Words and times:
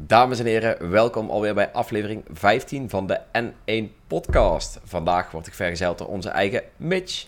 Dames 0.00 0.38
en 0.38 0.46
heren, 0.46 0.90
welkom 0.90 1.30
alweer 1.30 1.54
bij 1.54 1.72
aflevering 1.72 2.24
15 2.32 2.90
van 2.90 3.06
de 3.06 3.20
N1 3.38 4.06
Podcast. 4.06 4.80
Vandaag 4.84 5.30
word 5.30 5.46
ik 5.46 5.54
vergezeld 5.54 5.98
door 5.98 6.06
onze 6.06 6.28
eigen 6.28 6.62
Mitch, 6.76 7.26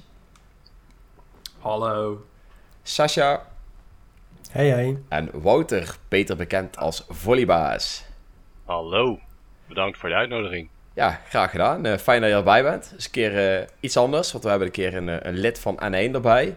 Hallo. 1.59 2.25
Sasha 2.83 3.47
Hey, 4.51 4.69
hey. 4.69 4.99
en 5.09 5.31
Wouter, 5.33 5.97
beter 6.09 6.37
bekend 6.37 6.77
als 6.77 7.05
Volleybaas. 7.09 8.05
Hallo, 8.65 9.19
bedankt 9.69 9.99
voor 9.99 10.09
de 10.09 10.15
uitnodiging. 10.15 10.69
Ja, 10.95 11.21
graag 11.29 11.51
gedaan. 11.51 11.85
Eh, 11.87 11.99
fijn 11.99 12.21
dat 12.21 12.31
je 12.31 12.37
erbij 12.37 12.63
bent. 12.63 12.91
Het 12.91 12.99
is 12.99 13.05
een 13.05 13.11
keer 13.11 13.59
eh, 13.61 13.67
iets 13.81 13.97
anders, 13.97 14.33
want 14.33 14.45
we 14.45 14.51
hebben 14.51 14.67
een 14.69 14.75
keer 14.75 14.95
een, 14.97 15.09
eh, 15.09 15.17
een 15.21 15.39
lid 15.39 15.59
van 15.59 15.75
N1 15.77 16.15
erbij. 16.15 16.57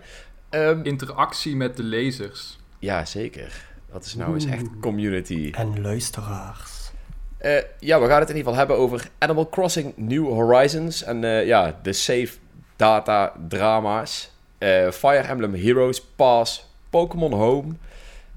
Ehm, 0.50 0.80
Interactie 0.84 1.56
met 1.56 1.78
de 1.78 1.84
lezers. 1.84 2.58
ja, 2.80 3.06
zeker. 3.06 3.72
Dat 3.94 4.06
is 4.06 4.16
nou 4.16 4.34
eens 4.34 4.46
echt 4.46 4.66
community. 4.82 5.52
En 5.56 5.82
luisteraars. 5.82 6.92
Eh, 7.38 7.58
ja, 7.80 8.02
we 8.02 8.08
gaan 8.08 8.20
het 8.20 8.30
in 8.30 8.36
ieder 8.36 8.52
geval 8.52 8.56
hebben 8.56 8.78
over 8.78 9.10
Animal 9.18 9.50
Crossing 9.50 9.94
New 9.96 10.26
Horizons. 10.26 11.04
En 11.04 11.24
eh, 11.24 11.46
ja, 11.46 11.80
de 11.82 11.94
safe 11.94 12.38
data 12.76 13.34
drama's. 13.48 14.32
Eh, 14.58 14.90
Fire 14.92 15.28
Emblem 15.28 15.54
Heroes 15.54 16.02
Pass, 16.02 16.70
Pokémon 16.90 17.34
Home. 17.34 17.74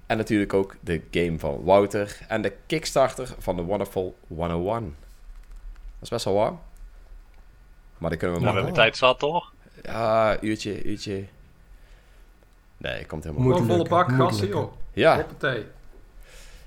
En 0.07 0.17
natuurlijk 0.17 0.55
ook 0.55 0.77
de 0.81 1.03
game 1.11 1.39
van 1.39 1.65
Wouter. 1.65 2.19
En 2.29 2.43
de 2.43 2.53
Kickstarter 2.67 3.35
van 3.39 3.57
The 3.57 3.63
Wonderful 3.63 4.17
101. 4.29 4.83
Dat 4.83 6.03
is 6.03 6.09
best 6.09 6.25
wel 6.25 6.35
warm. 6.35 6.61
Maar 7.99 8.11
dan 8.11 8.19
kunnen 8.19 8.37
we 8.37 8.43
Nou, 8.45 8.55
we 8.57 8.61
maar... 8.63 8.73
hebben 8.73 8.91
tijd 8.91 8.97
zat, 8.97 9.19
toch? 9.19 9.53
Ja, 9.83 10.43
uurtje, 10.43 10.83
uurtje. 10.83 11.25
Nee, 12.77 13.05
komt 13.07 13.25
helemaal 13.25 13.45
goed. 13.47 13.57
Gewoon 13.61 13.71
volle 13.77 13.89
bak 13.89 14.11
lukken. 14.11 14.49
joh. 14.49 14.73
Ja, 14.93 15.15
Hoppatee. 15.17 15.65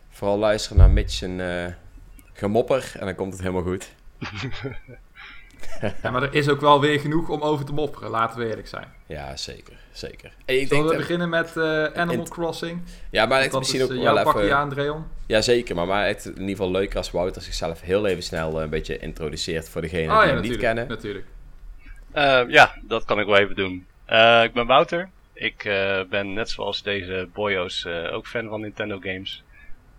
vooral 0.09 0.37
luisteren 0.37 0.77
naar 0.77 0.89
Mitch 0.89 1.21
en 1.21 1.65
eh, 1.65 1.73
gemopper. 2.33 2.91
En 2.99 3.05
dan 3.05 3.15
komt 3.15 3.31
het 3.33 3.41
helemaal 3.41 3.63
goed. 3.63 3.89
Ja, 6.03 6.11
maar 6.11 6.23
er 6.23 6.33
is 6.33 6.49
ook 6.49 6.61
wel 6.61 6.81
weer 6.81 6.99
genoeg 6.99 7.29
om 7.29 7.41
over 7.41 7.65
te 7.65 7.73
mopperen, 7.73 8.09
laten 8.09 8.39
we 8.39 8.47
eerlijk 8.49 8.67
zijn. 8.67 8.87
Ja, 9.05 9.35
zeker. 9.37 9.73
Zeker. 9.91 10.33
En 10.45 10.59
ik 10.61 10.67
Zullen 10.67 10.83
we 10.83 10.89
dat- 10.89 10.97
beginnen 10.97 11.29
met 11.29 11.57
eh, 11.57 11.83
Animal 11.83 12.25
in- 12.25 12.29
Crossing? 12.29 12.81
Ja, 13.09 13.25
maar 13.25 13.41
het 13.41 13.57
misschien 13.57 13.79
is 13.79 13.85
ook 13.85 13.91
eh, 13.97 14.01
wel 14.03 14.17
even... 14.17 14.33
pakje 14.33 14.53
aan, 14.53 14.69
Dreon. 14.69 15.05
Ja, 15.25 15.41
zeker. 15.41 15.75
Maar, 15.75 15.87
maar 15.87 16.07
het 16.07 16.25
in 16.25 16.31
ieder 16.31 16.49
geval 16.49 16.71
leuk 16.71 16.95
als 16.95 17.11
Wouter 17.11 17.41
zichzelf 17.41 17.81
heel 17.81 18.05
even 18.05 18.23
snel 18.23 18.61
een 18.61 18.69
beetje 18.69 18.97
introduceert 18.99 19.69
voor 19.69 19.81
degenen 19.81 20.11
Oh 20.15 20.19
die 20.21 20.27
ja, 20.27 20.33
hem 20.33 20.41
niet 20.43 20.57
kennen. 20.57 20.87
natuurlijk. 20.87 21.25
Eh, 22.11 22.41
ja, 22.47 22.75
dat 22.81 23.05
kan 23.05 23.19
ik 23.19 23.25
wel 23.25 23.37
even 23.37 23.55
doen. 23.55 23.85
Eh, 24.05 24.43
ik 24.43 24.53
ben 24.53 24.65
Wouter. 24.67 25.09
Ik 25.39 25.65
eh, 25.65 26.01
ben 26.09 26.33
net 26.33 26.49
zoals 26.49 26.83
deze 26.83 27.29
boyo's 27.33 27.85
eh, 27.85 28.13
ook 28.13 28.27
fan 28.27 28.47
van 28.47 28.61
Nintendo 28.61 28.99
games. 28.99 29.43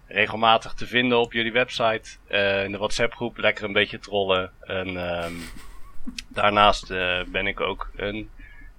Regelmatig 0.06 0.74
te 0.74 0.86
vinden 0.86 1.18
op 1.18 1.32
jullie 1.32 1.52
website. 1.52 2.10
eh, 2.26 2.64
in 2.64 2.72
de 2.72 2.78
WhatsApp 2.78 3.14
groep 3.14 3.36
lekker 3.36 3.64
een 3.64 3.72
beetje 3.72 3.98
trollen. 3.98 4.52
En 4.60 4.96
ehm, 4.96 5.32
daarnaast 6.28 6.88
ben 7.32 7.46
ik 7.46 7.60
ook 7.60 7.90
een 7.96 8.30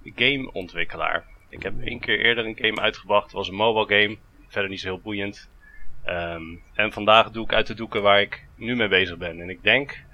gameontwikkelaar. 0.04 1.24
Ik 1.48 1.62
heb 1.62 1.80
één 1.84 2.00
keer 2.00 2.20
eerder 2.20 2.46
een 2.46 2.58
game 2.60 2.80
uitgebracht. 2.80 3.24
Het 3.24 3.32
was 3.32 3.48
een 3.48 3.54
mobile 3.54 4.00
game. 4.00 4.18
Verder 4.48 4.70
niet 4.70 4.80
zo 4.80 4.88
heel 4.88 5.00
boeiend. 5.00 5.50
Ehm, 6.04 6.42
en 6.74 6.92
vandaag 6.92 7.30
doe 7.30 7.44
ik 7.44 7.52
uit 7.52 7.66
de 7.66 7.74
doeken 7.74 8.02
waar 8.02 8.20
ik 8.20 8.46
nu 8.56 8.76
mee 8.76 8.88
bezig 8.88 9.16
ben. 9.16 9.40
En 9.40 9.50
ik 9.50 9.62
denk 9.62 10.04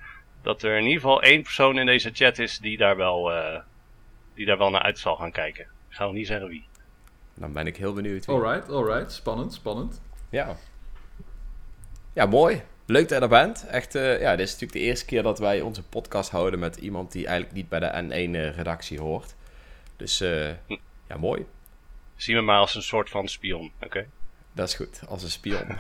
dat 0.43 0.63
er 0.63 0.77
in 0.77 0.85
ieder 0.85 1.01
geval 1.01 1.23
één 1.23 1.43
persoon 1.43 1.79
in 1.79 1.87
deze 1.87 2.11
chat 2.13 2.39
is 2.39 2.59
die 2.59 2.77
daar 2.77 2.97
wel, 2.97 3.33
die 4.35 4.47
daar 4.47 4.59
wel 4.59 4.71
naar 4.71 4.83
uit 4.83 4.99
zal 4.99 5.17
gaan 5.17 5.33
kijken. 5.33 5.77
Ik 5.89 5.95
ga 5.95 6.05
nog 6.05 6.13
niet 6.13 6.27
zeggen 6.27 6.49
wie. 6.49 6.67
Dan 7.35 7.53
ben 7.53 7.67
ik 7.67 7.77
heel 7.77 7.93
benieuwd. 7.93 8.27
wie- 8.27 8.35
Alright, 8.35 8.71
alright. 8.71 9.13
Spannend, 9.13 9.53
spannend. 9.55 10.01
Ja. 10.31 10.57
Ja, 12.13 12.27
mooi. 12.27 12.63
Leuk 12.87 13.09
dat 13.09 13.19
je 13.19 13.25
er 13.25 13.29
bent. 13.31 13.67
Echt, 13.67 13.95
eh, 13.95 14.21
ja, 14.21 14.31
dit 14.37 14.47
is 14.47 14.53
natuurlijk 14.53 14.81
de 14.81 14.87
eerste 14.87 15.05
keer 15.05 15.23
dat 15.23 15.39
wij 15.39 15.61
onze 15.61 15.83
podcast 15.83 16.31
houden 16.31 16.59
met 16.59 16.77
iemand 16.77 17.13
die 17.13 17.27
eigenlijk 17.27 17.57
niet 17.57 17.69
bij 17.69 17.81
de 17.81 18.03
N1-redactie 18.03 19.01
hoort. 19.01 19.35
Dus, 19.97 20.21
eh, 20.21 20.49
ja, 21.09 21.17
mooi. 21.19 21.47
Zie 22.17 22.35
me 22.35 22.41
maar 22.41 22.59
als 22.59 22.75
een 22.75 22.83
soort 22.83 23.11
van 23.11 23.29
spion, 23.29 23.73
oké? 23.83 24.07
Dat 24.53 24.69
is 24.69 24.75
goed, 24.75 25.01
als 25.09 25.23
een 25.23 25.31
spion. 25.31 25.67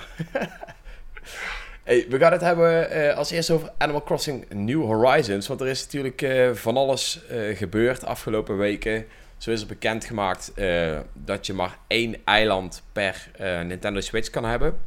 hey, 1.84 2.06
we 2.08 2.18
gaan 2.18 2.32
het 2.32 2.40
hebben 2.40 2.90
eh, 2.90 3.16
als 3.16 3.30
eerst 3.30 3.50
over 3.50 3.72
Animal 3.78 4.02
Crossing 4.02 4.48
New 4.50 4.82
Horizons. 4.82 5.46
Want 5.46 5.60
er 5.60 5.66
is 5.68 5.82
natuurlijk 5.84 6.22
eh, 6.22 6.52
van 6.52 6.76
alles 6.76 7.26
eh, 7.26 7.56
gebeurd 7.56 8.04
afgelopen 8.04 8.56
weken. 8.56 9.06
Zo 9.38 9.50
is 9.50 9.60
er 9.60 9.66
bekendgemaakt 9.66 10.52
eh 10.54 10.98
dat 11.12 11.46
je 11.46 11.52
maar 11.52 11.78
één 11.86 12.16
eiland 12.24 12.82
per 12.92 13.30
eh, 13.36 13.60
Nintendo 13.60 14.00
Switch 14.00 14.30
kan 14.30 14.44
hebben. 14.44 14.78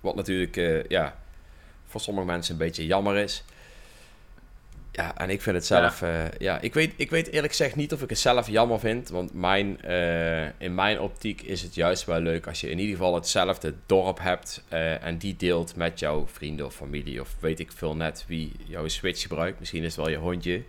Wat 0.00 0.14
natuurlijk 0.14 0.56
eh, 0.56 0.84
ja, 0.84 1.16
voor 1.86 2.00
sommige 2.00 2.26
mensen 2.26 2.52
een 2.52 2.58
beetje 2.58 2.86
jammer 2.86 3.16
is. 3.16 3.44
Ja, 4.92 5.16
en 5.16 5.30
ik 5.30 5.42
vind 5.42 5.56
het 5.56 5.66
zelf... 5.66 6.00
Ja. 6.00 6.30
ja, 6.38 6.60
ik, 6.60 6.74
weet, 6.74 6.92
ik 6.96 7.10
weet 7.10 7.26
eerlijk 7.26 7.52
gezegd 7.52 7.76
niet 7.76 7.92
of 7.92 8.02
ik 8.02 8.08
het 8.08 8.18
zelf 8.18 8.48
jammer 8.48 8.80
vind. 8.80 9.08
Want 9.08 9.34
mijn, 9.34 9.80
in 10.58 10.74
mijn 10.74 11.00
optiek 11.00 11.42
is 11.42 11.62
het 11.62 11.74
juist 11.74 12.04
wel 12.04 12.20
leuk 12.20 12.46
als 12.46 12.60
je 12.60 12.70
in 12.70 12.78
ieder 12.78 12.96
geval 12.96 13.14
hetzelfde 13.14 13.74
dorp 13.86 14.18
hebt. 14.18 14.64
en 15.00 15.18
die 15.18 15.36
deelt 15.36 15.76
met 15.76 15.98
jouw 15.98 16.26
vrienden 16.26 16.66
of 16.66 16.74
familie. 16.74 17.20
Of 17.20 17.36
weet 17.40 17.60
ik 17.60 17.72
veel 17.72 17.96
net 17.96 18.24
wie 18.26 18.52
jouw 18.64 18.88
Switch 18.88 19.22
gebruikt. 19.22 19.58
Misschien 19.58 19.82
is 19.82 19.96
het 19.96 20.04
wel 20.04 20.08
je 20.08 20.16
hondje. 20.16 20.62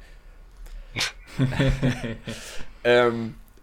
Ehm, 2.81 3.15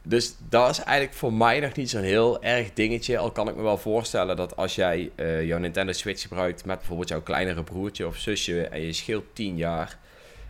dus 0.03 0.35
dat 0.49 0.71
is 0.71 0.79
eigenlijk 0.79 1.17
voor 1.17 1.33
mij 1.33 1.61
nog 1.61 1.75
niet 1.75 1.91
zo'n 1.91 2.03
heel 2.03 2.43
erg 2.43 2.73
dingetje. 2.73 3.19
Al 3.19 3.31
kan 3.31 3.49
ik 3.49 3.57
me 3.57 3.63
wel 3.63 3.79
voorstellen 3.79 4.37
dat 4.37 4.57
als 4.57 4.75
jij 4.75 5.11
eh, 5.15 5.47
jouw 5.47 5.59
Nintendo 5.59 5.93
Switch 5.93 6.23
gebruikt 6.23 6.65
met 6.65 6.79
bijvoorbeeld 6.79 7.09
jouw 7.09 7.23
kleinere 7.23 7.63
broertje 7.63 8.07
of 8.07 8.17
zusje 8.17 8.67
en 8.67 8.81
je 8.81 8.93
scheelt 8.93 9.25
10 9.33 9.57
jaar. 9.57 9.99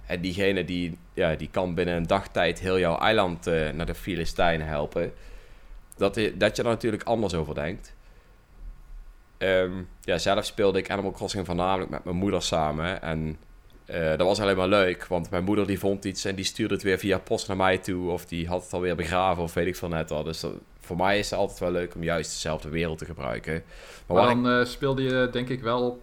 En 0.06 0.20
diegene 0.20 0.64
die, 0.64 0.98
ja, 1.14 1.34
die 1.34 1.48
kan 1.50 1.74
binnen 1.74 1.94
een 1.94 2.06
dagtijd 2.06 2.58
heel 2.58 2.78
jouw 2.78 2.98
eiland 2.98 3.46
eh, 3.46 3.70
naar 3.70 3.86
de 3.86 3.94
Filistijnen 3.94 4.66
helpen. 4.66 5.12
Dat, 5.96 6.14
dat 6.34 6.56
je 6.56 6.62
er 6.62 6.68
natuurlijk 6.68 7.02
anders 7.02 7.34
over 7.34 7.54
denkt. 7.54 7.94
Ehm, 9.38 9.72
ja, 10.00 10.18
zelf 10.18 10.44
speelde 10.44 10.78
ik 10.78 10.90
Animal 10.90 11.12
Crossing 11.12 11.46
voornamelijk 11.46 11.90
met 11.90 12.04
mijn 12.04 12.16
moeder 12.16 12.42
samen. 12.42 13.02
En 13.02 13.38
eh, 13.90 14.08
dat 14.08 14.26
was 14.26 14.40
alleen 14.40 14.56
maar 14.56 14.68
leuk, 14.68 15.06
want 15.06 15.30
mijn 15.30 15.44
moeder 15.44 15.66
die 15.66 15.78
vond 15.78 16.04
iets 16.04 16.24
en 16.24 16.34
die 16.34 16.44
stuurde 16.44 16.74
het 16.74 16.82
weer 16.82 16.98
via 16.98 17.18
post 17.18 17.48
naar 17.48 17.56
mij 17.56 17.78
toe. 17.78 18.10
Of 18.10 18.26
die 18.26 18.48
had 18.48 18.62
het 18.62 18.72
alweer 18.72 18.96
begraven 18.96 19.42
of 19.42 19.54
weet 19.54 19.66
ik 19.66 19.76
veel 19.76 19.88
net 19.88 20.10
al. 20.10 20.22
Dus 20.22 20.40
dat- 20.40 20.52
voor 20.80 20.96
mij 20.96 21.18
is 21.18 21.30
het 21.30 21.38
altijd 21.38 21.58
wel 21.58 21.70
leuk 21.70 21.94
om 21.94 22.02
juist 22.02 22.30
dezelfde 22.30 22.68
wereld 22.68 22.98
te 22.98 23.04
gebruiken. 23.04 23.52
Maar 23.52 23.62
Maar 24.16 24.26
wat 24.26 24.36
ik- 24.36 24.42
dan 24.42 24.58
eh, 24.60 24.64
speelde 24.66 25.02
je 25.02 25.28
denk 25.32 25.48
ik 25.48 25.60
wel 25.62 26.02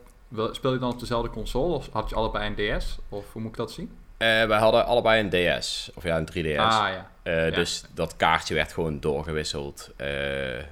Speelde 0.51 0.69
je 0.71 0.79
dan 0.79 0.91
op 0.91 0.99
dezelfde 0.99 1.29
console? 1.29 1.73
Of 1.73 1.89
had 1.91 2.09
je 2.09 2.15
allebei 2.15 2.53
een 2.55 2.79
DS? 2.79 2.97
Of 3.09 3.25
hoe 3.33 3.41
moet 3.41 3.51
ik 3.51 3.57
dat 3.57 3.71
zien? 3.71 3.91
eh, 4.17 4.27
wij 4.45 4.59
hadden 4.59 4.85
allebei 4.85 5.23
een 5.29 5.59
DS, 5.59 5.91
of 5.95 6.03
ja, 6.03 6.17
een 6.17 6.25
3DS. 6.25 6.57
Ah 6.57 6.87
ja. 6.89 7.09
Ja. 7.23 7.49
Dus 7.49 7.83
dat 7.93 8.15
kaartje 8.15 8.53
werd 8.53 8.73
gewoon 8.73 8.99
doorgewisseld. 8.99 9.91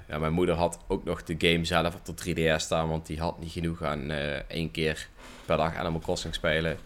Ja, 0.08 0.18
mijn 0.20 0.34
moeder 0.34 0.56
had 0.56 0.80
ook 0.88 1.04
nog 1.04 1.24
de 1.24 1.36
game 1.38 1.66
zelf 1.66 1.96
op 1.96 2.06
de 2.06 2.14
3DS 2.14 2.64
staan, 2.64 2.90
want 2.90 3.06
die 3.06 3.20
had 3.20 3.40
niet 3.40 3.52
genoeg 3.52 3.84
aan 3.84 4.12
één 4.48 4.72
keer 4.72 5.08
per 5.46 5.58
dag 5.58 5.76
Animal 5.76 6.00
Crossing 6.00 6.34
spelen. 6.34 6.78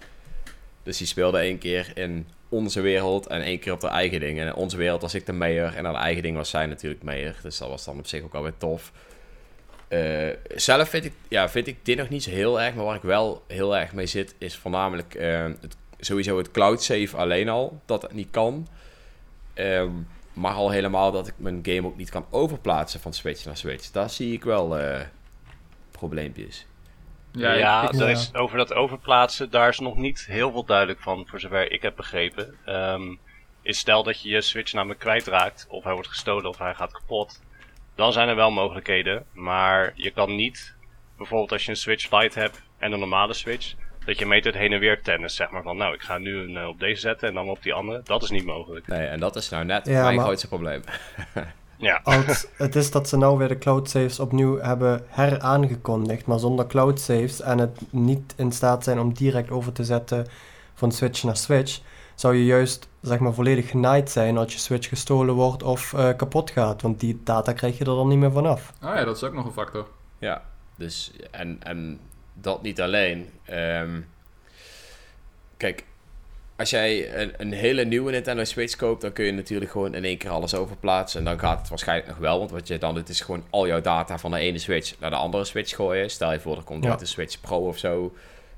Dus 0.90 0.98
die 0.98 1.08
speelde 1.08 1.38
één 1.38 1.58
keer 1.58 1.92
in 1.94 2.28
onze 2.50 2.82
wereld 2.82 3.28
en 3.28 3.42
één 3.42 3.60
keer 3.60 3.74
op 3.74 3.82
haar 3.82 3.92
eigen 3.92 4.20
ding. 4.20 4.40
En 4.40 4.48
in 4.48 4.54
onze 4.54 4.78
wereld 4.78 5.02
was 5.02 5.14
ik 5.14 5.26
de 5.26 5.34
mayor 5.34 5.76
en 5.76 5.86
haar 5.86 5.96
eigen 5.96 6.24
ding 6.24 6.36
was 6.36 6.50
zij 6.50 6.66
natuurlijk 6.66 7.04
mayor. 7.04 7.36
Dus 7.44 7.58
dat 7.58 7.70
was 7.70 7.86
dan 7.86 7.98
op 7.98 8.08
zich 8.08 8.24
ook 8.24 8.34
alweer 8.34 8.58
tof. 8.58 8.92
Eh, 9.88 10.30
zelf 10.56 10.90
vind 10.90 11.06
ik, 11.06 11.14
ja, 11.28 11.50
vind 11.50 11.68
ik 11.68 11.78
dit 11.86 11.98
nog 11.98 12.10
niet 12.10 12.24
zo 12.24 12.30
heel 12.30 12.62
erg, 12.62 12.76
maar 12.76 12.86
waar 12.86 12.96
ik 12.96 13.02
wel 13.02 13.44
heel 13.48 13.78
erg 13.78 13.94
mee 13.94 14.06
zit, 14.06 14.36
is 14.38 14.56
voornamelijk 14.56 15.16
eh, 15.16 15.46
sowieso 16.00 16.38
het 16.38 16.52
cloud 16.52 16.84
save 16.84 17.18
alleen 17.18 17.50
al, 17.50 17.82
dat 17.86 18.02
het 18.02 18.14
niet 18.14 18.32
kan. 18.32 18.68
Ehm, 19.54 19.92
maar 20.34 20.54
al 20.54 20.70
helemaal 20.70 21.12
dat 21.12 21.28
ik 21.28 21.34
mijn 21.38 21.60
game 21.64 21.88
ook 21.88 21.98
niet 21.98 22.10
kan 22.10 22.26
overplaatsen 22.30 23.00
van 23.00 23.14
Switch 23.14 23.46
naar 23.46 23.58
Switch. 23.58 23.92
Daar 23.92 24.10
zie 24.10 24.34
ik 24.34 24.44
wel 24.44 24.78
eh, 24.78 25.02
probleempjes. 25.92 26.66
Ja, 27.32 27.54
Ja, 27.54 27.84
ik- 27.84 27.90
ik- 27.94 28.00
er 28.00 28.06
ja. 28.06 28.12
is, 28.12 28.34
over 28.34 28.58
dat 28.58 28.74
overplaatsen, 28.74 29.50
daar 29.50 29.70
is 29.70 29.80
nog 29.80 29.96
niet 29.98 30.26
heel 30.30 30.52
veel 30.52 30.66
duidelijk 30.66 31.00
van, 31.00 31.28
voor 31.30 31.40
zover 31.40 31.72
ik 31.72 31.82
heb 31.82 31.96
begrepen. 31.96 32.56
Ehm, 32.66 33.16
is 33.62 33.78
stel 33.80 34.04
dat 34.04 34.22
je 34.22 34.30
je 34.30 34.42
Switch 34.42 34.74
namelijk 34.74 35.00
kwijtraakt, 35.00 35.66
of 35.70 35.84
hij 35.84 35.94
wordt 35.94 36.08
gestolen 36.08 36.50
of 36.50 36.58
hij 36.58 36.74
gaat 36.76 36.92
kapot. 36.92 37.42
Dan 37.96 38.12
zijn 38.14 38.28
er 38.30 38.36
wel 38.36 38.52
mogelijkheden, 38.52 39.26
maar 39.34 39.92
je 39.96 40.12
kan 40.12 40.36
niet, 40.36 40.76
bijvoorbeeld 41.18 41.52
als 41.52 41.64
je 41.64 41.70
een 41.70 41.76
Switch 41.78 42.12
Lite 42.12 42.40
hebt 42.40 42.62
en 42.78 42.92
een 42.92 43.00
normale 43.00 43.34
Switch, 43.34 43.74
dat 44.06 44.20
je 44.20 44.26
meet 44.26 44.46
het 44.46 44.56
heen 44.56 44.74
en 44.74 44.80
weer 44.80 45.02
tennis, 45.02 45.36
zeg 45.36 45.50
maar 45.50 45.64
van 45.64 45.78
nou, 45.78 45.94
ik 45.94 46.02
ga 46.02 46.18
nu 46.18 46.38
een 46.38 46.58
eh, 46.58 46.68
op 46.68 46.80
deze 46.80 47.02
zetten 47.02 47.28
en 47.28 47.34
dan 47.34 47.50
op 47.50 47.64
die 47.64 47.74
andere. 47.74 48.02
Dat 48.04 48.24
is 48.24 48.30
niet 48.30 48.46
mogelijk. 48.46 48.88
Nee, 48.88 49.08
en 49.08 49.20
dat 49.20 49.36
is 49.36 49.50
nou 49.50 49.66
net 49.66 49.86
Ja, 49.88 50.02
mijn 50.04 50.16
maar- 50.16 50.26
grootste 50.26 50.48
probleem. 50.48 50.84
Ja, 51.82 52.02
Als 52.04 52.48
het 52.58 52.76
is 52.76 52.92
dat 52.92 53.10
ze 53.10 53.18
nou 53.18 53.38
weer 53.38 53.48
de 53.48 53.58
cloud 53.58 53.90
saves 53.90 54.20
opnieuw 54.20 54.60
hebben 54.60 55.02
heraangekondigd, 55.08 56.26
maar 56.26 56.40
zonder 56.40 56.68
cloud 56.68 57.00
saves 57.00 57.42
en 57.42 57.58
het 57.58 57.80
niet 57.90 58.34
in 58.38 58.52
staat 58.52 58.84
zijn 58.84 59.00
om 59.00 59.14
direct 59.14 59.52
over 59.52 59.72
te 59.72 59.84
zetten 59.84 60.28
van 60.74 60.92
Switch 60.92 61.24
naar 61.24 61.38
Switch, 61.38 61.80
zou 62.16 62.36
je 62.36 62.46
juist 62.46 62.88
zeg 63.02 63.20
maar 63.20 63.34
volledig 63.34 63.70
genaaid 63.70 64.10
zijn 64.10 64.38
als 64.38 64.54
je 64.54 64.60
Switch 64.60 64.88
gestolen 64.90 65.36
wordt 65.36 65.64
of 65.64 65.94
eh, 65.94 66.10
kapot 66.16 66.52
gaat, 66.52 66.82
want 66.82 67.00
die 67.00 67.22
data 67.24 67.54
krijg 67.54 67.78
je 67.78 67.86
er 67.86 67.96
dan 67.96 68.08
niet 68.08 68.18
meer 68.18 68.32
vanaf. 68.32 68.74
Ah 68.80 68.96
ja, 68.96 69.04
dat 69.04 69.16
is 69.16 69.24
ook 69.24 69.34
nog 69.34 69.46
een 69.46 69.52
factor. 69.52 69.88
Ja, 70.18 70.44
dus 70.76 71.12
en, 71.32 71.58
en 71.64 72.00
dat 72.34 72.62
niet 72.62 72.82
alleen. 72.82 73.30
Ehm, 73.46 74.02
kijk, 75.58 75.86
als 76.60 76.70
jij 76.70 77.16
een, 77.22 77.34
een, 77.38 77.52
hele 77.52 77.86
nieuwe 77.86 78.12
Nintendo 78.12 78.44
Switch 78.44 78.76
koopt, 78.76 79.02
dan 79.02 79.14
kun 79.14 79.26
je 79.26 79.32
natuurlijk 79.32 79.72
gewoon 79.72 79.96
in 79.96 80.04
één 80.04 80.18
keer 80.18 80.30
alles 80.30 80.56
overplaatsen. 80.56 81.20
En 81.20 81.26
dan 81.26 81.40
gaat 81.40 81.60
het 81.60 81.70
waarschijnlijk 81.70 82.08
nog 82.08 82.18
wel, 82.18 82.40
want 82.40 82.52
wat 82.52 82.68
je 82.68 82.78
dan 82.78 82.96
doet 82.96 83.10
is 83.10 83.22
gewoon 83.22 83.44
al 83.50 83.68
jouw 83.68 83.82
data 83.82 84.18
van 84.18 84.32
de 84.32 84.40
ene 84.40 84.58
Switch 84.58 85.00
naar 85.00 85.10
de 85.10 85.16
andere 85.16 85.46
Switch 85.46 85.76
gooien. 85.76 86.10
Stel 86.10 86.32
je 86.32 86.40
voor, 86.40 86.58
er 86.58 86.64
komt 86.64 86.84
ja. 86.84 87.00
een 87.00 87.08
Switch 87.08 87.42
Pro 87.42 87.68
of 87.68 87.78
zo. 87.78 88.16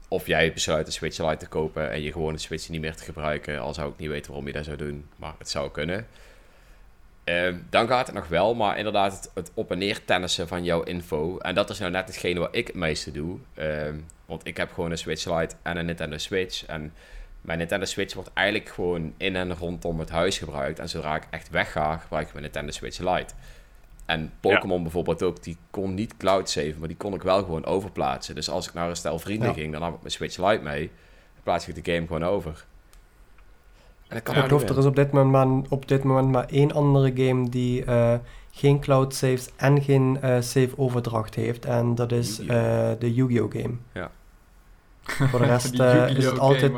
Of 0.07 0.27
jij 0.27 0.53
besluit 0.53 0.87
een 0.87 0.93
Switch 0.93 1.17
Lite 1.17 1.37
te 1.37 1.47
kopen 1.47 1.91
en 1.91 2.01
je 2.01 2.11
gewoon 2.11 2.33
de 2.33 2.39
Switch 2.39 2.69
niet 2.69 2.81
meer 2.81 2.95
te 2.95 3.03
gebruiken. 3.03 3.59
Al 3.59 3.73
zou 3.73 3.91
ik 3.91 3.97
niet 3.97 4.09
weten 4.09 4.27
waarom 4.27 4.47
je 4.47 4.53
dat 4.53 4.65
zou 4.65 4.77
doen, 4.77 5.09
maar 5.15 5.33
het 5.37 5.49
zou 5.49 5.71
kunnen. 5.71 6.07
Ehm, 7.23 7.55
dan 7.69 7.87
gaat 7.87 8.07
het 8.07 8.15
nog 8.15 8.27
wel, 8.27 8.55
maar 8.55 8.77
inderdaad 8.77 9.13
het, 9.13 9.31
het, 9.33 9.51
op 9.53 9.71
en 9.71 9.77
neer 9.77 10.05
tennissen 10.05 10.47
van 10.47 10.63
jouw 10.63 10.83
info. 10.83 11.37
En 11.37 11.55
dat 11.55 11.69
is 11.69 11.79
nou 11.79 11.91
net 11.91 12.07
hetgene 12.07 12.39
wat 12.39 12.55
ik 12.55 12.67
het 12.67 12.75
meeste 12.75 13.11
doe. 13.11 13.37
Ehm, 13.53 13.95
want 14.25 14.47
ik 14.47 14.57
heb 14.57 14.73
gewoon 14.73 14.91
een 14.91 14.97
Switch 14.97 15.39
Lite 15.39 15.55
en 15.61 15.77
een 15.77 15.85
Nintendo 15.85 16.17
Switch. 16.17 16.65
En 16.65 16.93
mijn 17.41 17.57
Nintendo 17.57 17.85
Switch 17.85 18.13
wordt 18.13 18.29
eigenlijk 18.33 18.69
gewoon 18.69 19.13
in 19.17 19.35
en 19.35 19.55
rondom 19.55 19.99
het 19.99 20.09
huis 20.09 20.37
gebruikt. 20.37 20.79
En 20.79 20.89
zodra 20.89 21.15
ik 21.15 21.27
echt 21.29 21.49
wegga, 21.49 21.97
gebruik 21.97 22.25
ik 22.27 22.31
mijn 22.31 22.43
Nintendo 22.43 22.71
Switch 22.71 22.99
Lite. 22.99 23.33
En 24.05 24.31
Pokémon 24.39 24.81
bijvoorbeeld 24.83 25.23
ook, 25.23 25.43
die 25.43 25.57
kon 25.69 25.93
niet 25.93 26.17
cloud 26.17 26.49
saven, 26.49 26.79
maar 26.79 26.87
die 26.87 26.97
kon 26.97 27.13
ik 27.13 27.21
wel 27.21 27.43
gewoon 27.43 27.65
overplaatsen. 27.65 28.35
Dus 28.35 28.49
als 28.49 28.67
ik 28.67 28.73
naar 28.73 28.89
een 28.89 28.95
stel 28.95 29.19
vrienden 29.19 29.53
ging, 29.53 29.71
dan 29.71 29.81
had 29.81 29.93
ik 29.93 29.99
mijn 29.99 30.11
Switch 30.11 30.37
Lite 30.37 30.63
mee. 30.63 30.79
Dan 31.33 31.43
plaats 31.43 31.67
ik 31.67 31.85
de 31.85 31.91
game 31.93 32.07
gewoon 32.07 32.23
over. 32.23 32.65
En 34.07 34.17
dat 34.17 34.23
kan 34.23 34.35
ik 34.35 34.43
geloof, 34.43 34.69
er 34.69 34.77
is 34.77 34.85
op 34.85 34.95
dit, 34.95 35.11
moment 35.11 35.31
maar, 35.31 35.69
op 35.69 35.87
dit 35.87 36.03
moment 36.03 36.31
maar 36.31 36.45
één 36.45 36.71
andere 36.71 37.11
game 37.15 37.49
die 37.49 37.85
uh, 37.85 38.15
geen 38.51 38.79
cloud 38.79 39.15
saves 39.15 39.49
en 39.55 39.81
geen 39.81 40.17
uh, 40.23 40.41
save 40.41 40.77
overdracht 40.77 41.35
heeft. 41.35 41.65
En 41.65 41.95
dat 41.95 42.11
is 42.11 42.39
uh, 42.39 42.47
de 42.99 43.13
Yu-Gi-Oh! 43.13 43.51
game. 43.51 43.73
Ja. 43.93 44.11
Voor 45.03 45.39
de 45.39 45.45
rest 45.55 45.73
is 46.17 46.25
het 46.25 46.39
altijd... 46.39 46.71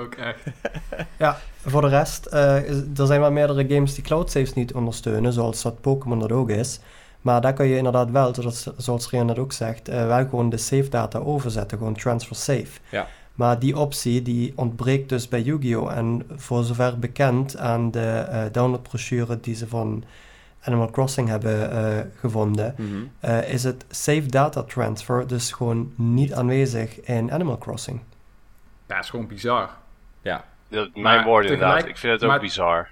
ja, 1.17 1.37
voor 1.65 1.81
de 1.81 1.87
rest, 1.87 2.25
is, 2.65 2.77
er 2.97 3.05
zijn 3.05 3.19
wel 3.19 3.31
meerdere 3.31 3.65
games 3.73 3.93
die 3.93 4.03
cloud 4.03 4.31
saves 4.31 4.53
niet 4.53 4.73
ondersteunen, 4.73 5.33
zoals 5.33 5.61
dat 5.61 5.81
Pokémon 5.81 6.19
dat 6.19 6.31
ook 6.31 6.49
is. 6.49 6.79
Maar 7.21 7.41
daar 7.41 7.53
kun 7.53 7.65
je 7.65 7.77
inderdaad 7.77 8.11
wel, 8.11 8.33
zoals, 8.35 8.67
zoals 8.77 9.09
Rian 9.09 9.25
net 9.25 9.39
ook 9.39 9.51
zegt, 9.53 9.87
wel 9.87 10.27
gewoon 10.27 10.49
de 10.49 10.57
save 10.57 10.89
data 10.89 11.19
overzetten, 11.19 11.77
gewoon 11.77 11.93
transfer 11.95 12.35
save. 12.35 12.67
Ja. 12.91 13.07
Maar 13.35 13.59
die 13.59 13.77
optie 13.77 14.21
die 14.21 14.53
ontbreekt 14.55 15.09
dus 15.09 15.27
bij 15.27 15.41
Yu-Gi-Oh! 15.41 15.91
En 15.91 16.23
voor 16.35 16.63
zover 16.63 16.99
bekend 16.99 17.57
aan 17.57 17.91
de 17.91 18.25
uh, 18.29 18.41
downloadbrochure 18.51 19.39
die 19.39 19.55
ze 19.55 19.67
van 19.67 20.03
Animal 20.61 20.89
Crossing 20.91 21.27
hebben 21.27 21.73
uh, 21.73 21.99
gevonden, 22.19 22.75
Mhm. 22.77 22.85
uh, 23.25 23.49
is 23.53 23.63
het 23.63 23.85
Safe 23.89 24.25
Data 24.25 24.63
Transfer 24.63 25.27
dus 25.27 25.51
gewoon 25.51 25.91
niet 25.95 26.33
aanwezig 26.33 27.01
in 27.01 27.31
Animal 27.31 27.57
Crossing. 27.57 27.99
Ja, 28.93 28.99
is 28.99 29.09
gewoon 29.09 29.27
bizar. 29.27 29.69
Ja. 30.21 30.45
Dat, 30.69 30.89
mijn 30.93 31.03
Maar 31.03 31.23
woorden 31.23 31.51
inderdaad. 31.51 31.85
Ik 31.85 31.97
vind 31.97 32.13
het 32.13 32.23
ook 32.23 32.29
maar- 32.29 32.39
bizar. 32.39 32.89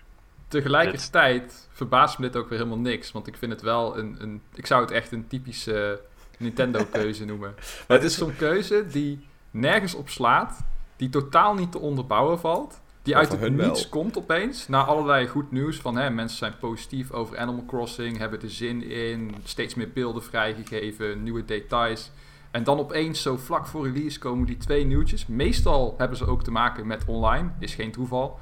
Tegelijkertijd 0.48 1.68
verbaast 1.72 2.20
me 2.20 2.26
dit 2.26 2.36
ook 2.36 2.50
weer 2.50 2.58
helemaal 2.58 2.80
niks. 2.80 3.12
Want 3.12 3.28
ik 3.28 3.38
vind 3.38 3.52
het 3.52 3.62
wel 3.62 3.98
een... 3.98 4.16
een 4.20 4.42
ik 4.54 4.66
zou 4.66 4.82
het 4.82 4.92
echt 4.92 5.12
een 5.12 5.28
typische 5.28 6.02
Nintendo-keuze 6.38 7.26
noemen. 7.26 7.54
Maar 7.88 7.98
Het 7.98 8.04
is 8.04 8.18
zo'n 8.18 8.36
keuze 8.36 8.88
die 8.88 9.28
nergens 9.52 9.94
op 9.94 10.10
slaat. 10.10 10.64
Die 10.96 11.10
totaal 11.10 11.54
niet 11.54 11.72
te 11.72 11.80
onderbouwen 11.80 12.40
valt. 12.40 12.82
Die 13.04 13.16
uit 13.18 13.32
het 13.32 13.40
wel. 13.40 13.50
niets 13.68 13.90
komt 13.90 14.18
opeens. 14.18 14.68
Na 14.68 14.84
allerlei 14.84 15.28
goed 15.28 15.52
nieuws 15.52 15.78
van 15.78 15.96
hè, 15.98 16.10
mensen 16.10 16.38
zijn 16.38 16.58
positief 16.60 17.12
over 17.12 17.38
Animal 17.38 17.66
Crossing. 17.66 18.18
Hebben 18.18 18.42
er 18.42 18.50
zin 18.50 18.84
in. 18.84 19.36
Steeds 19.44 19.76
meer 19.76 19.92
beelden 19.92 20.24
vrijgegeven. 20.24 21.24
Nieuwe 21.24 21.46
details. 21.46 22.12
En 22.52 22.64
dan 22.64 22.80
opeens 22.80 23.22
zo 23.22 23.38
vlak 23.38 23.66
voor 23.68 23.86
release 23.88 24.20
komen 24.20 24.46
die 24.46 24.58
twee 24.58 24.86
nieuwtjes. 24.86 25.26
Meestal 25.28 25.96
hebben 25.98 26.18
ze 26.18 26.26
ook 26.28 26.44
te 26.44 26.52
maken 26.52 26.88
met 26.88 27.06
online. 27.06 27.50
Is 27.60 27.76
geen 27.76 27.92
toeval. 27.92 28.40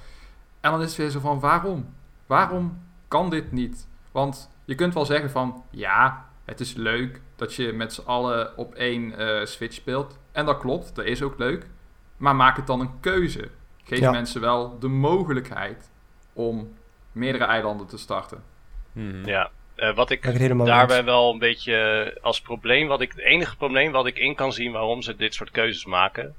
En 0.62 0.72
dan 0.72 0.82
is 0.82 0.88
het 0.88 0.96
weer 0.98 1.10
zo 1.10 1.20
van 1.20 1.40
waarom? 1.40 1.94
Waarom 2.26 2.82
kan 3.08 3.30
dit 3.30 3.52
niet? 3.52 3.88
Want 4.12 4.52
je 4.66 4.76
kunt 4.76 4.94
wel 4.94 5.06
zeggen 5.06 5.30
van 5.30 5.64
ja, 5.70 6.26
het 6.46 6.60
is 6.60 6.74
leuk 6.74 7.22
dat 7.36 7.54
je 7.54 7.74
met 7.74 7.94
z'n 7.94 8.06
allen 8.06 8.58
op 8.58 8.74
één 8.74 9.18
eh, 9.18 9.46
Switch 9.46 9.74
speelt. 9.76 10.18
En 10.32 10.46
dat 10.46 10.58
klopt, 10.58 10.96
dat 10.96 11.06
is 11.06 11.22
ook 11.22 11.38
leuk. 11.38 11.68
Maar 12.18 12.36
maak 12.36 12.56
het 12.58 12.68
dan 12.68 12.80
een 12.80 13.00
keuze. 13.00 13.50
Geef 13.84 14.00
Ja. 14.00 14.12
mensen 14.12 14.42
wel 14.42 14.80
de 14.80 14.88
mogelijkheid 14.88 15.90
om 16.34 16.74
meerdere 17.12 17.44
eilanden 17.44 17.88
te 17.88 17.98
starten. 17.98 18.44
Mhm. 18.92 19.26
Ja. 19.26 19.52
Eh, 19.80 19.96
wat 19.96 20.10
ik 20.10 20.22
daarbij 20.66 21.04
wel 21.04 21.31
een 21.31 21.40
beetje 21.40 21.76
eh, 21.76 22.24
als 22.24 22.42
probleem, 22.42 22.88
wat 22.88 23.02
ik, 23.02 23.10
het 23.12 23.20
enige 23.20 23.58
probleem 23.58 23.92
wat 23.92 24.06
ik 24.06 24.18
in 24.18 24.36
kan 24.36 24.54
zien 24.54 24.72
waarom 24.72 25.02
ze 25.02 25.16
dit 25.16 25.34
soort 25.34 25.52
keuzes 25.52 25.86
maken, 25.86 26.36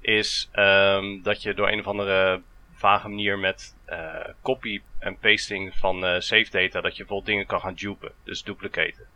is 0.00 0.48
ehm, 0.52 1.22
dat 1.22 1.42
je 1.42 1.54
door 1.54 1.68
een 1.68 1.78
of 1.80 1.86
andere 1.86 2.40
vage 2.74 3.08
manier 3.08 3.38
met 3.38 3.76
eh, 3.84 4.28
copy 4.42 4.80
en 4.98 5.18
pasting 5.18 5.74
van 5.74 6.04
eh 6.04 6.20
save 6.20 6.46
data, 6.50 6.80
dat 6.80 6.96
je 6.96 6.98
bijvoorbeeld 6.98 7.26
dingen 7.26 7.46
kan 7.46 7.60
gaan 7.60 7.74
dupen, 7.74 8.12
dus 8.24 8.42
duplicaten. 8.42 9.06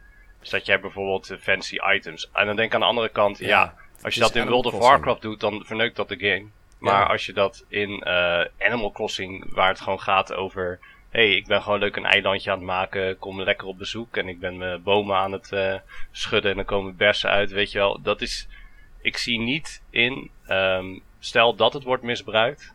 Dus 0.41 0.51
dat 0.51 0.67
jij 0.67 0.81
bijvoorbeeld 0.81 1.37
fancy 1.41 1.77
items. 1.95 2.31
En 2.33 2.47
dan 2.47 2.57
denk 2.57 2.69
ik 2.69 2.75
aan 2.75 2.81
de 2.81 2.87
andere 2.87 3.09
kant, 3.09 3.39
ja, 3.39 3.75
als 4.03 4.15
je 4.15 4.21
dat 4.21 4.35
in 4.35 4.49
World 4.49 4.67
of. 4.67 4.79
Warcraft 4.79 5.23
doet, 5.23 5.41
dan 5.41 5.65
verneukt 5.65 5.97
dat 5.97 6.09
de 6.09 6.19
game. 6.19 6.47
Maar 6.79 7.01
Ja. 7.01 7.07
als 7.07 7.27
je 7.27 7.33
dat 7.33 7.65
in 7.69 8.05
Animal 8.59 8.93
Crossing, 8.93 9.55
waar 9.55 9.69
het 9.69 9.81
gewoon 9.81 10.01
gaat 10.01 10.33
over... 10.33 10.79
hey, 11.17 11.37
ik 11.37 11.47
ben 11.47 11.63
gewoon 11.63 11.79
leuk 11.79 11.97
een 11.97 12.05
eilandje 12.05 12.51
aan 12.51 12.57
het 12.57 12.67
maken, 12.67 13.19
kom 13.19 13.43
lekker 13.43 13.67
op 13.67 13.79
bezoek... 13.79 14.17
en 14.17 14.29
ik 14.29 14.41
ben 14.41 14.57
mijn 14.57 14.83
bomen 14.83 15.17
aan 15.17 15.33
het 15.33 15.53
eh, 15.53 15.75
schudden 16.13 16.51
en 16.51 16.57
dan 16.57 16.65
komen 16.67 16.97
bersen 16.97 17.31
uit, 17.31 17.51
weet 17.51 17.73
je 17.73 17.79
wel. 17.79 18.03
Dat 18.03 18.21
is... 18.21 18.47
Ik 19.01 19.17
zie 19.17 19.39
niet 19.39 19.83
in, 19.91 20.31
ehm, 20.47 20.85
stel 21.19 21.55
dat 21.55 21.73
het 21.73 21.83
wordt 21.83 22.03
misbruikt... 22.03 22.73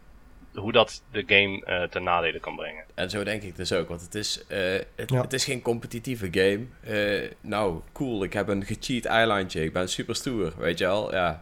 hoe 0.53 0.71
dat 0.71 1.03
de 1.11 1.23
game 1.27 1.65
eh 1.65 1.83
ten 1.89 2.03
nadele 2.03 2.39
kan 2.39 2.55
brengen. 2.55 2.83
En 2.93 3.09
zo 3.09 3.23
denk 3.23 3.41
ik 3.41 3.55
dus 3.55 3.73
ook, 3.73 3.88
want 3.88 4.01
het 4.01 4.15
is, 4.15 4.45
eh, 4.47 4.59
het, 4.95 5.09
Ja. 5.09 5.21
het 5.21 5.33
is 5.33 5.45
geen 5.45 5.61
competitieve 5.61 6.27
game. 6.31 6.65
Eh, 6.83 7.31
nou, 7.41 7.81
cool, 7.93 8.23
ik 8.23 8.33
heb 8.33 8.47
een 8.47 8.65
gecheat 8.65 9.05
eilandje, 9.05 9.63
ik 9.63 9.73
ben 9.73 9.89
super 9.89 10.15
stoer, 10.15 10.53
weet 10.57 10.77
je 10.77 10.85
wel. 10.85 11.13
Ja. 11.13 11.41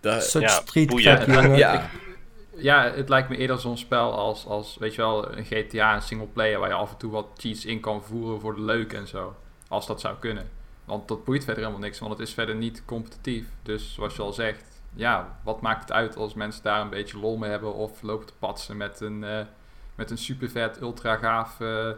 Dat- 0.00 0.24
Such 0.24 0.42
ja, 0.42 0.48
street 0.48 0.88
boeien. 0.88 1.56
ja. 1.56 1.90
Ja, 2.56 2.90
het 2.90 3.08
lijkt 3.08 3.28
me 3.28 3.36
eerder 3.36 3.58
zo'n 3.58 3.78
spel 3.78 4.12
als, 4.12 4.46
als, 4.46 4.76
weet 4.76 4.94
je 4.94 5.00
wel, 5.00 5.36
een 5.36 5.44
GTA, 5.44 5.94
een 5.94 6.02
single 6.02 6.26
player... 6.26 6.58
waar 6.58 6.68
je 6.68 6.74
af 6.74 6.90
en 6.90 6.96
toe 6.96 7.10
wat 7.10 7.26
cheats 7.36 7.64
in 7.64 7.80
kan 7.80 8.02
voeren 8.02 8.40
voor 8.40 8.54
de 8.54 8.60
leuk 8.60 8.92
en 8.92 9.06
zo. 9.06 9.34
Als 9.68 9.86
dat 9.86 10.00
zou 10.00 10.16
kunnen. 10.18 10.50
Want 10.84 11.08
dat 11.08 11.24
boeit 11.24 11.44
verder 11.44 11.62
helemaal 11.62 11.84
niks, 11.84 11.98
want 11.98 12.12
het 12.12 12.28
is 12.28 12.34
verder 12.34 12.54
niet 12.54 12.84
competitief. 12.84 13.46
Dus 13.62 13.94
zoals 13.94 14.16
je 14.16 14.22
al 14.22 14.32
zegt, 14.32 14.82
ja, 14.94 15.38
wat 15.44 15.60
maakt 15.60 15.80
het 15.80 15.92
uit 15.92 16.16
als 16.16 16.34
mensen 16.34 16.62
daar 16.62 16.80
een 16.80 16.90
beetje 16.90 17.18
lol 17.18 17.36
mee 17.36 17.50
hebben... 17.50 17.74
of 17.74 18.02
lopen 18.02 18.26
te 18.26 18.32
patsen 18.38 18.76
met 18.76 19.00
een, 19.00 19.24
eh, 19.24 19.40
met 19.94 20.10
een 20.10 20.18
super 20.18 20.50
vet, 20.50 20.80
ultra 20.80 21.16
gaaf 21.16 21.60
eh, 21.60 21.90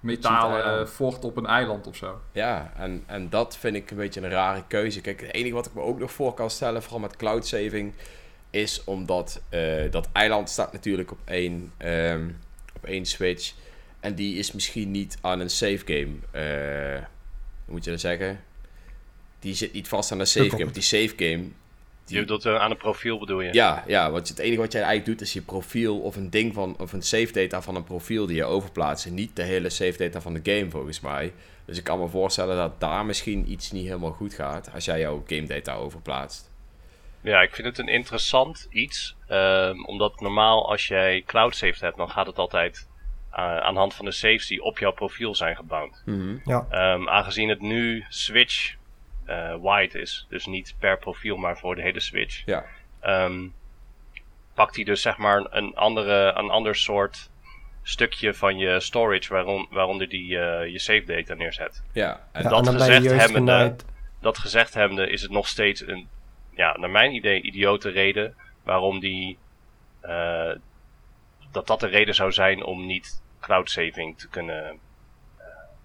metalen 0.00 0.80
eh, 0.80 0.86
fort 0.86 1.24
op 1.24 1.36
een 1.36 1.46
eiland 1.46 1.86
of 1.86 1.96
zo. 1.96 2.20
Ja, 2.32 2.72
en, 2.76 3.04
en 3.06 3.30
dat 3.30 3.56
vind 3.56 3.76
ik 3.76 3.90
een 3.90 3.96
beetje 3.96 4.20
een 4.20 4.30
rare 4.30 4.62
keuze. 4.68 5.00
Kijk, 5.00 5.20
het 5.20 5.34
enige 5.34 5.54
wat 5.54 5.66
ik 5.66 5.74
me 5.74 5.80
ook 5.80 5.98
nog 5.98 6.12
voor 6.12 6.34
kan 6.34 6.50
stellen, 6.50 6.82
vooral 6.82 7.00
met 7.00 7.16
cloud 7.16 7.46
saving, 7.46 7.94
is 8.54 8.84
omdat 8.84 9.42
eh, 9.48 9.90
dat 9.90 10.08
eiland 10.12 10.50
staat 10.50 10.72
natuurlijk 10.72 11.10
op 11.10 11.18
één, 11.24 11.72
ehm, 11.76 12.28
op 12.76 12.84
één 12.84 13.06
switch. 13.06 13.52
En 14.00 14.14
die 14.14 14.38
is 14.38 14.52
misschien 14.52 14.90
niet 14.90 15.18
aan 15.20 15.40
een 15.40 15.50
save 15.50 15.82
game. 15.84 16.14
eh, 16.30 17.02
hoe 17.64 17.74
moet 17.74 17.84
je 17.84 17.90
dat 17.90 18.00
zeggen? 18.00 18.40
Die 19.38 19.54
zit 19.54 19.72
niet 19.72 19.88
vast 19.88 20.12
aan 20.12 20.20
een 20.20 20.26
save 20.26 20.50
game. 20.50 20.62
Want 20.62 20.74
die 20.74 20.82
save 20.82 21.12
game. 21.16 21.44
Je 22.06 22.18
bedoelt 22.18 22.44
eh, 22.44 22.56
aan 22.56 22.70
een 22.70 22.76
profiel 22.76 23.18
bedoel 23.18 23.40
je? 23.40 23.52
Ja, 23.52 23.84
ja, 23.86 24.10
want 24.10 24.28
het 24.28 24.38
enige 24.38 24.60
wat 24.60 24.72
jij 24.72 24.82
eigenlijk 24.82 25.18
doet 25.18 25.28
is 25.28 25.32
je 25.32 25.42
profiel 25.42 26.00
of 26.00 26.16
een 26.16 26.30
ding 26.30 26.54
van, 26.54 26.76
of 26.78 26.92
een 26.92 27.02
save 27.02 27.32
data 27.32 27.62
van 27.62 27.76
een 27.76 27.84
profiel 27.84 28.26
die 28.26 28.36
je 28.36 28.44
overplaatst. 28.44 29.06
En 29.06 29.14
niet 29.14 29.36
de 29.36 29.42
hele 29.42 29.70
save 29.70 29.98
data 29.98 30.20
van 30.20 30.34
de 30.34 30.40
game 30.52 30.70
volgens 30.70 31.00
mij. 31.00 31.32
Dus 31.64 31.78
ik 31.78 31.84
kan 31.84 31.98
me 31.98 32.08
voorstellen 32.08 32.56
dat 32.56 32.80
daar 32.80 33.06
misschien 33.06 33.50
iets 33.50 33.70
niet 33.70 33.86
helemaal 33.86 34.12
goed 34.12 34.34
gaat 34.34 34.70
als 34.74 34.84
jij 34.84 35.00
jouw 35.00 35.24
game 35.26 35.46
data 35.46 35.74
overplaatst. 35.74 36.52
Ja, 37.24 37.42
ik 37.42 37.54
vind 37.54 37.66
het 37.66 37.78
een 37.78 37.88
interessant 37.88 38.66
iets. 38.70 39.16
ehm, 39.28 39.84
omdat 39.84 40.20
normaal 40.20 40.70
als 40.70 40.86
jij 40.88 41.22
cloud 41.26 41.56
saved 41.56 41.80
hebt, 41.80 41.96
dan 41.96 42.10
gaat 42.10 42.26
het 42.26 42.38
altijd 42.38 42.88
eh, 43.30 43.56
aan 43.56 43.72
de 43.74 43.80
hand 43.80 43.94
van 43.94 44.04
de 44.04 44.10
saves 44.12 44.46
die 44.46 44.62
op 44.62 44.78
jouw 44.78 44.92
profiel 44.92 45.34
zijn 45.34 45.56
gebouwd. 45.56 46.02
Ja. 46.44 46.66
Ehm, 46.70 47.08
aangezien 47.08 47.48
het 47.48 47.60
nu 47.60 48.04
Switch 48.08 48.74
eh, 49.24 49.54
wide 49.60 50.00
is, 50.00 50.26
dus 50.28 50.46
niet 50.46 50.74
per 50.78 50.98
profiel, 50.98 51.36
maar 51.36 51.58
voor 51.58 51.74
de 51.74 51.82
hele 51.82 52.00
Switch, 52.00 52.42
Ja, 52.46 52.64
ehm, 53.00 53.46
pakt 54.54 54.74
hij 54.76 54.84
dus 54.84 55.02
zeg 55.02 55.16
maar 55.16 55.46
een, 55.50 55.74
andere, 55.74 56.32
een 56.36 56.50
ander 56.50 56.76
soort 56.76 57.30
stukje 57.82 58.34
van 58.34 58.58
je 58.58 58.80
storage 58.80 59.32
waarom, 59.32 59.66
waaronder 59.70 60.08
die 60.08 60.38
eh, 60.38 60.72
je 60.72 60.78
save 60.78 61.04
data 61.04 61.34
neerzet. 61.34 61.82
ja. 61.92 62.28
En 62.32 62.42
Ja, 62.42 62.48
dat 62.48 62.66
en 62.66 62.72
gezegd 62.72 63.10
hebbende-. 63.10 63.76
Dat 64.20 64.38
gezegd 64.38 64.74
hebbende 64.74 65.10
is 65.10 65.22
het 65.22 65.30
nog 65.30 65.48
steeds 65.48 65.86
een, 65.86 66.08
ja, 66.54 66.76
naar 66.78 66.90
mijn 66.90 67.14
idee, 67.14 67.42
idiote 67.42 67.88
reden 67.88 68.34
waarom 68.62 69.00
die, 69.00 69.38
eh, 70.00 70.50
dat 71.50 71.66
dat 71.66 71.80
de 71.80 71.86
reden 71.86 72.14
zou 72.14 72.32
zijn 72.32 72.64
om 72.64 72.86
niet 72.86 73.22
cloud 73.40 73.70
saving 73.70 74.18
te 74.18 74.28
kunnen. 74.28 74.62
Nou, 74.62 74.78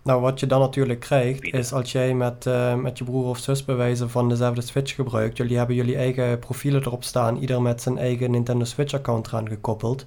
Nou, 0.03 0.21
wat 0.21 0.39
je 0.39 0.45
dan 0.45 0.59
natuurlijk 0.59 0.99
krijgt, 0.99 1.41
Bieden. 1.41 1.59
is 1.59 1.71
als 1.73 1.91
jij 1.91 2.13
met, 2.13 2.45
eh, 2.45 2.75
met 2.75 2.97
je 2.97 3.03
broer 3.03 3.25
of 3.25 3.37
zus 3.37 3.65
bij 3.65 3.75
wijze 3.75 4.09
van 4.09 4.29
dezelfde 4.29 4.61
Switch 4.61 4.95
gebruikt, 4.95 5.37
jullie 5.37 5.57
hebben 5.57 5.75
jullie 5.75 5.95
eigen 5.95 6.39
profielen 6.39 6.81
erop 6.81 7.03
staan, 7.03 7.37
ieder 7.37 7.61
met 7.61 7.81
zijn 7.81 7.97
eigen 7.97 8.31
Nintendo 8.31 8.65
Switch 8.65 8.93
account 8.93 9.27
eraan 9.27 9.47
gekoppeld. 9.47 10.05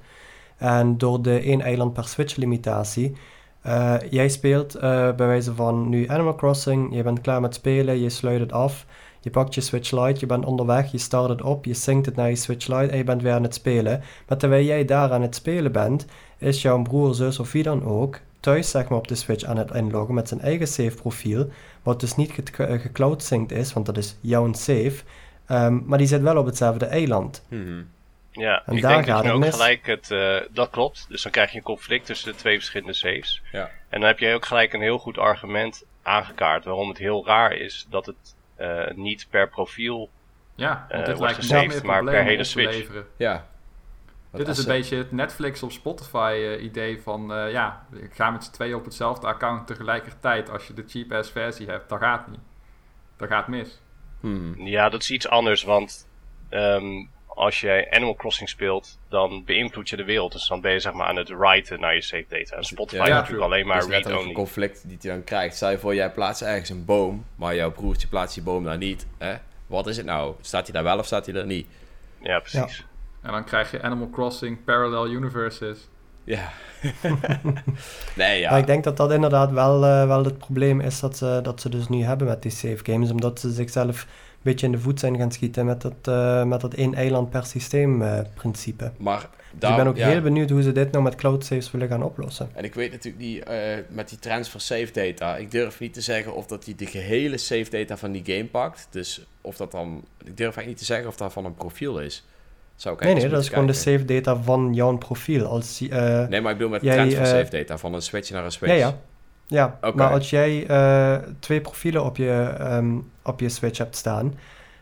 En 0.56 0.98
door 0.98 1.22
de 1.22 1.38
één 1.38 1.60
eiland 1.60 1.92
per 1.92 2.04
Switch 2.04 2.36
limitatie, 2.36 3.16
eh, 3.62 3.96
jij 4.10 4.28
speelt 4.28 4.74
eh, 4.74 5.14
bij 5.14 5.26
wijze 5.26 5.54
van 5.54 5.88
nu 5.88 6.08
Animal 6.08 6.34
Crossing, 6.34 6.94
je 6.94 7.02
bent 7.02 7.20
klaar 7.20 7.40
met 7.40 7.54
spelen, 7.54 8.00
je 8.00 8.08
sluit 8.08 8.40
het 8.40 8.52
af, 8.52 8.86
je 9.22 9.30
pakt 9.30 9.54
je 9.54 9.60
Switch 9.60 9.90
Lite, 9.90 10.20
je 10.20 10.26
bent 10.26 10.44
onderweg, 10.44 10.90
je 10.92 10.98
start 10.98 11.28
het 11.28 11.42
op, 11.42 11.64
je 11.64 11.74
synct 11.74 12.06
het 12.06 12.16
naar 12.16 12.28
je 12.28 12.36
Switch 12.36 12.66
Lite 12.66 12.90
en 12.90 12.96
je 12.96 13.04
bent 13.04 13.22
weer 13.22 13.32
aan 13.32 13.42
het 13.42 13.54
spelen. 13.54 14.02
Maar 14.28 14.38
terwijl 14.38 14.64
jij 14.64 14.84
daar 14.84 15.12
aan 15.12 15.22
het 15.22 15.34
spelen 15.34 15.72
bent, 15.72 16.06
is 16.38 16.62
jouw 16.62 16.82
broer, 16.82 17.14
zus 17.14 17.38
of 17.38 17.52
wie 17.52 17.62
dan 17.62 17.84
ook 17.84 18.18
thuis 18.40 18.70
zeg 18.70 18.88
maar 18.88 18.98
op 18.98 19.08
de 19.08 19.14
Switch 19.14 19.44
aan 19.44 19.56
het 19.56 19.70
inloggen 19.70 20.14
met 20.14 20.28
zijn 20.28 20.40
eigen 20.40 20.66
save 20.66 20.94
profiel, 20.96 21.48
wat 21.82 22.00
dus 22.00 22.16
niet 22.16 22.32
ge- 22.52 22.64
eh, 22.64 22.80
gecloud 22.80 23.22
synced 23.22 23.58
is, 23.58 23.72
want 23.72 23.86
dat 23.86 23.96
is 23.96 24.16
jouw 24.20 24.52
save, 24.52 24.92
Ehm, 25.46 25.78
maar 25.84 25.98
die 25.98 26.06
zit 26.06 26.20
wel 26.22 26.36
op 26.36 26.46
hetzelfde 26.46 26.86
eiland. 26.86 27.44
Mhm. 27.48 27.82
Ja, 28.30 28.62
En 28.66 28.76
ik 28.76 28.82
daar 28.82 28.92
denk 28.92 29.06
dat 29.06 29.24
je 29.24 29.30
ook 29.32 29.40
mis. 29.40 29.52
gelijk 29.54 29.86
het... 29.86 30.10
eh, 30.10 30.36
dat 30.50 30.70
klopt. 30.70 31.06
Dus 31.08 31.22
dan 31.22 31.32
krijg 31.32 31.50
je 31.50 31.56
een 31.56 31.62
conflict 31.62 32.06
tussen 32.06 32.32
de 32.32 32.38
twee 32.38 32.56
verschillende 32.56 32.92
saves. 32.92 33.42
Ja. 33.52 33.70
En 33.88 34.00
dan 34.00 34.08
heb 34.08 34.18
je 34.18 34.34
ook 34.34 34.44
gelijk 34.46 34.72
een 34.72 34.80
heel 34.80 34.98
goed 34.98 35.18
argument 35.18 35.84
aangekaart 36.02 36.64
waarom 36.64 36.88
het 36.88 36.98
heel 36.98 37.26
raar 37.26 37.52
is 37.52 37.86
dat 37.90 38.06
het 38.06 38.16
niet 38.94 39.26
per 39.30 39.48
profiel... 39.48 40.10
Ja, 40.54 40.86
want 40.88 40.90
Eh, 40.90 40.96
dit 40.98 41.06
wordt 41.06 41.20
lijkt 41.20 41.36
me 41.36 41.42
gesaved, 41.42 41.68
meer 41.82 41.86
maar 41.86 42.04
per 42.04 42.22
hele 42.24 42.44
Switch. 42.44 42.70
leveren. 42.76 43.06
Ja. 43.16 43.46
Dit 44.32 44.48
is 44.48 44.56
een 44.56 44.62
ze- 44.62 44.68
beetje 44.68 44.96
het 44.96 45.12
Netflix 45.12 45.62
of 45.62 45.72
Spotify 45.72 46.34
eh, 46.36 46.64
idee 46.64 47.00
van, 47.02 47.32
eh, 47.34 47.50
ja, 47.52 47.86
ik 47.92 48.14
ga 48.14 48.30
met 48.30 48.44
z'n 48.44 48.52
tweeën 48.52 48.74
op 48.74 48.84
hetzelfde 48.84 49.26
account 49.26 49.66
tegelijkertijd. 49.66 50.50
Als 50.50 50.66
je 50.66 50.74
de 50.74 50.84
cheap-ass 50.86 51.30
versie 51.30 51.66
hebt, 51.66 51.88
dat 51.88 51.98
gaat 51.98 52.28
niet. 52.28 52.40
Dat 53.16 53.28
gaat 53.28 53.48
mis. 53.48 53.80
Mhm. 54.20 54.66
Ja, 54.66 54.88
dat 54.88 55.02
is 55.02 55.10
iets 55.10 55.28
anders, 55.28 55.62
want 55.62 56.08
ehm, 56.48 57.04
als 57.34 57.60
jij 57.60 57.90
Animal 57.90 58.14
Crossing 58.14 58.48
speelt, 58.48 58.98
dan 59.08 59.42
beïnvloed 59.44 59.88
je 59.88 59.96
de 59.96 60.04
wereld. 60.04 60.32
Dus 60.32 60.48
dan 60.48 60.60
ben 60.60 60.72
je 60.72 60.80
zeg 60.80 60.92
maar 60.92 61.06
aan 61.06 61.16
het 61.16 61.28
writen 61.28 61.80
naar 61.80 61.94
je 61.94 62.02
save 62.02 62.24
data. 62.28 62.56
En 62.56 62.64
Spotify 62.64 62.96
Ja, 62.96 63.02
is 63.02 63.08
ja, 63.08 63.14
natuurlijk 63.16 63.44
alleen 63.44 63.66
maar 63.66 63.80
Dat 63.80 63.88
is 63.88 63.94
een 63.96 64.02
read-only. 64.02 64.32
conflict 64.32 64.88
die 64.88 64.98
hij 65.00 65.10
dan 65.10 65.24
krijgt. 65.24 65.56
Stel 65.56 65.70
je 65.70 65.78
voor, 65.78 65.94
jij 65.94 66.10
plaatst 66.10 66.42
ergens 66.42 66.68
een 66.68 66.84
boom, 66.84 67.24
maar 67.36 67.54
jouw 67.54 67.70
broertje 67.72 68.08
plaatst 68.08 68.34
die 68.34 68.44
boom 68.44 68.64
daar 68.64 68.78
niet. 68.78 69.06
Hè? 69.18 69.34
Wat 69.66 69.86
is 69.86 69.96
het 69.96 70.06
nou? 70.06 70.34
Staat 70.40 70.64
hij 70.64 70.72
daar 70.72 70.82
wel 70.84 70.98
of 70.98 71.06
staat 71.06 71.26
hij 71.26 71.34
er 71.34 71.46
niet? 71.46 71.66
Ja, 72.22 72.38
precies. 72.38 72.86
En 73.22 73.32
dan 73.32 73.44
krijg 73.44 73.70
je 73.70 73.82
Animal 73.82 74.10
Crossing 74.10 74.64
Parallel 74.64 75.08
Universes. 75.08 75.78
Ja. 76.24 76.48
nee, 78.16 78.40
ja. 78.40 78.50
Maar 78.50 78.58
ik 78.58 78.66
denk 78.66 78.84
dat 78.84 78.96
dat 78.96 79.12
inderdaad 79.12 79.50
wel, 79.50 79.84
eh, 79.84 80.06
wel 80.06 80.24
het 80.24 80.38
probleem 80.38 80.80
is 80.80 81.00
dat 81.00 81.16
ze, 81.16 81.40
dat 81.42 81.60
ze 81.60 81.68
dus 81.68 81.88
nu 81.88 82.02
hebben 82.02 82.26
met 82.26 82.42
die 82.42 82.50
save 82.50 82.78
games, 82.82 83.10
omdat 83.10 83.40
ze 83.40 83.50
zichzelf 83.50 84.06
beetje 84.42 84.66
in 84.66 84.72
de 84.72 84.78
voet 84.78 85.00
zijn 85.00 85.16
gaan 85.18 85.32
schieten 85.32 85.66
met 85.66 85.82
dat, 85.82 85.94
eh, 86.02 86.44
met 86.44 86.60
dat 86.60 86.74
één 86.74 86.94
eiland 86.94 87.30
per 87.30 87.44
systeem 87.44 88.02
eh, 88.02 88.20
principe. 88.34 88.92
Maar 88.98 89.28
Dus 89.58 89.70
ik 89.70 89.76
ben 89.76 89.86
ook 89.86 89.96
ja. 89.96 90.08
heel 90.08 90.20
benieuwd 90.20 90.50
hoe 90.50 90.62
ze 90.62 90.72
dit 90.72 90.90
nou 90.92 91.04
met 91.04 91.14
cloud 91.14 91.44
saves 91.44 91.70
willen 91.70 91.88
gaan 91.88 92.02
oplossen. 92.02 92.48
En 92.52 92.64
ik 92.64 92.74
weet 92.74 92.90
natuurlijk 92.90 93.24
niet, 93.24 93.42
eh, 93.42 93.58
met 93.88 94.08
die 94.08 94.18
transfer 94.18 94.60
save 94.60 94.88
data, 94.92 95.36
ik 95.36 95.50
durf 95.50 95.80
niet 95.80 95.94
te 95.94 96.00
zeggen 96.00 96.34
of 96.34 96.46
dat 96.46 96.64
hij 96.64 96.74
de 96.74 96.86
gehele 96.86 97.38
save 97.38 97.70
data 97.70 97.96
van 97.96 98.12
die 98.12 98.22
game 98.24 98.46
pakt. 98.46 98.86
Dus 98.90 99.26
of 99.40 99.56
dat 99.56 99.70
dan, 99.70 100.04
ik 100.18 100.36
durf 100.36 100.38
eigenlijk 100.38 100.66
niet 100.66 100.78
te 100.78 100.84
zeggen 100.84 101.08
of 101.08 101.16
dat 101.16 101.32
van 101.32 101.44
een 101.44 101.54
profiel 101.54 102.00
is. 102.00 102.26
Zou 102.76 102.94
ik 102.94 103.00
Nee, 103.02 103.14
nee, 103.14 103.28
dat 103.28 103.42
is 103.42 103.48
gewoon 103.48 103.66
de 103.66 103.72
save 103.72 104.04
data 104.04 104.36
van 104.36 104.74
jouw 104.74 104.96
profiel. 104.96 105.46
Als. 105.46 105.80
Nee, 105.80 106.40
maar 106.40 106.52
ik 106.52 106.56
bedoel 106.56 106.68
met 106.68 106.82
Jij, 106.82 106.94
transfer 106.94 107.26
save 107.26 107.50
data, 107.50 107.78
van 107.78 107.94
een 107.94 108.02
switch 108.02 108.30
naar 108.30 108.44
een 108.44 108.52
switch. 108.52 108.72
Ja, 108.72 108.78
ja. 108.78 109.00
Ja, 109.46 109.78
maar 109.94 110.10
als 110.10 110.30
jij 110.30 110.66
eh, 110.66 111.14
twee 111.38 111.60
profielen 111.60 112.04
op 112.04 112.16
je, 112.16 112.54
ehm, 112.58 112.98
op 113.22 113.40
je 113.40 113.48
Switch 113.48 113.78
hebt 113.78 113.96
staan 113.96 114.34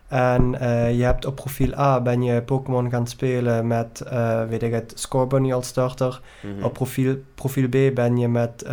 en 0.09 0.61
eh, 0.61 0.97
je 0.99 1.05
hebt 1.05 1.25
op 1.25 1.35
profiel 1.35 1.79
A 1.79 2.01
ben 2.01 2.23
je 2.23 2.43
Pokémon 2.43 2.91
gaan 2.91 3.07
spelen 3.07 3.67
met, 3.67 4.01
eh, 4.01 4.45
weet 4.45 4.63
ik 4.63 4.73
het, 4.73 4.93
Scorbunny 4.97 5.53
als 5.53 5.67
starter. 5.67 6.21
Mhm. 6.43 6.65
Op 6.65 6.73
profiel, 6.73 7.17
profiel 7.35 7.69
B 7.69 7.95
ben 7.95 8.17
je 8.17 8.29
met, 8.29 8.69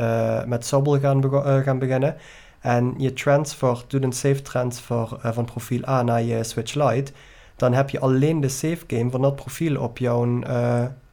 met 0.46 0.66
Sobble 0.66 1.00
gaan, 1.00 1.24
gaan 1.64 1.80
beginnen. 1.80 2.16
En 2.60 2.94
je 2.98 3.14
transfer, 3.14 3.84
doet 3.88 4.04
een 4.04 4.12
save 4.12 4.42
transfer 4.42 5.08
van 5.22 5.46
profiel 5.46 5.88
A 5.88 6.04
naar 6.04 6.22
je 6.22 6.44
Switch 6.44 6.74
Lite. 6.74 7.12
Dan 7.56 7.74
heb 7.74 7.90
je 7.90 8.00
alleen 8.00 8.42
de 8.42 8.50
save 8.50 8.84
game 8.88 9.10
van 9.10 9.22
dat 9.22 9.36
profiel 9.36 9.82
op 9.82 9.98
jouw, 9.98 10.40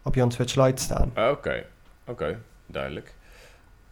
op 0.02 0.14
jouw 0.14 0.30
Switch 0.30 0.54
Lite 0.54 0.82
staan. 0.82 1.12
Oké, 1.30 1.64
oké, 2.06 2.38
duidelijk. 2.66 3.14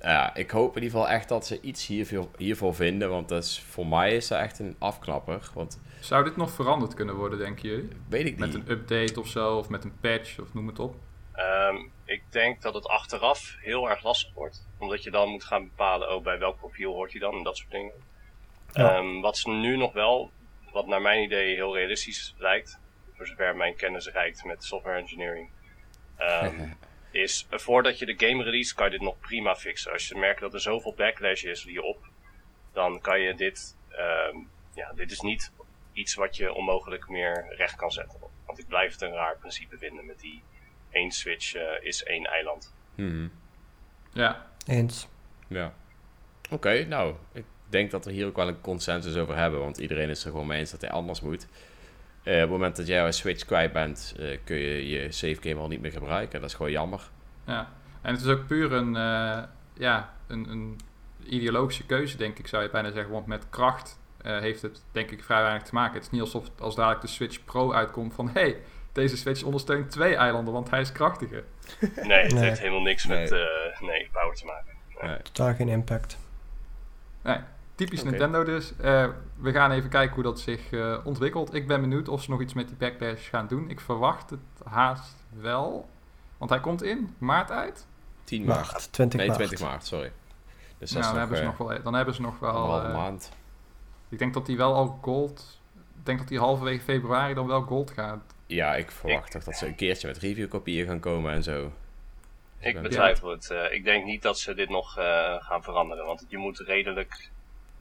Ja, 0.03 0.35
ik 0.35 0.51
hoop 0.51 0.77
in 0.77 0.83
ieder 0.83 0.99
geval 0.99 1.15
echt 1.15 1.29
dat 1.29 1.47
ze 1.47 1.61
iets 1.61 1.87
hiervoor, 1.87 2.29
hiervoor 2.37 2.75
vinden, 2.75 3.11
want 3.11 3.29
dat 3.29 3.45
is, 3.45 3.61
voor 3.61 3.87
mij 3.87 4.17
is 4.17 4.29
dat 4.29 4.39
echt 4.41 4.59
een 4.59 4.77
afknapper. 4.79 5.51
Want 5.55 5.81
Zou 6.01 6.25
dit 6.25 6.37
nog 6.37 6.51
veranderd 6.51 6.95
kunnen 6.95 7.15
worden, 7.15 7.39
denken 7.39 7.69
jullie? 7.69 7.89
weet 8.09 8.27
ik 8.27 8.39
Met 8.39 8.49
niet. 8.53 8.69
een 8.69 8.71
update 8.71 9.21
of 9.21 9.29
zo, 9.29 9.57
of 9.59 9.69
met 9.69 9.85
een 9.85 9.99
patch, 10.01 10.39
of 10.39 10.55
noem 10.55 10.67
het 10.67 10.79
op. 10.79 10.95
Ehm, 11.33 11.77
ik 12.05 12.23
denk 12.29 12.63
dat 12.63 12.75
het 12.75 12.87
achteraf 12.87 13.57
heel 13.61 13.91
erg 13.91 14.03
lastig 14.03 14.35
wordt. 14.35 14.67
Omdat 14.79 15.03
je 15.03 15.11
dan 15.11 15.29
moet 15.29 15.45
gaan 15.45 15.65
bepalen, 15.65 16.15
oh, 16.15 16.23
bij 16.23 16.39
welk 16.39 16.57
profiel 16.57 16.93
hoort 16.93 17.11
hij 17.13 17.21
dan 17.21 17.35
en 17.35 17.43
dat 17.43 17.57
soort 17.57 17.71
dingen. 17.71 17.93
Ja. 18.73 18.95
Ehm, 18.97 19.21
wat 19.21 19.37
ze 19.39 19.51
nu 19.51 19.77
nog 19.77 19.93
wel, 19.93 20.31
wat 20.73 20.87
naar 20.87 21.01
mijn 21.03 21.23
idee 21.23 21.55
heel 21.55 21.77
realistisch 21.77 22.35
lijkt, 22.39 22.79
voor 23.17 23.27
zover 23.27 23.57
mijn 23.57 23.77
kennis 23.77 24.07
reikt 24.09 24.45
met 24.45 24.65
software 24.65 24.99
engineering, 24.99 25.49
ehm, 26.17 26.69
is 27.13 27.47
voordat 27.51 27.99
je 27.99 28.07
de 28.07 28.27
game 28.27 28.43
release 28.43 28.75
kan 28.75 28.85
je 28.85 28.91
dit 28.91 29.01
nog 29.01 29.19
prima 29.19 29.57
fixen. 29.57 29.93
Als 29.93 30.09
je 30.09 30.19
merkt 30.19 30.41
dat 30.41 30.55
er 30.55 30.61
zoveel 30.61 30.95
backlash 30.95 31.43
is 31.43 31.65
hierop, 31.65 32.09
dan 32.73 33.01
kan 33.01 33.21
je 33.21 33.35
dit, 33.35 33.77
ehm, 33.89 34.37
ja, 34.75 34.93
dit 34.93 35.11
is 35.11 35.21
niet 35.21 35.53
iets 35.93 36.15
wat 36.15 36.37
je 36.37 36.53
onmogelijk 36.53 37.09
meer 37.09 37.55
recht 37.57 37.77
kan 37.77 37.91
zetten. 37.91 38.21
Want 38.47 38.59
ik 38.59 38.69
blijf 38.69 38.93
het 38.93 39.03
een 39.03 39.13
raar 39.13 39.37
principe 39.39 39.79
vinden 39.79 40.07
met 40.07 40.21
die 40.21 40.43
één 40.91 41.11
switch 41.11 41.55
eh, 41.55 41.63
is 41.81 42.03
één 42.03 42.25
eiland. 42.25 42.75
Mhm. 42.95 43.29
Ja, 44.13 44.51
Eens. 44.67 45.09
Ja. 45.49 45.75
Oké, 46.51 46.85
nou, 46.85 47.15
ik 47.33 47.45
denk 47.69 47.91
dat 47.91 48.05
we 48.05 48.13
hier 48.13 48.27
ook 48.27 48.37
wel 48.37 48.49
een 48.49 48.61
consensus 48.61 49.17
over 49.17 49.37
hebben, 49.37 49.61
want 49.61 49.79
iedereen 49.79 50.09
is 50.09 50.25
er 50.25 50.31
gewoon 50.31 50.47
mee 50.47 50.59
eens 50.59 50.71
dat 50.71 50.81
hij 50.81 50.91
anders 50.91 51.21
moet. 51.21 51.47
Eh, 52.23 52.35
op 52.35 52.41
het 52.41 52.51
moment 52.51 52.77
dat 52.77 52.87
jij 52.87 53.05
een 53.07 53.13
Switch 53.13 53.45
kwijt 53.45 53.73
bent, 53.73 54.15
eh, 54.19 54.39
kun 54.45 54.57
je 54.57 54.89
je 54.89 55.13
save 55.13 55.37
game 55.41 55.61
al 55.61 55.69
niet 55.69 55.81
meer 55.81 55.93
gebruiken. 55.93 56.41
Dat 56.41 56.49
is 56.51 56.57
gewoon 56.57 56.73
jammer. 56.73 57.01
ja. 57.47 57.69
En 58.03 58.13
het 58.13 58.21
is 58.21 58.27
ook 58.29 58.47
puur 58.47 58.73
een, 58.73 58.97
eh, 58.97 59.43
ja, 59.75 60.13
een, 60.27 60.49
een 60.51 60.81
ideologische 61.25 61.87
keuze, 61.87 62.17
denk 62.17 62.39
ik, 62.39 62.47
zou 62.47 62.63
je 62.63 62.71
bijna 62.71 62.91
zeggen. 62.91 63.13
Want 63.13 63.27
met 63.27 63.47
kracht 63.51 64.01
eh, 64.23 64.39
heeft 64.39 64.63
het, 64.63 64.83
denk 64.93 65.11
ik, 65.11 65.25
vrij 65.25 65.43
weinig 65.43 65.63
te 65.63 65.75
maken. 65.75 65.95
Het 65.95 66.03
is 66.05 66.11
niet 66.11 66.21
alsof 66.21 66.47
als 66.59 66.75
dadelijk 66.75 67.01
de 67.01 67.07
Switch 67.07 67.45
Pro 67.45 67.73
uitkomt 67.73 68.15
van... 68.15 68.29
hey, 68.33 68.57
deze 68.93 69.17
Switch 69.17 69.43
ondersteunt 69.43 69.91
twee 69.91 70.17
eilanden, 70.17 70.53
want 70.55 70.71
hij 70.71 70.81
is 70.81 70.93
krachtiger. 70.93 71.45
Nee, 71.81 72.23
het 72.23 72.33
Nee. 72.35 72.43
heeft 72.45 72.59
helemaal 72.59 72.83
niks 72.83 73.05
Nee. 73.05 73.21
met 73.21 73.33
eh, 73.33 73.81
nee, 73.81 74.09
power 74.13 74.35
te 74.35 74.45
maken. 74.45 74.73
Nee. 75.09 75.17
Totaal 75.23 75.55
geen 75.55 75.69
impact. 75.69 76.19
Nee, 77.23 77.39
typisch. 77.85 78.03
Nintendo 78.03 78.45
dus. 78.45 78.73
Eh, 78.77 79.09
we 79.37 79.53
gaan 79.53 79.71
even 79.71 79.91
kijken 79.91 80.15
hoe 80.15 80.23
dat 80.25 80.41
zich 80.41 80.73
eh, 80.73 80.99
ontwikkelt. 81.05 81.55
Ik 81.55 81.67
ben 81.67 81.81
benieuwd 81.81 82.09
of 82.09 82.23
ze 82.23 82.31
nog 82.31 82.41
iets 82.41 82.55
met 82.55 82.69
die 82.69 82.77
backlash 82.77 83.29
gaan 83.29 83.47
doen. 83.47 83.71
Ik 83.71 83.81
verwacht 83.81 84.31
het 84.31 84.41
haast 84.65 85.17
wel. 85.41 85.89
Want 86.39 86.51
hij 86.51 86.61
komt 86.61 86.83
in 86.83 87.15
maart 87.19 87.51
uit. 87.51 87.87
10 88.25 88.45
maart. 88.45 88.73
Maart, 88.73 88.93
20 88.93 89.19
Nee, 89.19 89.29
maart. 89.29 89.39
20 89.41 89.61
maart, 89.69 89.87
sorry. 89.87 90.13
Dus 90.79 90.91
dat 90.91 91.03
nou, 91.03 91.03
is 91.03 91.05
dan, 91.05 91.11
nog, 91.11 91.19
hebben 91.19 91.37
ze 91.37 91.43
eh, 91.43 91.49
nog 91.49 91.69
wel, 91.69 91.83
dan 91.83 91.95
hebben 91.95 92.15
ze 92.15 92.21
nog 92.21 92.39
wel... 92.39 92.83
eh, 92.85 92.95
maand. 92.95 93.33
ik 94.09 94.19
denk 94.19 94.35
dat 94.35 94.47
hij 94.47 94.57
wel 94.57 94.75
al 94.75 94.99
gold... 95.03 95.61
Ik 95.99 96.09
denk 96.09 96.19
dat 96.19 96.29
hij 96.29 96.39
halverwege 96.39 96.83
februari 96.83 97.35
dan 97.35 97.47
wel 97.47 97.63
gold 97.63 97.91
gaat. 97.91 98.23
Ja, 98.47 98.75
ik 98.75 98.91
verwacht 98.91 99.31
toch 99.31 99.45
dat 99.45 99.57
ze 99.57 99.67
een 99.67 99.75
keertje 99.75 100.07
met 100.07 100.19
reviewkopieën 100.19 100.87
gaan 100.87 101.01
komen 101.01 101.33
en 101.33 101.43
zo. 101.43 101.73
Ik 102.59 102.83
betwijfel 102.83 103.31
het. 103.31 103.51
eh, 103.51 103.73
ik 103.73 103.85
denk 103.85 104.05
niet 104.05 104.23
dat 104.23 104.39
ze 104.39 104.55
dit 104.55 104.69
nog 104.69 104.99
eh, 104.99 105.35
gaan 105.39 105.63
veranderen. 105.63 106.07
Want 106.07 106.25
je 106.29 106.39
moet 106.39 106.59
redelijk 106.59 107.31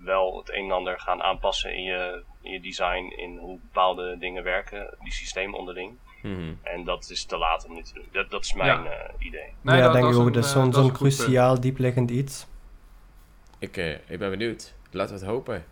wel 0.04 0.38
het 0.38 0.50
een 0.52 0.64
en 0.66 0.72
ander 0.72 1.00
gaan 1.00 1.22
aanpassen 1.22 1.76
in 1.76 1.84
je, 1.84 2.24
in 2.42 2.52
je 2.52 2.60
design, 2.62 3.14
in 3.16 3.38
hoe 3.38 3.60
bepaalde 3.62 4.18
dingen 4.20 4.44
werken, 4.44 4.96
die 5.04 5.14
systeem 5.14 5.54
onderling. 5.56 5.98
Mhm. 6.22 6.54
En 6.64 6.84
dat 6.84 7.10
is 7.10 7.26
te 7.26 7.38
laat 7.38 7.66
om 7.68 7.76
dit 7.76 7.86
te 7.86 7.94
doen. 7.94 8.06
Dat, 8.12 8.30
dat 8.30 8.44
is 8.44 8.54
mijn 8.54 8.84
Ja. 8.84 8.90
eh, 8.90 9.14
idee. 9.26 9.54
Nee, 9.62 9.78
ja, 9.78 9.84
dat, 9.84 9.94
denk 9.94 10.06
dat 10.06 10.14
ik 10.14 10.20
ook. 10.20 10.26
een, 10.28 10.34
Dat 10.34 10.44
is 10.44 10.50
eh, 10.50 10.56
zo'n 10.56 10.64
dat 10.64 10.70
is 10.74 10.76
zo'n 10.76 10.84
een 10.90 10.96
goed 10.96 11.00
punt. 11.00 11.16
cruciaal, 11.16 11.60
diepliggend 11.60 12.12
iets. 12.12 12.48
Ik, 13.60 13.78
eh, 13.78 13.92
ik 13.92 14.20
ben 14.20 14.30
benieuwd. 14.30 14.74
Laten 14.92 15.14
we 15.14 15.20
het 15.22 15.30
hopen. 15.30 15.66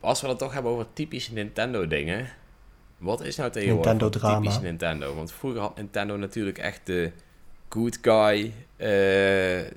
Als 0.00 0.20
we 0.20 0.28
het 0.28 0.38
toch 0.38 0.52
hebben 0.52 0.72
over 0.72 0.86
typische 0.92 1.32
Nintendo 1.32 1.86
dingen. 1.86 2.28
Wat 2.98 3.20
is 3.22 3.36
nou 3.36 3.50
tegenwoordig 3.50 3.92
Nintendo 3.92 4.38
typisch. 4.40 4.60
Nintendo? 4.60 5.14
Want 5.14 5.32
vroeger 5.32 5.60
had 5.60 5.76
Nintendo 5.76 6.16
natuurlijk 6.16 6.58
echt 6.58 6.86
de 6.86 7.12
good 7.68 7.98
guy 8.02 8.52
eh, 8.76 9.70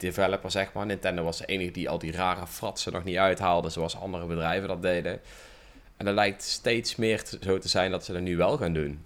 developer, 0.00 0.50
zeg 0.50 0.72
maar. 0.72 0.86
Nintendo 0.86 1.22
was 1.22 1.38
de 1.38 1.44
enige 1.46 1.70
die 1.70 1.88
al 1.88 1.98
die 1.98 2.12
rare 2.12 2.46
fratsen 2.46 2.92
nog 2.92 3.04
niet 3.04 3.16
uithaalde, 3.16 3.68
zoals 3.70 3.96
andere 3.96 4.26
bedrijven 4.26 4.68
dat 4.68 4.82
deden. 4.82 5.20
En 5.96 6.04
dat 6.06 6.14
lijkt 6.14 6.42
steeds 6.42 6.96
meer 6.96 7.24
te- 7.24 7.38
zo 7.40 7.58
te 7.58 7.68
zijn 7.68 7.90
dat 7.90 8.04
ze 8.04 8.12
dat 8.12 8.22
nu 8.22 8.36
wel 8.36 8.56
gaan 8.56 8.72
doen. 8.72 9.04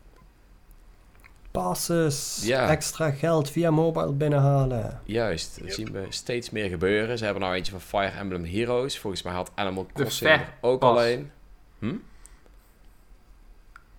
passes, 1.51 2.41
Ja. 2.45 2.69
extra 2.69 3.11
geld 3.11 3.51
via 3.51 3.71
mobile 3.71 4.13
binnenhalen. 4.13 5.01
Juist, 5.05 5.55
dat 5.59 5.65
Yep. 5.67 5.75
zien 5.75 5.93
we 5.93 6.07
steeds 6.09 6.51
meer 6.51 6.69
gebeuren. 6.69 7.19
Ze 7.19 7.25
hebben 7.25 7.43
nou 7.43 7.55
eentje 7.55 7.73
van 7.73 7.81
Fire 7.81 8.19
Emblem 8.19 8.45
Heroes. 8.45 8.99
Volgens 8.99 9.23
mij 9.23 9.33
had 9.33 9.51
Animal 9.55 9.87
Crossing 9.93 10.31
er 10.31 10.53
ook 10.61 10.81
Pass. 10.81 10.93
alleen. 10.99 11.31
Hm? 11.79 11.95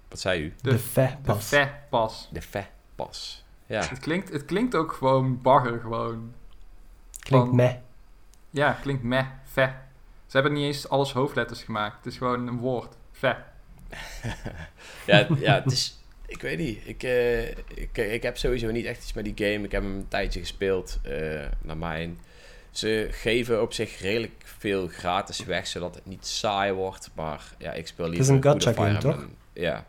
Wat 0.10 0.20
zei 0.20 0.42
u? 0.42 0.54
De, 0.62 0.70
De- 0.70 0.80
ve 0.80 1.02
De 1.02 1.16
pas. 1.24 1.46
Fe-pas. 1.48 2.30
De 2.32 2.42
Fe 2.42 2.64
Pas. 2.96 3.44
Ja, 3.66 3.84
Het 3.88 4.00
klinkt, 4.00 4.32
het 4.32 4.46
klinkt 4.46 4.76
ook 4.76 4.92
gewoon 4.94 5.42
bagger, 5.42 5.80
gewoon. 5.80 6.34
Klinkt 7.26 7.48
van- 7.48 7.56
meh. 7.56 7.74
Ja, 8.50 8.72
klinkt 8.82 9.04
meh, 9.04 9.26
fe. 9.52 9.70
Ze 10.26 10.38
hebben 10.38 10.54
niet 10.54 10.64
eens 10.64 10.90
alles 10.90 11.12
hoofdletters 11.12 11.64
gemaakt. 11.64 11.96
Het 11.98 12.06
is 12.06 12.18
gewoon 12.18 12.48
een 12.48 12.58
woord. 12.58 12.96
Fe. 13.12 13.36
ja, 15.08 15.28
ja 15.40 15.54
het 15.54 15.72
is... 15.72 16.00
Ik 16.28 16.42
weet 16.42 16.58
niet. 16.58 16.88
Ik, 16.88 17.04
eh, 17.04 17.50
ik, 17.50 17.98
ik 17.98 18.24
heb 18.24 18.38
sowieso 18.38 18.72
niet 18.72 18.86
echt 18.86 19.02
iets 19.02 19.14
met 19.14 19.24
die 19.24 19.34
game. 19.36 19.66
Ik 19.66 19.72
heb 19.72 19.84
hem 19.84 19.96
een 19.96 20.08
tijdje 20.08 20.40
gespeeld, 20.40 21.00
eh, 21.04 21.46
naar 21.62 21.78
mijn. 21.78 22.20
Ze 22.72 23.08
geven 23.12 23.62
op 23.62 23.74
zich 23.74 24.00
redelijk 24.00 24.44
veel 24.44 24.88
gratis 24.88 25.44
weg, 25.44 25.68
zodat 25.68 25.96
het 25.96 26.06
niet 26.06 26.26
saai 26.26 26.72
wordt. 26.74 27.10
Maar 27.16 27.54
ja, 27.58 27.72
ik 27.72 27.88
speel 27.88 28.06
liever 28.10 28.24
is 28.24 28.30
een 28.30 28.52
goede 28.52 28.66
gacha 28.66 28.74
Fire 28.74 29.02
game, 29.02 29.16
toch? 29.16 29.28
Ja. 29.54 29.86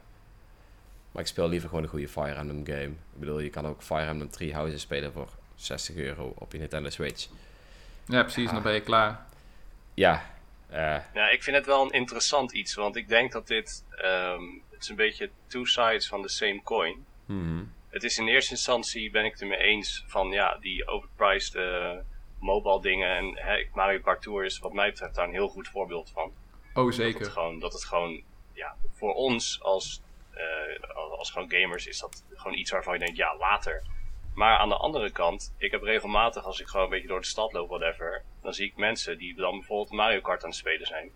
Maar 1.12 1.22
ik 1.22 1.28
speel 1.28 1.48
liever 1.48 1.68
gewoon 1.68 1.84
een 1.84 1.90
goede 1.90 2.08
Fire 2.08 2.34
Emblem 2.34 2.66
game. 2.66 2.82
Ik 2.82 3.18
bedoel, 3.18 3.38
je 3.38 3.50
kan 3.50 3.66
ook 3.66 3.82
Fire 3.82 4.06
Emblem 4.06 4.30
Three 4.30 4.54
Houses 4.54 4.80
spelen 4.80 5.12
voor 5.12 5.28
60 5.56 5.96
euro 5.96 6.32
op 6.38 6.52
je 6.52 6.58
Nintendo 6.58 6.90
Switch. 6.90 7.26
Ja, 8.06 8.22
precies. 8.22 8.50
Dan 8.50 8.62
ben 8.62 8.74
je 8.74 8.80
klaar. 8.80 9.26
Ja, 9.94 10.30
eh, 10.68 10.96
Ja, 11.14 11.28
ik 11.28 11.42
vind 11.42 11.56
het 11.56 11.66
wel 11.66 11.82
een 11.84 11.90
interessant 11.90 12.52
iets, 12.52 12.74
want 12.74 12.96
ik 12.96 13.08
denk 13.08 13.32
dat 13.32 13.46
dit, 13.46 13.84
ehm, 13.90 14.42
het 14.70 14.82
is 14.82 14.88
een 14.88 14.96
beetje 14.96 15.30
two 15.46 15.64
sides 15.64 16.08
van 16.08 16.22
the 16.22 16.28
same 16.28 16.62
coin. 16.62 17.04
mhm. 17.26 17.64
Het 17.88 18.04
is 18.04 18.18
in 18.18 18.28
eerste 18.28 18.50
instantie, 18.50 19.10
ben 19.10 19.24
ik 19.24 19.32
het 19.32 19.40
ermee 19.40 19.58
eens, 19.58 20.04
van 20.06 20.30
ja, 20.30 20.56
die 20.60 20.86
overpriced 20.86 21.54
eh, 21.54 21.92
mobile 22.40 22.80
dingen. 22.80 23.16
En 23.16 23.38
hè, 23.38 23.66
Mario 23.74 24.00
Kart 24.00 24.22
Tour 24.22 24.44
is 24.44 24.58
wat 24.58 24.72
mij 24.72 24.90
betreft 24.90 25.14
daar 25.14 25.24
een 25.26 25.32
heel 25.32 25.48
goed 25.48 25.68
voorbeeld 25.68 26.10
van. 26.10 26.24
Oh, 26.24 26.32
Dat 26.74 26.84
het 26.84 26.94
zeker. 26.94 27.30
gewoon, 27.30 27.58
dat 27.58 27.72
het 27.72 27.84
gewoon 27.84 28.22
ja, 28.52 28.76
voor 28.92 29.14
ons 29.14 29.62
als, 29.62 30.00
eh, 30.30 30.94
als, 30.94 31.18
als 31.18 31.30
gewoon 31.30 31.50
gamers 31.50 31.86
is 31.86 31.98
dat 31.98 32.24
gewoon 32.34 32.56
iets 32.58 32.70
waarvan 32.70 32.92
je 32.92 32.98
denkt, 33.00 33.16
ja, 33.16 33.36
later. 33.36 33.82
Maar 34.36 34.58
aan 34.58 34.68
de 34.68 34.76
andere 34.76 35.10
kant, 35.10 35.54
ik 35.58 35.70
heb 35.70 35.82
regelmatig 35.82 36.44
als 36.44 36.60
ik 36.60 36.66
gewoon 36.66 36.84
een 36.84 36.90
beetje 36.90 37.08
door 37.08 37.20
de 37.20 37.26
stad 37.26 37.52
loop, 37.52 37.68
whatever, 37.68 38.24
dan 38.42 38.52
zie 38.52 38.66
ik 38.66 38.76
mensen 38.76 39.18
die 39.18 39.34
dan 39.34 39.58
bijvoorbeeld 39.58 39.90
Mario 39.90 40.20
Kart 40.20 40.42
aan 40.42 40.48
het 40.48 40.58
spelen 40.58 40.86
zijn. 40.86 41.10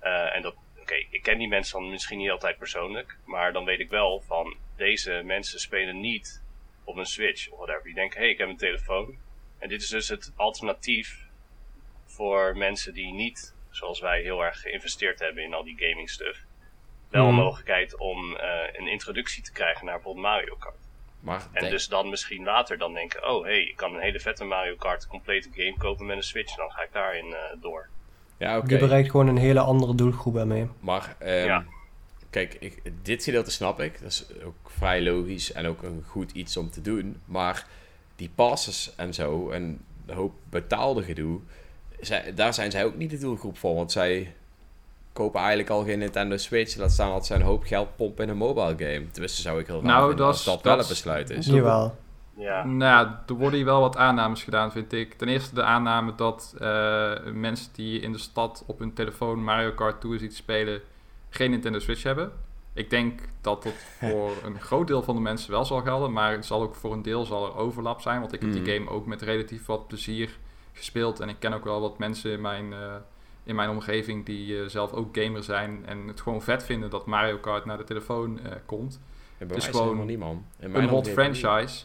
Eh, 0.00 0.36
en 0.36 0.42
dat, 0.42 0.54
oké, 0.80 0.94
ik 1.10 1.22
ken 1.22 1.38
die 1.38 1.48
mensen 1.48 1.80
dan 1.80 1.90
misschien 1.90 2.18
niet 2.18 2.30
altijd 2.30 2.58
persoonlijk, 2.58 3.16
maar 3.24 3.52
dan 3.52 3.64
weet 3.64 3.80
ik 3.80 3.90
wel 3.90 4.20
van, 4.20 4.56
deze 4.76 5.22
mensen 5.24 5.60
spelen 5.60 6.00
niet 6.00 6.42
op 6.84 6.96
een 6.96 7.06
Switch 7.06 7.48
of 7.50 7.56
whatever. 7.56 7.84
Die 7.84 7.94
denken, 7.94 8.16
hé, 8.18 8.22
hey, 8.24 8.32
ik 8.32 8.38
heb 8.38 8.48
een 8.48 8.56
telefoon. 8.56 9.18
En 9.58 9.68
dit 9.68 9.82
is 9.82 9.88
dus 9.88 10.08
het 10.08 10.32
alternatief 10.36 11.26
voor 12.06 12.56
mensen 12.56 12.94
die 12.94 13.12
niet, 13.12 13.54
zoals 13.70 14.00
wij, 14.00 14.20
heel 14.22 14.44
erg 14.44 14.60
geïnvesteerd 14.60 15.18
hebben 15.18 15.42
in 15.42 15.54
al 15.54 15.64
die 15.64 15.78
gaming 15.88 16.10
stuff. 16.10 16.44
Wel 17.10 17.26
een 17.26 17.34
Mhm. 17.34 17.42
mogelijkheid 17.42 17.98
om 17.98 18.36
eh, 18.36 18.68
een 18.72 18.86
introductie 18.86 19.42
te 19.42 19.52
krijgen 19.52 19.84
naar 19.84 19.94
bijvoorbeeld 19.94 20.24
Mario 20.26 20.56
Kart. 20.56 20.90
Maar 21.22 21.40
En 21.52 21.60
denk- 21.60 21.72
dus 21.72 21.86
dan 21.88 22.08
misschien 22.10 22.44
later 22.44 22.78
dan 22.78 22.94
denken, 22.94 23.28
oh 23.30 23.44
hey, 23.44 23.62
ik 23.62 23.76
kan 23.76 23.94
een 23.94 24.00
hele 24.00 24.20
vette 24.20 24.44
Mario 24.44 24.74
Kart 24.76 25.06
complete 25.06 25.48
game 25.54 25.74
kopen 25.78 26.06
met 26.06 26.16
een 26.16 26.22
Switch. 26.22 26.56
Dan 26.56 26.70
ga 26.70 26.82
ik 26.82 26.92
daarin 26.92 27.32
eh, 27.34 27.60
door. 27.60 27.88
ja, 28.36 28.56
oké. 28.58 28.72
Je 28.74 28.78
bereikt 28.80 29.10
gewoon 29.10 29.28
een 29.28 29.36
hele 29.36 29.60
andere 29.60 29.94
doelgroep 29.94 30.36
ermee. 30.36 30.68
Maar 30.80 31.16
ehm, 31.18 31.46
Ja. 31.46 31.64
kijk, 32.30 32.54
ik, 32.60 32.82
dit 33.02 33.24
gedeelte 33.24 33.50
snap 33.50 33.80
ik. 33.80 34.00
Dat 34.00 34.10
is 34.10 34.26
ook 34.44 34.70
vrij 34.70 35.02
logisch 35.02 35.52
en 35.52 35.66
ook 35.66 35.82
een 35.82 36.04
goed 36.08 36.30
iets 36.32 36.56
om 36.56 36.70
te 36.70 36.80
doen. 36.80 37.20
Maar 37.24 37.66
die 38.16 38.30
passes 38.34 38.94
en 38.96 39.14
zo 39.14 39.50
en 39.50 39.84
de 40.06 40.12
hoop 40.12 40.32
betaalde 40.50 41.02
gedoe, 41.02 41.40
zij, 42.00 42.34
daar 42.34 42.54
zijn 42.54 42.70
zij 42.70 42.84
ook 42.84 42.96
niet 42.96 43.10
de 43.10 43.18
doelgroep 43.18 43.58
voor. 43.58 43.74
Want 43.74 43.92
zij 43.92 44.34
kopen 45.12 45.38
eigenlijk 45.40 45.70
al 45.70 45.84
geen 45.84 45.98
Nintendo 45.98 46.36
Switch. 46.36 46.76
Laat 46.76 46.90
staan 46.90 47.10
dat 47.12 47.26
ze 47.26 47.34
een 47.34 47.42
hoop 47.42 47.64
geld 47.64 47.96
pompen 47.96 48.24
in 48.24 48.30
een 48.30 48.36
mobile 48.36 48.74
game. 48.78 49.06
Tenminste 49.10 49.42
zou 49.42 49.60
ik 49.60 49.66
heel 49.66 49.76
raar 49.76 49.84
Nou, 49.84 50.14
dat 50.14 50.34
dat 50.36 50.44
dat 50.44 50.62
wel 50.62 50.72
het 50.72 50.82
is- 50.82 50.88
besluit 50.88 51.30
is. 51.30 51.46
Jawel. 51.46 51.96
Ja, 52.36 52.64
Nou 52.64 52.78
ja, 53.06 53.22
er 53.26 53.34
worden 53.34 53.56
hier 53.56 53.64
wel 53.64 53.80
wat 53.80 53.96
aannames 53.96 54.42
gedaan, 54.42 54.72
vind 54.72 54.92
ik. 54.92 55.14
Ten 55.14 55.28
eerste 55.28 55.54
de 55.54 55.62
aanname 55.62 56.14
dat 56.14 56.54
eh, 56.58 57.12
mensen 57.32 57.72
die 57.72 58.00
in 58.00 58.12
de 58.12 58.18
stad 58.18 58.64
op 58.66 58.78
hun 58.78 58.92
telefoon 58.92 59.44
Mario 59.44 59.72
Kart 59.72 60.00
Tour 60.00 60.18
ziet 60.18 60.34
spelen, 60.36 60.80
geen 61.30 61.50
Nintendo 61.50 61.78
Switch 61.78 62.02
hebben. 62.02 62.32
Ik 62.74 62.90
denk 62.90 63.20
dat 63.40 63.62
dat 63.62 63.72
voor 64.00 64.30
een 64.44 64.60
groot 64.60 64.86
deel 64.86 65.02
van 65.02 65.14
de 65.14 65.20
mensen 65.20 65.50
wel 65.50 65.64
zal 65.64 65.80
gelden, 65.80 66.12
maar 66.12 66.32
het 66.32 66.46
zal 66.46 66.62
ook 66.62 66.74
voor 66.74 66.92
een 66.92 67.02
deel 67.02 67.24
zal 67.24 67.46
er 67.46 67.56
overlap 67.56 68.00
zijn, 68.00 68.20
want 68.20 68.32
ik 68.32 68.40
heb 68.40 68.50
Mhm. 68.50 68.62
die 68.62 68.74
game 68.74 68.90
ook 68.90 69.06
met 69.06 69.22
relatief 69.22 69.66
wat 69.66 69.86
plezier 69.88 70.38
gespeeld 70.72 71.20
en 71.20 71.28
ik 71.28 71.36
ken 71.38 71.52
ook 71.52 71.64
wel 71.64 71.80
wat 71.80 71.98
mensen 71.98 72.30
in 72.32 72.40
mijn, 72.40 72.72
eh, 72.72 72.78
in 73.44 73.54
mijn 73.54 73.70
omgeving 73.70 74.26
die 74.26 74.60
eh, 74.60 74.68
zelf 74.68 74.92
ook 74.92 75.16
gamer 75.16 75.42
zijn 75.42 75.86
en 75.86 76.06
het 76.06 76.20
gewoon 76.20 76.42
vet 76.42 76.64
vinden 76.64 76.90
dat 76.90 77.06
Mario 77.06 77.38
Kart 77.38 77.64
naar 77.64 77.76
de 77.76 77.84
telefoon 77.84 78.40
eh, 78.40 78.52
komt 78.66 79.00
En 79.38 79.46
bij 79.46 79.56
is 79.56 79.66
gewoon 79.66 79.82
helemaal 79.82 80.06
niemand. 80.06 80.42
In 80.58 80.70
mijn 80.70 80.84
een 80.84 80.90
hot 80.90 81.08
franchise. 81.08 81.84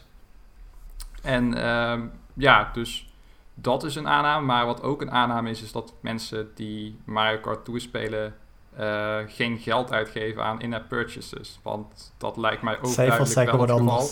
En 1.22 1.54
ehm, 1.54 2.06
ja, 2.34 2.70
dus 2.72 3.12
dat 3.54 3.84
is 3.84 3.94
een 3.94 4.08
aanname. 4.08 4.46
Maar 4.46 4.66
wat 4.66 4.82
ook 4.82 5.00
een 5.00 5.10
aanname 5.10 5.50
is, 5.50 5.62
is 5.62 5.72
dat 5.72 5.94
mensen 6.00 6.50
die 6.54 6.98
Mario 7.04 7.38
Kart 7.38 7.64
Tour 7.64 7.80
spelen... 7.80 8.36
eh, 8.76 9.18
geen 9.26 9.58
geld 9.58 9.92
uitgeven 9.92 10.44
aan 10.44 10.60
in-app 10.60 10.88
purchases. 10.88 11.60
Want 11.62 12.12
dat 12.18 12.36
lijkt 12.36 12.62
mij 12.62 12.76
ook 12.76 12.94
duidelijk 12.94 13.50
wel 13.50 13.60
het 13.60 13.70
geval. 13.70 14.08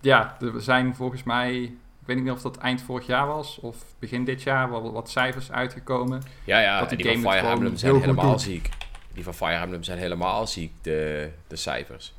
Ja, 0.00 0.36
er 0.40 0.60
zijn 0.60 0.94
volgens 0.94 1.22
mij... 1.22 1.76
Ik 2.08 2.14
weet 2.14 2.22
niet 2.24 2.32
meer 2.32 2.42
of 2.44 2.52
dat 2.52 2.62
eind 2.62 2.82
vorig 2.82 3.06
jaar 3.06 3.26
was 3.26 3.58
of 3.60 3.76
begin 3.98 4.24
dit 4.24 4.42
jaar 4.42 4.70
wat, 4.70 4.92
wat 4.92 5.10
cijfers 5.10 5.52
uitgekomen. 5.52 6.22
Ja, 6.44 6.60
ja, 6.60 6.80
dat 6.80 6.88
die 6.88 7.18
van 7.20 7.32
Fire 7.32 7.46
Emblem 7.46 7.76
zijn 7.76 8.00
helemaal 8.00 8.30
doet. 8.30 8.40
ziek. 8.40 8.68
Die 9.14 9.24
van 9.24 9.34
Fire 9.34 9.54
Emblem 9.62 9.82
zijn 9.82 9.98
helemaal 9.98 10.46
ziek, 10.46 10.72
de, 10.82 11.30
de 11.46 11.56
cijfers. 11.56 12.14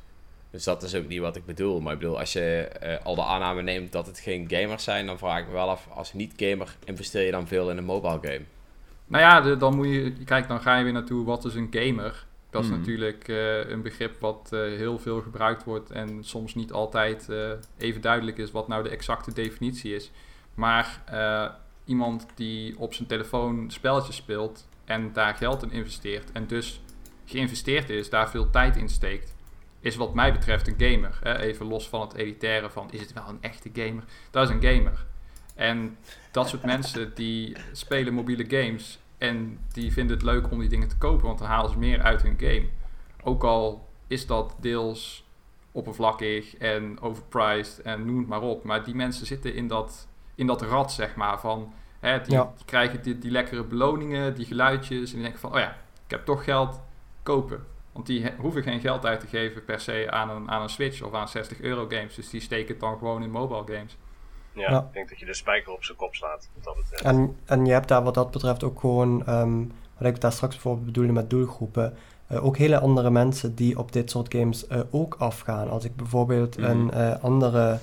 Dus 0.50 0.64
dat 0.64 0.82
is 0.82 0.94
ook 0.94 1.08
niet 1.08 1.20
wat 1.20 1.36
ik 1.36 1.44
bedoel. 1.46 1.80
Maar 1.80 1.92
ik 1.92 1.98
bedoel, 1.98 2.18
als 2.18 2.32
je 2.32 2.68
eh, 2.80 3.04
al 3.04 3.14
de 3.14 3.22
aanname 3.22 3.62
neemt 3.62 3.92
dat 3.92 4.06
het 4.06 4.18
geen 4.18 4.46
gamers 4.50 4.84
zijn, 4.84 5.06
dan 5.06 5.18
vraag 5.18 5.38
ik 5.40 5.46
me 5.46 5.52
wel 5.52 5.68
af, 5.68 5.86
als 5.94 6.12
niet-gamer, 6.12 6.76
investeer 6.84 7.24
je 7.24 7.30
dan 7.30 7.46
veel 7.46 7.70
in 7.70 7.76
een 7.76 7.84
mobile 7.84 8.18
game? 8.22 8.40
Nou 9.06 9.22
ja, 9.24 9.40
de- 9.40 9.56
dan 9.56 9.76
moet 9.76 9.86
je... 9.88 10.12
Kijk, 10.24 10.48
dan 10.48 10.60
ga 10.60 10.76
je 10.76 10.84
weer 10.84 10.92
naartoe, 10.92 11.24
wat 11.24 11.44
is 11.44 11.54
een 11.54 11.68
gamer? 11.70 12.24
Dat 12.50 12.62
is 12.62 12.68
Hmm. 12.68 12.78
natuurlijk 12.78 13.28
eh, 13.28 13.68
een 13.68 13.82
begrip 13.82 14.20
wat 14.20 14.48
eh, 14.52 14.60
heel 14.60 14.98
veel 14.98 15.20
gebruikt 15.20 15.64
wordt 15.64 15.90
en 15.90 16.24
soms 16.24 16.54
niet 16.54 16.72
altijd 16.72 17.28
eh, 17.28 17.50
even 17.78 18.00
duidelijk 18.00 18.38
is 18.38 18.50
wat 18.50 18.68
nou 18.68 18.82
de 18.82 18.88
exacte 18.88 19.32
definitie 19.32 19.94
is. 19.94 20.10
Maar 20.54 21.02
iemand 21.84 22.26
die 22.34 22.78
op 22.78 22.94
zijn 22.94 23.08
telefoon 23.08 23.70
spelletjes 23.70 24.16
speelt 24.16 24.68
en 24.84 25.12
daar 25.12 25.34
geld 25.34 25.62
in 25.62 25.70
investeert 25.70 26.32
en 26.32 26.46
dus 26.46 26.80
geïnvesteerd 27.24 27.90
is, 27.90 28.10
daar 28.10 28.30
veel 28.30 28.50
tijd 28.50 28.76
in 28.76 28.88
steekt, 28.88 29.34
is 29.80 29.96
wat 29.96 30.14
mij 30.14 30.32
betreft 30.32 30.66
een 30.66 30.90
gamer. 30.90 31.18
Hè? 31.22 31.38
Even 31.38 31.66
los 31.66 31.88
van 31.88 32.00
het 32.00 32.14
elitaire 32.14 32.70
van, 32.70 32.90
is 32.90 33.00
het 33.00 33.12
wel 33.12 33.28
een 33.28 33.38
echte 33.40 33.70
gamer? 33.72 34.04
Dat 34.30 34.48
is 34.48 34.54
een 34.54 34.62
gamer. 34.62 35.06
En 35.54 35.96
dat 36.30 36.48
soort 36.48 36.64
mensen 36.74 37.14
die 37.14 37.56
spelen 37.72 38.14
mobiele 38.14 38.44
games 38.48 38.98
en 39.20 39.58
die 39.72 39.92
vinden 39.92 40.16
het 40.16 40.24
leuk 40.24 40.50
om 40.50 40.58
die 40.60 40.68
dingen 40.68 40.88
te 40.88 40.96
kopen, 40.98 41.26
want 41.26 41.38
dan 41.38 41.48
halen 41.48 41.70
ze 41.70 41.78
meer 41.78 42.02
uit 42.02 42.22
hun 42.22 42.36
game. 42.38 42.64
Ook 43.22 43.44
al 43.44 43.88
is 44.06 44.26
dat 44.26 44.54
deels 44.60 45.24
oppervlakkig 45.72 46.56
en 46.56 47.00
overpriced 47.00 47.82
en 47.82 48.06
noem 48.06 48.18
het 48.18 48.28
maar 48.28 48.42
op. 48.42 48.64
Maar 48.64 48.84
die 48.84 48.94
mensen 48.94 49.26
zitten 49.26 49.54
in 49.54 49.68
dat, 49.68 50.08
in 50.34 50.46
dat 50.46 50.62
rad, 50.62 50.92
zeg 50.92 51.14
maar, 51.14 51.40
van... 51.40 51.72
Hè, 52.00 52.20
die, 52.20 52.32
Ja. 52.32 52.52
die 52.56 52.64
krijgen 52.64 53.02
die, 53.02 53.18
die 53.18 53.30
lekkere 53.30 53.64
beloningen, 53.64 54.34
die 54.34 54.46
geluidjes. 54.46 55.08
En 55.10 55.14
die 55.14 55.22
denken 55.22 55.40
van, 55.40 55.52
oh 55.52 55.58
ja, 55.58 55.70
ik 56.04 56.10
heb 56.10 56.24
toch 56.24 56.44
geld, 56.44 56.80
kopen. 57.22 57.64
Want 57.92 58.06
die 58.06 58.22
he- 58.22 58.34
hoeven 58.38 58.62
geen 58.62 58.80
geld 58.80 59.06
uit 59.06 59.20
te 59.20 59.26
geven 59.26 59.64
per 59.64 59.80
se 59.80 60.10
aan 60.10 60.30
een, 60.30 60.50
aan 60.50 60.62
een 60.62 60.68
Switch 60.68 61.02
of 61.02 61.14
aan 61.14 61.28
60 61.28 61.60
euro 61.60 61.86
games. 61.88 62.14
Dus 62.14 62.30
die 62.30 62.40
steken 62.40 62.68
het 62.68 62.80
dan 62.80 62.98
gewoon 62.98 63.22
in 63.22 63.30
mobile 63.30 63.76
games. 63.76 63.96
Ja, 64.52 64.70
Ja. 64.70 64.78
ik 64.78 64.92
denk 64.92 65.08
dat 65.08 65.18
je 65.18 65.26
de 65.26 65.34
spijker 65.34 65.72
op 65.72 65.84
zijn 65.84 65.96
kop 65.98 66.14
slaat. 66.14 66.48
Wat 66.54 66.64
dat 66.64 66.76
betreft. 66.76 67.02
En, 67.02 67.36
en 67.44 67.64
je 67.66 67.72
hebt 67.72 67.88
daar 67.88 68.02
wat 68.02 68.14
dat 68.14 68.30
betreft 68.30 68.64
ook 68.64 68.80
gewoon, 68.80 69.26
ehm, 69.26 69.58
wat 69.98 70.08
ik 70.08 70.20
daar 70.20 70.32
straks 70.32 70.54
bijvoorbeeld 70.54 70.86
bedoelde 70.86 71.12
met 71.12 71.30
doelgroepen, 71.30 71.94
eh, 72.26 72.44
ook 72.44 72.56
hele 72.56 72.78
andere 72.80 73.10
mensen 73.10 73.54
die 73.54 73.78
op 73.78 73.92
dit 73.92 74.10
soort 74.10 74.34
games 74.34 74.66
eh, 74.66 74.80
ook 74.90 75.14
afgaan. 75.18 75.70
Als 75.70 75.84
ik 75.84 75.96
bijvoorbeeld 75.96 76.56
Mhm. 76.58 76.70
een 76.70 76.90
eh, 76.90 77.22
andere, 77.24 77.78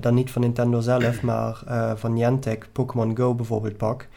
dan 0.00 0.14
niet 0.14 0.30
van 0.30 0.42
Nintendo 0.42 0.80
zelf, 0.80 1.22
maar 1.22 1.62
van 1.96 2.12
Niantic, 2.12 2.66
Pokémon 2.72 3.16
Go 3.16 3.34
bijvoorbeeld 3.34 3.76
pak. 3.76 4.08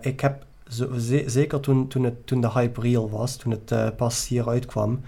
Ik 0.00 0.20
heb 0.20 0.44
zo, 0.68 0.88
zeker 1.26 1.60
toen, 1.60 1.88
toen, 1.88 2.04
het, 2.04 2.26
toen 2.26 2.40
de 2.40 2.50
hype 2.50 2.80
real 2.80 3.10
was, 3.10 3.36
toen 3.36 3.50
het 3.50 3.96
pas 3.96 4.28
hier 4.28 4.48
uitkwam, 4.48 5.00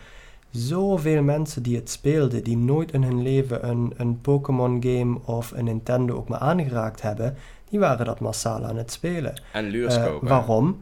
zoveel 0.56 1.22
mensen 1.22 1.62
die 1.62 1.76
het 1.76 1.90
speelden, 1.90 2.44
die 2.44 2.56
nooit 2.56 2.92
in 2.92 3.02
hun 3.02 3.22
leven 3.22 3.68
een, 3.68 3.92
een 3.96 4.20
Pokémon 4.20 4.82
game 4.82 5.18
of 5.24 5.52
een 5.54 5.64
Nintendo 5.64 6.14
ook 6.14 6.28
maar 6.28 6.38
aangeraakt 6.38 7.02
hebben, 7.02 7.36
die 7.70 7.78
waren 7.78 8.06
dat 8.06 8.20
massaal 8.20 8.64
aan 8.64 8.76
het 8.76 8.92
spelen. 8.92 9.40
En 9.52 9.64
luurs 9.64 9.96
Eh, 9.96 10.12
waarom? 10.20 10.80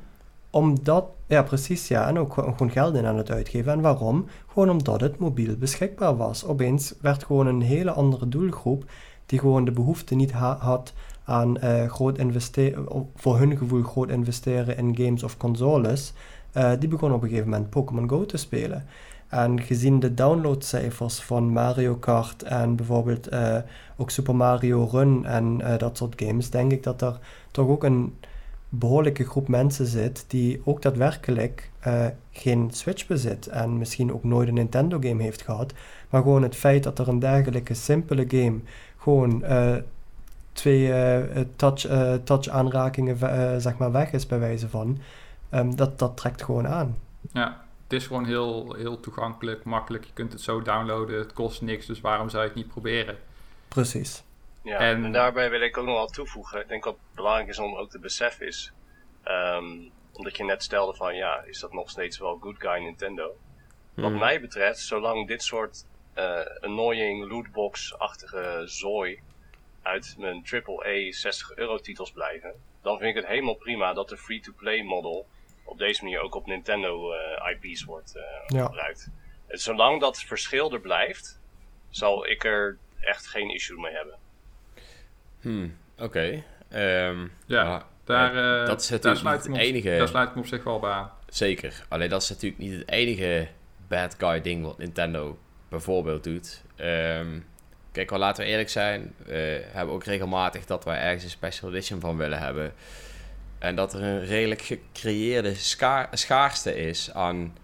Omdat, 0.50 1.04
ja 1.26 1.42
precies 1.42 1.88
ja, 1.88 2.08
en 2.08 2.18
ook 2.18 2.32
gewoon 2.32 2.70
geld 2.70 2.94
in 2.94 3.06
aan 3.06 3.16
het 3.16 3.30
uitgeven. 3.30 3.72
En 3.72 3.80
waarom? 3.80 4.26
Gewoon 4.46 4.70
omdat 4.70 5.00
het 5.00 5.18
mobiel 5.18 5.56
beschikbaar 5.56 6.16
was. 6.16 6.44
Opeens 6.44 6.94
werd 7.00 7.24
gewoon 7.24 7.46
een 7.46 7.62
hele 7.62 7.90
andere 7.90 8.28
doelgroep 8.28 8.84
die 9.26 9.38
gewoon 9.38 9.64
de 9.64 9.72
behoefte 9.72 10.14
niet 10.14 10.32
had 10.32 10.92
aan 11.24 11.56
uh, 11.64 11.86
groot 11.86 12.18
investeren, 12.18 13.08
voor 13.16 13.38
hun 13.38 13.56
gevoel 13.56 13.82
groot 13.82 14.10
investeren 14.10 14.76
in 14.76 14.96
games 14.96 15.22
of 15.22 15.36
consoles, 15.36 16.12
uh, 16.56 16.72
die 16.78 16.88
begon 16.88 17.12
op 17.12 17.22
een 17.22 17.28
gegeven 17.28 17.50
moment 17.50 17.70
Pokémon 17.70 18.08
Go 18.08 18.26
te 18.26 18.36
spelen. 18.36 18.86
En 19.34 19.60
gezien 19.62 20.00
de 20.00 20.14
downloadcijfers 20.14 21.20
van 21.20 21.48
Mario 21.48 21.94
Kart 21.94 22.42
en 22.42 22.76
bijvoorbeeld 22.76 23.32
uh, 23.32 23.56
ook 23.96 24.10
Super 24.10 24.36
Mario 24.36 24.88
Run 24.92 25.24
en 25.24 25.60
dat 25.78 25.96
soort 25.96 26.22
games, 26.22 26.50
denk 26.50 26.72
ik 26.72 26.82
dat 26.82 27.02
er 27.02 27.18
toch 27.50 27.68
ook 27.68 27.84
een 27.84 28.14
behoorlijke 28.68 29.24
groep 29.24 29.48
mensen 29.48 29.86
zit 29.86 30.24
die 30.28 30.60
ook 30.64 30.82
daadwerkelijk 30.82 31.70
geen 32.30 32.70
Switch 32.70 33.06
bezit 33.06 33.46
en 33.46 33.78
misschien 33.78 34.12
ook 34.12 34.24
nooit 34.24 34.48
een 34.48 34.54
Nintendo 34.54 34.98
game 35.00 35.22
heeft 35.22 35.42
gehad, 35.42 35.72
maar 36.10 36.22
gewoon 36.22 36.42
het 36.42 36.56
feit 36.56 36.82
dat 36.82 36.98
er 36.98 37.08
een 37.08 37.18
dergelijke 37.18 37.74
simpele 37.74 38.24
game 38.28 38.58
gewoon 38.96 39.44
twee 40.52 40.88
uh, 40.88 41.40
touch, 41.56 41.90
uh, 41.90 42.14
touch 42.24 42.48
aanrakingen 42.48 43.16
uh, 43.22 43.56
zeg 43.58 43.76
maar 43.76 43.92
weg 43.92 44.12
is 44.12 44.26
bij 44.26 44.38
wijze 44.38 44.68
van. 44.68 44.98
Um, 45.50 45.76
dat, 45.76 45.98
dat 45.98 46.16
trekt 46.16 46.42
gewoon 46.42 46.68
aan. 46.68 46.96
Ja, 47.32 47.63
is 47.94 48.06
gewoon 48.06 48.24
heel, 48.24 48.74
heel 48.74 49.00
toegankelijk, 49.00 49.64
makkelijk. 49.64 50.04
Je 50.04 50.12
kunt 50.12 50.32
het 50.32 50.40
zo 50.40 50.62
downloaden, 50.62 51.18
het 51.18 51.32
kost 51.32 51.62
niks, 51.62 51.86
dus 51.86 52.00
waarom 52.00 52.28
zou 52.28 52.42
je 52.42 52.48
het 52.48 52.58
niet 52.58 52.68
proberen? 52.68 53.18
Precies. 53.68 54.22
Ja, 54.62 54.78
en, 54.78 55.04
en 55.04 55.12
daarbij 55.12 55.50
wil 55.50 55.60
ik 55.60 55.76
ook 55.76 55.86
nog 55.86 55.94
wel 55.94 56.06
toevoegen. 56.06 56.60
Ik 56.60 56.68
denk 56.68 56.84
dat 56.84 56.92
het 56.92 57.14
belangrijk 57.14 57.48
is 57.48 57.58
om 57.58 57.74
ook 57.74 57.90
te 57.90 57.98
beseffen 57.98 58.46
is. 58.46 58.72
Um, 59.24 59.90
omdat 60.12 60.36
je 60.36 60.44
net 60.44 60.62
stelde 60.62 60.94
van 60.94 61.14
ja, 61.14 61.42
is 61.42 61.60
dat 61.60 61.72
nog 61.72 61.90
steeds 61.90 62.18
wel 62.18 62.38
good 62.40 62.56
guy 62.58 62.82
Nintendo? 62.82 63.36
Wat 63.94 64.10
hmm. 64.10 64.18
mij 64.18 64.40
betreft, 64.40 64.78
zolang 64.78 65.28
dit 65.28 65.42
soort 65.42 65.84
annoying 66.60 67.30
lootbox-achtige 67.30 68.62
zooi 68.64 69.20
uit 69.82 70.14
mijn 70.18 70.44
AAA 70.50 71.12
60 71.12 71.56
euro 71.56 71.78
titels 71.78 72.12
blijven, 72.12 72.54
dan 72.82 72.98
vind 72.98 73.10
ik 73.10 73.16
het 73.16 73.26
helemaal 73.26 73.54
prima 73.54 73.92
dat 73.92 74.08
de 74.08 74.16
free-to-play 74.16 74.82
model 74.82 75.26
op 75.64 75.78
deze 75.78 76.02
manier 76.02 76.20
ook 76.20 76.34
op 76.34 76.46
Nintendo 76.46 77.12
uh, 77.12 77.18
eh, 77.48 77.56
IP's 77.60 77.84
wordt 77.84 78.16
uh, 78.16 78.62
gebruikt. 78.64 79.10
En 79.46 79.58
zolang 79.58 80.00
dat 80.00 80.22
verschil 80.22 80.72
er 80.72 80.80
blijft, 80.80 81.40
zal 81.90 82.28
ik 82.28 82.44
er 82.44 82.78
echt 83.00 83.26
geen 83.26 83.50
issue 83.50 83.80
mee 83.80 83.92
hebben. 83.92 84.14
Hmm, 85.40 85.76
oké. 85.98 86.44
Ehm, 86.68 87.26
ja, 87.46 87.86
daar, 88.04 88.34
uh, 88.34 88.66
dat 88.66 88.80
is 88.80 88.88
natuurlijk 88.88 89.22
daar 89.22 89.32
niet 89.32 89.46
het 89.46 89.56
enige... 89.56 89.96
Daar 89.96 90.08
sluit 90.08 90.28
ik 90.28 90.34
me 90.34 90.40
op 90.40 90.46
zich 90.46 90.64
wel 90.64 90.78
bij 90.78 90.90
aan. 90.90 91.12
Zeker. 91.28 91.84
Alleen 91.88 92.08
dat 92.08 92.22
is 92.22 92.28
natuurlijk 92.28 92.62
niet 92.62 92.72
het 92.72 92.90
enige 92.90 93.48
bad 93.88 94.14
guy 94.18 94.40
ding 94.40 94.64
wat 94.64 94.78
Nintendo 94.78 95.38
bijvoorbeeld 95.68 96.24
doet. 96.24 96.62
Um, 96.80 97.46
Kijk, 97.94 98.10
wel 98.10 98.18
laten 98.18 98.44
we 98.44 98.50
eerlijk 98.50 98.68
zijn. 98.68 99.14
We 99.16 99.64
hebben 99.66 99.94
ook 99.94 100.04
regelmatig 100.04 100.66
dat 100.66 100.84
wij 100.84 100.98
ergens 100.98 101.24
een 101.24 101.30
special 101.30 101.70
edition 101.70 102.00
van 102.00 102.16
willen 102.16 102.38
hebben. 102.38 102.74
En 103.64 103.74
dat 103.74 103.94
er 103.94 104.02
een 104.02 104.24
redelijk 104.24 104.62
gecreëerde 104.62 105.54
schaarste 106.10 106.76
is 106.76 107.12
aan, 107.12 107.56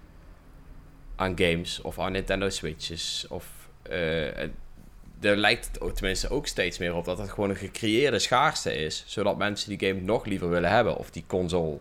aan 1.16 1.38
games 1.38 1.80
of 1.80 1.98
aan 1.98 2.12
Nintendo 2.12 2.48
Switches. 2.48 3.26
Of 3.28 3.68
uh, 3.90 4.38
er 5.20 5.36
lijkt 5.36 5.70
het 5.80 5.96
tenminste 5.96 6.28
ook 6.28 6.46
steeds 6.46 6.78
meer 6.78 6.94
op 6.94 7.04
dat 7.04 7.18
het 7.18 7.30
gewoon 7.30 7.50
een 7.50 7.56
gecreëerde 7.56 8.18
schaarste 8.18 8.74
is. 8.74 9.04
Zodat 9.06 9.38
mensen 9.38 9.78
die 9.78 9.88
game 9.88 10.00
nog 10.00 10.24
liever 10.24 10.50
willen 10.50 10.70
hebben. 10.70 10.96
Of 10.96 11.10
die 11.10 11.24
console. 11.26 11.78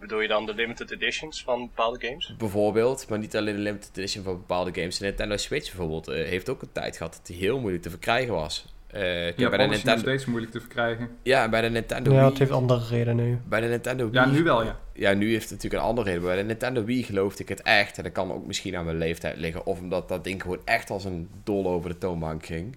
Bedoel 0.00 0.20
je 0.20 0.28
dan 0.28 0.46
de 0.46 0.54
limited 0.54 0.90
editions 0.90 1.42
van 1.42 1.60
bepaalde 1.60 2.06
games? 2.06 2.34
Bijvoorbeeld, 2.38 3.08
maar 3.08 3.18
niet 3.18 3.36
alleen 3.36 3.54
de 3.56 3.60
limited 3.60 3.96
edition 3.96 4.24
van 4.24 4.36
bepaalde 4.36 4.80
games. 4.80 4.98
De 4.98 5.04
Nintendo 5.04 5.36
Switch 5.36 5.66
bijvoorbeeld 5.66 6.08
uh, 6.08 6.14
heeft 6.14 6.48
ook 6.48 6.62
een 6.62 6.72
tijd 6.72 6.96
gehad 6.96 7.12
dat 7.12 7.26
die 7.26 7.36
heel 7.36 7.58
moeilijk 7.58 7.82
te 7.82 7.90
verkrijgen 7.90 8.34
was. 8.34 8.73
Uh, 8.94 9.36
ja, 9.36 9.48
bij 9.48 9.58
de 9.58 9.66
Nintendo... 9.66 10.00
steeds 10.00 10.24
moeilijk 10.24 10.52
te 10.52 10.60
verkrijgen. 10.60 11.08
Ja, 11.22 11.48
bij 11.48 11.60
de 11.60 11.68
Nintendo 11.68 12.12
Ja, 12.12 12.28
het 12.28 12.38
heeft 12.38 12.50
andere 12.50 12.86
redenen 12.88 13.24
nu. 13.24 13.38
Bij 13.44 13.60
de 13.60 13.66
Nintendo 13.66 14.10
Wii... 14.10 14.20
Ja, 14.20 14.26
nu 14.26 14.42
wel, 14.42 14.64
ja. 14.64 14.78
Ja, 14.92 15.12
nu 15.12 15.30
heeft 15.30 15.42
het 15.42 15.50
natuurlijk 15.50 15.82
een 15.82 15.88
andere 15.88 16.08
reden. 16.08 16.22
Bij 16.24 16.36
de 16.36 16.42
Nintendo 16.42 16.84
Wii 16.84 17.02
geloofde 17.02 17.42
ik 17.42 17.48
het 17.48 17.62
echt. 17.62 17.96
En 17.96 18.02
dat 18.02 18.12
kan 18.12 18.32
ook 18.32 18.46
misschien 18.46 18.76
aan 18.76 18.84
mijn 18.84 18.98
leeftijd 18.98 19.36
liggen. 19.36 19.66
Of 19.66 19.80
omdat 19.80 20.08
dat 20.08 20.24
ding 20.24 20.42
gewoon 20.42 20.60
echt 20.64 20.90
als 20.90 21.04
een 21.04 21.30
dol 21.44 21.66
over 21.68 21.90
de 21.90 21.98
toonbank 21.98 22.46
ging. 22.46 22.76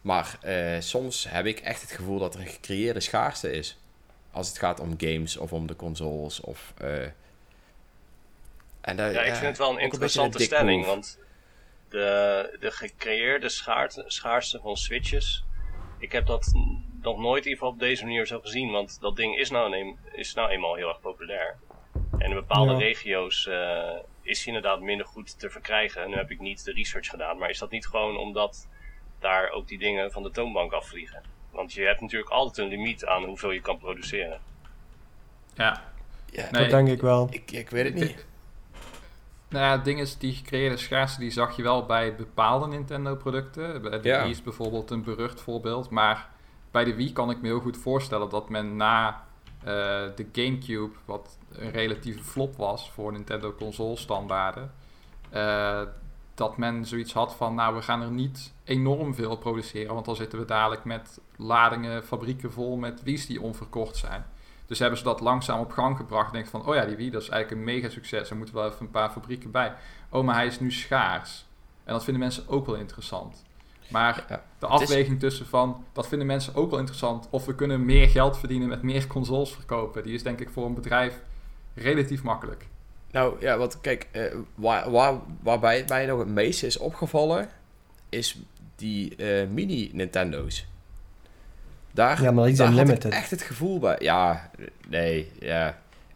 Maar 0.00 0.38
uh, 0.46 0.76
soms 0.78 1.26
heb 1.30 1.46
ik 1.46 1.58
echt 1.58 1.80
het 1.80 1.92
gevoel 1.92 2.18
dat 2.18 2.34
er 2.34 2.40
een 2.40 2.46
gecreëerde 2.46 3.00
schaarste 3.00 3.52
is 3.52 3.78
als 4.30 4.48
het 4.48 4.58
gaat 4.58 4.80
om 4.80 4.94
games 4.96 5.36
of 5.36 5.52
om 5.52 5.66
de 5.66 5.76
consoles. 5.76 6.40
Of, 6.40 6.74
uh, 6.82 6.88
en 8.80 8.96
daar, 8.96 9.12
ja, 9.12 9.20
ik 9.20 9.34
vind 9.34 9.46
het 9.46 9.58
wel 9.58 9.70
een 9.70 9.78
interessante 9.78 10.42
stelling, 10.42 10.84
want 10.84 11.18
de, 11.90 12.56
de 12.60 12.70
gecreëerde 12.70 13.48
schaarte, 13.48 14.04
schaarste 14.06 14.60
van 14.62 14.76
switches, 14.76 15.44
ik 15.98 16.12
heb 16.12 16.26
dat 16.26 16.52
nog 17.02 17.18
nooit 17.18 17.44
in 17.44 17.50
ieder 17.50 17.58
geval 17.58 17.68
op 17.68 17.78
deze 17.78 18.04
manier 18.04 18.26
zo 18.26 18.40
gezien, 18.40 18.70
want 18.70 19.00
dat 19.00 19.16
ding 19.16 19.36
is 19.36 19.50
nou, 19.50 19.76
een, 19.76 19.96
is 20.12 20.34
nou 20.34 20.50
eenmaal 20.50 20.74
heel 20.74 20.88
erg 20.88 21.00
populair. 21.00 21.56
En 22.18 22.28
in 22.28 22.34
bepaalde 22.34 22.76
regio's 22.76 23.46
uh, 23.46 23.96
is 24.22 24.44
hij 24.44 24.54
inderdaad 24.54 24.80
minder 24.80 25.06
goed 25.06 25.38
te 25.38 25.50
verkrijgen. 25.50 26.10
Nu 26.10 26.16
heb 26.16 26.30
ik 26.30 26.40
niet 26.40 26.64
de 26.64 26.72
research 26.72 27.08
gedaan, 27.08 27.38
maar 27.38 27.50
is 27.50 27.58
dat 27.58 27.70
niet 27.70 27.86
gewoon 27.86 28.16
omdat 28.16 28.68
daar 29.18 29.50
ook 29.50 29.68
die 29.68 29.78
dingen 29.78 30.12
van 30.12 30.22
de 30.22 30.30
toonbank 30.30 30.72
afvliegen? 30.72 31.22
Want 31.50 31.72
je 31.72 31.82
hebt 31.82 32.00
natuurlijk 32.00 32.30
altijd 32.30 32.58
een 32.58 32.68
limiet 32.68 33.04
aan 33.04 33.24
hoeveel 33.24 33.50
je 33.50 33.60
kan 33.60 33.78
produceren. 33.78 34.40
Ja. 35.54 35.82
ja 36.26 36.50
dat 36.50 36.70
denk 36.70 36.88
ik 36.88 37.00
wel. 37.00 37.28
Ik, 37.30 37.50
ik 37.50 37.70
weet 37.70 37.84
het 37.84 37.94
niet. 37.94 38.26
Nou 39.48 39.64
ja, 39.64 39.70
het 39.72 39.84
ding 39.84 40.00
is, 40.00 40.18
die 40.18 40.32
gecreëerde 40.32 40.76
schaarste 40.76 41.20
die 41.20 41.30
zag 41.30 41.56
je 41.56 41.62
wel 41.62 41.86
bij 41.86 42.16
bepaalde 42.16 42.66
Nintendo-producten. 42.66 43.82
De 43.82 44.00
Wii 44.00 44.30
is 44.30 44.42
bijvoorbeeld 44.42 44.90
een 44.90 45.02
berucht 45.02 45.40
voorbeeld. 45.40 45.90
Maar 45.90 46.28
bij 46.70 46.84
de 46.84 46.94
Wii 46.94 47.12
kan 47.12 47.30
ik 47.30 47.40
me 47.40 47.46
heel 47.46 47.60
goed 47.60 47.76
voorstellen 47.76 48.28
dat 48.28 48.48
men 48.48 48.76
na 48.76 49.26
uh, 49.58 49.64
de 50.14 50.26
GameCube, 50.32 50.94
wat 51.04 51.38
een 51.52 51.70
relatieve 51.70 52.22
flop 52.22 52.56
was 52.56 52.90
voor 52.90 53.12
Nintendo 53.12 53.54
console-standaarden, 53.54 54.72
uh, 55.34 55.82
dat 56.34 56.56
men 56.56 56.84
zoiets 56.84 57.12
had 57.12 57.34
van, 57.34 57.54
nou, 57.54 57.74
we 57.74 57.82
gaan 57.82 58.02
er 58.02 58.10
niet 58.10 58.52
enorm 58.64 59.14
veel 59.14 59.36
produceren, 59.36 59.94
want 59.94 60.06
dan 60.06 60.16
zitten 60.16 60.38
we 60.38 60.44
dadelijk 60.44 60.84
met 60.84 61.20
ladingen, 61.36 62.04
fabrieken 62.04 62.52
vol 62.52 62.76
met 62.76 63.02
Wii's 63.02 63.26
die 63.26 63.42
onverkocht 63.42 63.96
zijn. 63.96 64.26
Dus 64.68 64.78
hebben 64.78 64.98
ze 64.98 65.04
dat 65.04 65.20
langzaam 65.20 65.60
op 65.60 65.70
gang 65.70 65.96
gebracht. 65.96 66.32
Denk 66.32 66.46
van, 66.46 66.66
oh 66.66 66.74
ja, 66.74 66.84
die 66.84 66.96
Wii, 66.96 67.10
dat 67.10 67.22
is 67.22 67.28
eigenlijk 67.28 67.60
een 67.60 67.74
mega 67.74 67.88
succes. 67.88 68.30
Er 68.30 68.36
moeten 68.36 68.54
wel 68.54 68.66
even 68.66 68.80
een 68.80 68.90
paar 68.90 69.10
fabrieken 69.10 69.50
bij. 69.50 69.74
Oh, 70.08 70.24
maar 70.24 70.34
hij 70.34 70.46
is 70.46 70.60
nu 70.60 70.72
schaars. 70.72 71.46
En 71.84 71.92
dat 71.92 72.04
vinden 72.04 72.22
mensen 72.22 72.48
ook 72.48 72.66
wel 72.66 72.74
interessant. 72.74 73.44
Maar 73.88 74.42
de 74.58 74.66
afweging 74.66 75.20
tussen 75.20 75.46
van, 75.46 75.84
dat 75.92 76.08
vinden 76.08 76.26
mensen 76.26 76.54
ook 76.54 76.70
wel 76.70 76.78
interessant. 76.78 77.28
Of 77.30 77.44
we 77.44 77.54
kunnen 77.54 77.84
meer 77.84 78.08
geld 78.08 78.38
verdienen 78.38 78.68
met 78.68 78.82
meer 78.82 79.06
consoles 79.06 79.52
verkopen. 79.52 80.02
Die 80.02 80.14
is 80.14 80.22
denk 80.22 80.40
ik 80.40 80.50
voor 80.50 80.66
een 80.66 80.74
bedrijf 80.74 81.20
relatief 81.74 82.22
makkelijk. 82.22 82.66
Nou 83.10 83.40
ja, 83.40 83.58
wat 83.58 83.80
kijk, 83.80 84.08
uh, 84.12 84.34
waar, 84.54 84.90
waar, 84.90 85.14
waarbij 85.42 85.76
het 85.76 85.88
mij 85.88 86.06
nog 86.06 86.18
het 86.18 86.28
meeste 86.28 86.66
is 86.66 86.78
opgevallen, 86.78 87.48
is 88.08 88.38
die 88.76 89.14
uh, 89.16 89.48
mini 89.48 89.90
Nintendo's. 89.92 90.66
Daar, 91.92 92.22
ja, 92.22 92.30
maar 92.30 92.46
die 92.46 92.54
zijn 92.54 92.74
limited. 92.74 93.02
Had 93.02 93.12
ik 93.12 93.18
echt 93.18 93.30
het 93.30 93.42
gevoel 93.42 93.78
bij. 93.78 93.96
Ja, 93.98 94.50
nee, 94.88 95.30
ja, 95.40 95.68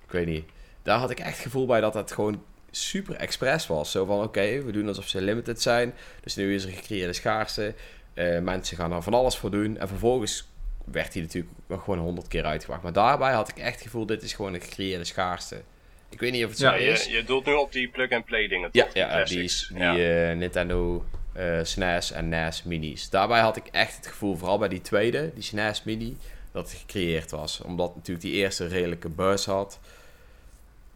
ik 0.04 0.10
weet 0.10 0.26
niet. 0.26 0.44
Daar 0.82 0.98
had 0.98 1.10
ik 1.10 1.18
echt 1.18 1.36
het 1.36 1.42
gevoel 1.42 1.66
bij 1.66 1.80
dat 1.80 1.94
het 1.94 2.12
gewoon 2.12 2.42
super 2.70 3.14
express 3.14 3.66
was. 3.66 3.90
Zo 3.90 4.04
van, 4.04 4.22
oké, 4.22 4.62
we 4.62 4.72
doen 4.72 4.88
alsof 4.88 5.08
ze 5.08 5.22
limited 5.22 5.62
zijn. 5.62 5.94
Dus 6.20 6.34
nu 6.34 6.54
is 6.54 6.64
er 6.64 6.72
gecreëerde 6.72 7.12
schaarste. 7.12 7.74
Uh, 8.14 8.38
mensen 8.38 8.76
gaan 8.76 8.92
er 8.92 9.02
van 9.02 9.14
alles 9.14 9.36
voor 9.36 9.50
doen. 9.50 9.78
En 9.78 9.88
vervolgens 9.88 10.48
werd 10.84 11.12
hij 11.12 11.22
natuurlijk 11.22 11.54
nog 11.66 11.84
gewoon 11.84 11.98
honderd 11.98 12.28
keer 12.28 12.44
uitgebracht. 12.44 12.82
Maar 12.82 12.92
daarbij 12.92 13.32
had 13.32 13.48
ik 13.48 13.58
echt 13.58 13.74
het 13.74 13.82
gevoel, 13.82 14.06
dit 14.06 14.22
is 14.22 14.32
gewoon 14.32 14.54
een 14.54 14.60
gecreëerde 14.60 15.04
schaarste. 15.04 15.62
Ik 16.08 16.20
weet 16.20 16.32
niet 16.32 16.44
of 16.44 16.50
het 16.50 16.58
zo 16.58 16.72
is. 16.72 17.04
Je, 17.04 17.12
je 17.12 17.24
doelt 17.24 17.46
nu 17.46 17.52
op 17.52 17.72
die 17.72 17.88
plug-and-play 17.88 18.48
dingen. 18.48 18.68
Ja, 18.72 18.86
ja 18.92 19.24
die, 19.24 19.50
die 19.68 19.78
uh, 19.78 20.36
Nintendo 20.36 21.04
uh, 21.36 21.58
SNES 21.62 22.10
en 22.10 22.28
NES 22.28 22.62
minis. 22.62 23.10
Daarbij 23.10 23.40
had 23.40 23.56
ik 23.56 23.66
echt 23.66 23.96
het 23.96 24.06
gevoel, 24.06 24.36
vooral 24.36 24.58
bij 24.58 24.68
die 24.68 24.80
tweede, 24.80 25.34
die 25.34 25.42
SNES 25.42 25.82
mini, 25.82 26.16
dat 26.52 26.70
het 26.70 26.80
gecreëerd 26.80 27.30
was. 27.30 27.60
Omdat 27.60 27.94
natuurlijk 27.94 28.26
die 28.26 28.34
eerste 28.34 28.66
redelijke 28.66 29.08
buzz 29.08 29.46
had. 29.46 29.80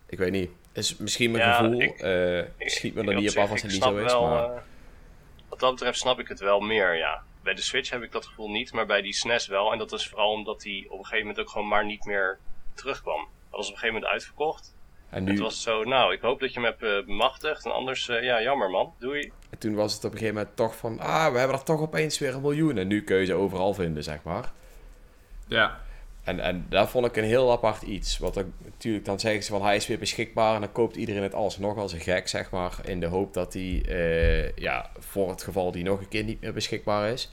Ik 0.07 0.19
weet 0.19 0.33
niet. 0.33 0.51
Is 0.73 0.97
misschien 0.97 1.31
mijn 1.31 1.55
gevoel. 1.55 1.81
Ik, 1.81 2.03
uh, 2.03 2.43
schiet 2.59 2.95
me 2.95 3.05
er 3.05 3.15
niet 3.15 3.31
op 3.31 3.37
af 3.37 3.51
als 3.51 3.63
het 3.63 3.71
niet 3.71 3.83
zo 3.83 3.97
is. 3.97 4.13
Wel, 4.13 4.29
maar... 4.29 4.65
wat 5.49 5.61
dat 5.61 5.71
betreft 5.71 5.99
snap 5.99 6.19
ik 6.19 6.29
het 6.29 6.41
wel 6.41 6.61
meer, 6.61 6.97
ja. 6.97 7.23
Bij 7.43 7.55
de 7.55 7.63
Switch 7.63 7.91
heb 7.91 8.03
ik 8.03 8.13
dat 8.13 8.27
gevoel 8.27 8.51
niet, 8.51 8.73
maar 8.73 8.87
bij 8.87 9.03
die 9.03 9.15
SNES 9.15 9.47
wel. 9.47 9.73
En 9.73 9.79
dat 9.79 9.93
is 9.93 10.09
vooral 10.09 10.31
omdat 10.31 10.61
die 10.61 10.85
op 10.91 10.99
een 10.99 11.05
gegeven 11.05 11.27
moment 11.27 11.39
ook 11.39 11.51
gewoon 11.51 11.69
maar 11.69 11.85
niet 11.85 12.05
meer 12.05 12.39
terugkwam. 12.75 13.21
Dat 13.21 13.59
was 13.59 13.67
op 13.67 13.73
een 13.73 13.79
gegeven 13.79 13.95
moment 13.95 14.13
uitverkocht. 14.13 14.76
En 15.11 15.25
nu... 15.25 15.31
Het 15.31 15.41
was 15.41 15.63
zo, 15.63 15.85
nou, 15.85 16.13
ik 16.13 16.21
hoop 16.21 16.41
dat 16.41 16.53
je 16.53 16.61
me 16.61 16.67
hebt 16.67 16.83
uh, 16.83 17.07
bemachtigd. 17.07 17.65
En 17.65 17.73
anders, 17.73 18.09
uh, 18.09 18.23
ja, 18.23 18.43
jammer 18.43 18.71
man. 18.71 18.93
Doei. 18.99 19.33
En 19.51 19.59
toen 19.59 19.75
was 19.75 19.95
het 19.95 20.05
op 20.05 20.13
een 20.13 20.19
gegeven 20.19 20.39
moment 20.39 20.57
toch 20.57 20.77
van, 20.77 21.01
ah, 21.01 21.33
we 21.33 21.39
hebben 21.39 21.57
er 21.57 21.65
toch 21.65 21.81
opeens 21.81 22.19
weer 22.19 22.35
een 22.35 22.41
miljoen. 22.41 22.79
En 22.79 22.87
nu 22.87 23.03
kun 23.03 23.17
je 23.17 23.25
ze 23.25 23.35
overal 23.35 23.75
vinden, 23.75 24.03
zeg 24.03 24.23
maar. 24.23 24.53
Ja. 25.47 25.81
En, 26.25 26.41
en 26.41 26.67
daar 26.69 26.89
vond 26.89 27.07
ik 27.07 27.17
een 27.17 27.25
heel 27.25 27.53
apart 27.53 27.83
iets. 27.83 28.19
Want 28.19 28.35
dan, 28.35 28.53
natuurlijk, 28.65 29.05
dan 29.05 29.21
zeggen 29.21 29.43
ze 29.43 29.51
van 29.51 29.63
hij 29.63 29.77
is 29.77 29.87
weer 29.87 29.99
beschikbaar. 29.99 30.55
En 30.55 30.61
dan 30.61 30.73
koopt 30.73 30.97
iedereen 30.97 31.23
het 31.23 31.35
alsnog 31.35 31.77
als 31.77 31.93
een 31.93 32.01
gek, 32.01 32.29
zeg 32.29 32.51
maar. 32.51 32.79
In 32.85 33.01
de 33.01 33.07
hoop 33.07 33.35
dat 33.35 33.53
hij, 33.53 33.83
eh, 33.89 34.57
ja, 34.57 34.91
voor 34.99 35.29
het 35.29 35.43
geval 35.43 35.73
die 35.73 35.85
nog 35.85 36.01
een 36.01 36.09
keer 36.09 36.25
niet 36.25 36.41
meer 36.41 36.53
beschikbaar 36.53 37.09
is. 37.09 37.33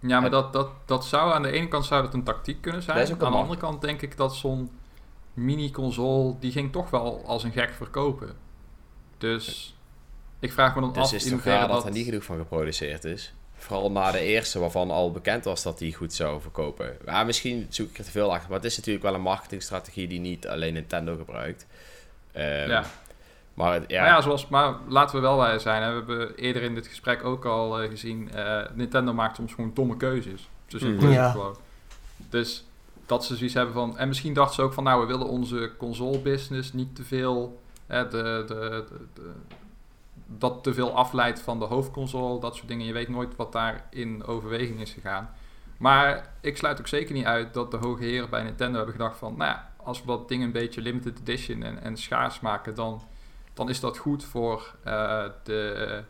Ja, 0.00 0.20
maar 0.20 0.30
dat, 0.30 0.52
dat, 0.52 0.70
dat 0.84 1.04
zou 1.04 1.32
aan 1.32 1.42
de 1.42 1.50
ene 1.50 1.68
kant 1.68 1.84
zou 1.84 2.02
dat 2.02 2.14
een 2.14 2.22
tactiek 2.22 2.60
kunnen 2.60 2.82
zijn. 2.82 2.98
Dat 2.98 3.22
Aan 3.22 3.32
de 3.32 3.38
andere 3.38 3.60
kant 3.60 3.80
denk 3.80 4.02
ik 4.02 4.16
dat 4.16 4.34
zo'n 4.34 4.70
mini-console, 5.36 6.34
die 6.40 6.52
ging 6.52 6.72
toch 6.72 6.90
wel 6.90 7.22
als 7.26 7.44
een 7.44 7.52
gek 7.52 7.70
verkopen. 7.76 8.36
Dus 9.18 9.76
ik 10.40 10.52
vraag 10.52 10.74
me 10.74 10.80
dan 10.80 10.92
Dus 10.92 11.02
af 11.02 11.10
het 11.10 11.16
is 11.16 11.22
toch 11.22 11.32
hoeverre 11.32 11.58
raar 11.58 11.68
dat 11.68 11.76
dat... 11.76 11.86
er 11.86 11.92
niet 11.92 12.04
genoeg 12.04 12.24
van 12.24 12.36
geproduceerd 12.36 13.04
is. 13.04 13.34
Vooral 13.54 13.90
na 13.90 14.10
de 14.10 14.20
eerste, 14.20 14.58
waarvan 14.58 14.90
al 14.90 15.10
bekend 15.12 15.44
was 15.44 15.62
dat 15.62 15.78
die 15.78 15.94
goed 15.94 16.12
zou 16.12 16.40
verkopen. 16.40 16.96
Ja, 17.06 17.24
misschien 17.24 17.66
zoek 17.68 17.90
ik 17.90 17.98
er 17.98 18.04
te 18.04 18.10
veel 18.10 18.32
achter. 18.32 18.48
Maar 18.48 18.58
het 18.58 18.66
is 18.66 18.76
natuurlijk 18.76 19.04
wel 19.04 19.14
een 19.14 19.20
marketingstrategie 19.20 20.08
die 20.08 20.20
niet 20.20 20.48
alleen 20.48 20.72
Nintendo 20.72 21.16
gebruikt. 21.16 21.66
Ehm, 22.32 22.68
Ja. 22.68 22.84
Maar 23.54 23.72
het- 23.74 23.84
ja, 23.90 24.00
Maar 24.00 24.10
ja, 24.10 24.20
zoals, 24.20 24.48
maar 24.48 24.74
laten 24.88 25.14
we 25.16 25.20
wel 25.22 25.36
bij 25.36 25.58
zijn. 25.58 25.82
Hè. 25.82 25.88
We 25.88 25.94
hebben 25.96 26.34
eerder 26.36 26.62
in 26.62 26.74
dit 26.74 26.86
gesprek 26.86 27.24
ook 27.24 27.44
al 27.44 27.80
eh, 27.80 27.88
gezien, 27.90 28.30
eh, 28.32 28.62
Nintendo 28.74 29.12
maakt 29.12 29.36
soms 29.36 29.54
gewoon 29.54 29.70
domme 29.74 29.96
keuzes. 29.96 30.48
Mhm. 30.68 30.76
is 31.06 31.14
Ja. 31.14 31.22
het 31.22 31.30
gewoon. 31.32 31.56
Dus 32.30 32.65
dat 33.06 33.24
ze 33.24 33.36
zoiets 33.36 33.54
hebben 33.54 33.74
van... 33.74 33.98
En 33.98 34.08
misschien 34.08 34.34
dachten 34.34 34.54
ze 34.54 34.62
ook 34.62 34.72
van, 34.72 34.84
nou, 34.84 35.00
we 35.00 35.06
willen 35.06 35.28
onze 35.28 35.72
console 35.78 36.18
business 36.18 36.72
niet 36.72 36.94
te 36.96 37.04
veel... 37.04 37.60
De, 37.86 38.08
de- 38.46 38.84
dat 40.26 40.62
te 40.62 40.74
veel 40.74 40.92
afleidt 40.92 41.40
van 41.40 41.58
de 41.58 41.64
hoofdconsole, 41.64 42.40
dat 42.40 42.56
soort 42.56 42.68
dingen. 42.68 42.86
Je 42.86 42.92
weet 42.92 43.08
nooit 43.08 43.36
wat 43.36 43.52
daar 43.52 43.86
in 43.90 44.24
overweging 44.24 44.80
is 44.80 44.92
gegaan. 44.92 45.30
Maar 45.76 46.32
ik 46.40 46.56
sluit 46.56 46.78
ook 46.78 46.86
zeker 46.86 47.14
niet 47.14 47.24
uit 47.24 47.54
dat 47.54 47.70
de 47.70 47.76
hoge 47.76 48.04
heren 48.04 48.30
bij 48.30 48.42
Nintendo 48.42 48.76
hebben 48.76 48.94
gedacht 48.94 49.18
van... 49.18 49.36
Nou 49.36 49.50
ja, 49.50 49.70
als 49.76 50.00
we 50.00 50.06
dat 50.06 50.28
ding 50.28 50.42
een 50.42 50.52
beetje 50.52 50.80
limited 50.80 51.18
edition 51.18 51.62
en, 51.62 51.82
en 51.82 51.96
schaars 51.96 52.40
maken, 52.40 52.74
dan 52.74 53.02
dan 53.56 53.68
is 53.68 53.80
dat 53.80 53.98
goed 53.98 54.24
voor 54.24 54.74
eh, 54.82 55.24
de, 55.42 56.02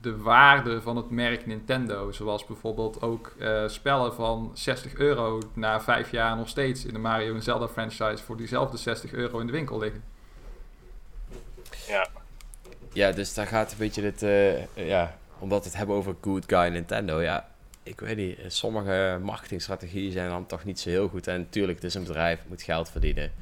de 0.00 0.16
waarde 0.16 0.82
van 0.82 0.96
het 0.96 1.10
merk 1.10 1.46
Nintendo. 1.46 2.12
Zoals 2.12 2.46
bijvoorbeeld 2.46 3.02
ook 3.02 3.32
eh, 3.38 3.68
spellen 3.68 4.14
van 4.14 4.50
60 4.54 4.94
euro 4.94 5.42
na 5.52 5.80
vijf 5.80 6.10
jaar 6.10 6.36
nog 6.36 6.48
steeds 6.48 6.84
in 6.84 6.92
de 6.92 6.98
Mario 6.98 7.34
en 7.34 7.42
Zelda 7.42 7.68
franchise 7.68 8.22
voor 8.24 8.36
diezelfde 8.36 8.76
60 8.76 9.12
euro 9.12 9.38
in 9.38 9.46
de 9.46 9.52
winkel 9.52 9.78
liggen. 9.78 10.02
Ja, 11.88 12.06
ja, 12.92 13.12
dus 13.12 13.34
daar 13.34 13.46
gaat 13.46 13.72
een 13.72 13.78
beetje 13.78 14.02
dit... 14.02 14.22
eh, 14.22 14.88
ja, 14.88 15.16
omdat 15.38 15.58
we 15.62 15.68
het 15.68 15.76
hebben 15.76 15.96
over 15.96 16.14
good 16.20 16.44
guy 16.46 16.68
Nintendo. 16.68 17.20
Ja, 17.20 17.48
ik 17.82 18.00
weet 18.00 18.16
niet. 18.16 18.38
Sommige 18.46 19.18
marketingstrategieën 19.22 20.12
zijn 20.12 20.28
dan 20.28 20.46
toch 20.46 20.64
niet 20.64 20.80
zo 20.80 20.88
heel 20.88 21.08
goed. 21.08 21.26
En 21.26 21.40
natuurlijk, 21.40 21.74
het 21.74 21.84
is 21.84 21.94
een 21.94 22.04
bedrijf, 22.04 22.38
het 22.38 22.48
moet 22.48 22.62
geld 22.62 22.90
verdienen. 22.90 23.32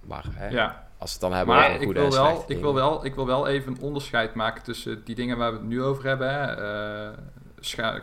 Maar 0.00 0.24
hè, 0.30 0.48
Ja, 0.48 0.85
als 0.98 1.18
we 1.18 1.18
het 1.18 1.20
dan 1.20 1.32
hebben 1.38 1.54
maar 1.56 1.68
over 1.70 1.82
ik 1.82 1.92
wil, 1.92 2.10
wel, 2.10 2.44
ik, 2.46 2.60
wil 2.60 2.74
wel, 2.74 3.04
ik 3.04 3.14
wil 3.14 3.26
wel 3.26 3.46
even 3.46 3.72
een 3.72 3.80
onderscheid 3.80 4.34
maken 4.34 4.62
tussen 4.62 5.04
die 5.04 5.14
dingen 5.14 5.36
waar 5.38 5.52
we 5.52 5.58
het 5.58 5.66
nu 5.66 5.82
over 5.82 6.04
hebben. 6.04 6.30
Hè. 6.30 6.44
eh, 6.44 7.18
scha- 7.60 8.00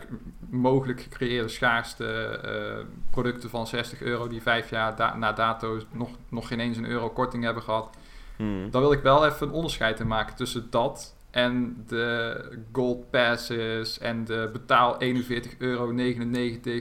mogelijk 0.49 1.01
gecreëerde 1.01 1.47
schaarste 1.47 2.05
eh, 2.43 2.85
producten 3.11 3.49
van 3.49 3.67
60 3.67 4.01
euro 4.01 4.27
die 4.27 4.41
vijf 4.41 4.69
jaar 4.69 4.95
da- 4.95 5.15
na 5.15 5.31
dato 5.33 5.79
nog, 5.91 6.09
nog 6.29 6.47
geen 6.47 6.59
eens 6.59 6.77
een 6.77 6.85
euro 6.85 7.09
korting 7.09 7.43
hebben 7.43 7.63
gehad. 7.63 7.95
Hmm. 8.35 8.71
Dan 8.71 8.81
wil 8.81 8.91
ik 8.91 9.01
wel 9.01 9.25
even 9.25 9.47
een 9.47 9.53
onderscheid 9.53 9.99
in 9.99 10.07
maken 10.07 10.35
tussen 10.35 10.67
dat 10.69 11.15
en 11.31 11.83
de 11.87 12.37
gold 12.71 13.09
passes 13.09 13.99
en 13.99 14.25
de 14.25 14.49
betaal 14.53 14.97
41,99 14.99 15.57
euro 15.57 15.91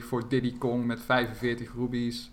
voor 0.01 0.29
Diddy 0.29 0.57
Kong 0.57 0.85
met 0.85 0.99
45 1.05 1.71
rubies. 1.75 2.31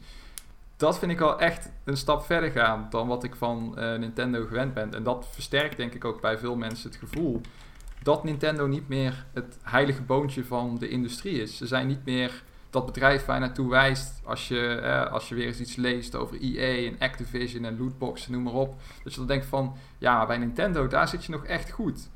Dat 0.81 0.99
vind 0.99 1.11
ik 1.13 1.19
wel 1.19 1.39
echt 1.41 1.73
een 1.85 1.97
stap 1.97 2.25
verder 2.25 2.51
gaan 2.51 2.87
dan 2.91 3.09
wat 3.09 3.25
ik 3.25 3.35
van 3.35 3.79
eh, 3.79 3.99
Nintendo 3.99 4.47
gewend 4.47 4.75
ben. 4.75 4.95
En 4.95 5.03
dat 5.03 5.27
versterkt 5.33 5.77
denk 5.77 5.95
ik 5.95 6.05
ook 6.05 6.21
bij 6.21 6.39
veel 6.39 6.57
mensen 6.57 6.91
het 6.91 6.99
gevoel 6.99 7.41
dat 8.03 8.25
Nintendo 8.25 8.67
niet 8.67 8.89
meer 8.89 9.27
het 9.35 9.59
heilige 9.63 10.03
boontje 10.03 10.45
van 10.45 10.79
de 10.79 10.89
industrie 10.89 11.43
is. 11.43 11.57
Ze 11.57 11.67
zijn 11.67 11.87
niet 11.87 12.05
meer 12.05 12.43
dat 12.71 12.87
bedrijf 12.87 13.25
waar 13.25 13.35
je 13.41 13.41
naartoe 13.47 13.71
wijst 13.71 14.21
als 14.25 14.49
je, 14.49 14.69
eh, 14.75 15.13
als 15.13 15.29
je 15.29 15.35
weer 15.35 15.47
eens 15.47 15.61
iets 15.61 15.77
leest 15.77 16.15
over 16.15 16.37
EA 16.41 16.89
en 16.91 16.99
Activision 16.99 17.65
en 17.65 17.79
lootboxen, 17.79 18.33
noem 18.33 18.43
maar 18.43 18.53
op. 18.53 18.81
Dat 19.05 19.13
je 19.13 19.19
dan 19.19 19.29
denkt 19.29 19.47
van, 19.47 19.77
ja, 19.99 20.27
bij 20.27 20.39
Nintendo, 20.39 20.87
daar 20.87 21.09
zit 21.09 21.25
je 21.25 21.33
nog 21.33 21.45
echt 21.45 21.71
goed. 21.71 22.09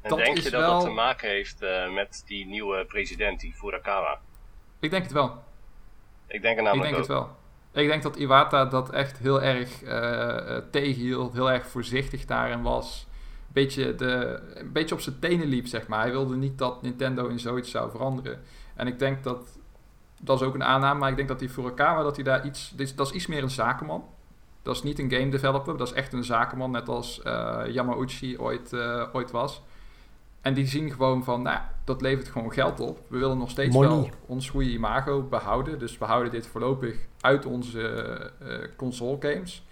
en 0.00 0.08
Dat 0.08 0.18
denk 0.18 0.36
is 0.36 0.44
je 0.44 0.50
dat 0.50 0.60
wel- 0.60 0.70
dat 0.78 0.88
te 0.88 0.90
maken 0.94 1.28
heeft 1.28 1.62
eh, 1.62 1.94
met 1.94 2.22
die 2.26 2.46
nieuwe 2.46 2.84
president, 2.84 3.40
die 3.40 3.52
Furukawa? 3.54 4.18
Ik 4.80 4.90
denk 4.90 5.02
het 5.02 5.12
wel. 5.12 5.42
Ik 6.26 6.42
denk 6.42 6.58
er 6.58 6.64
Ik 6.64 6.64
namelijk 6.64 6.82
denk 6.82 6.94
ook. 6.94 6.98
het 6.98 7.18
wel. 7.18 7.36
Ik 7.78 7.88
denk 7.88 8.02
dat 8.02 8.16
Iwata 8.16 8.64
dat 8.64 8.90
echt 8.90 9.18
heel 9.18 9.42
erg 9.42 9.82
eh, 9.82 10.56
eh, 10.56 10.62
tegenhield, 10.70 11.32
heel 11.32 11.50
erg 11.50 11.66
voorzichtig 11.66 12.24
daarin 12.24 12.62
was. 12.62 13.06
Beetje, 13.52 13.94
de, 13.94 14.40
een 14.54 14.72
beetje 14.72 14.94
op 14.94 15.00
zijn 15.00 15.18
tenen 15.18 15.46
liep, 15.46 15.66
zeg 15.66 15.86
maar. 15.86 16.00
Hij 16.00 16.10
wilde 16.10 16.36
niet 16.36 16.58
dat 16.58 16.82
Nintendo 16.82 17.26
in 17.26 17.38
zoiets 17.38 17.70
zou 17.70 17.90
veranderen. 17.90 18.40
En 18.74 18.86
ik 18.86 18.98
denk 18.98 19.22
dat, 19.22 19.58
dat 20.20 20.40
is 20.40 20.46
ook 20.46 20.54
een 20.54 20.64
aanname, 20.64 20.98
maar 20.98 21.10
ik 21.10 21.16
denk 21.16 21.28
dat 21.28 21.38
die 21.38 21.48
Furukawa, 21.48 22.02
dat 22.02 22.14
hij 22.14 22.24
daar 22.24 22.46
iets, 22.46 22.72
dat 22.94 23.06
is 23.06 23.12
iets 23.12 23.26
meer 23.26 23.42
een 23.42 23.50
zakenman. 23.50 24.04
Dat 24.62 24.76
is 24.76 24.82
niet 24.82 24.98
een 24.98 25.10
game 25.10 25.28
developer, 25.28 25.76
dat 25.76 25.86
is 25.86 25.94
echt 25.94 26.12
een 26.12 26.24
zakenman, 26.24 26.70
net 26.70 26.88
als 26.88 27.22
eh, 27.22 27.60
Yamauchi 27.66 28.38
ooit, 28.38 28.74
ooit 29.12 29.30
was. 29.30 29.62
En 30.48 30.54
die 30.54 30.66
zien 30.66 30.90
gewoon 30.90 31.24
van, 31.24 31.42
nou, 31.42 31.60
dat 31.84 32.00
levert 32.00 32.28
gewoon 32.28 32.52
geld 32.52 32.80
op. 32.80 33.00
We 33.08 33.18
willen 33.18 33.38
nog 33.38 33.50
steeds 33.50 33.74
Money. 33.74 33.88
wel 33.88 34.10
ons 34.26 34.48
goede 34.50 34.70
imago 34.70 35.22
behouden. 35.22 35.78
Dus 35.78 35.98
we 35.98 36.04
houden 36.04 36.32
dit 36.32 36.46
voorlopig 36.46 36.96
uit 37.20 37.46
onze 37.46 37.82
eh, 38.40 38.76
console 38.76 39.16
games. 39.20 39.66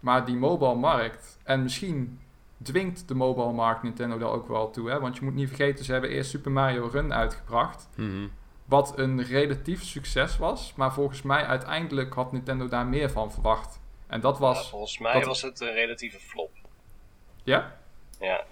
Maar 0.00 0.24
die 0.24 0.36
mobile 0.36 0.74
markt, 0.74 1.38
en 1.44 1.62
misschien 1.62 2.20
dwingt 2.62 3.08
de 3.08 3.14
mobile 3.14 3.52
markt 3.52 3.82
Nintendo 3.82 4.18
daar 4.18 4.28
ook 4.30 4.48
wel 4.48 4.70
toe. 4.70 4.90
Hè? 4.90 5.00
Want 5.00 5.16
je 5.16 5.24
moet 5.24 5.34
niet 5.34 5.48
vergeten, 5.48 5.84
ze 5.84 5.92
hebben 5.92 6.10
eerst 6.10 6.30
Super 6.30 6.50
Mario 6.52 6.88
Run 6.92 7.14
uitgebracht. 7.14 7.88
Mhm. 7.96 8.26
Wat 8.64 8.98
een 8.98 9.22
relatief 9.22 9.82
succes 9.84 10.36
was. 10.36 10.72
Maar 10.76 10.92
volgens 10.92 11.22
mij 11.22 11.44
uiteindelijk 11.44 12.14
had 12.14 12.32
Nintendo 12.32 12.68
daar 12.68 12.86
meer 12.86 13.10
van 13.10 13.32
verwacht. 13.32 13.80
En 14.06 14.20
dat 14.20 14.34
Ja, 14.34 14.40
was... 14.40 14.70
volgens 14.70 14.98
mij 14.98 15.12
dat- 15.12 15.24
was 15.24 15.42
het 15.42 15.60
een 15.60 15.72
relatieve 15.74 16.18
flop. 16.20 16.50
Ja? 17.42 17.76
Ja, 18.18 18.44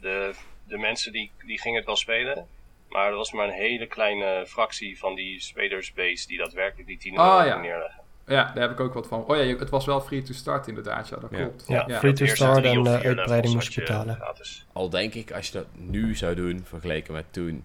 de, 0.00 0.34
de 0.70 0.78
mensen 0.78 1.12
die, 1.12 1.30
die 1.46 1.60
gingen 1.60 1.76
het 1.76 1.86
wel 1.86 1.96
spelen. 1.96 2.46
Maar 2.88 3.06
er 3.10 3.16
was 3.16 3.32
maar 3.32 3.46
een 3.46 3.52
hele 3.52 3.86
kleine 3.86 4.44
fractie 4.46 4.98
van 4.98 5.14
die 5.14 5.40
spelersbase 5.40 6.26
die 6.26 6.38
daadwerkelijk 6.38 6.88
die 6.88 6.98
10 6.98 7.14
euro 7.16 7.36
ging 7.38 7.48
ja. 7.48 7.60
neerleggen. 7.60 8.00
Ja, 8.26 8.52
daar 8.54 8.62
heb 8.62 8.70
ik 8.70 8.80
ook 8.80 8.94
wat 8.94 9.06
van. 9.06 9.24
Oh 9.24 9.36
ja, 9.36 9.42
je- 9.42 9.56
het 9.56 9.70
was 9.70 9.86
wel 9.86 10.00
free 10.00 10.22
to 10.22 10.32
start 10.32 10.66
inderdaad. 10.68 11.08
Ja, 11.08 11.16
dat 11.16 11.30
Ja. 11.30 11.36
klopt. 11.38 11.64
Ja, 11.68 11.84
Ja. 11.86 11.98
free 11.98 12.12
to 12.12 12.26
start 12.26 12.56
en 12.56 12.62
levels 12.82 12.88
uitbreiding 13.04 13.54
moest 13.54 13.72
je 13.72 13.80
je 13.80 13.86
betalen. 13.86 14.14
Gratis. 14.14 14.66
Al 14.72 14.90
denk 14.90 15.14
ik, 15.14 15.32
als 15.32 15.46
je 15.46 15.52
dat 15.52 15.66
nu 15.76 16.14
zou 16.16 16.34
doen, 16.34 16.64
vergeleken 16.64 17.14
met 17.14 17.24
toen. 17.32 17.64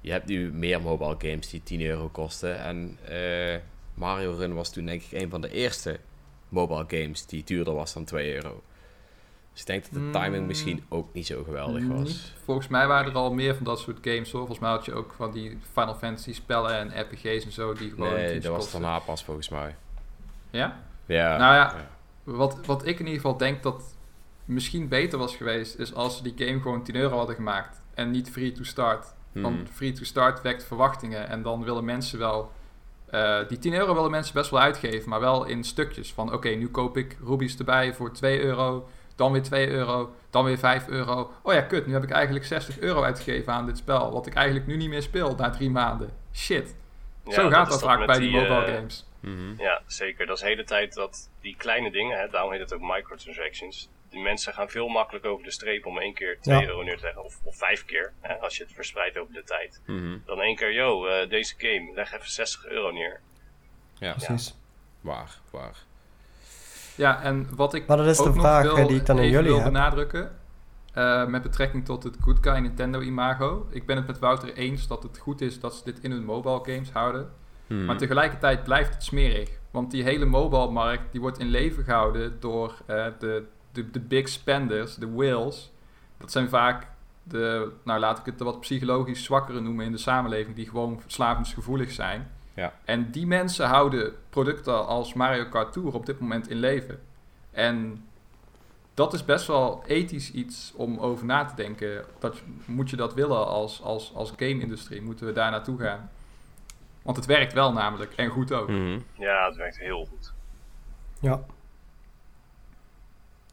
Je 0.00 0.10
hebt 0.10 0.26
nu 0.26 0.52
meer 0.52 0.80
mobile 0.82 1.14
games 1.18 1.48
die 1.50 1.62
10 1.62 1.80
euro 1.82 2.08
kosten. 2.08 2.58
En 2.58 2.98
eh, 3.08 3.56
Mario 3.94 4.32
Run 4.32 4.54
was 4.54 4.72
toen 4.72 4.86
denk 4.86 5.02
ik 5.02 5.20
een 5.22 5.30
van 5.30 5.40
de 5.40 5.50
eerste 5.52 5.98
mobile 6.48 6.84
games 6.88 7.26
die 7.26 7.44
duurder 7.44 7.74
was 7.74 7.92
dan 7.94 8.04
2 8.04 8.34
euro. 8.34 8.62
Dus 9.54 9.62
ik 9.62 9.66
denk 9.68 9.84
dat 9.84 9.92
de 10.02 10.10
timing 10.10 10.40
Mm. 10.42 10.46
misschien 10.46 10.84
ook 10.88 11.08
niet 11.12 11.26
zo 11.26 11.42
geweldig 11.44 11.86
was. 11.86 11.98
Niet. 12.08 12.32
Volgens 12.44 12.68
mij 12.68 12.86
waren 12.86 13.10
er 13.12 13.16
al 13.18 13.32
meer 13.34 13.54
van 13.54 13.64
dat 13.64 13.78
soort 13.78 13.98
games 14.02 14.30
hoor. 14.30 14.40
Volgens 14.40 14.58
mij 14.58 14.70
had 14.70 14.84
je 14.84 14.94
ook 14.94 15.12
van 15.16 15.32
die 15.32 15.58
Final 15.72 15.94
Fantasy 15.94 16.32
spellen 16.34 16.78
en 16.92 17.00
RPG's 17.00 17.44
en 17.44 17.52
zo 17.52 17.72
die 17.72 17.90
gewoon 17.90 18.12
Nee, 18.12 18.38
dat 18.40 18.52
was 18.52 18.72
daarna 18.72 18.98
pas 18.98 19.24
volgens 19.24 19.48
mij. 19.48 19.76
Ja? 20.50 20.80
Ja. 21.06 21.36
Nou 21.36 21.54
ja. 21.54 21.88
Wat, 22.24 22.66
wat 22.66 22.86
ik 22.86 22.98
in 22.98 23.06
ieder 23.06 23.20
geval 23.20 23.36
denk 23.36 23.62
dat 23.62 23.82
misschien 24.44 24.88
beter 24.88 25.18
was 25.18 25.36
geweest, 25.36 25.78
is 25.78 25.94
als 25.94 26.16
ze 26.16 26.22
die 26.32 26.46
game 26.46 26.60
gewoon 26.60 26.82
10 26.82 26.96
euro 26.96 27.16
hadden 27.16 27.34
gemaakt 27.36 27.82
en 27.94 28.10
niet 28.10 28.30
free 28.30 28.52
to 28.52 28.62
start. 28.64 29.14
Mhm. 29.32 29.42
Want 29.42 29.70
free 29.70 29.92
to 29.92 30.04
start 30.04 30.42
wekt 30.42 30.64
verwachtingen 30.64 31.28
en 31.28 31.42
dan 31.42 31.64
willen 31.64 31.84
mensen 31.84 32.18
wel. 32.18 32.52
eh, 33.10 33.38
die 33.48 33.58
10 33.58 33.74
euro 33.74 33.94
willen 33.94 34.10
mensen 34.10 34.34
best 34.34 34.50
wel 34.50 34.60
uitgeven, 34.60 35.08
maar 35.08 35.20
wel 35.20 35.44
in 35.44 35.64
stukjes. 35.64 36.12
Van 36.12 36.32
oké, 36.32 36.48
nu 36.48 36.68
koop 36.68 36.96
ik 36.96 37.16
rubies 37.24 37.56
erbij 37.58 37.94
voor 37.94 38.12
2 38.12 38.40
euro, 38.40 38.88
dan 39.16 39.32
weer 39.32 39.42
2 39.42 39.68
euro, 39.68 40.14
dan 40.30 40.44
weer 40.44 40.58
5 40.58 40.88
euro. 40.88 41.32
Oh 41.42 41.52
ja, 41.52 41.60
kut, 41.60 41.86
nu 41.86 41.92
heb 41.92 42.02
ik 42.02 42.10
eigenlijk 42.10 42.44
60 42.44 42.78
euro 42.78 43.02
uitgegeven 43.02 43.52
aan 43.52 43.66
dit 43.66 43.76
spel, 43.78 44.12
wat 44.12 44.26
ik 44.26 44.34
eigenlijk 44.34 44.66
nu 44.66 44.76
niet 44.76 44.88
meer 44.88 45.02
speel 45.02 45.34
na 45.34 45.50
drie 45.50 45.70
maanden. 45.70 46.10
Shit. 46.32 46.76
Ja, 47.24 47.32
Zo 47.32 47.48
gaat 47.48 47.70
dat 47.70 47.80
dat 47.80 47.82
vaak 47.90 48.06
bij 48.06 48.18
die, 48.18 48.30
mobile 48.30 48.64
eh, 48.64 48.74
games. 48.74 49.06
Mhm. 49.20 49.54
Ja, 49.62 49.82
zeker. 49.86 50.26
Dat 50.26 50.36
is 50.36 50.42
de 50.42 50.48
hele 50.48 50.64
tijd 50.64 50.94
dat 50.94 51.30
die 51.40 51.56
kleine 51.56 51.90
dingen, 51.90 52.18
hè, 52.18 52.28
daarom 52.28 52.50
heet 52.52 52.60
het 52.60 52.74
ook 52.74 52.80
microtransactions. 52.80 53.88
Die 54.10 54.22
mensen 54.22 54.52
gaan 54.54 54.68
veel 54.68 54.88
makkelijker 54.88 55.30
over 55.30 55.44
de 55.44 55.50
streep 55.50 55.86
om 55.86 55.98
één 55.98 56.14
keer 56.14 56.38
2 56.40 56.58
Ja. 56.60 56.66
euro 56.66 56.82
neer 56.82 56.96
te 56.96 57.02
leggen. 57.04 57.24
Of, 57.24 57.38
of 57.42 57.56
vijf 57.56 57.84
keer, 57.84 58.12
hè, 58.20 58.34
als 58.34 58.56
je 58.56 58.62
het 58.62 58.72
verspreidt 58.72 59.18
over 59.18 59.34
de 59.34 59.44
tijd. 59.44 59.80
Mhm. 59.86 60.18
Dan 60.26 60.40
één 60.40 60.56
keer, 60.56 60.72
yo, 60.72 61.06
eh, 61.06 61.28
deze 61.28 61.54
game, 61.58 61.92
leg 61.94 62.12
even 62.12 62.30
60 62.30 62.66
euro 62.66 62.90
neer. 62.90 63.20
Ja, 63.98 64.12
Precies. 64.12 64.54
waar, 65.00 65.38
waar. 65.50 65.76
Ja, 66.94 67.22
en 67.22 67.46
wat 67.56 67.74
ik 67.74 67.86
Maar 67.86 67.96
dat 67.96 68.06
is 68.06 68.18
ook 68.18 68.26
de 68.26 68.32
nog 68.32 68.40
vraag, 68.42 68.62
wil, 68.62 68.86
die 68.86 68.96
ik 68.96 69.06
dan 69.06 69.18
aan 69.18 69.28
jullie 69.28 69.50
wil 69.50 69.62
heb. 69.62 69.72
benadrukken. 69.72 70.30
eh, 70.92 71.26
met 71.26 71.42
betrekking 71.42 71.84
tot 71.84 72.02
het 72.02 72.16
Good 72.20 72.38
Guy 72.40 72.56
Nintendo 72.58 73.00
imago. 73.00 73.66
Ik 73.70 73.86
ben 73.86 73.96
het 73.96 74.06
met 74.06 74.18
Wouter 74.18 74.54
eens 74.54 74.86
dat 74.86 75.02
het 75.02 75.18
goed 75.18 75.40
is 75.40 75.60
dat 75.60 75.74
ze 75.74 75.84
dit 75.84 76.00
in 76.00 76.10
hun 76.10 76.24
mobile 76.24 76.60
games 76.62 76.90
houden. 76.92 77.30
Hmm. 77.66 77.84
Maar 77.84 77.96
tegelijkertijd 77.96 78.64
blijft 78.64 78.94
het 78.94 79.02
smerig. 79.02 79.50
Want 79.70 79.90
die 79.90 80.02
hele 80.02 80.24
mobile-markt 80.24 81.12
die 81.12 81.20
wordt 81.20 81.38
in 81.38 81.48
leven 81.48 81.84
gehouden 81.84 82.36
door 82.40 82.74
eh, 82.86 83.06
de, 83.18 83.44
de, 83.72 83.90
de 83.90 84.00
big 84.00 84.28
spenders, 84.28 84.94
de 84.94 85.10
whales. 85.10 85.72
Dat 86.18 86.32
zijn 86.32 86.48
vaak 86.48 86.86
de, 87.22 87.72
nou 87.84 88.00
laat 88.00 88.18
ik 88.18 88.24
het 88.24 88.40
wat 88.40 88.60
psychologisch 88.60 89.24
zwakkere 89.24 89.60
noemen 89.60 89.84
in 89.84 89.92
de 89.92 89.98
samenleving, 89.98 90.56
die 90.56 90.68
gewoon 90.68 91.00
verslavingsgevoelig 91.00 91.90
zijn. 91.90 92.30
Ja. 92.54 92.72
En 92.84 93.10
die 93.10 93.26
mensen 93.26 93.66
houden 93.66 94.14
producten 94.30 94.86
als 94.86 95.14
Mario 95.14 95.44
Kart 95.44 95.72
Tour 95.72 95.94
op 95.94 96.06
dit 96.06 96.20
moment 96.20 96.48
in 96.48 96.56
leven. 96.56 97.00
En 97.50 98.04
dat 98.94 99.12
is 99.12 99.24
best 99.24 99.46
wel 99.46 99.84
ethisch 99.86 100.32
iets 100.32 100.72
om 100.76 100.98
over 100.98 101.24
na 101.26 101.44
te 101.44 101.54
denken. 101.54 102.04
Dat, 102.18 102.42
moet 102.64 102.90
je 102.90 102.96
dat 102.96 103.14
willen 103.14 103.46
als, 103.46 103.82
als, 103.82 104.12
als 104.14 104.30
game-industrie? 104.36 105.02
Moeten 105.02 105.26
we 105.26 105.32
daar 105.32 105.50
naartoe 105.50 105.78
gaan? 105.78 106.10
Want 107.02 107.16
het 107.16 107.26
werkt 107.26 107.52
wel 107.52 107.72
namelijk, 107.72 108.12
en 108.12 108.28
goed 108.28 108.52
ook. 108.52 108.68
Mhm. 108.68 109.00
Ja, 109.14 109.46
het 109.46 109.56
werkt 109.56 109.78
heel 109.78 110.04
goed. 110.04 110.32
Ja. 111.20 111.44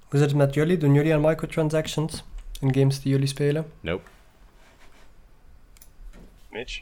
Hoe 0.09 0.19
zit 0.19 0.29
het 0.29 0.37
met 0.37 0.53
jullie? 0.53 0.77
Doen 0.77 0.93
jullie 0.93 1.13
aan 1.13 1.21
microtransactions 1.21 2.23
in 2.59 2.73
games 2.73 3.01
die 3.01 3.11
jullie 3.11 3.27
spelen? 3.27 3.71
Nope. 3.79 4.09
Mitch? 6.49 6.81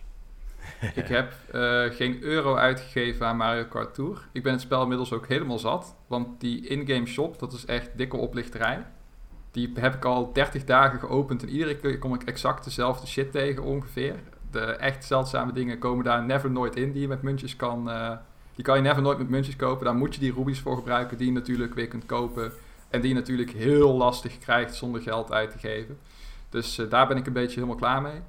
Ik 0.96 1.08
heb 1.08 1.34
eh, 1.52 1.84
geen 1.84 2.24
euro 2.24 2.56
uitgegeven 2.56 3.26
aan 3.26 3.38
Mario 3.38 3.63
Kart 3.63 3.94
Tour. 3.94 4.28
Ik 4.32 4.44
ben 4.44 4.52
het 4.52 4.62
spel 4.62 4.82
inmiddels 4.82 5.13
ook 5.13 5.28
helemaal 5.28 5.60
zat. 5.60 5.96
Want 6.08 6.39
die 6.39 6.68
in-game 6.68 7.06
shop, 7.06 7.39
dat 7.39 7.54
is 7.54 7.65
echt 7.65 7.89
dikke 7.98 8.18
oplichterij. 8.18 8.86
Die 9.52 9.72
heb 9.80 9.96
ik 9.96 10.06
al 10.06 10.34
30 10.34 10.63
dagen 10.63 11.00
geopend 11.00 11.42
en 11.44 11.50
iedere 11.50 11.76
keer 11.76 12.00
kom 12.00 12.13
ik 12.13 12.24
exact 12.24 12.63
dezelfde 12.63 13.08
shit 13.08 13.32
tegen 13.32 13.63
ongeveer. 13.63 14.15
De 14.52 14.62
echt 14.62 15.06
zeldzame 15.06 15.52
dingen 15.52 15.80
komen 15.80 16.06
daar 16.06 16.26
never 16.26 16.52
nooit 16.52 16.76
in 16.76 16.92
die 16.92 17.02
je 17.02 17.08
met 17.08 17.22
muntjes 17.22 17.56
kan... 17.56 17.89
eh, 17.89 18.12
die 18.56 18.63
kan 18.63 18.76
je 18.76 18.84
never 18.84 19.02
nooit 19.02 19.18
met 19.18 19.30
muntjes 19.30 19.56
kopen. 19.56 19.86
Daar 19.86 19.96
moet 19.96 20.13
je 20.13 20.20
die 20.20 20.34
rubies 20.34 20.60
voor 20.60 20.76
gebruiken 20.76 21.18
die 21.18 21.28
je 21.28 21.34
natuurlijk 21.34 21.74
weer 21.74 21.88
kunt 21.88 22.06
kopen. 22.06 22.52
En 22.89 23.02
die 23.02 23.10
je 23.10 23.15
natuurlijk 23.15 23.52
heel 23.52 23.94
lastig 23.94 24.38
krijgt 24.38 24.76
zonder 24.76 25.02
geld 25.02 25.32
uit 25.32 25.52
te 25.52 25.58
geven. 25.58 25.98
Dus 26.50 26.78
eh, 26.78 26.89
daar 26.89 27.08
ben 27.08 27.18
ik 27.18 27.28
een 27.28 27.34
beetje 27.34 27.56
helemaal 27.56 27.76
klaar 27.76 28.02
mee. 28.02 28.22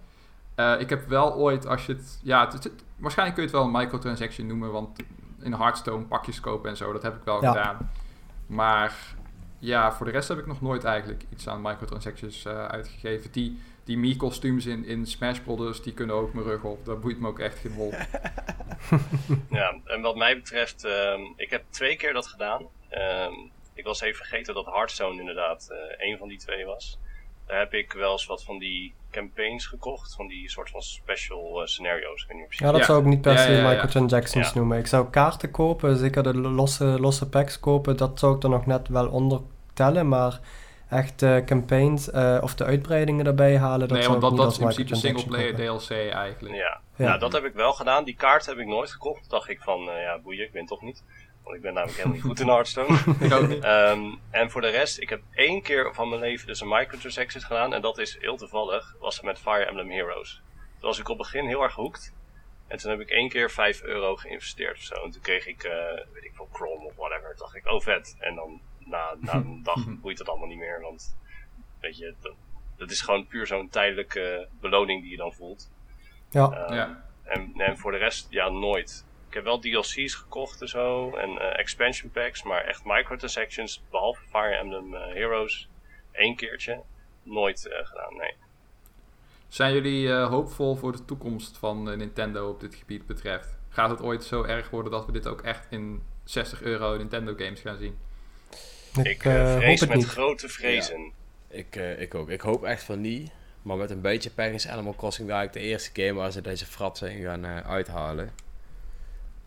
Eh, 0.54 0.74
ik 0.80 0.88
heb 0.90 1.08
wel 1.08 1.34
ooit, 1.34 1.66
als 1.66 1.86
je 1.86 1.92
het... 1.92 2.20
Ja, 2.22 2.44
het, 2.50 2.64
het- 2.64 2.84
waarschijnlijk 2.96 3.38
kun 3.38 3.46
je 3.48 3.52
het 3.56 3.64
wel 3.66 3.74
een 3.74 3.80
microtransaction 3.82 4.46
noemen, 4.46 4.72
want 4.72 4.98
in 5.42 5.52
Hearthstone 5.52 6.04
pakjes 6.04 6.40
kopen 6.40 6.70
en 6.70 6.76
zo, 6.76 6.92
dat 6.92 7.02
heb 7.02 7.16
ik 7.16 7.22
wel 7.24 7.42
Ja. 7.42 7.48
gedaan. 7.52 7.90
Maar 8.46 8.94
ja, 9.58 9.92
voor 9.92 10.06
de 10.06 10.12
rest 10.12 10.28
heb 10.28 10.38
ik 10.38 10.46
nog 10.46 10.60
nooit 10.60 10.84
eigenlijk 10.84 11.24
iets 11.30 11.48
aan 11.48 11.60
microtransactions 11.62 12.44
eh, 12.44 12.66
uitgegeven. 12.66 13.32
Die, 13.32 13.58
die 13.84 13.98
Mii-kostuums 13.98 14.66
in, 14.66 14.84
in 14.84 15.06
Smash 15.06 15.38
Brothers, 15.38 15.82
die 15.82 15.92
kunnen 15.94 16.16
ook 16.16 16.32
mijn 16.32 16.46
rug 16.46 16.62
op. 16.62 16.84
Dat 16.84 17.00
boeit 17.00 17.20
me 17.20 17.28
ook 17.28 17.38
echt 17.38 17.58
geen 17.58 17.72
wol. 17.74 17.92
Ja, 19.50 19.74
en 19.84 20.00
wat 20.00 20.16
mij 20.16 20.36
betreft, 20.36 20.84
ehm, 20.84 21.20
ik 21.36 21.50
heb 21.50 21.64
twee 21.70 21.96
keer 21.96 22.12
dat 22.12 22.26
gedaan. 22.26 22.66
Ehm, 22.88 23.32
ik 23.74 23.84
was 23.84 24.00
even 24.00 24.16
vergeten 24.16 24.54
dat 24.54 24.66
Hearthstone 24.66 25.20
inderdaad 25.20 25.68
eh 25.70 26.08
een 26.10 26.18
van 26.18 26.28
die 26.28 26.38
twee 26.38 26.64
was. 26.64 26.98
Daar 27.46 27.58
heb 27.58 27.72
ik 27.74 27.92
wel 27.92 28.12
eens 28.12 28.26
wat 28.26 28.44
van 28.44 28.58
die 28.58 28.94
campaigns 29.10 29.66
gekocht, 29.66 30.14
van 30.14 30.26
die 30.28 30.50
soort 30.50 30.70
van 30.70 30.82
special 30.82 31.60
eh, 31.60 31.66
scenario's. 31.66 32.26
Ik 32.28 32.36
niet. 32.36 32.46
Ja, 32.58 32.70
dat 32.70 32.80
Ja. 32.80 32.86
zou 32.86 33.00
ik 33.00 33.06
niet 33.06 33.20
per 33.20 33.32
Ja, 33.32 33.38
se 33.38 33.52
ja, 33.52 33.58
ja. 33.62 33.68
microtransactions 33.70 34.48
Ja. 34.48 34.54
noemen. 34.54 34.78
Ik 34.78 34.86
zou 34.86 35.10
kaarten 35.10 35.50
kopen, 35.50 35.96
zeker 35.96 36.22
de 36.22 36.34
losse, 36.38 36.84
losse 36.84 37.28
packs 37.28 37.60
kopen, 37.60 37.96
dat 37.96 38.18
zou 38.18 38.36
ik 38.36 38.42
er 38.42 38.48
nog 38.50 38.66
net 38.66 38.88
wel 38.88 39.08
onder 39.08 39.40
tellen, 39.74 40.08
maar 40.08 40.40
echt 40.88 41.22
eh, 41.22 41.36
campaigns 41.44 42.10
eh, 42.10 42.38
of 42.40 42.54
de 42.54 42.64
uitbreidingen 42.64 43.26
erbij 43.26 43.58
halen, 43.58 43.88
dat 43.88 43.96
nee, 43.96 44.02
zou 44.06 44.18
want 44.18 44.36
dat, 44.36 44.52
ik 44.54 44.60
dat 44.60 44.70
is 44.70 44.78
in 44.78 44.84
principe 44.84 44.96
single-player. 45.18 45.54
DLC 45.54 45.90
eigenlijk. 46.12 46.54
Ja. 46.54 46.80
Ja. 46.96 47.06
Nou, 47.06 47.18
dat 47.18 47.32
heb 47.32 47.44
ik 47.44 47.54
wel 47.54 47.72
gedaan. 47.72 48.04
Die 48.04 48.16
kaart 48.16 48.46
heb 48.46 48.58
ik 48.58 48.66
nooit 48.66 48.90
gekocht. 48.90 49.30
Dacht 49.30 49.48
ik 49.48 49.60
van, 49.60 49.90
eh, 49.90 50.02
ja, 50.02 50.18
boeien, 50.22 50.44
ik 50.44 50.52
ben 50.52 50.66
toch 50.66 50.82
niet. 50.82 51.02
Want 51.50 51.56
ik 51.56 51.62
ben 51.62 51.74
namelijk 51.74 51.96
helemaal 51.98 52.16
niet 52.16 52.26
goed 52.30 52.40
in 52.40 52.48
Hearthstone. 52.48 52.98
Ik 53.26 53.32
ook 53.32 53.48
niet. 53.48 53.64
Ehm, 53.64 54.14
en 54.30 54.50
voor 54.50 54.60
de 54.60 54.68
rest, 54.68 55.00
ik 55.00 55.08
heb 55.08 55.20
één 55.34 55.62
keer 55.62 55.94
van 55.94 56.08
mijn 56.08 56.20
leven 56.20 56.46
dus 56.46 56.60
een 56.60 56.68
microtransaction 56.68 57.42
gedaan. 57.42 57.74
En 57.74 57.80
dat 57.80 57.98
is 57.98 58.16
heel 58.20 58.36
toevallig, 58.36 58.94
was 59.00 59.16
het 59.16 59.24
met 59.24 59.38
Fire 59.38 59.64
Emblem 59.64 59.90
Heroes. 59.90 60.42
Toen 60.78 60.88
was 60.88 60.98
ik 60.98 61.08
op 61.08 61.18
het 61.18 61.26
begin 61.26 61.46
heel 61.46 61.62
erg 61.62 61.74
hoekt. 61.74 62.12
En 62.66 62.78
toen 62.78 62.90
heb 62.90 63.00
ik 63.00 63.10
één 63.10 63.28
keer 63.28 63.50
5 63.50 63.82
euro 63.82 64.16
geïnvesteerd 64.16 64.76
of 64.76 64.82
zo. 64.82 64.94
En 64.94 65.10
toen 65.10 65.20
kreeg 65.22 65.46
ik, 65.46 65.62
eh, 65.62 65.72
weet 66.12 66.24
ik 66.24 66.32
veel, 66.34 66.48
Chrome 66.52 66.84
of 66.84 66.94
whatever. 66.96 67.28
Toen 67.28 67.38
dacht 67.38 67.54
ik, 67.54 67.66
oh 67.66 67.80
vet. 67.80 68.16
En 68.18 68.34
dan 68.34 68.60
na, 68.78 69.14
na 69.20 69.34
een 69.34 69.62
dag 69.72 69.84
boeit 70.00 70.18
het 70.18 70.28
allemaal 70.28 70.48
niet 70.48 70.58
meer. 70.58 70.80
Want, 70.80 71.16
weet 71.80 71.96
je, 71.98 72.14
dat, 72.20 72.32
dat 72.76 72.90
is 72.90 73.00
gewoon 73.00 73.26
puur 73.26 73.46
zo'n 73.46 73.68
tijdelijke 73.68 74.48
beloning 74.60 75.02
die 75.02 75.10
je 75.10 75.16
dan 75.16 75.32
voelt. 75.34 75.70
Ja, 76.30 76.50
Ehm, 76.52 76.74
Ja. 76.74 77.04
en, 77.22 77.52
en 77.56 77.78
voor 77.78 77.92
de 77.92 77.98
rest, 77.98 78.26
ja, 78.30 78.48
nooit. 78.48 79.04
Ik 79.30 79.36
heb 79.36 79.44
wel 79.44 79.60
DLC's 79.60 80.14
gekocht 80.14 80.60
en 80.60 80.68
zo. 80.68 81.16
En 81.16 81.38
eh, 81.38 81.58
expansion 81.58 82.10
packs. 82.10 82.42
Maar 82.42 82.64
echt 82.64 82.80
microtransactions, 82.84 83.82
behalve 83.90 84.20
Fire 84.30 84.54
Emblem 84.56 84.94
eh, 84.94 85.14
Heroes, 85.14 85.68
één 86.12 86.36
keertje. 86.36 86.80
Nooit 87.22 87.66
eh, 87.66 87.86
gedaan, 87.86 88.16
nee. 88.16 88.34
Zijn 89.48 89.72
jullie 89.74 90.12
eh, 90.12 90.28
hoopvol 90.28 90.76
voor 90.76 90.92
de 90.92 91.04
toekomst 91.04 91.58
van 91.58 91.90
eh, 91.90 91.96
Nintendo 91.96 92.48
op 92.48 92.60
dit 92.60 92.74
gebied 92.74 93.06
betreft? 93.06 93.58
Gaat 93.68 93.90
het 93.90 94.02
ooit 94.02 94.24
zo 94.24 94.42
erg 94.42 94.70
worden 94.70 94.92
dat 94.92 95.06
we 95.06 95.12
dit 95.12 95.26
ook 95.26 95.42
echt 95.42 95.66
in 95.70 96.02
60 96.24 96.62
euro 96.62 96.96
Nintendo 96.96 97.34
games 97.36 97.60
gaan 97.60 97.76
zien? 97.78 97.98
ik, 99.02 99.22
vrees 99.22 99.80
het 99.80 99.88
met 99.88 99.98
niet. 99.98 100.06
grote 100.06 100.48
vrezen. 100.48 101.12
Ik, 101.48 101.76
eh, 101.76 102.00
ik 102.00 102.14
ook. 102.14 102.30
Ik 102.30 102.40
hoop 102.40 102.64
echt 102.64 102.82
van 102.82 103.00
niet. 103.00 103.30
Maar 103.62 103.76
met 103.76 103.90
een 103.90 104.00
beetje 104.00 104.30
pech 104.30 104.52
is 104.52 104.68
Animal 104.68 104.94
Crossing 104.94 105.30
eigenlijk 105.30 105.64
de 105.64 105.70
eerste 105.72 106.02
game 106.02 106.12
waar 106.12 106.32
ze 106.32 106.40
deze 106.40 106.66
fratsen 106.66 107.10
in 107.10 107.22
gaan 107.22 107.44
eh, 107.44 107.70
uithalen. 107.70 108.30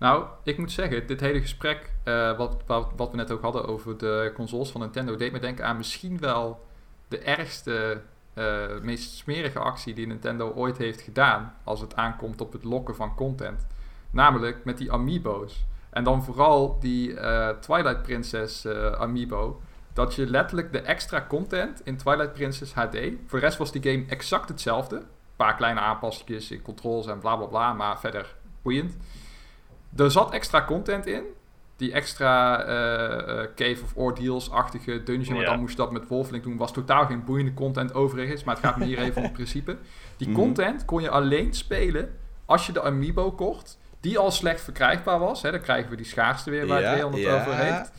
Nou, 0.03 0.25
ik 0.43 0.57
moet 0.57 0.71
zeggen, 0.71 1.07
dit 1.07 1.19
hele 1.19 1.41
gesprek, 1.41 1.91
eh, 2.03 2.37
wat, 2.37 2.63
wat, 2.95 3.11
we 3.11 3.15
net 3.15 3.31
ook 3.31 3.41
hadden 3.41 3.67
over 3.67 3.97
de 3.97 4.31
consoles 4.35 4.69
van 4.69 4.81
Nintendo, 4.81 5.15
deed 5.15 5.31
me 5.31 5.39
denken 5.39 5.65
aan 5.65 5.77
misschien 5.77 6.19
wel 6.19 6.65
de 7.07 7.19
ergste, 7.19 8.01
eh, 8.33 8.65
meest 8.81 9.11
smerige 9.11 9.59
actie 9.59 9.93
die 9.93 10.07
Nintendo 10.07 10.51
ooit 10.51 10.77
heeft 10.77 11.01
gedaan 11.01 11.55
als 11.63 11.81
het 11.81 11.95
aankomt 11.95 12.41
op 12.41 12.51
het 12.51 12.63
lokken 12.63 12.95
van 12.95 13.15
content. 13.15 13.67
Namelijk 14.11 14.65
met 14.65 14.77
die 14.77 14.91
amiibo's. 14.91 15.65
En 15.89 16.03
dan 16.03 16.23
vooral 16.23 16.79
die 16.79 17.19
eh, 17.19 17.49
Twilight 17.49 18.01
Princess 18.01 18.67
amiibo. 18.97 19.61
Dat 19.93 20.15
je 20.15 20.27
letterlijk 20.27 20.71
de 20.71 20.81
extra 20.81 21.25
content 21.29 21.81
in 21.83 21.97
Twilight 21.97 22.33
Princess 22.33 22.73
HD. 22.73 22.97
Voor 23.25 23.39
de 23.39 23.45
rest 23.45 23.57
was 23.57 23.71
die 23.71 23.91
game 23.91 24.05
exact 24.07 24.49
hetzelfde. 24.49 24.95
Een 24.95 25.05
paar 25.35 25.55
kleine 25.55 25.79
aanpassingen 25.79 26.41
in 26.49 26.61
controls 26.61 27.07
en 27.07 27.19
bla 27.19 27.35
bla 27.35 27.45
bla, 27.45 27.73
maar 27.73 27.99
verder 27.99 28.35
boeiend. 28.61 28.97
Er 29.97 30.11
zat 30.11 30.31
extra 30.33 30.63
content 30.65 31.05
in. 31.05 31.23
Die 31.75 31.91
extra 31.91 32.63
eh, 32.63 33.39
eh, 33.41 33.47
Cave 33.55 33.83
of 33.83 33.91
Ordeals-achtige 33.95 35.03
dungeon. 35.03 35.33
Maar 35.35 35.43
Ja. 35.43 35.49
dan 35.49 35.59
moest 35.59 35.71
je 35.71 35.77
dat 35.77 35.91
met 35.91 36.07
Wolflink 36.07 36.43
doen. 36.43 36.57
Was 36.57 36.73
totaal 36.73 37.05
geen 37.05 37.23
boeiende 37.23 37.53
content 37.53 37.93
overigens. 37.93 38.43
Maar 38.43 38.55
het 38.55 38.65
gaat 38.65 38.77
me 38.77 38.85
hier 38.85 38.99
even 38.99 39.17
om 39.17 39.23
het 39.23 39.33
principe. 39.41 39.77
Die 40.17 40.27
Mhm. 40.29 40.37
content 40.37 40.85
kon 40.85 41.01
je 41.01 41.09
alleen 41.09 41.53
spelen 41.53 42.15
als 42.45 42.65
je 42.65 42.71
de 42.71 42.81
Amiibo 42.81 43.31
kocht. 43.31 43.77
Die 43.99 44.17
al 44.17 44.31
slecht 44.31 44.61
verkrijgbaar 44.61 45.19
was. 45.19 45.41
Hè, 45.41 45.51
dan 45.51 45.61
krijgen 45.61 45.89
we 45.89 45.95
die 45.95 46.05
schaarste 46.05 46.49
weer 46.49 46.67
waar 46.67 46.81
Ja, 46.81 46.89
het 47.09 47.17
ja. 47.17 47.35
over 47.41 47.55
heeft. 47.57 47.91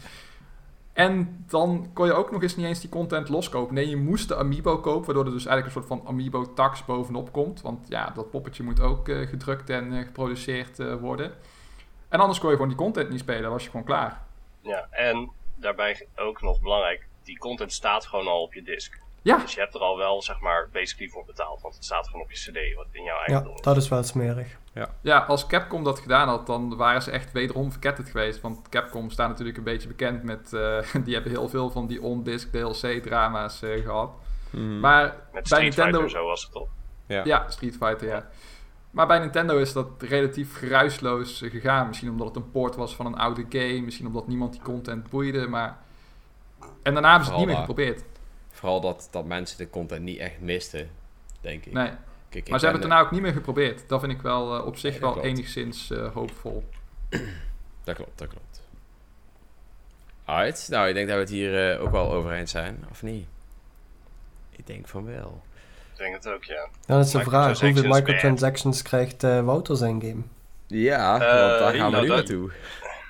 En 0.93 1.45
dan 1.49 1.91
kon 1.93 2.07
je 2.07 2.13
ook 2.13 2.31
nog 2.31 2.43
eens 2.43 2.57
niet 2.57 2.67
eens 2.67 2.81
die 2.81 2.91
content 2.91 3.29
loskopen. 3.29 3.75
Nee, 3.75 3.89
je 3.89 3.97
moest 3.97 4.29
de 4.29 4.37
Amiibo 4.37 4.79
kopen, 4.79 5.05
waardoor 5.05 5.25
er 5.25 5.31
dus 5.33 5.47
eigenlijk 5.47 5.77
een 5.77 5.83
soort 5.83 6.01
van 6.01 6.09
Amiibo-tax 6.09 6.85
bovenop 6.85 7.33
komt. 7.33 7.61
Want 7.63 7.87
ja, 7.89 8.11
dat 8.15 8.31
poppetje 8.31 8.63
moet 8.63 8.81
ook 8.81 9.09
eh, 9.09 9.29
gedrukt 9.29 9.71
en 9.71 9.93
eh, 9.93 10.05
geproduceerd 10.05 10.79
eh, 10.79 10.95
worden. 10.95 11.33
En 12.14 12.20
anders 12.20 12.38
kon 12.38 12.48
je 12.48 12.55
gewoon 12.55 12.70
die 12.70 12.79
content 12.79 13.11
niet 13.11 13.20
spelen, 13.20 13.42
dan 13.42 13.50
was 13.50 13.64
je 13.64 13.70
gewoon 13.70 13.87
klaar. 13.87 14.22
Ja, 14.61 14.87
en 14.90 15.31
daarbij 15.55 16.07
ook 16.16 16.42
nog 16.42 16.61
belangrijk, 16.61 17.07
die 17.22 17.38
content 17.38 17.72
staat 17.72 18.07
gewoon 18.07 18.27
al 18.27 18.42
op 18.42 18.55
je 18.55 18.62
disk. 18.62 19.00
Ja, 19.22 19.37
Dus 19.38 19.55
je 19.55 19.61
hebt 19.61 19.74
er 19.74 19.81
al 19.81 19.96
wel, 19.96 20.22
zeg 20.22 20.40
maar, 20.40 20.68
basically 20.72 21.11
voor 21.11 21.24
betaald. 21.24 21.62
Want 21.62 21.74
het 21.74 21.85
staat 21.85 22.07
gewoon 22.07 22.22
op 22.22 22.31
je 22.31 22.37
cd, 22.37 22.74
wat 22.77 22.87
in 22.90 23.03
jouw 23.03 23.16
eigen 23.18 23.50
Ja, 23.55 23.61
dat 23.61 23.77
is 23.77 23.88
wel 23.88 24.03
smerig. 24.03 24.57
ja, 25.00 25.18
als 25.18 25.46
Capcom 25.46 25.85
dat 25.85 25.98
gedaan 25.98 26.29
had, 26.29 26.46
dan 26.46 26.77
waren 26.77 27.03
ze 27.03 27.11
echt 27.11 27.33
wederom 27.33 27.70
verketterd 27.70 28.09
geweest. 28.09 28.40
Want 28.40 28.68
Capcom 28.68 29.11
staat 29.11 29.29
natuurlijk 29.29 29.57
een 29.59 29.64
beetje 29.64 29.88
bekend 29.88 30.22
met... 30.22 30.53
eh, 30.53 30.79
die 31.05 31.14
hebben 31.14 31.33
heel 31.33 31.48
veel 31.48 31.70
van 31.70 31.87
die 31.87 32.03
on-disc 32.03 32.53
DLC-drama's 32.53 33.62
eh, 33.62 33.83
gehad. 33.83 34.11
Mhm. 34.50 34.81
Maar 34.81 35.03
Met 35.05 35.33
bij 35.33 35.42
Street 35.44 35.62
Nintendo... 35.62 36.00
Fighter 36.00 36.18
zo 36.20 36.27
was 36.27 36.42
het 36.42 36.53
toch? 36.53 36.68
ja. 37.07 37.24
Ja, 37.24 37.50
Street 37.50 37.77
Fighter, 37.77 38.09
ja. 38.09 38.29
Maar 38.95 39.07
bij 39.07 39.19
Nintendo 39.19 39.59
is 39.59 39.73
dat 39.73 39.89
relatief 39.99 40.59
geruisloos 40.59 41.43
eh, 41.43 41.51
gegaan. 41.51 41.87
Misschien 41.87 42.11
omdat 42.11 42.27
het 42.27 42.37
een 42.37 42.51
poort 42.51 42.77
was 42.77 42.95
van 42.97 43.07
een 43.07 43.17
oude 43.17 43.45
game. 43.49 43.81
Misschien 43.81 44.07
omdat 44.07 44.29
niemand 44.29 44.53
die 44.53 44.63
content 44.63 45.11
boeide. 45.11 45.47
Maar... 45.49 45.79
En 46.83 46.92
daarna 46.92 47.09
hebben 47.09 47.27
ze 47.27 47.31
het 47.31 47.40
niet 47.40 47.49
meer 47.49 47.59
geprobeerd. 47.59 48.03
Vooral 48.51 48.81
dat, 48.81 49.09
dat 49.11 49.25
mensen 49.25 49.59
de 49.59 49.71
content 49.71 50.03
niet 50.03 50.19
echt 50.19 50.40
misten, 50.40 50.90
denk 51.40 51.65
ik. 51.67 51.73
Nee. 51.73 51.90
Kijk, 52.29 52.45
ik 52.45 52.51
Maar 52.51 52.59
ze 52.59 52.65
hebben 52.65 52.71
het 52.71 52.73
ben- 52.73 52.88
daarna 52.88 53.05
ook 53.05 53.11
niet 53.11 53.23
meer 53.23 53.33
geprobeerd. 53.33 53.88
Dat 53.88 54.01
vind 54.01 54.13
ik 54.13 54.23
wel 54.23 54.57
eh, 54.57 54.67
op 54.67 54.77
zich 54.77 54.99
wel 54.99 55.13
klopt. 55.13 55.27
enigszins 55.27 55.90
eh, 55.90 56.13
hoopvol. 56.13 56.65
Dat 57.85 57.95
klopt, 57.95 58.19
dat 58.19 58.29
klopt. 58.29 58.63
Alright, 60.25 60.69
nou 60.69 60.88
ik 60.88 60.95
denk 60.95 61.07
dat 61.07 61.17
we 61.17 61.23
het 61.23 61.31
hier 61.31 61.73
eh, 61.73 61.83
ook 61.83 61.90
wel 61.90 62.13
over 62.13 62.33
eens 62.33 62.51
zijn, 62.51 62.85
of 62.90 63.03
niet? 63.03 63.27
Ik 64.51 64.67
denk 64.67 64.88
van 64.88 65.05
wel. 65.05 65.42
Ik 65.95 66.01
denk 66.01 66.15
het 66.15 66.29
ook, 66.29 66.45
ja. 66.45 66.69
Dan 66.87 67.01
is 67.01 67.11
de 67.11 67.21
vraag, 67.23 67.47
hoeveel 67.47 67.69
Microtransactions, 67.69 68.07
microtransactions 68.09 68.83
krijgt 68.83 69.25
eh, 69.25 69.40
Wouter 69.45 69.77
zijn 69.77 70.01
game? 70.01 70.23
Ja, 70.67 71.15
Eh, 71.21 71.49
want 71.49 71.59
daar 71.59 71.75
gaan 71.75 71.90
we 71.90 71.97
nou, 71.97 72.03
nu 72.03 72.09
dat- 72.09 72.17
naartoe. 72.17 72.51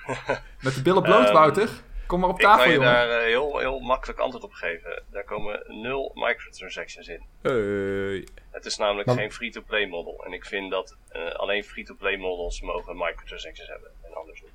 Met 0.65 0.75
de 0.75 0.81
billen 0.81 1.03
bloot, 1.03 1.23
Ehm, 1.25 1.33
Wouter. 1.33 1.69
Kom 2.07 2.19
maar 2.19 2.29
op 2.29 2.35
Ik 2.39 2.41
kan 2.45 2.55
tafel, 2.55 2.69
je 2.71 2.75
jongen. 2.77 2.91
daar 2.93 3.09
eh, 3.09 3.25
heel, 3.25 3.57
heel 3.57 3.79
makkelijk 3.79 4.19
antwoord 4.19 4.43
op 4.43 4.53
geven. 4.53 5.03
Daar 5.11 5.23
komen 5.23 5.63
nul 5.67 6.11
microtransactions 6.15 7.07
in. 7.07 7.21
Hey. 7.41 8.27
Het 8.51 8.65
is 8.65 8.77
namelijk 8.77 9.07
Maar- 9.07 9.17
geen 9.17 9.31
free-to-play 9.31 9.87
model. 9.87 10.23
En 10.25 10.33
ik 10.33 10.45
vind 10.45 10.71
dat 10.71 10.95
eh, 11.07 11.31
alleen 11.31 11.63
free-to-play 11.63 12.17
models 12.17 12.61
mogen 12.61 12.97
microtransactions 12.97 13.69
hebben. 13.69 13.89
En 14.03 14.13
andersom. 14.13 14.47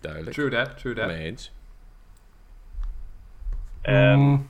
Duidelijk. 0.00 0.32
True 0.36 0.50
that, 0.50 0.78
true 0.78 0.94
that. 0.94 1.06
Mee 1.06 1.24
eens. 1.24 1.52
Mm, 3.82 4.48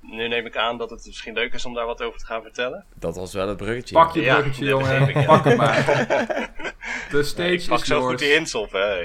Nu 0.00 0.28
neem 0.28 0.46
ik 0.46 0.56
aan 0.56 0.78
dat 0.78 0.90
het 0.90 1.06
misschien 1.06 1.34
leuk 1.34 1.52
is 1.52 1.64
om 1.64 1.74
daar 1.74 1.86
wat 1.86 2.02
over 2.02 2.18
te 2.18 2.24
gaan 2.26 2.42
vertellen. 2.42 2.84
Dat 2.94 3.16
was 3.16 3.32
wel 3.32 3.48
het 3.48 3.56
bruggetje. 3.56 3.94
Pak 3.94 4.14
je 4.14 4.20
Ja, 4.20 4.34
bruggetje, 4.34 4.76
begreep 4.76 4.98
jongen. 4.98 5.08
ik, 5.08 5.14
ja. 5.14 5.24
Pak 5.24 5.44
hem 5.44 5.56
maar. 5.56 5.84
De 7.10 7.22
stage 7.22 7.52
ik 7.52 7.66
pak 7.68 7.80
is 7.80 7.86
zo 7.86 7.94
yours. 7.94 8.08
goed 8.10 8.18
die 8.18 8.32
hints 8.32 8.54
op. 8.54 8.72
Hè. 8.72 9.00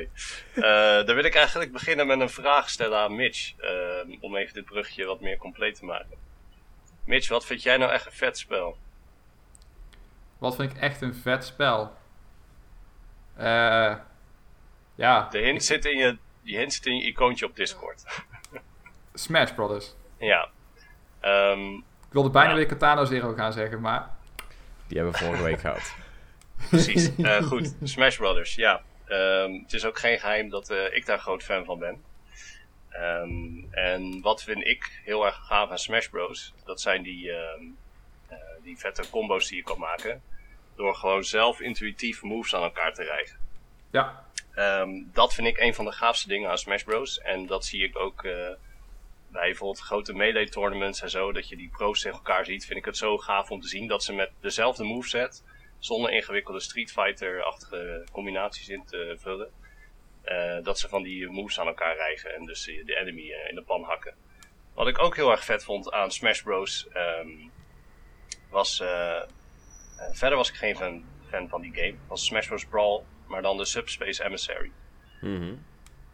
Eh, 0.53 1.05
dan 1.05 1.15
wil 1.15 1.23
ik 1.23 1.35
eigenlijk 1.35 1.71
beginnen 1.71 2.07
met 2.07 2.19
een 2.19 2.29
vraag 2.29 2.69
stellen 2.69 2.99
aan 2.99 3.15
Mitch. 3.15 3.53
ehm, 3.57 4.15
om 4.21 4.35
even 4.35 4.53
dit 4.53 4.65
bruggetje 4.65 5.05
wat 5.05 5.21
meer 5.21 5.37
compleet 5.37 5.75
te 5.75 5.85
maken. 5.85 6.17
Mitch, 7.05 7.29
wat 7.29 7.45
vind 7.45 7.63
jij 7.63 7.77
nou 7.77 7.91
echt 7.91 8.05
een 8.05 8.11
vet 8.11 8.37
spel? 8.37 8.77
Wat 10.37 10.55
vind 10.55 10.71
ik 10.71 10.77
echt 10.77 11.01
een 11.01 11.15
vet 11.15 11.45
spel? 11.45 11.93
Eh 13.35 13.95
ja, 14.95 15.27
De 15.31 15.37
hint 15.39 15.63
zit 15.63 15.85
in 15.85 15.97
je, 15.97 16.17
die 16.41 16.57
hint 16.57 16.73
zit 16.73 16.85
in 16.85 16.95
je 16.97 17.03
icoontje 17.03 17.45
op 17.45 17.55
Discord. 17.55 18.03
Smash 19.13 19.51
Brothers. 19.51 19.93
ja. 20.17 20.49
Ehm, 21.25 21.73
Ik 21.73 22.21
wilde 22.21 22.29
bijna 22.29 22.49
Ja. 22.49 22.55
weer 22.55 22.65
Katana 22.65 23.05
Zero 23.05 23.33
gaan 23.33 23.53
zeggen, 23.53 23.81
maar... 23.81 24.09
Die 24.87 24.97
hebben 24.97 25.19
we 25.19 25.25
vorige 25.25 25.43
week 25.43 25.59
gehad. 25.59 25.95
precies. 26.69 27.15
Eh, 27.15 27.41
goed, 27.43 27.75
Smash 27.83 28.17
Brothers, 28.17 28.55
ja. 28.55 28.81
Ehm, 29.05 29.51
het 29.53 29.73
is 29.73 29.85
ook 29.85 29.99
geen 29.99 30.19
geheim 30.19 30.49
dat 30.49 30.69
eh, 30.69 30.95
ik 30.95 31.05
daar 31.05 31.19
groot 31.19 31.43
fan 31.43 31.65
van 31.65 31.79
ben. 31.79 32.03
Ehm, 32.89 33.73
en 33.73 34.21
wat 34.21 34.43
vind 34.43 34.65
ik 34.67 35.01
heel 35.03 35.25
erg 35.25 35.35
gaaf 35.45 35.69
aan 35.69 35.77
Smash 35.79 36.07
Bros. 36.07 36.53
Dat 36.65 36.81
zijn 36.81 37.03
die, 37.03 37.31
ehm, 37.31 37.63
eh, 38.27 38.37
die 38.63 38.77
vette 38.77 39.09
combo's 39.09 39.47
die 39.47 39.57
je 39.57 39.63
kan 39.63 39.79
maken. 39.79 40.21
Door 40.75 40.95
gewoon 40.95 41.23
zelf 41.23 41.59
intuïtief 41.59 42.21
moves 42.21 42.55
aan 42.55 42.63
elkaar 42.63 42.93
te 42.93 43.03
rijgen. 43.03 43.37
Ja, 43.91 44.23
Ehm, 44.53 44.89
dat 45.13 45.33
vind 45.33 45.47
ik 45.47 45.57
een 45.59 45.73
van 45.73 45.85
de 45.85 45.91
gaafste 45.91 46.27
dingen 46.27 46.49
aan 46.49 46.57
Smash 46.57 46.83
Bros. 46.83 47.19
En 47.19 47.45
dat 47.45 47.65
zie 47.65 47.83
ik 47.83 47.97
ook 47.99 48.23
eh, 48.23 48.49
bij 49.35 49.47
bijvoorbeeld 49.47 49.85
grote 49.85 50.13
melee 50.13 50.49
tournaments 50.49 51.01
en 51.01 51.09
zo. 51.09 51.31
Dat 51.31 51.49
je 51.49 51.55
die 51.57 51.69
pro's 51.69 52.01
tegen 52.01 52.17
elkaar 52.17 52.45
ziet. 52.45 52.65
Vind 52.65 52.79
ik 52.79 52.85
het 52.85 52.97
zo 52.97 53.17
gaaf 53.17 53.49
om 53.51 53.61
te 53.61 53.67
zien 53.67 53.87
dat 53.87 54.03
ze 54.03 54.13
met 54.13 54.31
dezelfde 54.41 54.83
moveset. 54.83 55.43
Zonder 55.79 56.11
ingewikkelde 56.11 56.59
Street 56.59 56.91
Fighter-achtige 56.91 58.05
combinaties 58.11 58.69
in 58.69 58.85
te 58.85 59.15
vullen. 59.19 59.51
eh, 60.23 60.63
dat 60.63 60.79
ze 60.79 60.89
van 60.89 61.03
die 61.03 61.27
moves 61.29 61.59
aan 61.59 61.67
elkaar 61.67 61.95
rijgen. 61.95 62.35
En 62.35 62.45
dus 62.45 62.67
eh, 62.67 62.85
de 62.85 62.95
enemy 62.95 63.31
eh, 63.31 63.49
in 63.49 63.55
de 63.55 63.61
pan 63.63 63.83
hakken. 63.83 64.15
Wat 64.73 64.87
ik 64.87 64.99
ook 64.99 65.15
heel 65.15 65.31
erg 65.31 65.43
vet 65.43 65.63
vond 65.63 65.91
aan 65.91 66.11
Smash 66.11 66.41
Bros. 66.41 66.87
ehm, 66.93 67.29
was. 68.49 68.83
verder 70.11 70.37
was 70.37 70.49
ik 70.49 70.55
geen 70.55 70.75
fan, 70.75 71.03
fan 71.29 71.49
van 71.49 71.61
die 71.61 71.73
game. 71.73 71.95
Was 72.07 72.25
Smash 72.25 72.47
Bros. 72.47 72.65
Brawl. 72.65 73.03
Maar 73.27 73.41
dan 73.41 73.57
de 73.57 73.65
Subspace 73.65 74.23
Emissary. 74.23 74.71
Mhm. 75.21 75.53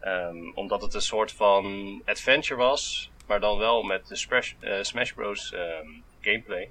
Ehm, 0.00 0.50
omdat 0.54 0.82
het 0.82 0.94
een 0.94 1.00
soort 1.02 1.32
van 1.32 2.02
adventure 2.04 2.60
was, 2.60 3.10
maar 3.32 3.40
dan 3.40 3.58
wel 3.58 3.82
met 3.82 4.06
de 4.06 4.16
Smash, 4.16 4.52
eh, 4.60 4.82
Smash 4.82 5.12
Bros. 5.12 5.52
ehm, 5.52 5.88
gameplay. 6.20 6.70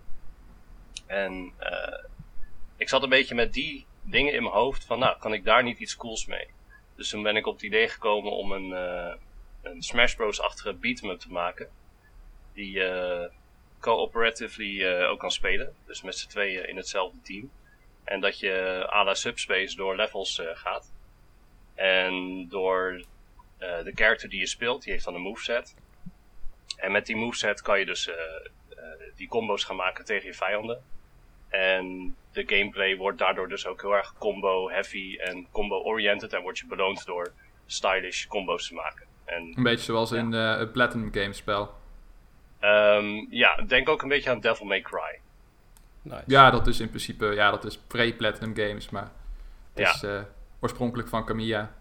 En 1.06 1.54
eh, 1.58 2.04
ik 2.78 2.90
zat 2.90 3.04
een 3.04 3.10
beetje 3.10 3.36
met 3.36 3.54
die 3.54 3.86
dingen 4.02 4.34
in 4.34 4.44
mijn 4.44 4.56
hoofd 4.56 4.86
van, 4.86 5.00
nou, 5.00 5.20
kan 5.20 5.34
ik 5.34 5.44
daar 5.44 5.64
niet 5.64 5.80
iets 5.80 5.96
cools 5.96 6.26
mee? 6.26 6.48
Dus 6.96 7.10
toen 7.10 7.24
ben 7.24 7.36
ik 7.36 7.48
op 7.48 7.54
het 7.54 7.64
idee 7.64 7.88
gekomen 7.88 8.32
om 8.32 8.52
een, 8.52 8.74
eh, 8.74 9.16
een 9.62 9.82
Smash 9.82 10.16
Bros.-achtige 10.16 10.74
beat'em 10.74 11.10
up 11.10 11.20
te 11.20 11.32
maken. 11.32 11.70
Die 12.54 12.84
eh 12.84 13.30
cooperatively 13.80 14.88
ook 15.04 15.20
kan 15.20 15.32
spelen. 15.32 15.76
Dus 15.86 16.02
met 16.02 16.18
z'n 16.18 16.30
tweeën 16.30 16.68
in 16.68 16.78
hetzelfde 16.78 17.22
team. 17.22 17.52
En 18.04 18.22
dat 18.22 18.40
je 18.40 18.86
à 18.90 19.04
la 19.04 19.14
Subspace 19.14 19.76
door 19.76 19.96
levels 19.96 20.42
gaat. 20.54 20.94
En 21.76 22.48
door 22.50 23.04
de 23.58 23.92
character 23.96 24.30
die 24.30 24.40
je 24.40 24.48
speelt, 24.48 24.84
die 24.84 24.92
heeft 24.92 25.06
dan 25.06 25.16
een 25.16 25.22
moveset. 25.22 25.76
En 26.82 26.92
met 26.92 27.06
die 27.06 27.16
moveset 27.16 27.62
kan 27.62 27.80
je 27.80 27.86
dus 27.86 28.08
eh, 28.08 28.16
eh, 28.16 28.84
die 29.16 29.28
combo's 29.28 29.64
gaan 29.64 29.76
maken 29.76 30.06
tegen 30.06 30.26
je 30.28 30.34
vijanden. 30.34 30.82
En 31.50 32.16
de 32.32 32.44
gameplay 32.48 32.96
wordt 32.98 33.18
daardoor 33.18 33.48
dus 33.50 33.66
ook 33.66 33.82
heel 33.82 33.96
erg 33.96 34.14
combo-heavy 34.18 35.18
en 35.18 35.48
combo-oriented. 35.52 36.34
En 36.34 36.42
word 36.42 36.58
je 36.60 36.66
beloond 36.66 37.06
door 37.06 37.32
stylish 37.66 38.26
combo's 38.26 38.68
te 38.68 38.74
maken. 38.74 39.06
En 39.26 39.54
een 39.56 39.64
beetje 39.64 39.86
zoals 39.86 40.12
in 40.12 40.34
eh, 40.34 40.58
het 40.58 40.72
Platinum 40.72 41.14
Games 41.14 41.38
spel. 41.38 41.74
ehm, 42.60 43.26
ja, 43.30 43.56
denk 43.68 43.90
ook 43.90 44.02
een 44.02 44.10
beetje 44.10 44.30
aan 44.30 44.40
Devil 44.40 44.66
May 44.66 44.82
Cry. 44.82 45.20
Nice. 46.02 46.24
Ja, 46.28 46.50
dat 46.52 46.68
is 46.68 46.80
in 46.80 46.90
principe, 46.90 47.26
ja, 47.26 47.52
dat 47.52 47.64
is 47.66 47.78
pre-Platinum 47.78 48.56
Games, 48.56 48.90
maar 48.90 49.12
het 49.74 49.86
Ja. 49.88 49.94
is 49.94 50.04
eh, 50.04 50.22
oorspronkelijk 50.60 51.10
van 51.10 51.26
Kamiya. 51.26 51.72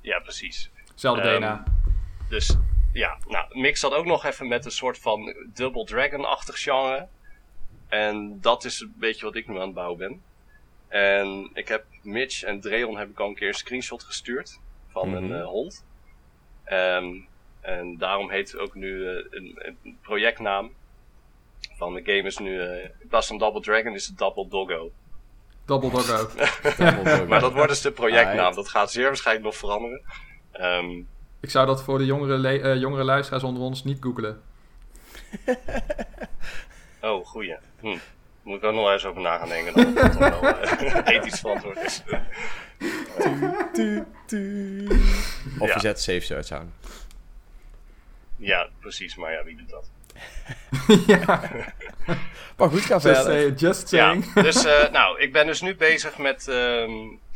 Ja, 0.00 0.18
precies. 0.20 0.70
Zelfde 0.94 1.22
Ehm, 1.28 1.36
DNA. 1.40 1.64
Dus 2.28 2.56
ja, 2.96 3.18
nou, 3.28 3.58
mix 3.58 3.80
dat 3.80 3.92
ook 3.92 4.04
nog 4.04 4.24
even 4.24 4.48
met 4.48 4.64
een 4.64 4.70
soort 4.70 4.98
van 4.98 5.34
Double 5.54 5.84
Dragon-achtig 5.84 6.60
genre. 6.62 7.08
En 7.88 8.40
dat 8.40 8.64
is 8.64 8.80
een 8.80 8.94
beetje 8.96 9.24
wat 9.24 9.34
ik 9.36 9.48
nu 9.48 9.54
aan 9.54 9.60
het 9.60 9.74
bouwen 9.74 9.98
ben. 9.98 10.22
En 10.88 11.50
ik 11.54 11.68
heb 11.68 11.84
Mitch 12.02 12.42
en 12.42 12.60
Dreon 12.60 12.96
heb 12.96 13.10
ik 13.10 13.20
al 13.20 13.28
een 13.28 13.34
keer 13.34 13.48
een 13.48 13.54
screenshot 13.54 14.02
gestuurd 14.02 14.58
van 14.88 15.08
Mhm. 15.08 15.16
een 15.16 15.32
eh, 15.40 15.46
hond. 15.46 15.84
Ehm, 16.64 17.06
en 17.60 17.96
daarom 17.98 18.30
heet 18.30 18.52
het 18.52 18.60
ook 18.60 18.74
nu 18.74 19.08
eh, 19.08 19.24
een, 19.30 19.74
een 19.82 19.98
projectnaam 20.02 20.72
van 21.76 21.94
de 21.94 22.00
game 22.04 22.22
is 22.22 22.38
nu, 22.38 22.60
eh, 22.60 22.84
in 22.84 23.08
plaats 23.08 23.26
van 23.26 23.38
Double 23.38 23.60
Dragon 23.60 23.94
is 23.94 24.06
het 24.06 24.18
Double 24.18 24.48
Doggo. 24.48 24.90
Double 25.64 25.90
Doggo. 25.90 26.28
Maar 27.28 27.40
dat 27.40 27.52
wordt 27.52 27.68
dus 27.68 27.80
de 27.80 27.92
projectnaam, 27.92 28.54
dat 28.54 28.68
gaat 28.68 28.90
zeer 28.92 29.04
waarschijnlijk 29.06 29.46
nog 29.46 29.56
veranderen. 29.56 30.02
Ehm, 30.52 31.02
ik 31.40 31.50
zou 31.50 31.66
dat 31.66 31.82
voor 31.82 31.98
de 31.98 32.04
jongere, 32.04 32.58
eh, 32.60 32.76
jongere 32.80 33.04
luisteraars 33.04 33.42
onder 33.42 33.62
ons 33.62 33.84
niet 33.84 33.98
googelen. 34.00 34.42
Oh, 37.00 37.26
goeie. 37.26 37.56
Hm. 37.80 37.96
Moet 38.42 38.56
ik 38.58 38.64
ook 38.64 38.74
nog 38.74 38.90
eens 38.92 39.04
over 39.04 39.22
na 39.22 39.38
gaan 39.38 39.48
denken 39.48 39.74
dat 39.94 40.02
het 40.04 40.12
toch 40.12 40.40
wel 40.40 40.58
eh, 40.58 40.96
ethisch 41.16 41.40
verantwoord 41.40 41.78
is. 41.84 42.02
Of 45.58 45.68
Ja. 45.68 45.74
je 45.74 45.80
zet 45.80 46.00
safe 46.00 46.20
search 46.20 46.50
aan. 46.50 46.72
ja, 48.36 48.68
precies, 48.80 49.16
maar 49.16 49.32
ja, 49.32 49.44
wie 49.44 49.56
doet 49.56 49.70
dat? 49.70 49.90
ja, 51.06 51.50
Maar 52.56 52.68
goed, 52.70 52.80
ga 52.80 52.94
just, 52.98 53.06
verder. 53.06 53.22
say, 53.24 53.50
just 53.68 53.90
Ja, 53.90 54.06
saying. 54.06 54.32
dus 54.32 54.64
eh, 54.64 54.90
nou, 54.92 55.20
ik 55.20 55.32
ben 55.32 55.46
dus 55.46 55.60
nu 55.60 55.74
bezig 55.76 56.18
met 56.18 56.48
ehm 56.48 56.90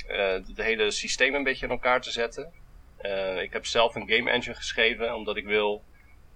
eh, 0.09 0.33
het 0.33 0.51
hele 0.55 0.91
systeem 0.91 1.35
een 1.35 1.43
beetje 1.43 1.67
in 1.67 1.73
elkaar 1.73 2.01
te 2.01 2.11
zetten. 2.11 2.53
Eh, 3.01 3.43
ik 3.43 3.53
heb 3.53 3.67
zelf 3.67 3.95
een 3.95 4.09
game 4.09 4.31
engine 4.31 4.55
geschreven, 4.55 5.15
omdat 5.15 5.37
ik 5.37 5.45
wil 5.45 5.85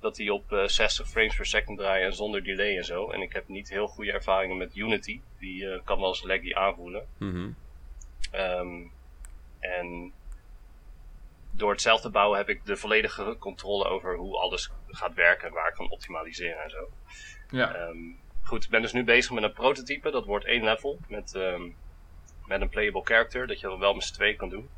dat 0.01 0.17
die 0.17 0.33
op 0.33 0.53
eh, 0.53 0.67
60 0.67 1.09
frames 1.09 1.37
per 1.37 1.47
second 1.47 1.79
draaien 1.79 2.07
en 2.07 2.15
zonder 2.15 2.45
delay 2.45 2.77
en 2.77 2.85
zo. 2.85 3.11
En 3.11 3.21
ik 3.21 3.33
heb 3.33 3.49
niet 3.49 3.69
heel 3.69 3.87
goede 3.87 4.13
ervaringen 4.13 4.57
met 4.57 4.77
Unity. 4.77 5.21
Die 5.39 5.71
eh, 5.71 5.81
kan 5.85 5.99
wel 5.99 6.09
eens 6.09 6.23
laggy 6.23 6.55
aanvoelen. 6.55 7.07
Mhm. 7.19 7.51
Ehm, 8.31 8.83
en 9.61 10.13
door 11.51 11.71
het 11.71 11.81
zelf 11.81 12.01
te 12.01 12.11
bouwen 12.11 12.39
heb 12.39 12.49
ik 12.49 12.67
de 12.67 12.77
volledige 12.77 13.37
controle 13.39 13.85
over 13.85 14.17
hoe 14.17 14.39
alles 14.39 14.71
gaat 14.89 15.15
werken 15.15 15.49
en 15.49 15.55
waar 15.55 15.69
ik 15.69 15.75
kan 15.75 15.91
optimaliseren 15.91 16.63
en 16.63 16.71
zo. 16.71 16.91
Ja, 17.51 17.75
Ehm, 17.75 17.99
goed, 18.43 18.65
ik 18.65 18.71
ben 18.71 18.83
dus 18.83 18.93
nu 18.93 19.05
bezig 19.05 19.33
met 19.33 19.43
een 19.43 19.53
prototype. 19.53 20.11
Dat 20.11 20.25
wordt 20.25 20.45
één 20.45 20.65
level 20.65 20.99
met, 21.09 21.35
ehm, 21.35 21.63
met 22.47 22.61
een 22.61 22.69
playable 22.69 23.05
character, 23.05 23.47
dat 23.47 23.61
je 23.61 23.69
dan 23.69 23.79
wel 23.79 23.95
met 23.95 24.05
z'n 24.05 24.15
twee 24.15 24.37
kan 24.37 24.49
doen. 24.49 24.69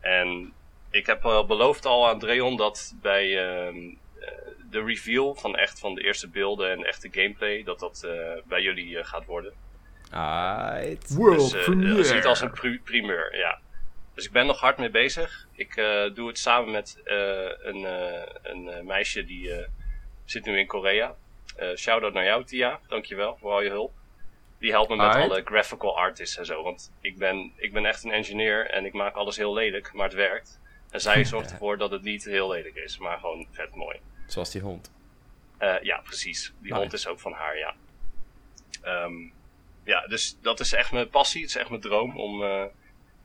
En 0.00 0.52
ik 0.92 1.06
heb 1.06 1.24
al 1.24 1.46
beloofd 1.46 1.84
al 1.86 2.08
aan 2.08 2.18
Dreon 2.18 2.56
dat 2.56 2.94
bij 3.02 3.38
ehm, 3.48 3.76
eh, 4.20 4.28
de 4.70 4.82
reveal 4.84 5.34
van 5.34 5.56
echt 5.56 5.78
van 5.78 5.94
de 5.94 6.02
eerste 6.04 6.28
beelden 6.28 6.70
en 6.70 6.84
echte 6.84 7.08
gameplay, 7.10 7.62
dat 7.62 7.78
dat 7.78 8.02
eh, 8.04 8.42
bij 8.44 8.62
jullie 8.62 8.98
eh, 8.98 9.04
gaat 9.04 9.24
worden. 9.24 9.52
Alright. 10.10 11.14
world 11.14 11.38
Dus 11.50 11.54
eh, 11.54 11.64
premiere. 11.64 11.96
dat 11.96 12.06
ziet 12.06 12.24
als 12.26 12.40
een 12.40 12.50
pri- 12.50 12.80
primeur, 12.84 13.36
ja. 13.36 13.60
Dus 14.14 14.24
ik 14.26 14.32
ben 14.32 14.46
nog 14.46 14.60
hard 14.60 14.78
mee 14.78 14.90
bezig. 14.90 15.46
Ik 15.52 15.76
eh, 15.76 16.14
doe 16.14 16.28
het 16.28 16.38
samen 16.38 16.70
met 16.72 17.00
eh, 17.04 17.16
een, 17.62 17.84
eh, 17.84 18.22
een 18.42 18.68
eh, 18.68 18.80
meisje 18.82 19.24
die 19.24 19.52
eh, 19.54 19.66
zit 20.24 20.44
nu 20.44 20.58
in 20.58 20.66
Korea. 20.66 21.14
Eh 21.56 21.68
Shout-out 21.76 22.12
naar 22.12 22.24
jou, 22.24 22.44
Tia. 22.44 22.80
Dankjewel 22.88 23.36
voor 23.40 23.52
al 23.52 23.62
je 23.62 23.68
hulp. 23.70 23.92
Die 24.58 24.70
helpt 24.70 24.88
me 24.90 24.96
met 24.96 25.06
Alright. 25.06 25.30
alle 25.30 25.42
graphical 25.44 25.96
artists 25.98 26.36
en 26.36 26.46
zo. 26.46 26.62
Want 26.62 26.92
ik 27.00 27.18
ben, 27.18 27.52
ik 27.56 27.72
ben 27.72 27.86
echt 27.86 28.04
een 28.04 28.12
engineer 28.12 28.66
en 28.70 28.84
ik 28.84 28.92
maak 28.92 29.14
alles 29.14 29.36
heel 29.36 29.52
lelijk, 29.54 29.92
maar 29.92 30.04
het 30.06 30.14
werkt. 30.14 30.60
En 30.92 31.00
zij 31.00 31.24
zorgt 31.34 31.50
ervoor 31.50 31.76
dat 31.78 31.90
het 31.90 32.02
niet 32.02 32.24
heel 32.24 32.48
lelijk 32.50 32.74
is, 32.74 32.98
maar 32.98 33.18
gewoon 33.18 33.46
vet 33.50 33.74
mooi. 33.74 34.00
Zoals 34.26 34.50
die 34.50 34.60
hond. 34.60 34.90
Eh, 35.58 35.82
ja, 35.82 36.00
precies. 36.00 36.52
Die 36.58 36.68
Nice. 36.70 36.74
hond 36.80 36.92
is 36.92 37.06
ook 37.06 37.20
van 37.20 37.32
haar, 37.32 37.58
ja. 37.58 37.74
Ehm, 38.82 39.12
ja, 39.84 40.06
dus 40.06 40.36
dat 40.40 40.60
is 40.60 40.72
echt 40.72 40.92
mijn 40.92 41.08
passie. 41.08 41.40
Het 41.40 41.50
is 41.50 41.56
echt 41.56 41.68
mijn 41.68 41.80
droom 41.80 42.16
om 42.18 42.42
eh, 42.42 42.64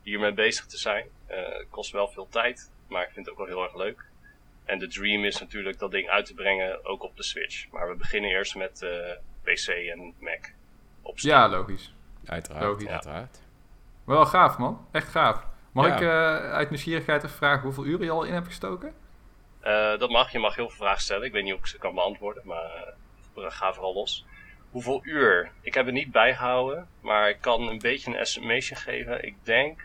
hiermee 0.02 0.32
bezig 0.32 0.66
te 0.66 0.78
zijn. 0.78 1.06
Eh, 1.26 1.36
het 1.36 1.66
kost 1.70 1.90
wel 1.92 2.08
veel 2.08 2.28
tijd, 2.28 2.70
maar 2.88 3.02
ik 3.02 3.10
vind 3.12 3.26
het 3.26 3.34
ook 3.34 3.46
wel 3.46 3.56
heel 3.56 3.62
erg 3.64 3.76
leuk. 3.76 4.04
En 4.64 4.78
de 4.78 4.86
dream 4.88 5.24
is 5.24 5.40
natuurlijk 5.40 5.78
dat 5.78 5.90
ding 5.90 6.08
uit 6.08 6.26
te 6.26 6.34
brengen, 6.34 6.84
ook 6.84 7.02
op 7.02 7.16
de 7.16 7.22
Switch. 7.22 7.68
Maar 7.70 7.88
we 7.88 7.94
beginnen 7.96 8.30
eerst 8.30 8.54
met 8.56 8.82
eh, 8.82 8.90
PC 9.42 9.68
en 9.68 10.14
Mac. 10.18 10.52
Op. 11.02 11.18
Ja, 11.18 11.48
logisch. 11.48 11.94
Uiteraard, 12.24 12.64
Logisch. 12.64 12.88
uiteraard. 12.88 13.40
Wel 14.04 14.26
gaaf, 14.26 14.58
man. 14.58 14.86
Echt 14.92 15.08
gaaf. 15.08 15.46
Mag 15.72 15.86
Ja. 15.86 15.94
ik 15.94 16.00
eh, 16.00 16.52
uit 16.52 16.70
nieuwsgierigheid 16.70 17.24
even 17.24 17.36
vragen 17.36 17.62
hoeveel 17.62 17.84
uren 17.84 18.04
je 18.04 18.10
al 18.10 18.24
in 18.24 18.32
hebt 18.32 18.46
gestoken? 18.46 18.94
Eh, 19.60 19.98
dat 19.98 20.10
mag. 20.10 20.32
Je 20.32 20.38
mag 20.38 20.54
heel 20.54 20.68
veel 20.68 20.76
vragen 20.84 21.02
stellen. 21.02 21.26
Ik 21.26 21.32
weet 21.32 21.44
niet 21.44 21.52
of 21.54 21.58
ik 21.58 21.66
ze 21.66 21.78
kan 21.78 21.94
beantwoorden, 21.94 22.42
maar 22.46 22.94
eh, 23.34 23.44
ga 23.50 23.72
vooral 23.72 23.94
los. 23.94 24.24
Hoeveel 24.70 25.00
uur? 25.02 25.50
Ik 25.60 25.74
heb 25.74 25.84
het 25.84 25.94
niet 25.94 26.12
bijgehouden, 26.12 26.88
maar 27.00 27.28
ik 27.28 27.40
kan 27.40 27.68
een 27.68 27.78
beetje 27.78 28.10
een 28.10 28.16
estimation 28.16 28.78
geven. 28.78 29.24
Ik 29.26 29.34
denk 29.42 29.80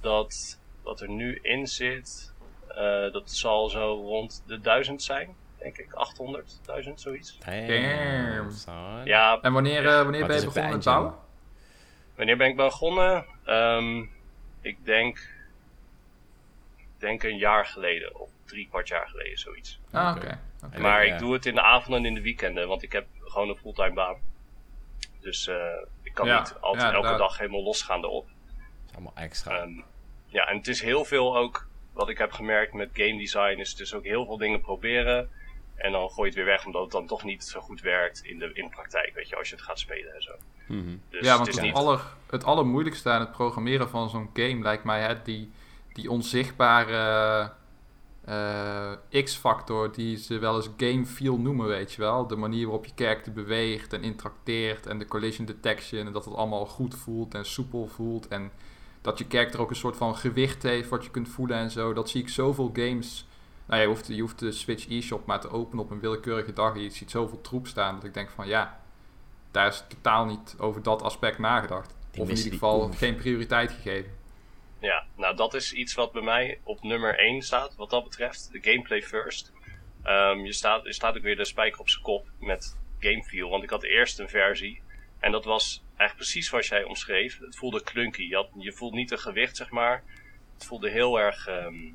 dat 0.00 0.58
wat 0.82 1.00
er 1.00 1.08
nu 1.08 1.38
in 1.42 1.66
zit, 1.66 2.32
eh, 2.68 3.12
dat 3.12 3.30
zal 3.30 3.68
zo 3.68 3.94
rond 3.94 4.42
de 4.46 4.60
1000 4.60 5.02
zijn. 5.02 5.34
Denk 5.58 5.78
ik, 5.78 5.92
800, 5.92 6.60
1000, 6.64 7.00
zoiets. 7.00 7.38
Damn. 7.38 8.50
Ja, 9.04 9.38
En 9.42 9.52
wanneer, 9.52 9.82
wanneer 9.82 10.26
ben 10.26 10.36
je 10.38 10.44
begonnen 10.44 10.72
met 10.72 10.84
bouwen? 10.84 11.14
wanneer 12.16 12.36
ben 12.36 12.48
ik 12.48 12.56
begonnen? 12.56 13.24
Ehm, 13.44 14.04
ik 14.62 14.84
denk, 14.84 15.18
ik 16.76 16.86
denk 16.98 17.22
een 17.22 17.36
jaar 17.36 17.66
geleden, 17.66 18.20
of 18.20 18.30
drie 18.44 18.68
kwart 18.68 18.88
jaar 18.88 19.08
geleden, 19.08 19.38
zoiets. 19.38 19.80
Ah, 19.90 20.16
Oké. 20.16 20.38
Maar 20.78 21.06
ja. 21.06 21.12
ik 21.12 21.18
doe 21.18 21.32
het 21.32 21.46
in 21.46 21.54
de 21.54 21.62
avonden 21.62 22.00
en 22.00 22.06
in 22.06 22.14
de 22.14 22.22
weekenden, 22.22 22.68
want 22.68 22.82
ik 22.82 22.92
heb 22.92 23.06
gewoon 23.20 23.48
een 23.48 23.56
fulltime 23.56 23.92
baan. 23.92 24.16
Dus 25.20 25.46
eh, 25.46 25.56
ik 26.02 26.14
kan 26.14 26.26
Ja, 26.26 26.38
niet 26.38 26.54
altijd 26.60 26.92
ja, 26.92 26.92
elke 26.92 27.16
dag 27.16 27.38
helemaal 27.38 27.62
losgaan 27.62 28.04
erop. 28.04 28.26
Dat 28.26 28.88
is 28.88 28.94
allemaal 28.94 29.12
extra. 29.14 29.58
Ehm, 29.58 29.80
ja, 30.26 30.48
en 30.48 30.56
het 30.56 30.68
is 30.68 30.80
heel 30.80 31.04
veel 31.04 31.36
ook, 31.36 31.68
wat 31.92 32.08
ik 32.08 32.18
heb 32.18 32.32
gemerkt 32.32 32.72
met 32.72 32.90
game 32.92 33.18
design, 33.18 33.58
is 33.58 33.70
het 33.70 33.80
is 33.80 33.94
ook 33.94 34.04
heel 34.04 34.24
veel 34.24 34.36
dingen 34.36 34.60
proberen. 34.60 35.30
En 35.82 35.92
dan 35.92 36.10
gooi 36.10 36.20
je 36.20 36.24
het 36.26 36.34
weer 36.34 36.54
weg, 36.54 36.66
omdat 36.66 36.82
het 36.82 36.90
dan 36.90 37.06
toch 37.06 37.24
niet 37.24 37.44
zo 37.44 37.60
goed 37.60 37.80
werkt 37.80 38.24
in 38.24 38.38
de, 38.38 38.50
in 38.52 38.64
de 38.64 38.70
praktijk, 38.70 39.14
weet 39.14 39.28
je, 39.28 39.36
als 39.36 39.48
je 39.48 39.54
het 39.54 39.64
gaat 39.64 39.78
spelen 39.78 40.14
en 40.14 40.22
zo. 40.22 40.32
Mhm. 40.66 40.96
Dus 41.08 41.26
ja, 41.26 41.34
want 41.34 41.46
het 41.46 41.48
is 41.48 41.54
het, 41.54 41.64
niet... 41.64 41.74
aller, 41.74 42.02
het 42.26 42.44
allermoeilijkste 42.44 43.10
aan 43.10 43.20
het 43.20 43.32
programmeren 43.32 43.88
van 43.88 44.10
zo'n 44.10 44.30
game 44.32 44.62
lijkt 44.62 44.84
mij 44.84 45.00
hè, 45.00 45.22
die, 45.22 45.50
die 45.92 46.10
onzichtbare 46.10 47.52
eh, 48.24 48.92
X-factor 49.24 49.92
die 49.92 50.16
ze 50.16 50.38
wel 50.38 50.56
eens 50.56 50.70
game 50.76 51.06
feel 51.06 51.38
noemen, 51.38 51.66
weet 51.66 51.92
je 51.92 52.00
wel. 52.00 52.26
De 52.26 52.36
manier 52.36 52.64
waarop 52.64 52.84
je 52.84 52.92
character 52.94 53.32
beweegt 53.32 53.92
en 53.92 54.02
interacteert 54.02 54.86
en 54.86 54.98
de 54.98 55.06
collision 55.06 55.46
detection 55.46 56.06
en 56.06 56.12
dat 56.12 56.24
het 56.24 56.34
allemaal 56.34 56.66
goed 56.66 56.94
voelt 56.94 57.34
en 57.34 57.44
soepel 57.44 57.86
voelt 57.86 58.28
en 58.28 58.50
dat 59.00 59.18
je 59.18 59.24
character 59.28 59.60
ook 59.60 59.70
een 59.70 59.76
soort 59.76 59.96
van 59.96 60.16
gewicht 60.16 60.62
heeft 60.62 60.88
wat 60.88 61.04
je 61.04 61.10
kunt 61.10 61.28
voelen 61.28 61.56
en 61.56 61.70
zo. 61.70 61.92
Dat 61.92 62.10
zie 62.10 62.22
ik 62.22 62.28
zoveel 62.28 62.70
games... 62.72 63.26
Nou, 63.72 63.84
ja, 63.84 63.90
je 63.90 63.94
hoeft, 63.96 64.08
je 64.08 64.20
hoeft 64.20 64.38
de 64.38 64.52
Switch 64.52 64.88
eShop 64.88 65.26
maar 65.26 65.40
te 65.40 65.50
openen 65.50 65.84
op 65.84 65.90
een 65.90 66.00
willekeurige 66.00 66.52
dag 66.52 66.74
en 66.74 66.82
je 66.82 66.90
ziet 66.90 67.10
zoveel 67.10 67.40
troep 67.40 67.66
staan 67.66 67.94
dat 67.94 68.04
ik 68.04 68.14
denk 68.14 68.30
van 68.30 68.48
ja, 68.48 68.80
daar 69.50 69.66
is 69.66 69.84
totaal 69.88 70.24
niet 70.24 70.54
over 70.58 70.82
dat 70.82 71.02
aspect 71.02 71.38
nagedacht. 71.38 71.96
Die 72.10 72.22
of 72.22 72.28
in 72.28 72.36
ieder 72.36 72.52
geval 72.52 72.84
oef. 72.84 72.98
geen 72.98 73.16
prioriteit 73.16 73.72
gegeven. 73.72 74.10
Ja, 74.78 75.06
nou 75.16 75.36
dat 75.36 75.54
is 75.54 75.72
iets 75.72 75.94
wat 75.94 76.12
bij 76.12 76.22
mij 76.22 76.60
op 76.62 76.82
nummer 76.82 77.18
1 77.18 77.42
staat, 77.42 77.74
wat 77.76 77.90
dat 77.90 78.04
betreft. 78.04 78.48
De 78.52 78.60
gameplay 78.62 79.02
first. 79.02 79.52
Ehm, 80.02 80.38
je, 80.38 80.52
staat, 80.52 80.84
je 80.84 80.92
staat 80.92 81.16
ook 81.16 81.22
weer 81.22 81.36
de 81.36 81.44
spijker 81.44 81.80
op 81.80 81.88
zijn 81.88 82.02
kop 82.02 82.26
met 82.38 82.78
gamefeel. 82.98 83.48
Want 83.48 83.62
ik 83.62 83.70
had 83.70 83.82
eerst 83.82 84.18
een 84.18 84.28
versie. 84.28 84.82
En 85.18 85.32
dat 85.32 85.44
was 85.44 85.82
eigenlijk 85.96 86.16
precies 86.16 86.48
zoals 86.48 86.68
jij 86.68 86.82
omschreef. 86.82 87.38
Het 87.38 87.56
voelde 87.56 87.82
clunky. 87.82 88.22
Je, 88.22 88.34
had, 88.34 88.48
je 88.54 88.72
voelt 88.72 88.94
niet 88.94 89.10
een 89.10 89.18
gewicht, 89.18 89.56
zeg 89.56 89.70
maar. 89.70 90.04
Het 90.54 90.64
voelde 90.64 90.90
heel 90.90 91.20
erg 91.20 91.46
ehm, 91.46 91.90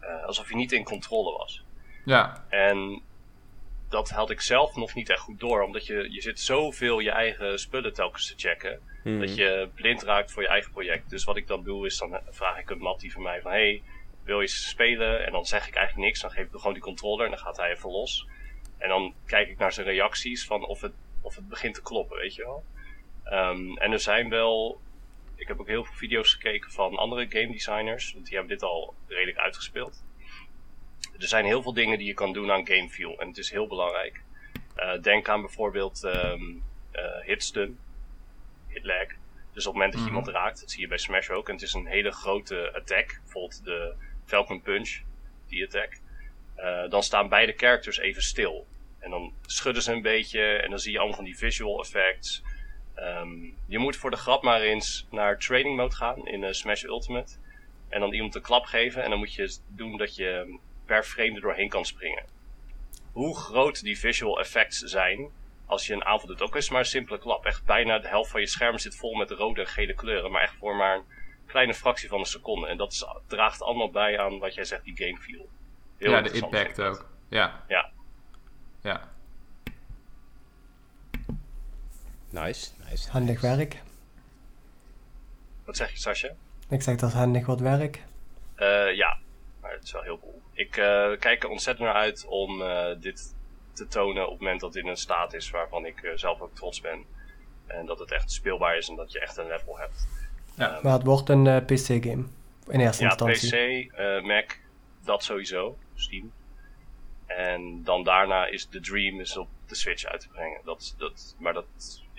eh, 0.00 0.24
alsof 0.24 0.48
je 0.48 0.56
niet 0.56 0.72
in 0.72 0.84
controle 0.84 1.38
was. 1.38 1.64
Ja, 2.04 2.44
En 2.48 3.02
dat 3.88 4.10
had 4.10 4.30
ik 4.30 4.40
zelf 4.40 4.76
nog 4.76 4.94
niet 4.94 5.10
echt 5.10 5.20
goed 5.20 5.40
door. 5.40 5.62
Omdat 5.62 5.86
je, 5.86 6.12
je 6.12 6.20
zit 6.20 6.40
zoveel 6.40 6.98
je 6.98 7.10
eigen 7.10 7.58
spullen 7.58 7.92
telkens 7.92 8.26
te 8.26 8.34
checken. 8.36 8.80
Mhm. 9.04 9.18
Dat 9.20 9.36
je 9.36 9.68
blind 9.74 10.02
raakt 10.02 10.32
voor 10.32 10.42
je 10.42 10.48
eigen 10.48 10.72
project. 10.72 11.10
Dus 11.10 11.24
wat 11.24 11.36
ik 11.36 11.46
dan 11.46 11.62
doe 11.62 11.86
is, 11.86 11.98
dan 11.98 12.18
vraag 12.30 12.58
ik 12.58 12.70
een 12.70 12.78
Mattie 12.78 13.12
van 13.12 13.22
mij 13.22 13.40
van... 13.40 13.50
Hey, 13.50 13.82
wil 14.24 14.40
je 14.40 14.46
spelen? 14.46 15.26
En 15.26 15.32
dan 15.32 15.46
zeg 15.46 15.68
ik 15.68 15.74
eigenlijk 15.74 16.06
niks. 16.06 16.20
Dan 16.20 16.30
geef 16.30 16.44
ik 16.44 16.50
hem 16.50 16.58
gewoon 16.58 16.74
die 16.74 16.82
controller 16.82 17.24
en 17.24 17.30
dan 17.30 17.40
gaat 17.40 17.56
hij 17.56 17.70
even 17.70 17.90
los. 17.90 18.26
En 18.78 18.88
dan 18.88 19.14
kijk 19.26 19.48
ik 19.48 19.58
naar 19.58 19.72
zijn 19.72 19.86
reacties 19.86 20.46
van 20.46 20.66
of 20.66 20.80
het, 20.80 20.92
of 21.20 21.34
het 21.34 21.48
begint 21.48 21.74
te 21.74 21.82
kloppen, 21.82 22.16
weet 22.16 22.34
je 22.34 22.42
wel. 22.42 22.64
Ehm, 23.24 23.76
en 23.76 23.92
er 23.92 24.00
zijn 24.00 24.28
wel... 24.28 24.80
Ik 25.38 25.48
heb 25.48 25.60
ook 25.60 25.66
heel 25.66 25.84
veel 25.84 25.94
video's 25.94 26.32
gekeken 26.32 26.70
van 26.70 26.96
andere 26.96 27.26
game 27.28 27.52
designers. 27.52 28.12
Want 28.12 28.26
die 28.26 28.36
hebben 28.36 28.52
dit 28.58 28.62
al 28.62 28.94
redelijk 29.06 29.38
uitgespeeld. 29.38 30.04
Er 31.18 31.28
zijn 31.28 31.44
heel 31.44 31.62
veel 31.62 31.72
dingen 31.74 31.98
die 31.98 32.06
je 32.06 32.14
kan 32.14 32.32
doen 32.32 32.50
aan 32.50 32.66
game 32.66 32.88
feel. 32.90 33.20
En 33.20 33.28
het 33.28 33.38
is 33.38 33.50
heel 33.50 33.66
belangrijk. 33.66 34.22
Eh, 34.74 35.00
denk 35.02 35.28
aan 35.28 35.40
bijvoorbeeld 35.40 36.04
ehm 36.04 36.42
eh, 36.92 37.20
hitstun 37.24 37.78
hitlag. 38.68 39.06
Dus 39.52 39.66
op 39.66 39.72
het 39.74 39.82
moment 39.82 39.92
dat 39.92 40.02
je 40.02 40.08
Mhm. 40.10 40.16
iemand 40.16 40.28
raakt, 40.36 40.60
dat 40.60 40.70
zie 40.70 40.80
je 40.80 40.88
bij 40.88 40.98
Smash 40.98 41.28
ook, 41.30 41.48
en 41.48 41.54
het 41.54 41.62
is 41.62 41.72
een 41.72 41.86
hele 41.86 42.10
grote 42.12 42.72
attack, 42.74 43.20
bijvoorbeeld 43.22 43.64
de 43.64 43.94
Falcon 44.24 44.62
Punch, 44.62 45.00
die 45.48 45.64
attack, 45.64 45.98
eh, 46.54 46.88
dan 46.90 47.02
staan 47.02 47.28
beide 47.28 47.52
characters 47.56 47.98
even 47.98 48.22
stil. 48.22 48.66
En 48.98 49.10
dan 49.10 49.32
schudden 49.46 49.82
ze 49.82 49.92
een 49.92 50.02
beetje 50.02 50.40
en 50.56 50.70
dan 50.70 50.78
zie 50.78 50.92
je 50.92 50.98
allemaal 50.98 51.16
van 51.16 51.24
die 51.24 51.36
visual 51.38 51.80
effects. 51.80 52.42
Ehm, 53.00 53.30
je 53.66 53.78
moet 53.78 53.96
voor 53.96 54.10
de 54.10 54.16
grap 54.16 54.42
maar 54.42 54.60
eens 54.60 55.06
naar 55.10 55.38
training 55.38 55.76
mode 55.76 55.94
gaan 55.94 56.26
in 56.26 56.44
eh, 56.44 56.52
Smash 56.52 56.82
Ultimate. 56.82 57.36
En 57.88 58.00
dan 58.00 58.12
iemand 58.12 58.34
een 58.34 58.42
klap 58.42 58.64
geven 58.64 59.02
en 59.02 59.10
dan 59.10 59.18
moet 59.18 59.34
je 59.34 59.56
doen 59.66 59.96
dat 59.96 60.16
je 60.16 60.58
per 60.84 61.04
frame 61.04 61.34
er 61.34 61.40
doorheen 61.40 61.68
kan 61.68 61.84
springen. 61.84 62.24
Hoe 63.12 63.36
groot 63.36 63.82
die 63.82 63.98
visual 63.98 64.40
effects 64.40 64.78
zijn, 64.78 65.30
als 65.66 65.86
je 65.86 65.94
een 65.94 66.04
aanval 66.04 66.28
doet, 66.28 66.42
ook 66.42 66.56
is 66.56 66.70
maar 66.70 66.78
een 66.80 66.86
simpele 66.86 67.18
klap. 67.18 67.44
Echt 67.44 67.64
bijna 67.64 67.98
de 67.98 68.08
helft 68.08 68.30
van 68.30 68.40
je 68.40 68.46
scherm 68.46 68.78
zit 68.78 68.96
vol 68.96 69.14
met 69.14 69.30
rode 69.30 69.60
en 69.60 69.66
gele 69.66 69.94
kleuren, 69.94 70.30
maar 70.30 70.42
echt 70.42 70.54
voor 70.58 70.76
maar 70.76 70.96
een 70.96 71.04
kleine 71.46 71.74
fractie 71.74 72.08
van 72.08 72.18
een 72.18 72.26
seconde. 72.26 72.66
En 72.66 72.76
dat 72.76 72.92
is, 72.92 73.06
draagt 73.26 73.62
allemaal 73.62 73.90
bij 73.90 74.18
aan 74.18 74.38
wat 74.38 74.54
jij 74.54 74.64
zegt, 74.64 74.84
die 74.84 74.96
game 74.96 75.18
feel. 75.18 75.48
Heel 75.98 76.10
ja 76.10 76.20
de 76.20 76.30
impact 76.30 76.80
ook. 76.80 77.10
Ja. 77.28 77.64
Ja. 77.68 77.90
Ja. 78.82 79.08
Nice, 82.30 82.70
nice. 82.90 83.10
Handig 83.10 83.40
werk. 83.40 83.82
Wat 85.64 85.76
zeg 85.76 85.90
je, 85.90 85.98
Sascha? 85.98 86.28
Ik 86.68 86.82
zeg 86.82 86.96
dat 86.96 87.08
is 87.08 87.14
handig 87.14 87.46
wat 87.46 87.60
werk. 87.60 88.04
Eh, 88.54 88.94
ja, 88.94 89.18
maar 89.60 89.72
het 89.72 89.82
is 89.82 89.92
wel 89.92 90.02
heel 90.02 90.18
cool. 90.18 90.42
Ik 90.52 90.76
eh, 90.76 91.10
kijk 91.18 91.42
er 91.42 91.48
ontzettend 91.48 91.86
naar 91.86 91.96
uit 91.96 92.26
om 92.26 92.62
eh, 92.62 93.00
dit 93.00 93.34
te 93.72 93.86
tonen 93.86 94.24
op 94.24 94.30
het 94.30 94.40
moment 94.40 94.60
dat 94.60 94.72
dit 94.72 94.82
in 94.84 94.88
een 94.88 94.96
staat 94.96 95.34
is 95.34 95.50
waarvan 95.50 95.86
ik 95.86 96.02
eh, 96.02 96.10
zelf 96.14 96.40
ook 96.40 96.54
trots 96.54 96.80
ben. 96.80 97.04
En 97.66 97.86
dat 97.86 97.98
het 97.98 98.12
echt 98.12 98.32
speelbaar 98.32 98.76
is 98.76 98.88
en 98.88 98.96
dat 98.96 99.12
je 99.12 99.20
echt 99.20 99.36
een 99.36 99.46
level 99.46 99.78
hebt. 99.78 100.08
Ja. 100.54 100.74
Ehm, 100.74 100.82
Maar 100.82 100.92
het 100.92 101.04
wordt 101.04 101.28
een 101.28 101.64
PC-game. 101.64 102.24
In 102.68 102.80
eerste 102.80 103.02
ja, 103.02 103.10
instantie. 103.10 103.86
PC, 103.86 103.92
eh, 103.92 104.22
Mac, 104.22 104.58
dat 105.04 105.24
sowieso, 105.24 105.78
Steam. 105.94 106.32
En 107.26 107.82
dan 107.84 108.04
daarna 108.04 108.46
is 108.46 108.68
de 108.68 108.80
dream 108.80 109.20
is 109.20 109.36
op 109.36 109.48
de 109.66 109.74
Switch 109.74 110.04
uit 110.04 110.20
te 110.20 110.28
brengen. 110.28 110.60
Dat, 110.64 110.94
dat, 110.98 111.36
maar 111.38 111.52
dat 111.52 111.66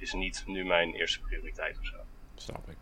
is 0.01 0.13
niet 0.13 0.43
nu 0.47 0.65
mijn 0.65 0.93
eerste 0.93 1.19
prioriteit 1.19 1.79
of 1.79 1.85
zo. 1.85 1.95
Snap 2.35 2.69
ik. 2.69 2.77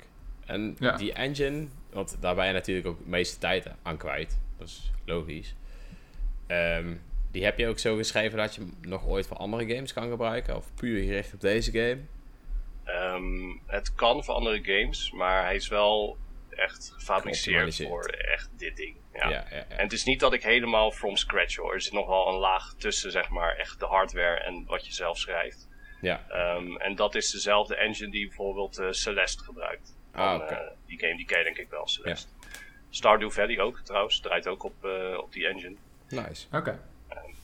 En 0.45 0.75
Ja. 0.79 0.95
die 0.97 1.13
engine, 1.13 1.67
want 1.91 2.17
daar 2.21 2.35
ben 2.35 2.47
je 2.47 2.53
natuurlijk 2.53 2.87
ook 2.87 2.97
de 3.03 3.09
meeste 3.09 3.37
tijd 3.39 3.67
aan 3.83 3.97
kwijt. 3.97 4.39
Dat 4.57 4.67
is 4.67 4.91
logisch. 5.05 5.55
Ehm, 6.47 6.95
die 7.31 7.43
heb 7.43 7.57
je 7.57 7.67
ook 7.67 7.79
zo 7.79 7.95
geschreven 7.95 8.37
dat 8.37 8.55
je 8.55 8.61
hem 8.61 8.73
nog 8.81 9.05
ooit 9.05 9.27
voor 9.27 9.37
andere 9.37 9.75
games 9.75 9.93
kan 9.93 10.09
gebruiken? 10.09 10.55
Of 10.55 10.73
puur 10.75 11.03
gericht 11.03 11.33
op 11.33 11.41
deze 11.41 11.71
game? 11.71 11.99
Ehm, 12.83 13.57
het 13.65 13.95
kan 13.95 14.23
voor 14.23 14.33
andere 14.33 14.63
games, 14.63 15.11
maar 15.11 15.43
hij 15.43 15.55
is 15.55 15.67
wel 15.67 16.17
echt 16.49 16.91
gefabriceerd 16.95 17.43
Geoptimaliseerd. 17.75 17.89
voor 17.89 18.05
echt 18.05 18.49
dit 18.57 18.75
ding. 18.75 18.95
Ja. 19.13 19.29
Ja, 19.29 19.45
ja, 19.49 19.55
ja. 19.55 19.65
En 19.67 19.83
het 19.83 19.93
is 19.93 20.03
niet 20.03 20.19
dat 20.19 20.33
ik 20.33 20.43
helemaal 20.43 20.91
from 20.91 21.15
scratch 21.15 21.55
hoor. 21.55 21.73
Er 21.73 21.81
zit 21.81 21.93
nog 21.93 22.07
wel 22.07 22.27
een 22.27 22.39
laag 22.39 22.73
tussen, 22.77 23.11
zeg 23.11 23.29
maar, 23.29 23.55
echt 23.55 23.79
de 23.79 23.85
hardware 23.85 24.37
en 24.39 24.65
wat 24.65 24.85
je 24.85 24.93
zelf 24.93 25.17
schrijft. 25.17 25.66
Ja. 26.01 26.25
Ehm, 26.29 26.75
en 26.75 26.95
dat 26.95 27.15
is 27.15 27.31
dezelfde 27.31 27.75
engine 27.75 28.11
die 28.11 28.27
bijvoorbeeld 28.27 28.77
eh, 28.77 28.87
Celeste 28.91 29.43
gebruikt. 29.43 29.95
Ah, 30.11 30.51
eh, 30.51 30.57
die 30.85 30.99
game 30.99 31.15
die 31.17 31.25
ken 31.25 31.37
je 31.37 31.43
denk 31.43 31.57
ik 31.57 31.69
wel, 31.69 31.87
Celeste. 31.87 32.29
Stardew 32.89 33.31
Valley 33.31 33.59
ook 33.59 33.79
trouwens, 33.79 34.19
draait 34.19 34.47
ook 34.47 34.63
op, 34.63 34.85
eh, 34.85 35.17
op 35.17 35.31
die 35.33 35.47
engine. 35.47 35.75
Nice. 36.09 36.47
Oké. 36.51 36.79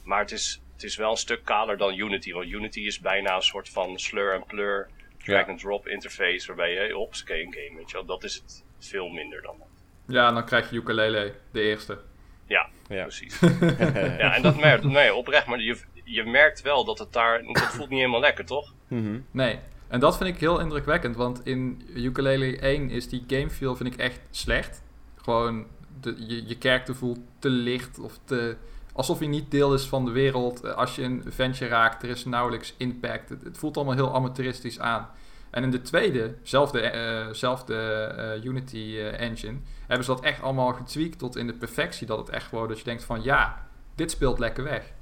Maar 0.03 0.19
het 0.19 0.31
is, 0.31 0.61
het 0.73 0.83
is 0.83 0.95
wel 0.95 1.11
een 1.11 1.17
stuk 1.17 1.45
kaler 1.45 1.77
dan 1.77 1.93
Unity. 1.97 2.31
Want 2.33 2.45
Unity 2.47 2.79
is 2.79 2.99
bijna 2.99 3.35
een 3.35 3.41
soort 3.41 3.69
van 3.69 3.99
slur 3.99 4.33
en 4.33 4.43
plur, 4.45 4.89
drag 5.23 5.45
Ja. 5.45 5.51
and 5.51 5.59
drop 5.59 5.87
interface. 5.87 6.47
Waarbij 6.47 6.71
je, 6.73 6.97
op, 6.97 7.11
een 7.25 7.53
game, 7.53 7.75
weet 7.75 7.89
je 7.89 7.93
wel. 7.93 8.05
Dat 8.05 8.23
is 8.23 8.35
het 8.35 8.63
veel 8.79 9.07
minder 9.07 9.41
dan 9.41 9.55
dat. 9.57 9.67
Ja, 10.07 10.31
dan 10.31 10.45
krijg 10.45 10.69
je 10.69 10.75
ukulele, 10.75 11.35
de 11.51 11.61
eerste. 11.61 11.99
Ja, 12.47 12.69
Ja. 12.87 13.01
precies. 13.01 13.39
ja, 14.23 14.35
en 14.35 14.41
dat 14.41 14.59
merkt, 14.59 14.83
nee, 14.83 15.13
oprecht. 15.15 15.45
Maar 15.47 15.59
je, 15.59 15.77
je 16.03 16.23
merkt 16.23 16.61
wel 16.61 16.85
dat 16.85 16.99
het 16.99 17.13
daar, 17.13 17.43
dat 17.43 17.63
voelt 17.63 17.89
niet 17.89 17.99
helemaal 17.99 18.19
lekker, 18.19 18.45
toch? 18.45 18.73
Mhm. 18.87 19.19
Nee. 19.31 19.59
En 19.87 19.99
dat 19.99 20.17
vind 20.17 20.29
ik 20.29 20.39
heel 20.39 20.59
indrukwekkend, 20.59 21.15
want 21.15 21.45
in 21.45 21.81
Ukulele 21.95 22.57
1 22.57 22.89
is 22.89 23.09
die 23.09 23.23
game 23.27 23.49
feel 23.49 23.75
vind 23.75 23.93
ik 23.93 23.99
echt 23.99 24.19
slecht. 24.31 24.81
Gewoon, 25.15 25.65
de, 26.01 26.15
je, 26.27 26.47
je 26.47 26.55
character 26.59 26.95
voelt 26.95 27.19
te 27.39 27.49
licht 27.49 27.99
of 27.99 28.19
te... 28.23 28.57
Alsof 28.93 29.19
je 29.19 29.25
niet 29.25 29.51
deel 29.51 29.73
is 29.73 29.85
van 29.85 30.05
de 30.05 30.11
wereld. 30.11 30.63
Eh, 30.63 30.73
Als 30.73 30.95
je 30.95 31.03
een 31.03 31.23
ventje 31.27 31.67
raakt, 31.67 32.03
er 32.03 32.09
is 32.09 32.25
nauwelijks 32.25 32.73
impact. 32.77 33.29
Het, 33.29 33.43
het 33.43 33.57
voelt 33.57 33.75
allemaal 33.75 33.95
heel 33.95 34.15
amateuristisch 34.15 34.79
aan. 34.79 35.09
En 35.53 35.63
in 35.63 35.71
de 35.71 35.81
tweede, 35.81 36.35
zelfde, 36.43 36.79
eh, 36.81 37.27
zelfde 37.31 37.75
eh, 37.75 38.43
Unity 38.45 38.95
eh, 38.97 39.19
engine, 39.19 39.57
hebben 39.87 40.05
ze 40.05 40.11
dat 40.13 40.23
echt 40.23 40.41
allemaal 40.41 40.73
getweakt 40.73 41.19
tot 41.19 41.35
in 41.35 41.47
de 41.47 41.53
perfectie. 41.53 42.07
Dat 42.07 42.17
het 42.17 42.29
echt 42.29 42.47
gewoon, 42.47 42.67
dat 42.67 42.77
je 42.77 42.83
denkt 42.83 43.03
van 43.03 43.23
ja, 43.23 43.67
dit 43.95 44.11
speelt 44.11 44.39
lekker 44.39 44.63
weg. 44.63 44.92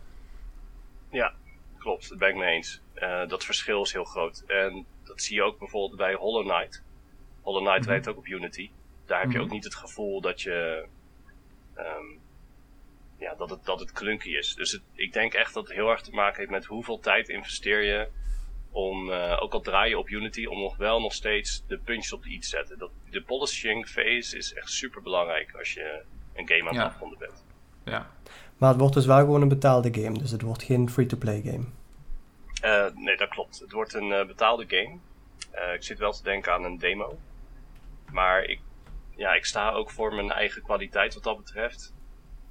Klopt, 1.78 2.09
dat 2.09 2.18
ben 2.18 2.30
ik 2.30 2.36
mee 2.36 2.53
eens. 2.55 2.82
Eh, 2.93 3.28
dat 3.28 3.45
verschil 3.45 3.82
is 3.82 3.91
heel 3.93 4.03
groot. 4.03 4.43
En 4.47 4.86
dat 5.03 5.22
zie 5.22 5.36
je 5.36 5.43
ook 5.43 5.59
bijvoorbeeld 5.59 5.97
bij 5.99 6.14
Hollow 6.14 6.47
Knight. 6.49 6.84
Hollow 7.41 7.62
Knight 7.64 7.80
Mhm. 7.82 7.89
werkt 7.89 8.07
ook 8.07 8.18
op 8.18 8.28
Unity. 8.28 8.72
Daar 9.05 9.20
heb 9.22 9.32
je 9.32 9.38
Mhm. 9.38 9.45
ook 9.45 9.51
niet 9.51 9.64
het 9.64 9.76
gevoel 9.76 10.22
dat 10.22 10.41
je. 10.41 10.88
ehm, 11.76 12.05
ja, 13.18 13.36
dat 13.36 13.49
het, 13.49 13.66
dat 13.66 13.80
het 13.80 13.91
clunky 13.91 14.30
is. 14.30 14.53
Dus 14.55 14.72
het, 14.72 14.82
ik 14.93 15.14
denk 15.14 15.34
echt 15.34 15.53
dat 15.53 15.68
het 15.68 15.76
heel 15.76 15.89
erg 15.89 16.01
te 16.01 16.12
maken 16.12 16.39
heeft 16.39 16.51
met 16.51 16.66
hoeveel 16.66 16.99
tijd 16.99 17.30
investeer 17.30 17.84
je. 17.84 18.09
Om, 18.72 19.12
eh, 19.12 19.38
ook 19.41 19.53
al 19.53 19.62
draai 19.62 19.89
je 19.89 19.97
op 19.97 20.09
Unity, 20.09 20.45
om 20.45 20.59
nog 20.59 20.78
wel 20.78 21.01
nog 21.01 21.14
steeds 21.14 21.64
de 21.68 21.78
puntjes 21.80 22.14
op 22.14 22.24
de 22.24 22.30
i 22.30 22.39
te 22.39 22.47
zetten. 22.47 22.78
Dat, 22.78 22.91
de 23.09 23.22
polishing 23.22 23.88
phase 23.88 24.38
is 24.38 24.53
echt 24.53 24.70
super 24.70 25.01
belangrijk 25.01 25.55
als 25.55 25.74
je 25.74 26.03
een 26.34 26.47
game 26.47 26.62
aan 26.62 26.68
het 26.68 26.76
Ja. 26.76 26.84
afronden 26.84 27.18
bent. 27.20 27.45
Ja, 27.86 28.12
Maar 28.62 28.70
het 28.70 28.80
wordt 28.80 28.93
dus 28.93 29.05
wel 29.05 29.18
gewoon 29.18 29.41
een 29.41 29.47
betaalde 29.47 30.01
game. 30.01 30.18
Dus 30.18 30.32
het 30.32 30.41
wordt 30.41 30.64
geen 30.64 30.89
free-to-play 30.89 31.41
game. 31.41 31.66
Eh, 32.62 32.95
nee, 32.95 33.18
dat 33.18 33.30
klopt. 33.30 33.59
Het 33.59 33.72
wordt 33.72 33.93
een 33.93 34.12
eh, 34.12 34.26
betaalde 34.26 34.66
game. 34.68 34.97
Eh, 35.51 35.74
ik 35.74 35.84
zit 35.84 35.99
wel 35.99 36.12
te 36.12 36.24
denken 36.24 36.53
aan 36.53 36.64
een 36.64 36.78
demo. 36.78 37.18
Maar 38.12 38.43
ik, 38.43 38.59
ja, 39.16 39.34
ik 39.34 39.45
sta 39.45 39.72
ook 39.72 39.91
voor 39.91 40.14
mijn 40.14 40.32
eigen 40.32 40.62
kwaliteit 40.62 41.14
wat 41.14 41.24
dat 41.24 41.38
betreft. 41.38 41.93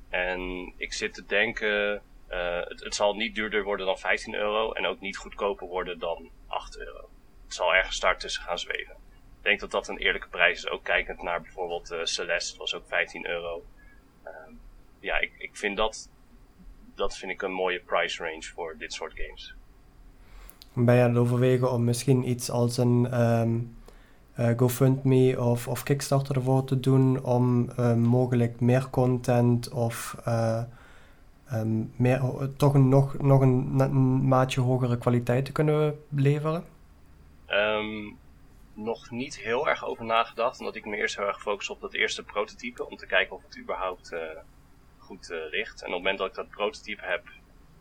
En 0.09 0.73
ik 0.77 0.93
zit 0.93 1.15
te 1.15 1.27
denken, 1.27 2.03
het, 2.29 2.85
het 2.85 2.95
zal 2.95 3.15
niet 3.15 3.35
duurder 3.35 3.65
worden 3.65 3.87
dan 3.87 3.99
15 3.99 4.35
euro 4.35 4.73
en 4.73 4.87
ook 4.87 5.01
niet 5.01 5.17
goedkoper 5.17 5.67
worden 5.67 5.99
dan 5.99 6.31
8 6.47 6.79
euro. 6.79 7.09
Het 7.45 7.55
zal 7.55 7.75
ergens 7.75 8.01
daar 8.01 8.19
tussen 8.19 8.43
gaan 8.43 8.59
zweven. 8.59 8.95
Ik 9.37 9.43
denk 9.43 9.61
dat 9.61 9.71
dat 9.71 9.89
een 9.89 9.99
eerlijke 9.99 10.29
prijs 10.29 10.59
is, 10.59 10.71
ook 10.71 10.85
kijkend 10.85 11.23
naar 11.23 11.41
bijvoorbeeld 11.41 11.95
Celeste, 12.03 12.59
was 12.59 12.75
ook 12.75 12.87
15 12.87 13.27
euro. 13.27 13.65
Ehm, 14.23 14.53
ja, 15.01 15.19
ik, 15.19 15.33
ik 15.39 15.57
vind 15.57 15.77
dat, 15.77 16.11
dat 16.95 17.17
vind 17.17 17.33
ik 17.33 17.43
een 17.43 17.53
mooie 17.53 17.81
price 17.81 18.25
range 18.25 18.43
voor 18.43 18.75
dit 18.79 18.93
soort 18.93 19.13
games. 19.15 19.55
Ben 20.73 20.95
je 20.95 21.03
aan 21.03 21.09
het 21.09 21.19
overwegen 21.19 21.73
om 21.73 21.85
misschien 21.85 22.29
iets 22.29 22.51
als 22.51 22.77
een 22.77 23.09
ehm, 23.11 23.59
eh, 24.35 24.51
GoFundMe 24.57 25.41
of, 25.41 25.69
of 25.69 25.83
Kickstarter 25.83 26.37
ervoor 26.37 26.65
te 26.65 26.81
doen 26.81 27.25
om 27.25 27.71
eh, 27.71 27.95
mogelijk 27.95 28.61
meer 28.61 28.91
content 28.91 29.71
of 29.71 30.17
eh, 30.25 30.63
ehm, 31.49 31.83
meer, 31.97 32.21
toch 32.57 32.75
een, 32.75 32.89
nog, 32.89 33.19
nog 33.19 33.41
een, 33.41 34.29
maatje 34.29 34.61
hogere 34.61 34.99
kwaliteit 34.99 35.45
te 35.45 35.53
kunnen 35.53 36.01
leveren? 36.09 36.65
Ehm, 37.47 38.13
nog 38.75 39.11
niet 39.11 39.39
heel 39.39 39.69
erg 39.69 39.85
over 39.85 40.05
nagedacht, 40.05 40.59
omdat 40.59 40.77
ik 40.77 40.85
me 40.85 40.97
eerst 40.97 41.17
heel 41.17 41.27
erg 41.27 41.41
focus 41.41 41.71
op 41.71 41.81
dat 41.81 41.95
eerste 41.95 42.23
prototype, 42.23 42.89
om 42.89 42.97
te 42.97 43.07
kijken 43.07 43.37
of 43.37 43.43
het 43.43 43.59
überhaupt 43.59 44.13
eh, 44.13 44.21
goed 45.11 45.31
eh, 45.31 45.39
ligt. 45.51 45.81
En 45.81 45.87
op 45.87 45.93
het 45.93 46.03
moment 46.03 46.19
dat 46.19 46.29
ik 46.29 46.35
dat 46.35 46.49
prototype 46.49 47.05
heb 47.05 47.23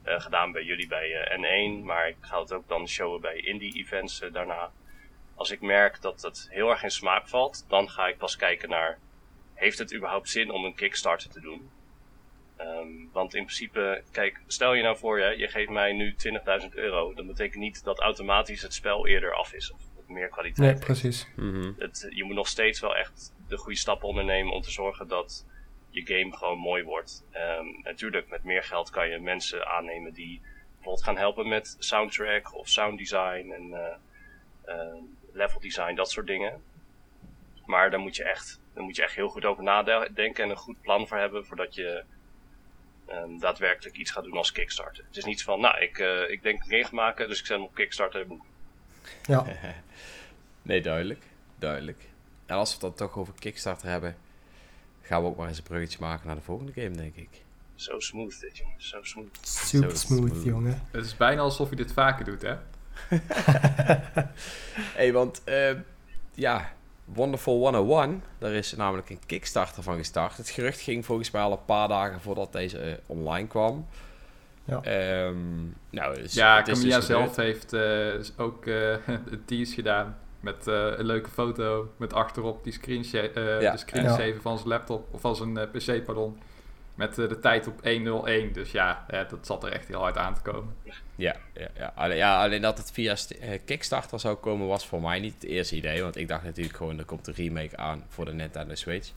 eh, 0.03 0.19
gedaan 0.19 0.51
bij 0.51 0.63
jullie 0.63 0.87
bij 0.87 1.13
eh, 1.13 1.37
N1, 1.37 1.83
maar 1.83 2.07
ik 2.07 2.15
ga 2.19 2.39
het 2.39 2.53
ook 2.53 2.67
dan 2.67 2.87
showen 2.87 3.21
bij 3.21 3.35
indie 3.35 3.75
events 3.75 4.21
eh, 4.21 4.33
daarna. 4.33 4.71
Als 5.35 5.51
ik 5.51 5.61
merk 5.61 6.01
dat 6.01 6.21
het 6.21 6.47
heel 6.49 6.69
erg 6.69 6.83
in 6.83 6.91
smaak 6.91 7.27
valt, 7.27 7.65
dan 7.67 7.89
ga 7.89 8.07
ik 8.07 8.17
pas 8.17 8.35
kijken 8.35 8.69
naar, 8.69 8.99
heeft 9.53 9.77
het 9.77 9.95
überhaupt 9.95 10.29
zin 10.29 10.51
om 10.51 10.65
een 10.65 10.75
Kickstarter 10.75 11.29
te 11.29 11.39
doen? 11.39 11.69
Ehm, 12.55 12.87
want 13.11 13.35
in 13.35 13.43
principe, 13.43 14.03
kijk, 14.11 14.41
stel 14.47 14.73
je 14.73 14.83
nou 14.83 14.97
voor, 14.97 15.19
je, 15.19 15.37
je 15.37 15.47
geeft 15.47 15.69
mij 15.69 15.93
nu 15.93 16.15
20.000 16.61 16.73
euro. 16.73 17.13
Dat 17.13 17.27
betekent 17.27 17.61
niet 17.61 17.83
dat 17.83 17.99
automatisch 17.99 18.61
het 18.61 18.73
spel 18.73 19.07
eerder 19.07 19.33
af 19.33 19.53
is 19.53 19.71
of, 19.71 19.79
meer 20.07 20.29
kwaliteit 20.29 20.73
Nee, 20.73 20.85
precies. 20.85 21.27
Mhm. 21.35 21.71
Het, 21.77 22.07
je 22.09 22.23
moet 22.23 22.35
nog 22.35 22.47
steeds 22.47 22.79
wel 22.79 22.95
echt 22.95 23.33
de 23.47 23.57
goede 23.57 23.77
stappen 23.77 24.07
ondernemen 24.07 24.53
om 24.53 24.61
te 24.61 24.71
zorgen 24.71 25.07
dat 25.07 25.45
je 25.89 26.05
game 26.05 26.37
gewoon 26.37 26.57
mooi 26.57 26.83
wordt. 26.83 27.23
Ehm, 27.31 27.65
natuurlijk, 27.83 28.29
met 28.29 28.43
meer 28.43 28.63
geld 28.63 28.89
kan 28.89 29.09
je 29.09 29.19
mensen 29.19 29.67
aannemen 29.67 30.13
die 30.13 30.41
bijvoorbeeld 30.73 31.03
gaan 31.03 31.17
helpen 31.17 31.47
met 31.47 31.75
soundtrack 31.79 32.55
of 32.55 32.67
sounddesign 32.67 33.51
en 33.51 33.73
eh, 33.73 33.95
eh, 34.63 34.95
level 35.31 35.59
design, 35.59 35.95
dat 35.95 36.11
soort 36.11 36.27
dingen. 36.27 36.63
Maar 37.65 37.89
daar 37.89 37.99
moet 37.99 38.15
je 38.15 38.23
echt, 38.23 38.59
daar 38.73 38.83
moet 38.83 38.95
je 38.95 39.03
echt 39.03 39.15
heel 39.15 39.29
goed 39.29 39.45
over 39.45 39.63
nadenken 39.63 40.43
en 40.43 40.49
een 40.49 40.55
goed 40.55 40.81
plan 40.81 41.07
voor 41.07 41.17
hebben 41.17 41.45
voordat 41.45 41.75
je 41.75 42.03
ehm, 43.05 43.37
daadwerkelijk 43.37 43.95
iets 43.95 44.11
gaat 44.11 44.23
doen 44.23 44.37
als 44.37 44.51
Kickstarter. 44.51 45.03
Het 45.07 45.17
is 45.17 45.25
niet 45.25 45.43
van, 45.43 45.59
nou, 45.59 45.79
ik, 45.79 45.99
eh, 45.99 46.29
ik 46.29 46.43
denk 46.43 46.63
een 46.63 46.83
game 46.83 46.95
maken, 46.95 47.27
dus 47.27 47.39
ik 47.39 47.45
zet 47.45 47.57
hem 47.57 47.65
op 47.65 47.75
Kickstarter. 47.75 48.25
Ja. 49.25 49.45
Nee, 50.61 50.81
duidelijk. 50.81 51.23
Duidelijk. 51.55 52.09
En 52.45 52.55
als 52.55 52.69
we 52.69 52.73
het 52.73 52.97
dan 52.97 53.07
toch 53.07 53.17
over 53.17 53.33
Kickstarter 53.39 53.89
hebben, 53.89 54.17
gaan 55.09 55.21
we 55.21 55.27
ook 55.27 55.37
maar 55.37 55.47
eens 55.47 55.57
een 55.57 55.63
bruggetje 55.63 55.97
maken 55.99 56.27
naar 56.27 56.35
de 56.35 56.41
volgende 56.41 56.71
game, 56.71 56.95
denk 56.95 57.15
ik. 57.15 57.29
Zo 57.75 57.99
smooth 57.99 58.39
dit, 58.39 58.57
jongen. 58.57 58.73
Zo 58.77 58.97
smooth. 59.01 59.37
Super 59.41 59.97
smooth, 59.97 60.29
smooth. 60.29 60.43
jongen. 60.43 60.81
het 60.91 61.05
is 61.05 61.17
bijna 61.17 61.41
alsof 61.41 61.69
je 61.69 61.75
dit 61.75 61.93
vaker 61.93 62.25
doet, 62.25 62.41
hè? 62.41 62.55
hey, 64.99 65.13
want 65.13 65.43
eh, 65.43 65.75
ja, 66.33 66.73
Wonderful 67.13 67.57
101, 67.57 68.23
daar 68.37 68.51
is 68.51 68.75
namelijk 68.75 69.09
een 69.09 69.19
Kickstarter 69.25 69.83
van 69.83 69.97
gestart. 69.97 70.37
Het 70.37 70.49
gerucht 70.49 70.79
ging 70.79 71.05
volgens 71.05 71.31
mij 71.31 71.41
al 71.41 71.51
een 71.51 71.65
paar 71.65 71.87
dagen 71.87 72.21
voordat 72.21 72.51
deze 72.51 72.79
eh, 72.79 72.93
online 73.05 73.47
kwam. 73.47 73.87
Ja. 74.65 74.81
Ehm, 74.81 75.37
nou, 75.89 76.15
dus, 76.15 76.33
Ja, 76.33 76.57
het 76.57 76.67
is 76.67 76.73
Camilla 76.73 76.95
dus 76.95 77.05
zelf 77.05 77.35
heeft 77.35 77.73
eh, 77.73 78.13
ook 78.37 78.65
eh, 78.65 79.07
een 79.31 79.43
tease 79.45 79.73
gedaan. 79.73 80.17
Met 80.39 80.67
eh, 80.67 80.73
een 80.97 81.05
leuke 81.05 81.29
foto. 81.29 81.93
Met 81.97 82.13
achterop 82.13 82.63
die 82.63 82.73
screenshot, 82.73 83.31
eh 83.33 83.61
Ja. 83.61 83.71
de 83.71 83.77
screensaver 83.77 84.41
van 84.41 84.57
zijn 84.57 84.69
laptop. 84.69 85.07
Of 85.13 85.21
van 85.21 85.35
zijn 85.35 85.57
eh, 85.57 85.67
PC, 85.71 86.05
pardon. 86.05 86.37
Met 86.95 87.17
eh, 87.17 87.29
de 87.29 87.39
tijd 87.39 87.67
op 87.67 87.79
1.01. 87.83 88.51
Dus 88.53 88.71
ja, 88.71 89.05
dat 89.29 89.45
zat 89.45 89.63
er 89.63 89.71
echt 89.71 89.87
heel 89.87 89.99
hard 89.99 90.17
aan 90.17 90.33
te 90.33 90.41
komen. 90.41 90.75
Ja, 91.15 91.35
ja, 91.53 91.67
ja. 91.77 91.91
Alleen, 91.95 92.17
ja, 92.17 92.43
alleen 92.43 92.61
dat 92.61 92.77
het 92.77 92.91
via 92.91 93.15
st- 93.15 93.35
Kickstarter 93.65 94.19
zou 94.19 94.35
komen 94.35 94.67
was 94.67 94.87
voor 94.87 95.01
mij 95.01 95.19
niet 95.19 95.33
het 95.33 95.43
eerste 95.43 95.75
idee. 95.75 96.01
Want 96.01 96.15
ik 96.15 96.27
dacht 96.27 96.43
natuurlijk 96.43 96.77
gewoon, 96.77 96.97
er 96.99 97.05
komt 97.05 97.27
een 97.27 97.33
remake 97.33 97.77
aan 97.77 98.03
voor 98.07 98.25
de 98.25 98.33
Nintendo 98.33 98.75
Switch. 98.75 99.11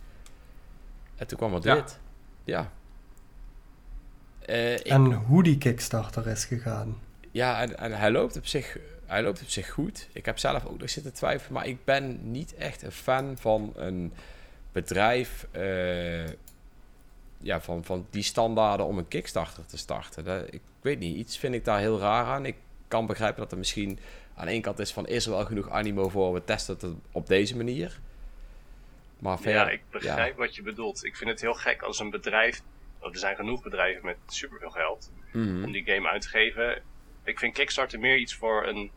En 1.17 1.27
toen 1.27 1.39
kwam 1.39 1.55
er 1.55 1.61
Ja. 1.67 1.75
dit. 1.75 2.01
Ja. 2.45 2.71
Eh, 4.41 4.75
ik- 4.75 4.81
En 4.87 5.13
hoe 5.13 5.43
die 5.43 5.59
Kickstarter 5.59 6.27
is 6.27 6.45
gegaan. 6.45 6.99
Ja, 7.31 7.61
en, 7.61 7.79
en 7.79 7.93
hij, 7.93 8.11
loopt 8.11 8.37
op 8.37 8.47
zich, 8.47 8.79
hij 9.13 9.23
loopt 9.23 9.43
op 9.43 9.49
zich 9.49 9.71
goed. 9.71 10.09
Ik 10.13 10.25
heb 10.25 10.39
zelf 10.39 10.65
ook 10.67 10.79
nog 10.79 10.91
zitten 10.91 11.13
twijfelen, 11.13 11.53
maar 11.53 11.67
ik 11.67 11.85
ben 11.85 12.31
niet 12.31 12.55
echt 12.55 12.83
een 12.83 12.93
fan 12.93 13.37
van 13.39 13.73
een 13.77 14.13
bedrijf. 14.73 15.47
eh, 15.51 16.27
ja, 17.39 17.61
van, 17.61 17.85
van 17.85 18.07
die 18.11 18.23
standaarden 18.23 18.87
om 18.87 18.99
een 18.99 19.09
Kickstarter 19.09 19.67
te 19.67 19.79
starten. 19.79 20.25
Dat, 20.25 20.53
ik 20.53 20.61
weet 20.81 20.99
niet, 20.99 21.17
iets 21.17 21.39
vind 21.39 21.55
ik 21.55 21.65
daar 21.65 21.79
heel 21.79 21.99
raar 21.99 22.25
aan. 22.25 22.47
Ik 22.47 22.57
kan 22.89 23.07
begrijpen 23.07 23.41
dat 23.43 23.53
er 23.53 23.59
misschien 23.59 23.99
aan 24.35 24.47
één 24.47 24.63
kant 24.63 24.79
is 24.79 24.93
van 24.93 25.07
is 25.07 25.25
er 25.25 25.31
wel 25.31 25.45
genoeg 25.45 25.71
animo 25.71 26.09
voor, 26.09 26.33
we 26.33 26.45
testen 26.45 26.77
het 26.81 26.95
op 27.13 27.27
deze 27.27 27.57
manier. 27.57 28.01
Maar 29.19 29.39
verder, 29.39 29.65
Ja, 29.67 29.71
ik 29.71 29.83
begrijp 29.91 30.37
wat 30.37 30.55
je 30.55 30.63
bedoelt. 30.63 31.05
Ik 31.05 31.17
vind 31.17 31.31
het 31.31 31.41
heel 31.41 31.55
gek 31.55 31.83
als 31.83 31.99
een 32.01 32.11
bedrijf. 32.11 32.63
er 33.01 33.19
zijn 33.19 33.37
genoeg 33.37 33.63
bedrijven 33.63 34.05
met 34.05 34.17
superveel 34.27 34.71
geld 34.71 35.11
Mhm. 35.33 35.65
om 35.65 35.73
die 35.73 35.85
game 35.85 36.09
uit 36.09 36.23
te 36.23 36.29
geven. 36.29 36.83
Ik 37.25 37.39
vind 37.39 37.55
Kickstarter 37.55 37.99
meer 37.99 38.17
iets 38.17 38.35
voor 38.35 38.67
een 38.67 38.91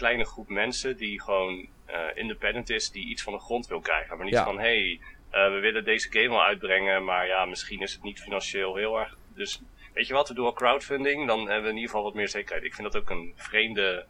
kleine 0.00 0.24
groep 0.24 0.48
mensen 0.48 0.96
die 0.96 1.20
gewoon 1.22 1.68
eh, 1.86 1.98
independent 2.14 2.70
is, 2.70 2.90
die 2.90 3.06
iets 3.06 3.22
van 3.22 3.32
de 3.32 3.38
grond 3.38 3.66
wil 3.66 3.80
krijgen. 3.80 4.16
Maar 4.16 4.24
niet 4.26 4.34
Ja. 4.34 4.44
van 4.44 4.58
hey, 4.58 5.00
eh, 5.30 5.52
we 5.52 5.58
willen 5.60 5.84
deze 5.84 6.10
game 6.10 6.28
wel 6.28 6.42
uitbrengen, 6.44 7.04
maar 7.04 7.26
ja, 7.26 7.44
misschien 7.44 7.80
is 7.80 7.92
het 7.92 8.02
niet 8.02 8.20
financieel 8.20 8.76
heel 8.76 8.98
erg. 9.00 9.16
Dus 9.34 9.60
weet 9.94 10.06
je 10.06 10.12
wat, 10.14 10.28
we 10.28 10.34
doen 10.34 10.44
al 10.46 10.52
crowdfunding, 10.52 11.26
dan 11.26 11.38
hebben 11.38 11.62
we 11.62 11.68
in 11.68 11.74
ieder 11.74 11.90
geval 11.90 12.02
wat 12.04 12.14
meer 12.14 12.28
zekerheid. 12.28 12.64
Ik 12.64 12.74
vind 12.74 12.92
dat 12.92 13.02
ook 13.02 13.10
een 13.10 13.32
vreemde, 13.36 14.06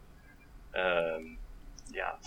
ehm, 0.71 1.23
ja, 1.93 2.19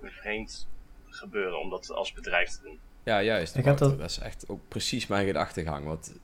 een 0.00 0.10
vreemd 0.10 0.68
gebeuren 1.08 1.60
om 1.60 1.70
dat 1.70 1.90
als 1.90 2.12
bedrijf 2.12 2.48
te 2.50 2.62
doen. 2.62 2.78
Ja, 3.04 3.22
juist. 3.22 3.56
Ik 3.56 3.64
heb 3.64 3.78
Wouter. 3.78 3.88
dat- 3.88 3.98
dat 3.98 4.10
is 4.10 4.18
echt 4.18 4.48
ook 4.48 4.60
precies 4.68 5.06
mijn 5.06 5.26
gedachtegang. 5.26 5.84
Want 5.84 6.18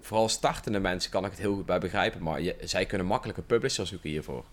vooral 0.00 0.28
startende 0.28 0.80
mensen 0.80 1.10
kan 1.10 1.24
ik 1.24 1.30
het 1.30 1.40
heel 1.40 1.54
goed 1.54 1.66
bij 1.66 1.78
begrijpen. 1.78 2.22
Maar 2.22 2.40
je, 2.40 2.56
zij 2.60 2.86
kunnen 2.86 3.06
makkelijk 3.06 3.38
een 3.38 3.46
publisher 3.46 3.86
zoeken 3.86 4.10
hiervoor. 4.10 4.44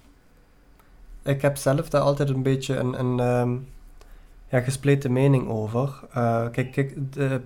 Ik 1.24 1.42
heb 1.42 1.58
zelf 1.58 1.90
daar 1.90 2.02
altijd 2.02 2.30
een 2.30 2.44
beetje 2.44 2.78
een, 2.78 3.00
een 3.00 3.20
ehm, 3.20 3.58
ja, 4.48 4.60
gespleten 4.60 5.14
mening 5.14 5.50
over. 5.50 6.00
Eh, 6.14 6.46
kijk, 6.52 6.72
kijk, 6.72 7.14
de 7.14 7.42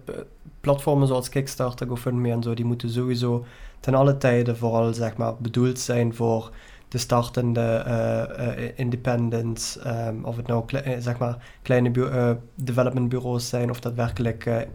platformen 0.61 1.07
zoals 1.07 1.29
Kickstarter, 1.29 1.87
GoFundMe 1.87 2.31
en 2.31 2.43
zo, 2.43 2.53
die 2.53 2.65
moeten 2.65 2.89
sowieso 2.89 3.45
ten 3.79 3.95
alle 3.95 4.17
tijden 4.17 4.57
vooral 4.57 4.93
zeg 4.93 5.17
maar, 5.17 5.35
bedoeld 5.37 5.79
zijn 5.79 6.15
voor 6.15 6.51
de 6.87 6.97
startende 6.97 7.61
eh, 7.61 8.63
eh, 8.65 8.71
independents, 8.75 9.79
ehm, 9.79 10.23
of 10.23 10.35
het 10.35 10.47
nou 10.47 10.65
zeg 10.99 11.17
maar 11.17 11.37
kleine 11.61 12.09
eh, 12.09 12.31
developmentbureaus 12.55 13.49
zijn 13.49 13.69
of 13.69 13.79
daadwerkelijk 13.79 14.67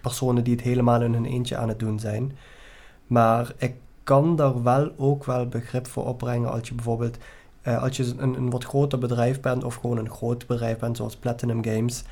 personen 0.00 0.44
die 0.44 0.54
het 0.54 0.64
helemaal 0.64 1.02
in 1.02 1.12
hun 1.12 1.24
eentje 1.24 1.56
aan 1.56 1.68
het 1.68 1.78
doen 1.78 1.98
zijn. 1.98 2.36
Maar 3.06 3.52
ik 3.56 3.74
kan 4.04 4.36
daar 4.36 4.62
wel 4.62 4.92
ook 4.96 5.24
wel 5.24 5.46
begrip 5.48 5.86
voor 5.86 6.06
opbrengen 6.06 6.50
als 6.50 6.68
je 6.68 6.74
bijvoorbeeld 6.74 7.18
eh, 7.64 7.82
als 7.82 7.96
je 7.96 8.12
een, 8.16 8.34
een 8.34 8.50
wat 8.50 8.64
groter 8.64 8.98
bedrijf 8.98 9.40
bent 9.40 9.64
of 9.64 9.74
gewoon 9.74 9.98
een 9.98 10.10
groot 10.10 10.46
bedrijf 10.46 10.78
bent 10.78 10.96
zoals 10.96 11.16
Platinum 11.16 11.64
Games, 11.64 12.02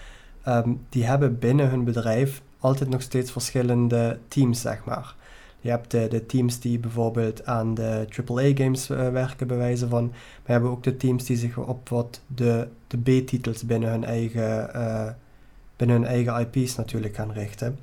ehm, 0.42 0.72
die 0.88 1.04
hebben 1.04 1.38
binnen 1.38 1.68
hun 1.70 1.84
bedrijf 1.84 2.42
altijd 2.58 2.90
nog 2.90 3.02
steeds 3.02 3.32
verschillende 3.32 4.18
teams, 4.28 4.60
zeg 4.60 4.84
maar. 4.84 5.14
Je 5.60 5.70
hebt 5.70 5.90
de, 5.90 6.08
de 6.08 6.26
teams 6.26 6.60
die 6.60 6.78
bijvoorbeeld 6.78 7.46
aan 7.46 7.74
de 7.74 8.06
AAA-games 8.26 8.86
werken, 8.86 9.46
bij 9.46 9.56
wijze 9.56 9.88
van. 9.88 10.04
Maar 10.06 10.42
je 10.44 10.52
hebt 10.52 10.64
ook 10.64 10.82
de 10.82 10.96
teams 10.96 11.24
die 11.24 11.36
zich 11.36 11.56
op 11.58 11.88
wat 11.88 12.20
de, 12.26 12.68
de 12.86 12.98
B-titels 12.98 13.64
binnen 13.64 13.90
hun 13.90 14.04
eigen, 14.04 14.74
eh, 14.74 15.08
binnen 15.76 15.96
hun 15.96 16.06
eigen 16.06 16.48
IP's 16.52 16.76
natuurlijk 16.76 17.14
gaan 17.14 17.32
richten. 17.32 17.78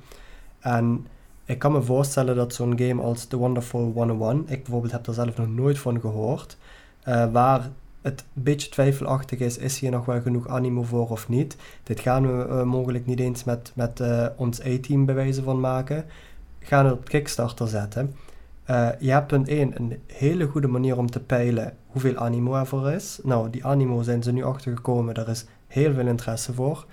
En 0.58 1.06
ik 1.44 1.58
kan 1.58 1.72
me 1.72 1.82
voorstellen 1.82 2.36
dat 2.36 2.54
zo'n 2.54 2.78
game 2.78 3.02
als 3.02 3.24
The 3.24 3.36
Wonderful 3.36 3.92
101, 3.94 4.44
ik 4.46 4.62
bijvoorbeeld 4.62 4.92
heb 4.92 5.06
er 5.06 5.14
zelf 5.14 5.36
nog 5.36 5.48
nooit 5.48 5.78
van 5.78 6.00
gehoord, 6.00 6.56
eh, 7.10 7.32
waar 7.32 7.70
het 8.02 8.24
een 8.34 8.42
beetje 8.42 8.68
twijfelachtig 8.68 9.38
is, 9.38 9.58
is 9.58 9.78
hier 9.78 9.90
nog 9.90 10.04
wel 10.04 10.20
genoeg 10.20 10.48
animo 10.48 10.82
voor 10.82 11.08
of 11.08 11.28
niet. 11.28 11.56
Dit 11.82 12.00
gaan 12.00 12.36
we 12.36 12.44
eh, 12.44 12.62
mogelijk 12.62 13.06
niet 13.06 13.20
eens 13.20 13.44
met, 13.44 13.72
met 13.74 14.00
eh, 14.00 14.26
ons 14.36 14.60
A-team 14.60 15.04
bij 15.04 15.14
wijze 15.14 15.42
van 15.42 15.60
maken. 15.60 16.04
Gaan 16.58 16.86
we 16.86 16.92
op 16.92 17.04
Kickstarter 17.04 17.68
zetten. 17.68 18.14
Je 18.98 19.10
hebt 19.10 19.26
punt 19.26 19.48
1 19.48 19.72
een 19.76 19.98
hele 20.06 20.46
goede 20.46 20.68
manier 20.68 20.98
om 20.98 21.10
te 21.10 21.20
peilen 21.20 21.76
hoeveel 21.86 22.16
animo 22.16 22.54
er 22.54 22.66
voor 22.66 22.90
is. 22.90 23.18
Nou, 23.22 23.50
die 23.50 23.64
animo 23.64 24.02
zijn 24.02 24.22
ze 24.22 24.32
nu 24.32 24.44
achtergekomen, 24.44 25.14
daar 25.14 25.28
is 25.28 25.44
heel 25.66 25.94
veel 25.94 26.06
interesse 26.06 26.52
voor. 26.52 26.86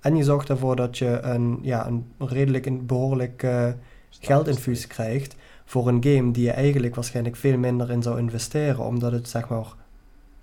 En 0.00 0.16
je 0.16 0.24
zorgt 0.24 0.48
ervoor 0.48 0.76
dat 0.76 0.98
je 0.98 1.20
een, 1.20 1.58
ja, 1.62 1.86
een 1.86 2.06
redelijk 2.18 2.66
een 2.66 2.86
behoorlijk 2.86 3.46
geldinfuus 4.10 4.86
krijgt 4.86 5.36
voor 5.68 5.88
een 5.88 6.04
game 6.04 6.30
die 6.30 6.44
je 6.44 6.50
eigenlijk 6.50 6.94
waarschijnlijk 6.94 7.36
veel 7.36 7.58
minder 7.58 7.90
in 7.90 8.02
zou 8.02 8.18
investeren, 8.18 8.84
omdat 8.84 9.12
het 9.12 9.28
zeg 9.28 9.48
maar 9.48 9.66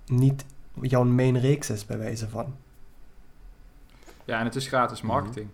niet 0.06 0.44
jouw 0.80 1.04
main 1.04 1.38
reeks 1.38 1.70
is, 1.70 1.86
bij 1.86 1.98
wijze 1.98 2.28
van. 2.28 2.56
Ja, 4.24 4.38
en 4.38 4.44
het 4.44 4.54
is 4.54 4.66
gratis 4.66 5.02
marketing. 5.02 5.48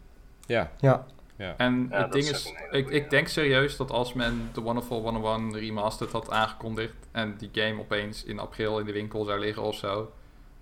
Ja. 0.46 0.70
Ja. 0.80 1.06
ja. 1.36 1.54
En 1.56 1.86
Ja, 1.90 2.02
het 2.02 2.12
ding 2.12 2.24
is 2.24 2.54
ik, 2.70 2.88
ik 2.88 3.10
denk 3.10 3.28
serieus 3.28 3.76
dat 3.76 3.90
als 3.90 4.12
men 4.12 4.48
The 4.52 4.60
Wonderful 4.60 5.02
101 5.02 5.58
Remastered 5.58 6.12
had 6.12 6.30
aangekondigd 6.30 6.94
en 7.10 7.36
die 7.36 7.50
game 7.52 7.80
opeens 7.80 8.24
in 8.24 8.38
april 8.38 8.78
in 8.78 8.86
de 8.86 8.92
winkel 8.92 9.24
zou 9.24 9.38
liggen 9.40 9.62
of 9.62 9.76
zo, 9.76 10.12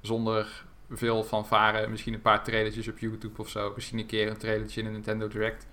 zonder 0.01 0.65
veel 0.91 1.25
fanfare, 1.25 1.89
misschien 1.89 2.15
een 2.15 2.23
paar 2.23 2.45
trailertjes 2.45 2.89
op 2.89 2.99
YouTube 2.99 3.41
of 3.41 3.49
zo, 3.49 3.73
misschien 3.75 3.99
een 3.99 4.07
keer 4.07 4.29
een 4.29 4.37
trailertje 4.37 4.81
in 4.81 4.87
een 4.87 4.93
Nintendo 4.93 5.29
Direct, 5.29 5.67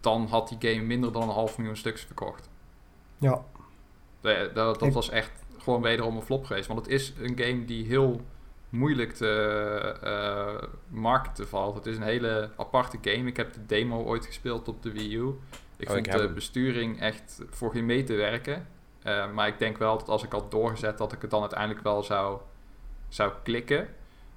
dan 0.00 0.26
had 0.26 0.48
die 0.48 0.72
game 0.72 0.84
minder 0.84 1.12
dan 1.12 1.22
een 1.22 1.28
half 1.28 1.58
miljoen 1.58 1.76
stuks 1.76 2.02
verkocht. 2.02 2.52
Ja. 3.18 3.44
Dat 4.20 4.54
dat 4.54 4.82
Ik- 4.82 4.92
was 4.92 5.10
echt 5.10 5.32
gewoon 5.58 5.82
wederom 5.82 6.16
een 6.16 6.22
flop 6.22 6.44
geweest. 6.44 6.66
Want 6.66 6.78
het 6.80 6.88
is 6.88 7.12
een 7.20 7.38
game 7.38 7.64
die 7.64 7.86
heel 7.86 8.20
moeilijk 8.68 9.12
te 9.12 9.28
eh, 10.02 10.68
marketen 10.88 11.48
valt. 11.48 11.74
Het 11.74 11.86
is 11.86 11.96
een 11.96 12.02
hele 12.02 12.50
aparte 12.56 12.98
game. 13.02 13.28
Ik 13.28 13.36
heb 13.36 13.52
de 13.52 13.66
demo 13.66 14.02
ooit 14.02 14.26
gespeeld 14.26 14.68
op 14.68 14.82
de 14.82 14.92
Wii 14.92 15.14
U. 15.16 15.28
Ik 15.76 15.88
Oh, 15.88 15.94
vond 15.94 16.06
ik 16.06 16.12
de 16.12 16.18
hem. 16.18 16.34
besturing 16.34 17.00
echt 17.00 17.42
voor 17.50 17.72
geen 17.72 17.86
meter 17.86 18.16
werken. 18.16 18.66
Eh, 19.02 19.32
maar 19.32 19.48
ik 19.48 19.58
denk 19.58 19.78
wel 19.78 19.98
dat 19.98 20.08
als 20.08 20.22
ik 20.24 20.32
had 20.32 20.50
doorgezet, 20.50 20.98
dat 20.98 21.12
ik 21.12 21.20
het 21.22 21.30
dan 21.30 21.40
uiteindelijk 21.40 21.82
wel 21.82 22.02
zou, 22.02 22.40
zou 23.08 23.32
klikken. 23.42 23.88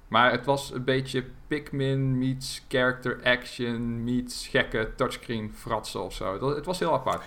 Maar 0.08 0.30
het 0.30 0.44
was 0.44 0.72
een 0.72 0.84
beetje 0.84 1.24
Pikmin 1.46 2.18
meets 2.18 2.64
character 2.68 3.20
action 3.22 4.04
meets 4.04 4.46
gekke 4.46 4.92
touchscreen 4.96 5.52
fratsen 5.54 6.02
of 6.02 6.14
zo. 6.14 6.38
Dat, 6.38 6.56
het 6.56 6.66
was 6.66 6.78
heel 6.78 6.92
apart. 6.92 7.24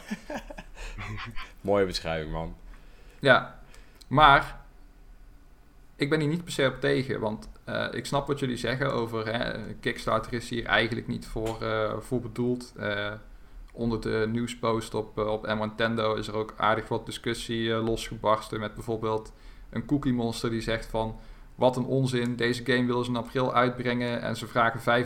Mooie 1.62 1.86
beschrijving, 1.86 2.32
man. 2.32 2.56
Ja, 3.20 3.60
maar 4.08 4.62
ik 5.96 6.10
ben 6.10 6.20
hier 6.20 6.30
niet 6.30 6.44
per 6.44 6.54
se 6.54 6.68
op 6.68 6.80
tegen, 6.80 7.20
want 7.20 7.50
eh, 7.64 7.88
ik 7.92 8.06
snap 8.06 8.28
wat 8.28 8.40
jullie 8.40 8.58
zeggen 8.58 8.94
over 8.94 9.28
hè, 9.28 9.74
Kickstarter 9.74 10.34
is 10.34 10.50
hier 10.50 10.66
eigenlijk 10.66 11.08
niet 11.08 11.28
voor, 11.28 11.62
eh, 11.62 11.98
voor 12.00 12.22
bedoeld. 12.22 12.74
Eh, 12.78 13.12
onder 13.74 14.02
de 14.02 14.28
nieuwspost 14.32 14.94
op, 14.94 15.18
op 15.18 15.48
Nintendo 15.48 16.14
is 16.14 16.28
er 16.28 16.36
ook 16.36 16.54
aardig 16.58 16.88
wat 16.88 17.06
discussie 17.06 17.74
losgebarsten 17.74 18.60
met 18.60 18.74
bijvoorbeeld 18.74 19.34
een 19.70 19.86
Cookie 19.86 20.14
Monster 20.14 20.50
die 20.50 20.62
zegt 20.62 20.86
van 20.86 21.20
wat 21.62 21.78
een 21.78 21.86
onzin, 21.86 22.36
deze 22.36 22.66
game 22.66 22.86
willen 22.86 23.04
ze 23.06 23.12
in 23.12 23.18
april 23.18 23.54
uitbrengen 23.54 24.22
en 24.22 24.36
ze 24.36 24.48
vragen 24.48 25.06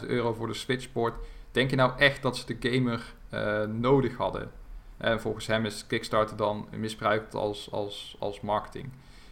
45.000 0.00 0.06
euro 0.06 0.32
voor 0.32 0.46
de 0.46 0.54
Switchport. 0.54 1.14
Denk 1.52 1.70
je 1.70 1.76
nou 1.76 1.92
echt 1.98 2.22
dat 2.22 2.36
ze 2.36 2.56
de 2.58 2.70
gamer 2.70 3.14
eh, 3.28 3.62
nodig 3.62 4.16
hadden? 4.16 4.50
En 4.96 5.20
volgens 5.20 5.46
hem 5.46 5.64
is 5.64 5.86
Kickstarter 5.86 6.36
dan 6.36 6.68
misbruikt 6.76 7.34
als, 7.34 7.72
als, 7.72 8.16
als 8.18 8.40
marketing. 8.40 8.88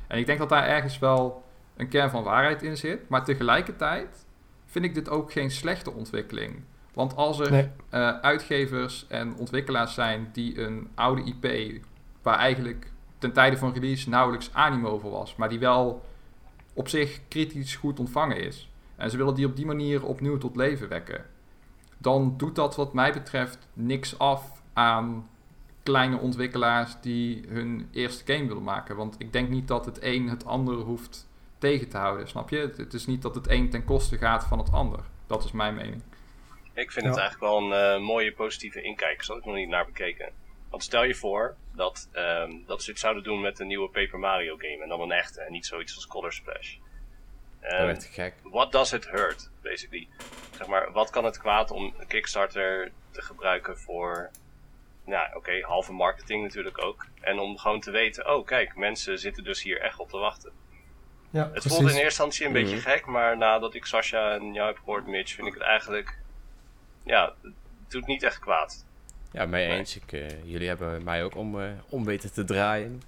En 0.07 0.19
ik 0.19 0.27
denk 0.27 0.39
dat 0.39 0.49
daar 0.49 0.67
ergens 0.67 0.99
wel 0.99 1.45
een 1.77 1.89
kern 1.89 2.11
van 2.11 2.23
waarheid 2.23 2.62
in 2.62 2.77
zit. 2.77 3.09
Maar 3.09 3.25
tegelijkertijd 3.25 4.27
vind 4.67 4.85
ik 4.85 4.95
dit 4.95 5.09
ook 5.09 5.33
geen 5.33 5.51
slechte 5.51 5.93
ontwikkeling. 5.93 6.62
Want 6.95 7.17
als 7.17 7.39
er 7.39 7.51
Nee. 7.51 7.71
eh, 7.91 8.21
uitgevers 8.21 9.07
en 9.09 9.37
ontwikkelaars 9.37 9.95
zijn 9.95 10.29
die 10.33 10.61
een 10.62 10.89
oude 10.95 11.23
IP, 11.25 11.81
waar 12.23 12.39
eigenlijk 12.39 12.91
ten 13.19 13.33
tijde 13.33 13.57
van 13.57 13.73
release 13.73 14.09
nauwelijks 14.09 14.51
animo 14.53 14.99
voor 14.99 15.11
was, 15.11 15.37
maar 15.37 15.49
die 15.49 15.59
wel 15.59 16.05
op 16.77 16.89
zich 16.89 17.20
kritisch 17.29 17.77
goed 17.77 17.99
ontvangen 17.99 18.41
is. 18.41 18.68
En 18.97 19.11
ze 19.11 19.16
willen 19.16 19.35
die 19.35 19.47
op 19.47 19.57
die 19.57 19.66
manier 19.66 20.05
opnieuw 20.05 20.39
tot 20.39 20.57
leven 20.57 20.89
wekken. 20.89 21.24
Dan 21.99 22.35
doet 22.37 22.55
dat 22.55 22.77
wat 22.77 22.93
mij 22.93 23.12
betreft 23.12 23.59
niks 23.72 24.18
af 24.18 24.62
aan 24.72 25.29
kleine 25.83 26.18
ontwikkelaars 26.18 26.97
die 27.01 27.45
hun 27.49 27.89
eerste 27.93 28.33
game 28.33 28.47
willen 28.49 28.62
maken. 28.62 28.97
Want 28.97 29.14
ik 29.18 29.33
denk 29.33 29.49
niet 29.49 29.68
dat 29.68 29.85
het 29.85 29.99
een 30.03 30.29
het 30.29 30.45
ander 30.45 30.74
hoeft 30.74 31.29
tegen 31.59 31.89
te 31.89 31.97
houden, 31.97 32.29
snap 32.29 32.51
je? 32.51 32.72
Het, 32.77 32.95
is 32.95 33.07
niet 33.07 33.22
dat 33.22 33.35
het 33.35 33.51
een 33.51 33.70
ten 33.70 33.85
koste 33.85 34.18
gaat 34.18 34.45
van 34.45 34.59
het 34.59 34.72
ander. 34.72 35.01
Dat 35.27 35.45
is 35.45 35.53
mijn 35.53 35.74
mening. 35.74 36.03
Ik 36.74 36.93
vind 36.93 37.05
Ja. 37.05 37.11
het 37.11 37.20
eigenlijk 37.20 37.53
wel 37.53 37.62
een 37.62 37.95
eh, 38.01 38.07
mooie 38.07 38.33
positieve 38.33 38.83
inkijk. 38.83 39.24
Had 39.27 39.37
ik 39.37 39.45
nog 39.45 39.55
niet 39.55 39.68
naar 39.68 39.85
bekeken. 39.85 40.33
Want 40.70 40.83
stel 40.83 41.05
je 41.05 41.14
voor 41.14 41.55
dat, 41.77 42.09
ehm, 42.12 42.53
dat 42.66 42.83
ze 42.83 42.91
dit 42.91 43.01
zouden 43.01 43.22
doen 43.22 43.41
met 43.41 43.59
een 43.61 43.66
nieuwe 43.66 43.89
Paper 43.89 44.18
Mario 44.18 44.57
game. 44.57 44.83
En 44.83 44.89
dan 44.89 45.01
een 45.01 45.12
echte 45.12 45.41
en 45.41 45.53
niet 45.53 45.66
zoiets 45.66 45.95
als 45.95 46.07
Color 46.07 46.33
Splash. 46.33 46.77
Dat 47.61 48.05
gek. 48.12 48.35
what 48.43 48.72
does 48.72 48.93
it 48.93 49.09
hurt, 49.09 49.51
basically? 49.62 50.09
Zeg 50.57 50.66
maar, 50.66 50.93
wat 50.93 51.11
kan 51.11 51.24
het 51.24 51.39
kwaad 51.39 51.70
om 51.70 51.95
een 51.99 52.07
Kickstarter 52.07 52.93
te 53.11 53.22
gebruiken 53.22 53.79
voor... 53.79 54.31
Nou, 55.05 55.37
oké, 55.37 55.61
halve 55.61 55.93
marketing 55.93 56.43
natuurlijk 56.43 56.85
ook. 56.85 57.07
En 57.20 57.39
om 57.39 57.59
gewoon 57.59 57.81
te 57.81 57.91
weten, 57.91 58.35
oh 58.35 58.47
kijk, 58.47 58.77
mensen 58.77 59.18
zitten 59.18 59.45
dus 59.45 59.62
hier 59.62 59.81
echt 59.81 59.99
op 59.99 60.09
te 60.09 60.16
wachten. 60.18 60.53
Ja, 61.31 61.43
Het 61.43 61.51
precies. 61.51 61.70
voelde 61.72 61.85
in 61.93 61.99
eerste 61.99 62.05
instantie 62.22 62.47
een 62.47 62.53
Mhm. 62.53 62.61
beetje 62.62 62.91
gek, 62.91 63.07
maar 63.07 63.37
nadat 63.37 63.74
ik 63.74 63.85
Sasha 63.85 64.35
en 64.35 64.53
jou 64.53 64.66
heb 64.66 64.79
gehoord, 64.79 65.07
Mitch, 65.07 65.35
vind 65.35 65.47
ik 65.47 65.55
het 65.55 65.62
eigenlijk... 65.62 66.18
Ja, 67.05 67.35
het 67.43 67.53
doet 67.89 68.07
niet 68.07 68.22
echt 68.22 68.39
kwaad. 68.39 68.87
Ja, 69.33 69.47
mee 69.47 69.66
eens. 69.68 69.97
Ik, 69.97 70.12
eh, 70.12 70.45
jullie 70.45 70.68
hebben 70.68 71.05
mij 71.05 71.24
ook 71.24 71.37
om, 71.37 71.61
eh, 71.61 71.68
om 71.89 72.05
weten 72.05 72.33
te 72.33 72.45
draaien. 72.45 73.03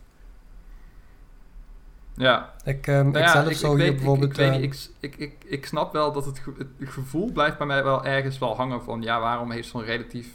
Ja, 2.14 2.54
Ik, 2.64 2.86
ehm 2.86 2.96
Nou 3.04 3.08
ik 3.18 3.24
ja, 3.24 3.32
zelf 3.32 3.48
ik, 3.50 3.56
zou 3.56 3.72
ik 3.72 3.78
hier 3.78 3.88
weet, 3.88 3.96
bijvoorbeeld... 3.96 4.30
Ik, 4.30 4.44
ik, 4.44 4.50
weet 4.50 4.60
niet, 4.60 4.90
ik, 5.00 5.16
ik, 5.16 5.16
ik, 5.16 5.44
ik 5.50 5.66
snap 5.66 5.92
wel 5.92 6.12
dat 6.12 6.24
het, 6.26 6.38
ge- 6.38 6.52
het 6.78 6.88
gevoel 6.88 7.32
blijft 7.32 7.58
bij 7.58 7.66
mij 7.66 7.84
wel 7.84 8.04
ergens 8.04 8.38
wel 8.38 8.56
hangen 8.56 8.82
van... 8.82 9.02
Ja, 9.02 9.20
waarom 9.20 9.50
heeft 9.50 9.68
zo'n 9.68 9.84
relatief 9.84 10.28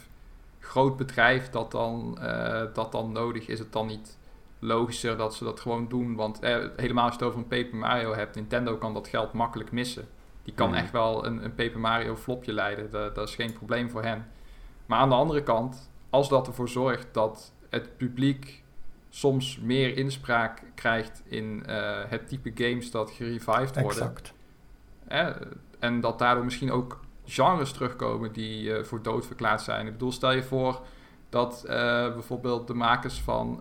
groot 0.60 0.98
bedrijf 0.98 1.50
dat 1.50 1.72
dan, 1.72 2.18
eh, 2.22 2.62
dat 2.74 2.92
dan 2.92 3.12
nodig? 3.12 3.48
Is 3.48 3.60
het 3.60 3.72
dan 3.72 3.88
niet 3.88 4.18
logischer 4.60 5.18
dat 5.18 5.36
ze 5.36 5.44
dat 5.44 5.60
gewoon 5.60 5.88
doen? 5.90 6.16
Want 6.16 6.40
eh, 6.40 6.58
helemaal 6.76 7.04
als 7.06 7.14
je 7.14 7.20
het 7.20 7.28
over 7.28 7.40
een 7.40 7.48
Paper 7.64 7.78
Mario 7.78 8.14
hebt... 8.14 8.36
Nintendo 8.36 8.76
kan 8.78 8.94
dat 8.94 9.08
geld 9.08 9.34
makkelijk 9.34 9.72
missen. 9.72 10.08
Die 10.44 10.54
kan 10.54 10.70
Mhm. 10.70 10.78
echt 10.78 10.92
wel 10.92 11.26
een, 11.26 11.44
een 11.44 11.56
Paper 11.56 11.80
Mario 11.80 12.16
flopje 12.16 12.54
leiden. 12.54 12.92
Dat, 12.92 13.16
dat 13.16 13.28
is 13.30 13.36
geen 13.36 13.54
probleem 13.54 13.90
voor 13.90 14.04
hen. 14.04 14.26
Maar 14.86 15.00
aan 15.00 15.10
de 15.10 15.16
andere 15.16 15.44
kant, 15.44 15.92
als 16.10 16.30
dat 16.30 16.48
ervoor 16.48 16.70
zorgt 16.70 17.08
dat 17.12 17.54
het 17.70 17.98
publiek 17.98 18.64
soms 19.10 19.60
meer 19.60 19.98
inspraak 19.98 20.62
krijgt 20.76 21.22
in 21.26 21.66
eh, 21.66 22.00
het 22.08 22.28
type 22.28 22.52
games 22.56 22.92
dat 22.92 23.12
gerevived 23.12 23.82
worden. 23.82 24.02
exact. 24.02 24.34
Hè, 25.08 25.32
en 25.80 26.02
dat 26.02 26.20
daardoor 26.20 26.44
misschien 26.44 26.72
ook 26.72 27.00
genres 27.26 27.72
terugkomen 27.72 28.32
die 28.32 28.76
eh, 28.76 28.84
voor 28.84 29.02
dood 29.02 29.26
verklaard 29.26 29.62
zijn. 29.62 29.86
Ik 29.86 29.92
bedoel, 29.92 30.12
stel 30.12 30.32
je 30.32 30.44
voor 30.44 30.82
dat 31.30 31.64
eh, 31.64 31.76
bijvoorbeeld 32.14 32.68
de 32.68 32.74
makers 32.74 33.22
van 33.22 33.60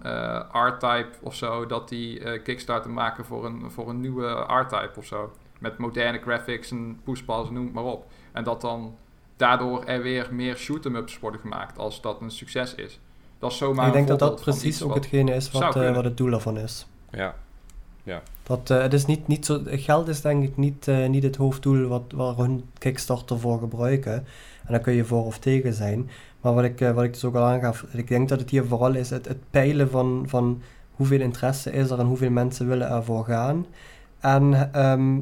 R-Type 0.52 1.10
of 1.20 1.34
zo, 1.34 1.66
dat 1.66 1.88
die 1.88 2.40
Kickstarter 2.40 2.90
maken 2.90 3.24
voor 3.24 3.44
een, 3.44 3.70
voor 3.70 3.88
een 3.88 4.00
nieuwe 4.00 4.30
R-Type 4.30 4.92
of 4.96 5.04
zo. 5.04 5.32
Met 5.58 5.78
moderne 5.78 6.18
graphics 6.18 6.70
en 6.70 7.00
pushballs, 7.04 7.50
noem 7.50 7.64
het 7.64 7.74
maar 7.74 7.84
op. 7.84 8.06
En 8.32 8.44
dat 8.44 8.60
dan 8.60 8.96
daardoor 9.42 9.84
er 9.84 10.02
weer 10.02 10.28
meer 10.30 10.56
shoot-em-ups 10.56 11.18
worden 11.18 11.40
gemaakt 11.40 11.78
als 11.78 12.00
dat 12.00 12.20
een 12.20 12.30
succes 12.30 12.74
is. 12.74 12.98
Dat 13.38 13.50
is 13.50 13.56
zomaar 13.56 13.86
ik 13.86 13.92
denk 13.92 14.08
dat 14.08 14.18
dat 14.18 14.40
precies 14.40 14.82
ook 14.82 14.94
hetgene 14.94 15.34
is 15.34 15.50
wat, 15.50 15.76
eh, 15.76 15.94
wat 15.94 16.04
het 16.04 16.16
doel 16.16 16.32
ervan 16.32 16.58
is. 16.58 16.86
Ja. 17.10 17.34
Ja. 18.02 18.22
Dat, 18.42 18.70
eh, 18.70 18.80
het 18.80 18.92
is 18.92 19.06
niet, 19.06 19.26
niet 19.26 19.46
zo, 19.46 19.60
geld 19.66 20.08
is 20.08 20.20
denk 20.20 20.42
ik 20.44 20.56
niet, 20.56 20.88
eh, 20.88 21.08
niet 21.08 21.22
het 21.22 21.36
hoofddoel 21.36 21.88
wat, 21.88 22.02
waar 22.14 22.36
hun 22.36 22.64
Kickstarter 22.78 23.38
voor 23.38 23.58
gebruiken. 23.58 24.12
En 24.12 24.68
daar 24.68 24.80
kun 24.80 24.92
je 24.92 25.04
voor 25.04 25.24
of 25.24 25.38
tegen 25.38 25.72
zijn. 25.74 26.10
Maar 26.40 26.54
wat 26.54 26.64
ik, 26.64 26.80
eh, 26.80 26.90
wat 26.92 27.04
ik 27.04 27.12
dus 27.12 27.24
ook 27.24 27.34
al 27.34 27.44
aangaf, 27.44 27.84
ik 27.92 28.08
denk 28.08 28.28
dat 28.28 28.40
het 28.40 28.50
hier 28.50 28.64
vooral 28.64 28.94
is 28.94 29.10
het, 29.10 29.28
het 29.28 29.38
peilen 29.50 29.90
van, 29.90 30.24
van 30.26 30.62
hoeveel 30.92 31.20
interesse 31.20 31.72
is 31.72 31.90
er 31.90 31.98
en 31.98 32.06
hoeveel 32.06 32.30
mensen 32.30 32.68
willen 32.68 32.88
ervoor 32.90 33.24
gaan. 33.24 33.66
En 34.20 34.72
ehm, 34.72 35.18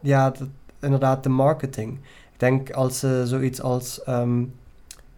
ja, 0.00 0.30
dat- 0.30 0.48
inderdaad 0.80 1.22
de 1.22 1.28
marketing. 1.28 1.98
Ik 2.36 2.42
denk 2.42 2.70
als 2.70 2.98
ze 2.98 3.22
zoiets 3.26 3.60
als 3.62 4.02
ehm, 4.04 4.44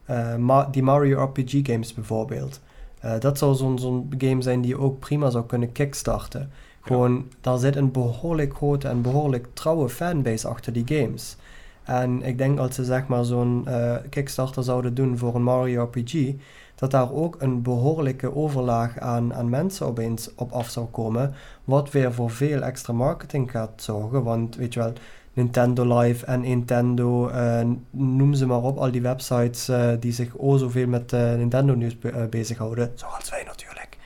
eh, 0.05 0.37
Ma- 0.37 0.69
die 0.71 0.83
Mario 0.83 1.23
RPG 1.23 1.61
games 1.63 1.95
bijvoorbeeld. 1.95 2.61
eh, 3.01 3.13
dat 3.21 3.39
zou 3.39 3.55
zo'n 3.55 3.79
zo'n 3.79 4.13
game 4.19 4.43
zijn 4.43 4.61
die 4.61 4.71
je 4.71 4.79
ook 4.81 4.99
prima 4.99 5.31
zou 5.31 5.47
kunnen 5.47 5.73
kickstarten. 5.73 6.51
Gewoon, 6.81 7.27
daar 7.41 7.59
zit 7.59 7.77
een 7.77 7.91
behoorlijk 7.93 8.55
grote 8.55 8.89
en 8.89 9.03
behoorlijk 9.03 9.47
trouwe 9.53 9.89
fanbase 9.89 10.49
achter 10.49 10.73
die 10.73 10.85
games. 10.87 11.37
En 11.85 12.23
ik 12.23 12.39
denk 12.39 12.59
als 12.59 12.75
ze 12.75 12.85
zeg 12.85 13.07
maar 13.07 13.25
zo'n 13.25 13.63
eh, 13.67 13.95
Kickstarter 14.11 14.63
zouden 14.63 14.95
doen 14.95 15.19
voor 15.19 15.35
een 15.35 15.43
Mario 15.43 15.83
RPG, 15.83 16.33
dat 16.75 16.91
daar 16.91 17.13
ook 17.13 17.37
een 17.39 17.63
behoorlijke 17.63 18.37
overlaag 18.37 18.99
aan, 18.99 19.35
aan 19.35 19.49
mensen 19.49 19.87
opeens 19.87 20.31
op 20.35 20.53
af 20.53 20.69
zou 20.69 20.87
komen. 20.87 21.35
Wat 21.65 21.91
weer 21.91 22.13
voor 22.13 22.31
veel 22.31 22.63
extra 22.63 22.93
marketing 22.93 23.51
gaat 23.51 23.71
zorgen. 23.77 24.23
Want 24.23 24.57
weet 24.57 24.75
je 24.75 24.81
wel, 24.81 24.93
Nintendo 25.33 25.99
Live 25.99 26.25
en 26.27 26.41
Nintendo, 26.41 27.29
eh, 27.29 27.61
noem 27.91 28.35
ze 28.35 28.47
maar 28.47 28.63
op, 28.63 28.79
al 28.79 28.91
die 28.91 29.03
websites 29.03 29.69
eh, 29.69 29.89
die 30.01 30.13
zich 30.13 30.39
o 30.39 30.57
zoveel 30.57 30.87
met 30.87 31.13
eh, 31.13 31.35
Nintendo 31.35 31.75
nieuws 31.75 31.99
be- 31.99 32.27
bezighouden, 32.31 32.91
zoals 32.95 33.31
wij 33.31 33.43
natuurlijk. 33.47 33.97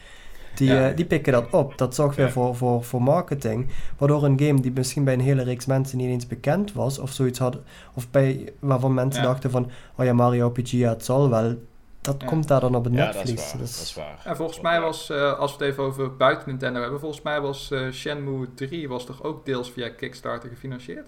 Die, 0.55 0.69
Ja. 0.73 0.91
die 0.91 1.05
pikken 1.05 1.33
dat 1.33 1.51
op. 1.51 1.79
Dat 1.79 1.95
zorgt 1.95 2.17
weer 2.17 2.27
Ja. 2.27 2.33
voor, 2.33 2.57
voor, 2.57 2.85
voor 2.85 3.03
marketing. 3.03 3.67
Waardoor 3.99 4.25
een 4.25 4.41
game 4.41 4.61
die 4.61 4.73
misschien 4.75 5.05
bij 5.05 5.15
een 5.15 5.21
hele 5.21 5.43
reeks 5.43 5.67
mensen 5.67 5.99
niet 5.99 6.09
eens 6.09 6.27
bekend 6.27 6.73
was, 6.73 6.99
of 6.99 7.11
zoiets 7.11 7.39
had, 7.39 7.59
of 7.95 8.11
bij, 8.11 8.53
waarvan 8.59 8.95
mensen 8.95 9.23
Ja. 9.23 9.29
dachten 9.29 9.51
van, 9.51 9.71
oh 9.97 10.05
ja, 10.05 10.13
Mario 10.13 10.47
RPG, 10.49 10.71
het 10.81 11.05
zal 11.05 11.31
wel. 11.31 11.55
Dat 12.03 12.21
Ja. 12.21 12.27
komt 12.27 12.49
daar 12.49 12.61
dan 12.61 12.75
op 12.75 12.85
het 12.85 12.93
Ja, 12.95 12.99
dat 13.07 13.15
is 13.15 13.19
netvlies. 13.21 13.51
waar. 13.53 13.61
Dus- 13.61 13.77
Dat 13.77 13.85
is 13.87 13.95
waar. 13.95 14.21
En 14.25 14.37
volgens 14.37 14.61
mij 14.61 14.81
was, 14.81 15.11
eh, 15.11 15.39
als 15.39 15.57
we 15.57 15.65
het 15.65 15.73
even 15.73 15.85
over 15.85 16.17
buiten 16.17 16.49
Nintendo 16.49 16.81
hebben, 16.81 17.01
volgens 17.01 17.23
mij 17.23 17.41
was 17.41 17.71
eh, 17.71 17.91
Shenmue 17.91 18.55
3 18.55 18.89
was 18.89 19.07
toch 19.07 19.23
ook 19.23 19.45
deels 19.45 19.71
via 19.73 19.89
Kickstarter 19.89 20.49
gefinancierd? 20.49 21.07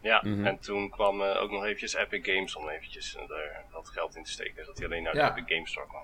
Ja, 0.00 0.20
Mhm. 0.24 0.46
en 0.46 0.58
toen 0.58 0.90
kwam 0.90 1.20
eh, 1.22 1.42
ook 1.42 1.50
nog 1.50 1.64
eventjes 1.64 1.94
Epic 1.94 2.20
Games 2.34 2.56
om 2.56 2.68
eventjes 2.68 3.16
daar 3.28 3.64
dat 3.72 3.88
geld 3.88 4.16
in 4.16 4.22
te 4.24 4.30
steken. 4.30 4.54
Zodat 4.64 4.78
hij 4.78 4.86
alleen 4.86 5.02
naar 5.02 5.16
Ja. 5.16 5.30
de 5.30 5.40
Epic 5.40 5.54
Games 5.54 5.70
Store 5.70 5.86
kwam. 5.86 6.02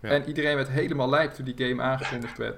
Ja. 0.00 0.08
En 0.10 0.24
iedereen 0.28 0.56
werd 0.56 0.68
helemaal 0.68 1.08
lijp 1.08 1.32
toen 1.32 1.44
die 1.44 1.68
game 1.68 1.82
aangekondigd 1.82 2.38
werd. 2.38 2.56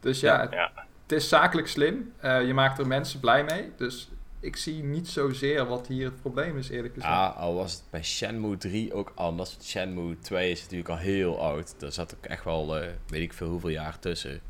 Dus 0.00 0.20
ja, 0.20 0.40
het, 0.40 0.52
Ja, 0.52 0.72
het 1.02 1.12
is 1.12 1.28
zakelijk 1.28 1.68
slim. 1.68 2.12
Eh, 2.20 2.46
je 2.46 2.54
maakt 2.54 2.78
er 2.78 2.86
mensen 2.86 3.20
blij 3.20 3.44
mee. 3.44 3.72
Dus 3.76 4.08
ik 4.44 4.56
zie 4.56 4.82
niet 4.82 5.08
zozeer 5.08 5.66
wat 5.66 5.86
hier 5.86 6.04
het 6.04 6.20
probleem 6.20 6.58
is, 6.58 6.68
eerlijk 6.68 6.94
gezegd. 6.94 7.12
Ja, 7.12 7.26
al 7.26 7.54
was 7.54 7.72
het 7.72 7.82
bij 7.90 8.02
Shenmue 8.02 8.56
3 8.56 8.92
ook 8.94 9.12
anders. 9.14 9.56
Shenmue 9.62 10.18
2 10.18 10.50
is 10.50 10.62
natuurlijk 10.62 10.88
al 10.88 10.96
heel 10.96 11.40
oud. 11.40 11.74
Daar 11.78 11.92
zat 11.92 12.14
ook 12.16 12.24
echt 12.24 12.44
wel, 12.44 12.76
eh, 12.78 12.88
weet 13.06 13.22
ik 13.22 13.32
veel, 13.32 13.48
hoeveel 13.48 13.68
jaar 13.70 13.98
tussen. 13.98 14.40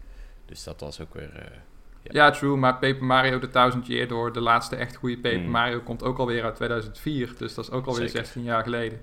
Dus 0.46 0.64
dat 0.64 0.80
was 0.80 1.00
ook 1.00 1.14
weer... 1.14 1.32
eh, 1.36 2.12
Ja, 2.12 2.30
true, 2.30 2.56
maar 2.56 2.72
Paper 2.72 3.04
Mario 3.04 3.38
The 3.38 3.50
Thousand 3.50 3.86
Year 3.86 4.08
Door, 4.08 4.32
de 4.32 4.40
laatste 4.40 4.76
echt 4.76 4.96
goede 4.96 5.18
Paper 5.18 5.40
Mm. 5.40 5.50
Mario, 5.50 5.80
komt 5.80 6.02
ook 6.02 6.18
alweer 6.18 6.44
uit 6.44 6.54
2004. 6.56 7.32
Dus 7.38 7.54
dat 7.54 7.64
is 7.64 7.70
ook 7.70 7.86
alweer 7.86 8.08
Zeker. 8.08 8.24
16 8.24 8.42
jaar 8.42 8.62
geleden. 8.62 9.00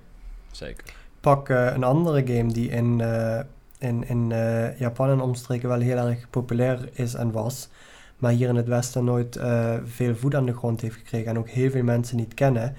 zeker. 0.50 0.84
Pak 1.20 1.48
eh, 1.48 1.72
een 1.74 1.84
andere 1.84 2.26
game 2.36 2.52
die 2.52 2.68
in, 2.70 3.00
eh, 3.00 3.40
in, 3.78 4.08
in 4.08 4.32
eh, 4.32 4.78
Japan 4.78 5.10
en 5.10 5.20
omstreken 5.20 5.68
wel 5.68 5.80
heel 5.80 5.96
erg 5.96 6.30
populair 6.30 6.88
is 6.92 7.14
en 7.14 7.32
was. 7.32 7.68
Maar 8.22 8.32
hier 8.32 8.48
in 8.48 8.56
het 8.56 8.68
Westen 8.68 9.04
nooit 9.04 9.36
eh, 9.36 9.74
veel 9.84 10.16
voet 10.16 10.34
aan 10.34 10.46
de 10.46 10.54
grond 10.54 10.80
heeft 10.80 10.96
gekregen. 10.96 11.28
En 11.30 11.38
ook 11.38 11.48
heel 11.48 11.70
veel 11.70 11.82
mensen 11.82 12.16
niet 12.16 12.34
kennen. 12.34 12.74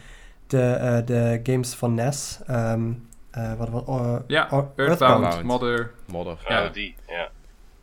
De, 0.48 0.62
eh, 0.62 1.06
de 1.06 1.40
games 1.44 1.74
van 1.74 1.94
NES. 1.94 2.40
ehm, 2.48 2.92
eh, 3.32 3.54
wat, 3.54 3.70
oh, 3.86 4.16
Ja, 4.28 4.48
oh, 4.52 4.68
Earthbound, 4.76 5.24
Earthbound. 5.24 5.44
Mother. 5.44 5.92
Modder. 6.06 6.38
Ja. 6.48 6.66
Oh, 6.66 6.74
die. 6.74 6.96
Ja. 7.08 7.30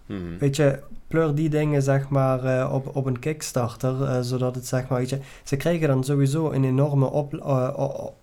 Mhm. 0.06 0.38
Weet 0.38 0.56
je, 0.56 0.78
pleur 1.10 1.34
die 1.34 1.48
dingen 1.48 1.82
zeg 1.82 2.08
maar 2.08 2.44
eh, 2.44 2.72
op, 2.72 2.96
op 2.96 3.06
een 3.06 3.18
Kickstarter, 3.18 4.04
eh, 4.04 4.18
zodat 4.20 4.54
het 4.54 4.66
zeg 4.66 4.88
maar, 4.88 4.98
weet 4.98 5.08
je, 5.08 5.18
ze 5.44 5.56
krijgen 5.56 5.88
dan 5.88 6.04
sowieso 6.04 6.50
een 6.50 6.64
enorme 6.64 7.10
op, 7.10 7.34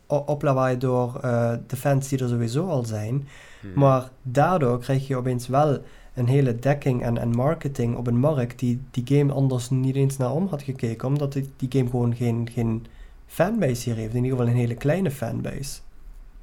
oplawaai 0.07 0.77
door 0.77 1.19
eh, 1.21 1.53
de 1.67 1.75
fans 1.75 2.07
die 2.07 2.19
er 2.19 2.29
sowieso 2.29 2.67
al 2.67 2.83
zijn. 2.83 3.27
Mhm. 3.61 3.79
Maar 3.79 4.09
daardoor 4.21 4.79
krijg 4.79 5.07
je 5.07 5.15
opeens 5.15 5.47
wel 5.47 5.77
een 6.17 6.27
hele 6.27 6.55
dekking 6.55 7.03
en, 7.03 7.17
en 7.17 7.29
marketing 7.29 7.95
op 7.95 8.07
een 8.07 8.17
markt 8.19 8.59
die 8.59 8.81
die 8.91 9.17
game 9.17 9.33
anders 9.33 9.69
niet 9.69 9.95
eens 9.95 10.17
naar 10.17 10.31
om 10.31 10.47
had 10.47 10.61
gekeken, 10.61 11.07
omdat 11.07 11.33
die, 11.33 11.49
die 11.57 11.69
game 11.71 11.89
gewoon 11.89 12.15
geen, 12.15 12.49
geen 12.53 12.85
fanbase 13.25 13.83
hier 13.89 13.95
heeft. 13.99 14.13
In 14.13 14.23
ieder 14.23 14.37
geval 14.37 14.53
een 14.53 14.59
hele 14.59 14.75
kleine 14.75 15.11
fanbase. 15.11 15.79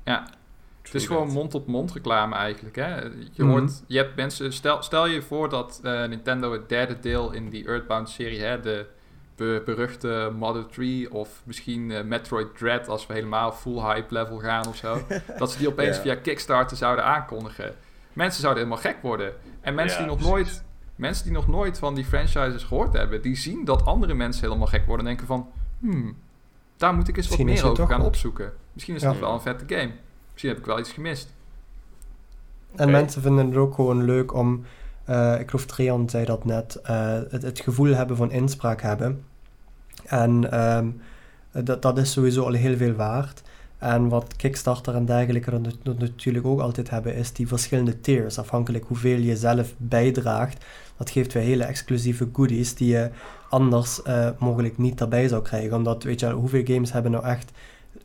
Ja, 0.04 0.26
het 0.82 0.94
is 0.94 1.06
gewoon 1.06 1.32
mond-op-mond 1.32 1.92
reclame 1.92 2.34
eigenlijk. 2.34 2.76
Hè? 2.76 2.96
Je 3.02 3.10
Mhm. 3.36 3.48
hoort, 3.48 3.82
je 3.86 3.96
hebt 3.96 4.16
mensen, 4.16 4.52
stel, 4.52 4.82
stel 4.82 5.06
je 5.06 5.22
voor 5.22 5.48
dat 5.48 5.80
eh, 5.82 6.04
Nintendo 6.08 6.52
het 6.52 6.68
derde 6.68 7.00
deel 7.00 7.32
in 7.32 7.48
die 7.50 7.66
Earthbound-serie, 7.66 8.40
hè, 8.40 8.60
de 8.60 8.86
be- 9.36 9.62
beruchte 9.64 10.32
Mother 10.38 10.66
3 10.66 11.12
of 11.12 11.42
misschien 11.44 11.90
eh, 11.90 12.04
Metroid 12.04 12.56
Dread 12.58 12.88
als 12.88 13.06
we 13.06 13.12
helemaal 13.14 13.52
full 13.52 13.80
hype 13.80 14.14
level 14.14 14.38
gaan 14.38 14.66
of 14.66 14.76
zo, 14.76 14.98
dat 15.38 15.50
ze 15.52 15.58
die 15.58 15.68
opeens 15.68 15.96
Ja. 15.96 16.02
via 16.02 16.14
Kickstarter 16.14 16.76
zouden 16.76 17.04
aankondigen. 17.04 17.74
Mensen 18.14 18.40
zouden 18.40 18.62
helemaal 18.64 18.84
gek 18.92 19.02
worden. 19.02 19.32
En 19.60 19.74
mensen, 19.74 20.00
Ja, 20.00 20.06
die 20.06 20.16
nog 20.16 20.28
precies. 20.30 20.52
nooit, 20.52 20.64
mensen 20.96 21.24
die 21.24 21.32
nog 21.32 21.48
nooit 21.48 21.78
van 21.78 21.94
die 21.94 22.04
franchises 22.04 22.62
gehoord 22.64 22.92
hebben, 22.92 23.22
die 23.22 23.36
zien 23.36 23.64
dat 23.64 23.84
andere 23.84 24.14
mensen 24.14 24.42
helemaal 24.44 24.66
gek 24.66 24.86
worden 24.86 25.06
en 25.06 25.12
denken 25.12 25.26
van, 25.26 25.48
hmm, 25.78 26.16
daar 26.76 26.94
moet 26.94 27.08
ik 27.08 27.16
eens 27.16 27.26
Misschien 27.28 27.46
wat 27.46 27.62
meer 27.62 27.70
over 27.70 27.86
gaan 27.86 28.02
opzoeken. 28.02 28.52
Misschien 28.72 28.94
is 28.94 29.02
Ja. 29.02 29.08
het 29.10 29.18
wel 29.20 29.32
een 29.32 29.40
vette 29.40 29.74
game. 29.74 29.90
Misschien 30.32 30.48
heb 30.50 30.58
ik 30.58 30.66
wel 30.66 30.78
iets 30.78 30.92
gemist. 30.92 31.32
En 32.76 32.90
mensen 32.90 33.22
vinden 33.22 33.46
het 33.46 33.56
ook 33.56 33.74
gewoon 33.74 34.04
leuk 34.04 34.34
om, 34.34 34.64
eh, 35.04 35.40
ik 35.40 35.50
geloof 35.50 35.66
Trian 35.66 36.08
zei 36.10 36.24
dat 36.24 36.44
net, 36.44 36.74
eh, 36.82 37.12
het, 37.30 37.42
het 37.42 37.60
gevoel 37.60 37.94
hebben 37.94 38.16
van 38.16 38.30
inspraak 38.30 38.80
hebben. 38.80 39.24
En 40.04 40.50
ehm, 40.52 40.88
dat, 41.64 41.82
dat 41.82 41.98
is 41.98 42.12
sowieso 42.12 42.44
al 42.44 42.52
heel 42.52 42.76
veel 42.76 42.92
waard. 42.92 43.42
En 43.84 44.08
wat 44.08 44.36
Kickstarter 44.36 44.94
en 44.94 45.04
dergelijke 45.04 45.60
natuurlijk 45.82 46.46
ook 46.46 46.60
altijd 46.60 46.90
hebben, 46.90 47.14
is 47.14 47.32
die 47.32 47.48
verschillende 47.48 48.00
tiers. 48.00 48.38
Afhankelijk 48.38 48.84
hoeveel 48.84 49.18
je 49.18 49.36
zelf 49.36 49.74
bijdraagt. 49.76 50.64
Dat 50.96 51.10
geeft 51.10 51.32
weer 51.32 51.42
hele 51.42 51.64
exclusieve 51.64 52.28
goodies 52.32 52.74
die 52.74 52.88
je 52.88 53.10
anders 53.48 54.02
eh, 54.02 54.28
mogelijk 54.38 54.78
niet 54.78 55.00
erbij 55.00 55.28
zou 55.28 55.42
krijgen. 55.42 55.76
Omdat, 55.76 56.02
weet 56.02 56.20
je 56.20 56.30
hoeveel 56.30 56.62
games 56.64 56.92
hebben 56.92 57.10
nou 57.10 57.24
echt 57.24 57.52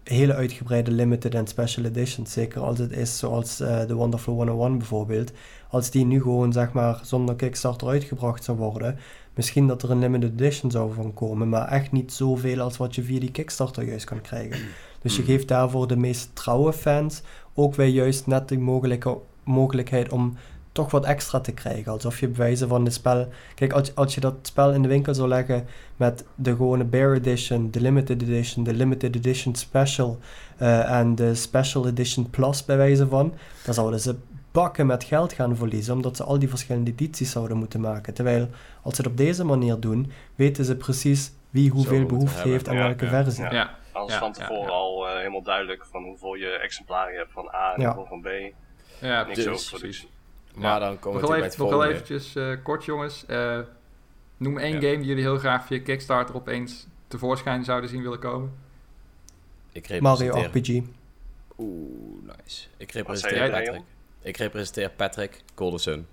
hele 0.03 0.33
uitgebreide 0.33 0.91
limited 0.91 1.35
en 1.35 1.47
special 1.47 1.85
editions. 1.85 2.31
Zeker 2.31 2.61
als 2.61 2.79
het 2.79 2.91
is 2.91 3.17
zoals 3.17 3.59
eh, 3.59 3.85
de 3.87 3.93
Wonderful 3.93 4.35
101 4.35 4.77
bijvoorbeeld. 4.77 5.31
Als 5.69 5.89
die 5.89 6.05
nu 6.05 6.21
gewoon 6.21 6.53
zeg 6.53 6.71
maar 6.71 6.99
zonder 7.03 7.35
Kickstarter 7.35 7.87
uitgebracht 7.87 8.43
zou 8.43 8.57
worden. 8.57 8.97
Misschien 9.35 9.67
dat 9.67 9.83
er 9.83 9.91
een 9.91 9.99
limited 9.99 10.31
edition 10.31 10.71
zou 10.71 10.93
van 10.93 11.13
komen. 11.13 11.49
Maar 11.49 11.67
echt 11.67 11.91
niet 11.91 12.13
zoveel 12.13 12.59
als 12.59 12.77
wat 12.77 12.95
je 12.95 13.03
via 13.03 13.19
die 13.19 13.31
Kickstarter 13.31 13.83
juist 13.83 14.05
kan 14.05 14.21
krijgen. 14.21 14.59
Dus 15.01 15.15
je 15.15 15.21
Mhm. 15.21 15.31
geeft 15.31 15.47
daarvoor 15.47 15.87
de 15.87 15.97
meest 15.97 16.29
trouwe 16.33 16.73
fans 16.73 17.21
ook 17.53 17.75
weer 17.75 17.87
juist 17.87 18.27
net 18.27 18.47
de 18.49 18.57
mogelijke, 18.57 19.17
mogelijkheid 19.43 20.11
om 20.11 20.35
toch 20.71 20.91
wat 20.91 21.05
extra 21.05 21.39
te 21.39 21.51
krijgen. 21.51 21.91
Alsof 21.91 22.19
je 22.19 22.27
bewijzen 22.27 22.67
van 22.67 22.83
het 22.83 22.93
spel... 22.93 23.27
Kijk, 23.55 23.73
als, 23.73 23.95
als 23.95 24.15
je 24.15 24.21
dat 24.21 24.33
spel 24.41 24.71
in 24.73 24.81
de 24.81 24.87
winkel 24.87 25.13
zou 25.13 25.27
leggen 25.27 25.65
met 25.97 26.23
de 26.35 26.49
gewone 26.55 26.83
Bear 26.83 27.13
Edition, 27.13 27.71
de 27.71 27.81
Limited 27.81 28.21
Edition, 28.21 28.63
de 28.63 28.73
Limited 28.73 29.15
Edition 29.15 29.55
Special 29.55 30.17
eh, 30.57 30.91
en 30.91 31.15
de 31.15 31.35
Special 31.35 31.87
Edition 31.87 32.29
Plus 32.29 32.65
bij 32.65 32.77
wijze 32.77 33.07
van, 33.07 33.33
dan 33.65 33.73
zouden 33.73 33.99
ze 33.99 34.15
bakken 34.51 34.85
met 34.85 35.03
geld 35.03 35.33
gaan 35.33 35.55
verliezen, 35.55 35.93
omdat 35.93 36.15
ze 36.15 36.23
al 36.23 36.39
die 36.39 36.49
verschillende 36.49 36.91
edities 36.91 37.31
zouden 37.31 37.57
moeten 37.57 37.79
maken. 37.81 38.13
Terwijl, 38.13 38.47
als 38.81 38.95
ze 38.95 39.01
het 39.01 39.11
op 39.11 39.17
deze 39.17 39.43
manier 39.43 39.79
doen, 39.79 40.11
weten 40.35 40.65
ze 40.65 40.75
precies 40.75 41.31
wie 41.49 41.69
hoeveel 41.69 42.05
behoefte 42.05 42.33
hebben. 42.35 42.51
heeft 42.51 42.67
en 42.67 42.75
Ja, 42.75 42.81
welke 42.83 43.05
ja, 43.05 43.11
versie. 43.23 43.43
ja. 43.43 43.77
Ja, 43.99 44.05
Alles 44.05 44.13
Ja, 44.13 44.19
van 44.19 44.31
tevoren 44.33 44.61
ja. 44.63 44.69
al 44.69 45.07
eh, 45.07 45.17
helemaal 45.17 45.41
duidelijk 45.41 45.85
van 45.85 46.03
hoeveel 46.03 46.33
je 46.35 46.49
exemplaren 46.49 47.11
je 47.11 47.17
hebt 47.17 47.31
van 47.31 47.49
A 47.55 47.73
en 47.73 47.81
Ja. 47.81 47.85
hoeveel 47.95 48.05
van 48.05 48.21
B. 48.21 48.53
ja 49.01 49.23
Niks 49.23 49.35
Dus- 49.43 49.47
over 49.47 49.69
productie. 49.79 50.09
Maar 50.55 50.79
dan 50.79 50.99
komen 50.99 51.21
we 51.21 51.27
nog 51.27 51.35
even, 51.35 51.49
bij 51.49 51.57
nog 51.57 51.69
wel 51.69 51.85
eventjes 51.85 52.35
eh, 52.35 52.53
kort 52.63 52.85
jongens. 52.85 53.25
Eh, 53.25 53.59
noem 54.37 54.57
één 54.57 54.73
Ja. 54.73 54.79
game 54.81 54.97
die 54.97 55.05
jullie 55.07 55.23
heel 55.23 55.37
graag 55.37 55.65
via 55.65 55.79
Kickstarter 55.81 56.35
opeens 56.35 56.87
tevoorschijn 57.07 57.63
zouden 57.63 57.89
zien 57.89 58.01
willen 58.01 58.19
komen. 58.19 58.57
Ik 59.71 60.01
Mario. 60.01 60.33
RPG. 60.41 60.81
Oeh, 61.57 62.23
nice. 62.23 62.67
Ik 62.77 62.91
representeer 62.91 63.49
Patrick. 63.49 63.81
Ik 64.21 64.37
representeer 64.37 64.89
Patrick 64.89 65.41
Golden 65.55 65.79
Sun. 65.79 66.07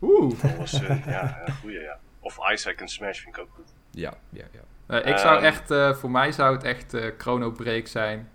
Oeh. 0.00 0.44
Eh, 0.44 1.06
ja, 1.06 1.44
goeie 1.60 1.80
ja. 1.80 1.98
Of 2.20 2.38
Isaac 2.52 2.80
en 2.80 2.88
Smash 2.88 3.20
vind 3.22 3.36
ik 3.36 3.42
ook 3.42 3.48
goed. 3.54 3.72
Ja, 3.90 4.14
ja, 4.30 4.44
ja. 4.52 4.60
Eh, 4.90 5.06
ik 5.12 5.18
zou 5.18 5.36
Ehm. 5.36 5.44
echt, 5.44 5.70
eh, 5.70 5.92
voor 5.94 6.10
mij 6.10 6.32
zou 6.32 6.54
het 6.54 6.64
echt 6.64 6.94
eh, 6.94 7.10
Chrono 7.18 7.50
Break 7.50 7.86
zijn. 7.86 8.30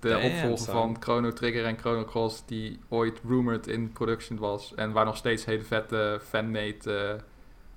De 0.00 0.08
Damn, 0.08 0.24
opvolger 0.24 0.58
son. 0.58 0.74
van 0.74 0.96
Chrono 1.02 1.32
Trigger 1.32 1.64
en 1.64 1.78
Chrono 1.78 2.04
Cross, 2.04 2.46
die 2.46 2.80
ooit 2.88 3.20
rumored 3.28 3.66
in 3.66 3.92
production 3.92 4.38
was. 4.38 4.74
En 4.74 4.92
waar 4.92 5.04
nog 5.04 5.16
steeds 5.16 5.44
hele 5.44 5.62
vette 5.62 6.20
fanmade 6.28 7.20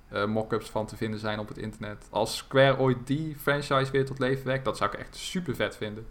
eh, 0.08 0.24
mock-ups 0.24 0.70
van 0.70 0.86
te 0.86 0.96
vinden 0.96 1.20
zijn 1.20 1.38
op 1.38 1.48
het 1.48 1.58
internet. 1.58 2.06
Als 2.10 2.36
Square 2.36 2.78
ooit 2.78 3.06
die 3.06 3.36
franchise 3.36 3.92
weer 3.92 4.04
tot 4.06 4.18
leven 4.18 4.46
wekt, 4.46 4.64
dat 4.64 4.76
zou 4.76 4.92
ik 4.92 4.98
echt 4.98 5.16
super 5.16 5.54
vet 5.54 5.76
vinden. 5.76 6.06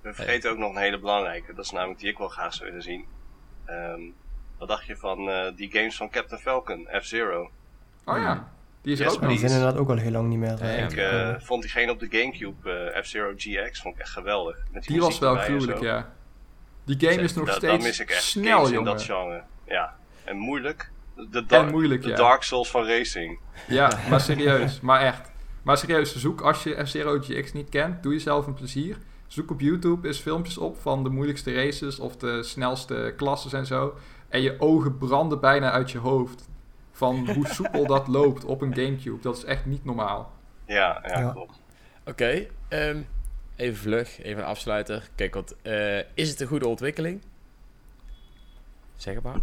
We 0.00 0.14
vergeten 0.14 0.50
ook 0.50 0.58
nog 0.58 0.70
een 0.74 0.80
hele 0.82 0.98
belangrijke. 0.98 1.54
Dat 1.54 1.64
is 1.64 1.70
namelijk 1.70 2.00
die 2.00 2.10
ik 2.10 2.18
wel 2.18 2.28
graag 2.28 2.54
zou 2.54 2.68
willen 2.68 2.82
zien. 2.84 3.04
Ehm, 3.64 4.00
wat 4.58 4.68
dacht 4.68 4.86
je 4.86 4.96
van 4.96 5.28
eh, 5.28 5.56
die 5.56 5.70
games 5.72 5.96
van 5.96 6.10
Captain 6.10 6.40
Falcon, 6.40 6.88
F-Zero? 7.00 7.50
Oh 8.04 8.14
Hmm. 8.14 8.22
ja, 8.22 8.52
die 8.82 8.92
is 8.92 8.98
Yes, 8.98 9.14
ook 9.14 9.28
Die 9.28 9.38
zijn 9.38 9.52
inderdaad 9.52 9.76
ook 9.80 9.88
al 9.88 9.96
heel 9.96 10.10
lang 10.10 10.28
niet 10.28 10.38
meer. 10.38 10.60
Eh, 10.60 10.84
ik 10.84 10.96
eh, 10.96 11.34
vond 11.38 11.62
diegene 11.62 11.92
op 11.92 12.00
de 12.00 12.06
Gamecube, 12.10 12.70
eh, 12.70 13.02
F-Zero 13.02 13.32
GX, 13.36 13.80
vond 13.80 13.94
ik 13.94 14.00
echt 14.00 14.10
geweldig. 14.10 14.56
Met 14.72 14.84
Die 14.84 15.00
was 15.00 15.18
wel 15.18 15.36
gruwelijk, 15.36 15.80
ja. 15.80 16.12
Die 16.84 16.96
game 17.00 17.14
Dus 17.14 17.24
is 17.24 17.34
nog 17.34 17.48
steeds 17.48 17.72
dat 17.72 17.82
mis 17.82 18.00
ik 18.00 18.10
echt. 18.10 18.22
snel, 18.22 18.58
games 18.58 18.78
in 18.78 18.84
dat 18.84 19.02
genre. 19.02 19.42
Ja, 19.66 19.96
en 20.24 20.36
moeilijk. 20.36 20.90
De, 21.14 21.38
En 21.38 21.46
dark, 21.46 21.70
moeilijk, 21.70 22.02
de 22.02 22.08
ja. 22.08 22.16
Dark 22.16 22.42
Souls 22.42 22.70
van 22.70 22.86
racing. 22.86 23.38
Ja, 23.68 23.98
maar 24.10 24.20
serieus. 24.20 24.80
maar 24.80 25.00
echt. 25.00 25.30
Maar 25.62 25.78
serieus, 25.78 26.16
zoek 26.16 26.40
als 26.40 26.62
je 26.62 26.84
F-Zero 26.84 27.18
GX 27.20 27.52
niet 27.52 27.68
kent, 27.68 28.02
doe 28.02 28.12
jezelf 28.12 28.46
een 28.46 28.54
plezier. 28.54 28.96
Zoek 29.26 29.50
op 29.50 29.60
YouTube 29.60 30.06
eens 30.06 30.20
filmpjes 30.20 30.58
op 30.58 30.80
van 30.80 31.02
de 31.02 31.08
moeilijkste 31.08 31.54
races 31.54 31.98
of 31.98 32.16
de 32.16 32.42
snelste 32.42 33.14
klasses 33.16 33.52
en 33.52 33.66
zo. 33.66 33.94
En 34.28 34.42
je 34.42 34.60
ogen 34.60 34.98
branden 34.98 35.40
bijna 35.40 35.70
uit 35.70 35.90
je 35.90 35.98
hoofd. 35.98 36.48
Van 36.98 37.30
hoe 37.34 37.46
soepel 37.46 37.86
dat 37.86 38.08
loopt 38.08 38.44
op 38.44 38.60
een 38.60 38.74
Gamecube. 38.74 39.20
Dat 39.22 39.36
is 39.36 39.44
echt 39.44 39.66
niet 39.66 39.84
normaal. 39.84 40.30
Ja, 40.64 41.02
ja, 41.06 41.18
Ja. 41.20 41.30
klopt. 41.30 41.60
Oké, 42.06 42.46
ehm, 42.68 43.00
even 43.56 43.76
vlug, 43.76 44.22
even 44.22 44.42
een 44.42 44.48
afsluiter. 44.48 45.08
Kijk, 45.14 45.34
wat, 45.34 45.54
eh, 45.62 45.98
is 46.14 46.30
het 46.30 46.40
een 46.40 46.46
goede 46.46 46.68
ontwikkeling? 46.68 47.20
Zeg 48.96 49.14
het 49.14 49.22
maar. 49.22 49.40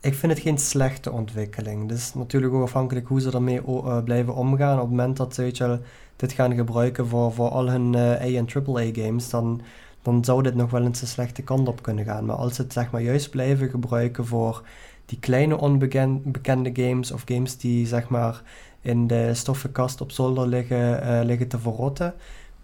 Ik 0.00 0.14
vind 0.14 0.32
het 0.32 0.40
geen 0.40 0.58
slechte 0.58 1.10
ontwikkeling. 1.12 1.88
Het 1.88 1.98
is 1.98 2.14
natuurlijk 2.14 2.52
ook 2.52 2.62
afhankelijk 2.62 3.06
hoe 3.08 3.20
ze 3.20 3.30
ermee 3.32 3.62
eh, 3.64 4.02
blijven 4.02 4.34
omgaan. 4.34 4.74
Op 4.74 4.80
het 4.80 4.90
moment 4.90 5.16
dat 5.16 5.34
ze 5.34 5.42
weet 5.42 5.56
je, 5.56 5.66
wel, 5.66 5.80
dit 6.16 6.32
gaan 6.32 6.54
gebruiken 6.54 7.06
voor, 7.06 7.32
voor 7.32 7.48
al 7.48 7.68
hun 7.70 7.94
eh, 7.94 8.00
A- 8.00 8.16
en 8.16 8.46
AAA 8.54 8.90
games, 8.92 9.30
dan, 9.30 9.60
dan 10.02 10.24
zou 10.24 10.42
dit 10.42 10.54
nog 10.54 10.70
wel 10.70 10.82
eens 10.84 11.00
de 11.00 11.06
slechte 11.06 11.42
kant 11.42 11.68
op 11.68 11.82
kunnen 11.82 12.04
gaan. 12.04 12.24
Maar 12.24 12.36
als 12.36 12.54
ze 12.54 12.62
het 12.62 12.72
zeg 12.72 12.90
maar 12.90 13.02
juist 13.02 13.30
blijven 13.30 13.68
gebruiken 13.70 14.26
voor 14.26 14.62
die 15.08 15.18
kleine 15.18 15.58
onbekende 15.58 16.70
games 16.72 17.12
of 17.12 17.22
games 17.24 17.56
die 17.56 17.86
zeg 17.86 18.08
maar 18.08 18.42
in 18.80 19.06
de 19.06 19.34
stoffenkast 19.34 20.00
op 20.00 20.10
zolder 20.12 20.46
liggen, 20.46 21.02
eh, 21.02 21.24
liggen 21.24 21.48
te 21.48 21.58
verrotten. 21.58 22.14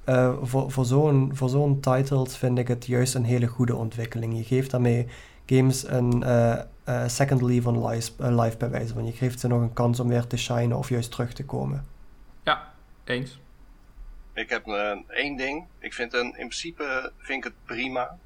eh, 0.04 0.34
voor, 0.42 0.70
voor 0.70 0.84
zo'n 0.84 1.30
voor 1.36 1.48
zo'n 1.48 1.80
titles 1.80 2.36
vind 2.36 2.58
ik 2.58 2.68
het 2.68 2.86
juist 2.86 3.14
een 3.14 3.24
hele 3.24 3.46
goede 3.46 3.76
ontwikkeling. 3.76 4.36
Je 4.36 4.44
geeft 4.44 4.70
daarmee 4.70 5.06
games 5.46 5.88
een 5.88 6.22
eh, 6.22 7.08
second 7.08 7.42
leave 7.42 7.68
on 7.68 7.86
life, 7.86 8.32
life 8.32 8.56
bij 8.56 8.70
wijze 8.70 8.94
van. 8.94 9.06
Je 9.06 9.12
geeft 9.12 9.40
ze 9.40 9.48
nog 9.48 9.60
een 9.60 9.72
kans 9.72 10.00
om 10.00 10.08
weer 10.08 10.26
te 10.26 10.36
shinen 10.36 10.76
of 10.76 10.88
juist 10.88 11.10
terug 11.10 11.32
te 11.32 11.44
komen. 11.44 11.86
Eens. 13.04 13.40
Ik 14.34 14.48
heb 14.48 14.66
eh, 14.66 14.98
één 15.08 15.36
ding. 15.36 15.64
Ik 15.78 15.94
vind 15.94 16.14
een, 16.14 16.26
in 16.26 16.32
principe 16.32 17.12
vind 17.18 17.38
ik 17.38 17.44
het 17.44 17.64
prima. 17.64 18.18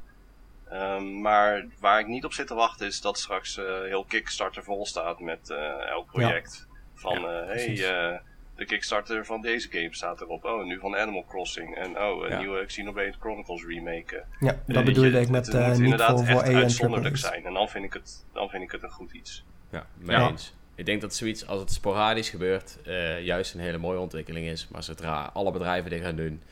Ehm, 0.71 1.21
maar 1.21 1.67
waar 1.81 2.01
ik 2.01 2.07
niet 2.07 2.25
op 2.25 2.33
zit 2.33 2.47
te 2.47 2.55
wachten 2.55 2.87
is 2.87 3.01
dat 3.01 3.19
straks 3.19 3.59
eh, 3.59 3.65
heel 3.83 4.05
Kickstarter 4.05 4.65
vol 4.65 4.87
staat 4.87 5.21
met 5.21 5.51
eh, 5.51 5.89
elk 5.89 6.07
project. 6.07 6.67
Van, 6.95 7.21
Ja, 7.21 7.41
eh, 7.41 7.47
hey, 7.47 7.69
eh, 8.13 8.19
de 8.57 8.65
Kickstarter 8.65 9.25
van 9.27 9.41
deze 9.41 9.69
game 9.71 9.95
staat 9.95 10.21
erop. 10.21 10.45
Oh, 10.45 10.65
nu 10.65 10.79
van 10.79 10.97
Animal 10.97 11.25
Crossing. 11.29 11.77
En 11.77 11.99
oh, 12.03 12.23
een 12.25 12.31
Ja. 12.31 12.39
nieuwe 12.39 12.65
Xenoblade 12.67 13.15
Chronicles 13.21 13.65
remake. 13.65 14.25
Ja, 14.41 14.57
dat 14.67 14.85
bedoel 14.85 15.05
je, 15.05 15.21
ik 15.21 15.29
met 15.29 15.47
het 15.47 15.55
eh, 15.55 15.61
moet 15.67 15.73
niet 15.77 15.83
inderdaad 15.83 16.17
voor, 16.19 16.27
voor 16.27 16.43
echt 16.43 16.55
uitzonderlijk 16.55 17.17
zijn. 17.17 17.45
En 17.45 17.53
dan 17.53 17.69
vind 17.69 17.85
ik 17.85 17.93
het, 17.93 18.25
dan 18.33 18.49
vind 18.49 18.63
ik 18.63 18.71
het 18.71 18.83
een 18.83 18.91
goed 18.91 19.13
iets. 19.13 19.45
Ja, 19.71 19.87
mee 19.99 20.17
Ja. 20.17 20.29
eens. 20.29 20.55
Ik 20.75 20.87
denk 20.87 21.01
dat 21.01 21.15
zoiets, 21.15 21.47
als 21.47 21.61
het 21.61 21.73
sporadisch 21.73 22.29
gebeurt, 22.29 22.79
eh, 22.85 23.25
juist 23.25 23.55
een 23.55 23.61
hele 23.61 23.79
mooie 23.79 23.99
ontwikkeling 23.99 24.47
is. 24.47 24.69
Maar 24.69 24.83
zodra 24.83 25.31
alle 25.33 25.53
bedrijven 25.53 25.91
dit 25.91 26.03
gaan 26.03 26.17
doen, 26.17 26.43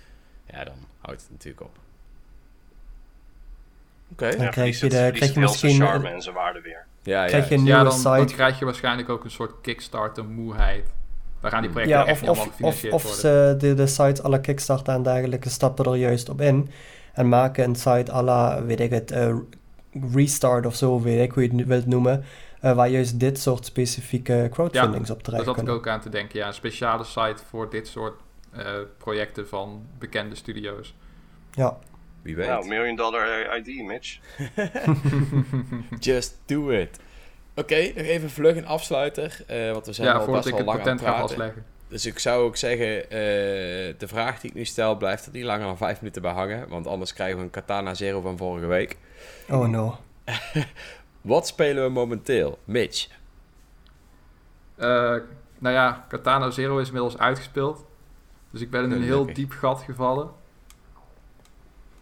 ja, 0.50 0.64
dan 0.64 0.76
houdt 1.00 1.20
het 1.20 1.30
natuurlijk 1.30 1.60
op. 1.60 1.78
Oké. 4.12 4.30
Dan 4.30 4.40
Ja, 4.40 4.48
krijg 4.48 4.80
je 4.80 4.88
de- 4.88 5.10
krijg 5.12 5.34
je 5.34 5.40
misschien, 5.40 5.80
charme 5.80 6.08
eh, 6.08 6.14
en 6.14 6.22
zijn 6.22 6.34
waarde 6.34 6.60
weer. 6.60 6.86
Ja, 7.02 7.26
krijg 7.26 7.48
je 7.48 7.54
ja, 7.54 7.60
een 7.60 7.66
Ja, 7.66 7.74
nieuwe 7.76 7.90
dan, 7.90 8.02
dan 8.02 8.18
site. 8.20 8.34
krijg 8.34 8.58
je 8.58 8.64
waarschijnlijk 8.64 9.08
ook 9.08 9.24
een 9.24 9.30
soort 9.30 9.52
Kickstarter 9.62 10.24
moeheid. 10.24 10.92
Dan 11.40 11.50
gaan 11.50 11.60
die 11.62 11.70
Hmm. 11.70 11.80
projecten 11.80 12.06
Ja, 12.06 12.06
echt 12.06 12.22
of, 12.22 12.28
of, 12.28 12.38
of, 12.38 12.44
gefinancierd 12.50 12.94
of 12.94 13.02
worden. 13.02 13.20
ze 13.20 13.54
de, 13.58 13.74
de 13.74 13.86
sites 13.86 14.22
à 14.22 14.28
la 14.28 14.38
Kickstarter 14.38 14.94
en 14.94 15.02
dergelijke 15.02 15.48
stappen 15.50 15.84
er 15.84 15.96
juist 15.96 16.28
op 16.28 16.40
in. 16.40 16.70
En 17.12 17.28
maken 17.28 17.64
een 17.64 17.74
site 17.76 18.12
à 18.12 18.22
la, 18.22 18.62
weet 18.64 18.80
ik 18.80 18.90
het, 18.90 19.10
eh, 19.10 19.34
Restart 20.12 20.66
of 20.66 20.74
zo, 20.74 21.00
weet 21.00 21.20
ik 21.20 21.32
hoe 21.32 21.42
je 21.42 21.56
het 21.56 21.66
wilt 21.66 21.86
noemen. 21.86 22.24
eh, 22.60 22.72
waar 22.72 22.88
juist 22.88 23.20
dit 23.20 23.38
soort 23.40 23.64
specifieke 23.64 24.48
crowdfundings 24.52 25.10
op 25.10 25.16
Daar 25.16 25.24
terecht 25.24 25.44
zat 25.44 25.58
ik 25.60 25.68
ook 25.68 25.88
aan 25.88 26.00
te 26.00 26.08
denken. 26.08 26.38
Ja, 26.38 26.46
een 26.46 26.54
speciale 26.54 27.04
site 27.04 27.36
voor 27.48 27.70
dit 27.70 27.86
soort 27.88 28.20
eh, 28.52 28.64
projecten 28.98 29.48
van 29.48 29.82
bekende 29.98 30.34
studio's. 30.34 30.94
Ja, 31.52 31.76
wie 32.26 32.36
weet. 32.36 32.46
Nou, 32.46 32.66
Million 32.68 32.96
Dollar 32.96 33.56
ID, 33.56 33.82
Mitch. 33.84 34.18
Just 36.00 36.38
do 36.46 36.68
it. 36.70 36.98
Oké, 37.54 37.76
nog 37.76 38.06
even 38.06 38.30
vlug 38.30 38.56
een 38.56 38.66
afsluiter. 38.66 39.42
eh 39.46 39.72
want 39.72 39.86
we 39.86 39.92
zijn 39.92 40.06
ja, 40.08 40.14
al 40.14 40.24
voordat 40.24 40.44
best 40.44 40.58
ik 40.58 40.64
wel 40.64 40.74
het 40.74 40.84
lang 40.84 40.88
aan 40.88 40.96
patent 40.96 41.00
het 41.00 41.08
ga 41.08 41.14
praten. 41.14 41.28
vastleggen. 41.36 41.64
Dus 41.88 42.06
ik 42.06 42.18
zou 42.18 42.44
ook 42.44 42.56
zeggen, 42.56 43.02
eh, 43.02 43.08
de 43.98 44.06
vraag 44.08 44.40
die 44.40 44.50
ik 44.50 44.56
nu 44.56 44.64
stel, 44.64 44.96
blijft 44.96 45.26
er 45.26 45.32
niet 45.32 45.44
langer 45.44 45.66
dan 45.66 45.76
vijf 45.76 46.00
minuten 46.00 46.22
bij 46.22 46.32
hangen. 46.32 46.68
Want 46.68 46.86
anders 46.86 47.12
krijgen 47.12 47.36
we 47.38 47.42
een 47.42 47.50
Katana 47.50 47.94
Zero 47.94 48.20
van 48.20 48.36
vorige 48.36 48.66
week. 48.66 48.96
oh 49.50 49.68
no. 49.68 49.98
Wat 51.20 51.46
spelen 51.46 51.84
we 51.84 51.90
momenteel? 51.90 52.58
Mitch. 52.64 53.08
Eh, 54.76 54.88
nou 55.58 55.74
ja, 55.74 56.04
Katana 56.08 56.50
Zero 56.50 56.78
is 56.78 56.86
inmiddels 56.86 57.18
uitgespeeld. 57.18 57.84
Dus 58.50 58.60
ik 58.60 58.70
ben 58.70 58.84
in 58.84 58.90
een 58.90 59.02
heel 59.02 59.10
Gelukkig. 59.20 59.34
diep 59.36 59.50
gat 59.52 59.80
gevallen. 59.80 60.30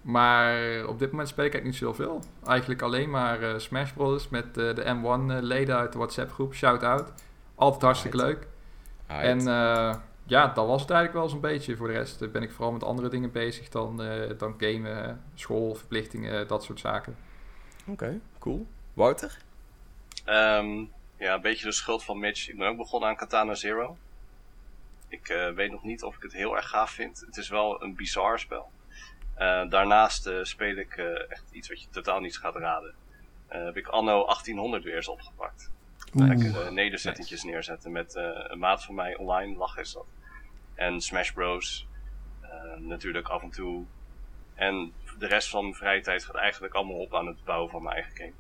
Maar 0.04 0.86
op 0.86 0.98
dit 0.98 1.10
moment 1.10 1.28
speel 1.28 1.44
ik 1.44 1.52
eigenlijk 1.52 1.64
niet 1.64 1.90
zoveel. 1.96 2.20
Eigenlijk 2.46 2.82
alleen 2.82 3.10
maar 3.10 3.42
eh, 3.42 3.58
Smash 3.58 3.90
Bros. 3.92 4.28
met 4.28 4.46
eh, 4.46 4.74
de 4.74 4.82
M1-leden 5.00 5.76
uit 5.76 5.92
de 5.92 5.98
WhatsApp-groep. 5.98 6.54
Shout-out. 6.54 7.12
Altijd 7.54 7.82
hartstikke 7.82 8.16
Right. 8.16 8.28
leuk. 8.38 8.46
En 9.06 9.38
eh, 9.38 9.94
ja, 10.26 10.46
dat 10.46 10.66
was 10.66 10.80
het 10.82 10.90
eigenlijk 10.90 11.12
wel 11.12 11.28
zo'n 11.28 11.40
beetje. 11.40 11.76
Voor 11.76 11.86
de 11.86 11.92
rest 11.92 12.22
eh, 12.22 12.28
ben 12.30 12.42
ik 12.42 12.50
vooral 12.52 12.72
met 12.72 12.84
andere 12.84 13.08
dingen 13.08 13.32
bezig 13.32 13.68
dan, 13.68 14.02
eh, 14.02 14.38
dan 14.38 14.54
gamen, 14.58 15.22
school, 15.34 15.74
verplichtingen, 15.74 16.48
dat 16.48 16.64
soort 16.64 16.80
zaken. 16.80 17.16
Oké, 17.86 18.20
cool. 18.38 18.66
Wouter? 18.92 19.38
Ehm, 20.24 20.84
ja, 21.16 21.34
een 21.34 21.40
beetje 21.40 21.64
de 21.66 21.72
schuld 21.72 22.04
van 22.04 22.18
Mitch. 22.18 22.48
Ik 22.48 22.58
ben 22.58 22.68
ook 22.68 22.76
begonnen 22.76 23.08
aan 23.08 23.16
Katana 23.16 23.54
Zero. 23.54 23.96
Ik 25.08 25.28
eh, 25.28 25.50
weet 25.50 25.70
nog 25.70 25.82
niet 25.82 26.02
of 26.02 26.16
ik 26.16 26.22
het 26.22 26.32
heel 26.32 26.56
erg 26.56 26.68
gaaf 26.68 26.90
vind. 26.90 27.22
Het 27.26 27.36
is 27.36 27.48
wel 27.48 27.82
een 27.82 27.94
bizar 27.94 28.38
spel. 28.38 28.70
Eh, 29.34 29.68
daarnaast 29.68 30.26
eh, 30.26 30.34
speel 30.42 30.76
ik 30.76 30.96
eh, 30.96 31.30
echt 31.30 31.44
iets 31.52 31.68
wat 31.68 31.80
je 31.80 31.88
totaal 31.90 32.20
niet 32.20 32.38
gaat 32.38 32.56
raden. 32.56 32.94
Eh, 33.48 33.64
heb 33.64 33.76
ik 33.76 33.86
anno 33.88 34.24
1800 34.24 34.84
weer 34.84 34.96
eens 34.96 35.08
opgepakt. 35.08 35.70
Lekker 36.12 36.60
eh, 36.66 36.70
nederzettingjes 36.70 37.42
neerzetten 37.44 37.92
met 37.92 38.14
eh, 38.16 38.24
een 38.48 38.58
maat 38.58 38.84
van 38.84 38.94
mij 38.94 39.16
online. 39.16 39.56
Lachen 39.56 39.82
is 39.82 39.92
dat. 39.92 40.06
En 40.74 41.00
Smash 41.00 41.30
Bros. 41.30 41.86
natuurlijk 42.78 43.28
af 43.28 43.42
en 43.42 43.50
toe. 43.50 43.84
En 44.54 44.92
de 45.18 45.26
rest 45.26 45.48
van 45.50 45.62
mijn 45.62 45.74
vrije 45.74 46.00
tijd 46.00 46.24
gaat 46.24 46.34
eigenlijk 46.36 46.74
allemaal 46.74 46.96
op 46.96 47.14
aan 47.14 47.26
het 47.26 47.44
bouwen 47.44 47.70
van 47.70 47.82
mijn 47.82 47.94
eigen 47.94 48.16
game. 48.16 48.32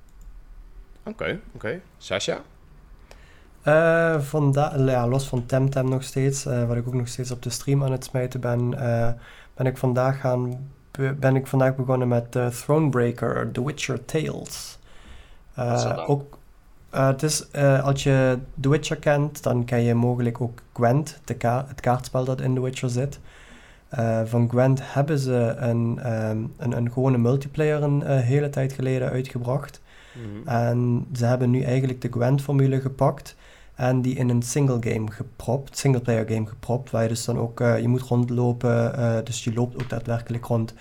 Oké, 1.04 1.40
oké. 1.54 1.80
Sasha? 1.98 2.40
Eh, 3.62 4.20
vanda- 4.20 4.76
ja, 4.76 5.06
los 5.08 5.28
van 5.28 5.46
Temtem 5.46 5.88
nog 5.88 6.02
steeds, 6.02 6.46
eh, 6.46 6.66
wat 6.66 6.76
ik 6.76 6.86
ook 6.86 6.94
nog 6.94 7.08
steeds 7.08 7.30
op 7.30 7.42
de 7.42 7.50
stream 7.50 7.84
aan 7.84 7.92
het 7.92 8.04
smijten 8.04 8.40
ben, 8.40 8.74
eh, 8.78 9.12
ben, 9.54 9.66
ik 9.66 9.76
vandaag 9.76 10.20
gaan, 10.20 10.70
ben 11.18 11.36
ik 11.36 11.46
vandaag 11.46 11.76
begonnen 11.76 12.08
met 12.08 12.36
eh, 12.36 12.46
Thronebreaker, 12.46 13.50
The 13.52 13.64
Witcher 13.64 14.04
Tales. 14.04 14.78
Eh, 15.54 16.04
ook, 16.06 16.38
eh, 16.90 17.06
het 17.06 17.22
is, 17.22 17.50
eh, 17.50 17.84
als 17.84 18.02
je 18.02 18.38
The 18.60 18.68
Witcher 18.68 18.96
kent, 18.96 19.42
dan 19.42 19.64
ken 19.64 19.82
je 19.82 19.94
mogelijk 19.94 20.40
ook 20.40 20.58
Gwent, 20.72 21.20
de 21.24 21.34
ka- 21.34 21.64
het 21.68 21.80
kaartspel 21.80 22.24
dat 22.24 22.40
in 22.40 22.54
The 22.54 22.62
Witcher 22.62 22.88
zit. 22.90 23.20
Eh, 23.88 24.20
van 24.24 24.48
Gwent 24.50 24.80
hebben 24.82 25.18
ze 25.18 25.54
een, 25.58 25.98
ehm, 26.02 26.38
een, 26.56 26.76
een 26.76 26.92
gewone 26.92 27.18
multiplayer 27.18 27.82
een 27.82 28.02
eh, 28.02 28.20
hele 28.20 28.50
tijd 28.50 28.72
geleden 28.72 29.10
uitgebracht. 29.10 29.80
En 30.44 31.06
ze 31.12 31.24
hebben 31.26 31.50
nu 31.50 31.62
eigenlijk 31.62 32.00
de 32.00 32.08
Gwent-formule 32.12 32.80
gepakt 32.80 33.36
en 33.74 34.02
die 34.02 34.14
in 34.16 34.28
een 34.28 34.42
single 34.42 34.78
game 34.80 35.10
gepropt, 35.10 35.78
single 35.78 36.00
player 36.00 36.28
game 36.28 36.46
gepropt, 36.46 36.90
waar 36.90 37.02
je 37.02 37.08
dus 37.08 37.24
dan 37.24 37.38
ook, 37.38 37.60
eh, 37.60 37.80
je 37.80 37.88
moet 37.88 38.02
rondlopen, 38.02 38.96
eh, 38.96 39.24
dus 39.24 39.44
je 39.44 39.54
loopt 39.54 39.82
ook 39.82 39.88
daadwerkelijk 39.88 40.44
rond 40.44 40.74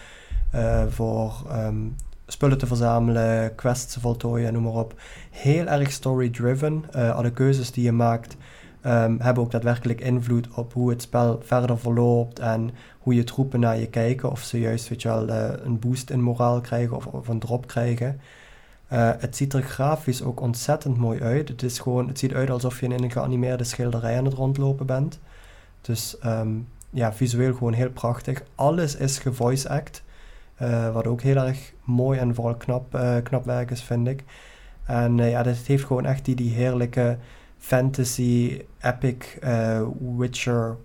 eh, 0.54 0.84
voor 0.88 1.44
ehm, 1.50 1.88
spullen 2.28 2.58
te 2.58 2.68
verzamelen, 2.68 3.56
quests 3.56 3.94
te 3.94 4.00
voltooien, 4.00 4.54
noem 4.54 4.64
maar 4.64 4.74
op. 4.74 5.02
Heel 5.32 5.66
erg 5.66 5.92
story-driven. 5.92 6.84
Eh, 6.92 7.16
alle 7.16 7.32
keuzes 7.32 7.72
die 7.72 7.84
je 7.84 7.92
maakt 7.92 8.38
ehm, 8.82 9.16
hebben 9.20 9.44
ook 9.44 9.52
daadwerkelijk 9.52 10.02
invloed 10.02 10.48
op 10.56 10.74
hoe 10.74 10.90
het 10.90 11.02
spel 11.02 11.40
verder 11.44 11.80
verloopt 11.80 12.40
en 12.40 12.70
hoe 13.00 13.16
je 13.16 13.24
troepen 13.24 13.60
naar 13.60 13.78
je 13.80 13.88
kijken, 13.88 14.32
of 14.32 14.42
ze 14.42 14.60
juist 14.60 14.88
je 14.88 15.08
wel, 15.08 15.30
een 15.30 15.80
boost 15.80 16.10
in 16.10 16.22
moraal 16.22 16.62
krijgen 16.62 16.96
of, 16.96 17.06
of 17.06 17.28
een 17.28 17.40
drop 17.40 17.68
krijgen. 17.68 18.20
Eh, 18.88 19.12
het 19.18 19.36
ziet 19.36 19.54
er 19.54 19.62
grafisch 19.62 20.22
ook 20.22 20.42
ontzettend 20.42 20.98
mooi 20.98 21.22
uit. 21.22 21.50
Het, 21.50 21.64
is 21.64 21.80
gewoon, 21.80 22.08
het 22.08 22.20
ziet 22.20 22.34
uit 22.34 22.50
alsof 22.50 22.80
je 22.80 22.86
in 22.86 23.04
een 23.04 23.12
geanimeerde 23.12 23.64
schilderij 23.64 24.18
aan 24.18 24.26
het 24.26 24.34
rondlopen 24.34 24.86
bent. 24.86 25.20
Dus 25.82 26.20
ehm, 26.20 26.52
ja, 26.90 27.14
visueel 27.14 27.54
gewoon 27.54 27.74
heel 27.74 27.90
prachtig. 27.90 28.44
Alles 28.56 28.96
is 28.96 29.18
gevoice 29.20 29.70
act. 29.70 30.04
eh, 30.56 30.94
wat 30.94 31.08
ook 31.08 31.22
heel 31.22 31.36
erg 31.36 31.74
mooi 31.84 32.20
en 32.20 32.36
vooral 32.36 32.56
knap, 32.56 32.96
eh, 32.96 33.44
werk 33.44 33.72
is, 33.72 33.84
vind 33.84 34.08
ik. 34.08 34.24
En 34.86 35.18
ja, 35.18 35.44
dit 35.44 35.58
heeft 35.58 35.86
gewoon 35.86 36.06
echt 36.06 36.26
die, 36.26 36.36
die 36.36 36.54
heerlijke 36.54 37.18
fantasy, 37.58 38.62
epic 38.82 39.40
Witcher 40.18 40.78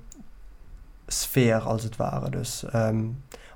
sfeer 1.06 1.58
als 1.58 1.82
het 1.82 1.96
ware. 1.96 2.30
Dus 2.30 2.64
ehm, 2.64 3.04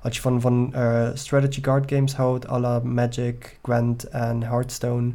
als 0.03 0.15
je 0.15 0.21
van, 0.21 0.41
van 0.41 0.73
eh, 0.73 1.07
strategy 1.13 1.61
card 1.61 1.91
games 1.91 2.15
houdt, 2.15 2.49
à 2.49 2.59
la 2.59 2.79
Magic, 2.79 3.59
Gwent 3.61 4.07
en 4.09 4.43
Hearthstone, 4.43 5.11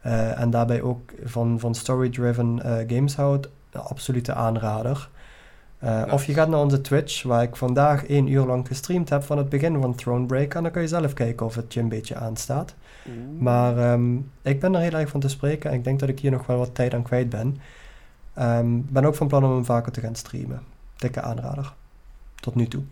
eh, 0.00 0.40
en 0.40 0.50
daarbij 0.50 0.82
ook 0.82 1.12
van, 1.24 1.58
van 1.60 1.74
story-driven 1.74 2.62
eh, 2.62 2.96
games 2.96 3.16
houdt, 3.16 3.48
absolute 3.72 4.34
aanrader. 4.34 5.10
Of 6.10 6.24
je 6.24 6.34
gaat 6.34 6.48
naar 6.48 6.60
onze 6.60 6.80
Twitch, 6.80 7.22
waar 7.22 7.42
ik 7.42 7.56
vandaag 7.56 8.06
één 8.06 8.26
uur 8.26 8.44
lang 8.44 8.66
gestreamd 8.66 9.08
heb 9.08 9.22
van 9.22 9.38
het 9.38 9.48
begin 9.48 9.80
van 9.80 9.94
Thronebreak. 9.94 10.54
En 10.54 10.62
dan 10.62 10.72
kan 10.72 10.82
je 10.82 10.88
zelf 10.88 11.12
kijken 11.12 11.46
of 11.46 11.54
het 11.54 11.74
je 11.74 11.80
een 11.80 11.88
beetje 11.88 12.16
aanstaat. 12.16 12.74
Maar 13.38 13.78
ehm, 13.78 14.16
ik 14.42 14.60
ben 14.60 14.74
er 14.74 14.80
heel 14.80 14.92
erg 14.92 15.08
van 15.08 15.20
te 15.20 15.28
spreken 15.28 15.70
en 15.70 15.76
ik 15.76 15.84
denk 15.84 16.00
dat 16.00 16.08
ik 16.08 16.20
hier 16.20 16.30
nog 16.30 16.46
wel 16.46 16.58
wat 16.58 16.74
tijd 16.74 16.94
aan 16.94 17.02
kwijt 17.02 17.28
ben. 17.28 17.56
Ehm, 18.34 18.80
ben 18.88 19.04
ook 19.04 19.14
van 19.14 19.28
plan 19.28 19.44
om 19.44 19.52
hem 19.52 19.64
vaker 19.64 19.92
te 19.92 20.00
gaan 20.00 20.14
streamen. 20.14 20.60
Dikke 20.96 21.20
aanrader. 21.20 21.72
Tot 22.34 22.54
nu 22.54 22.66
toe. 22.66 22.82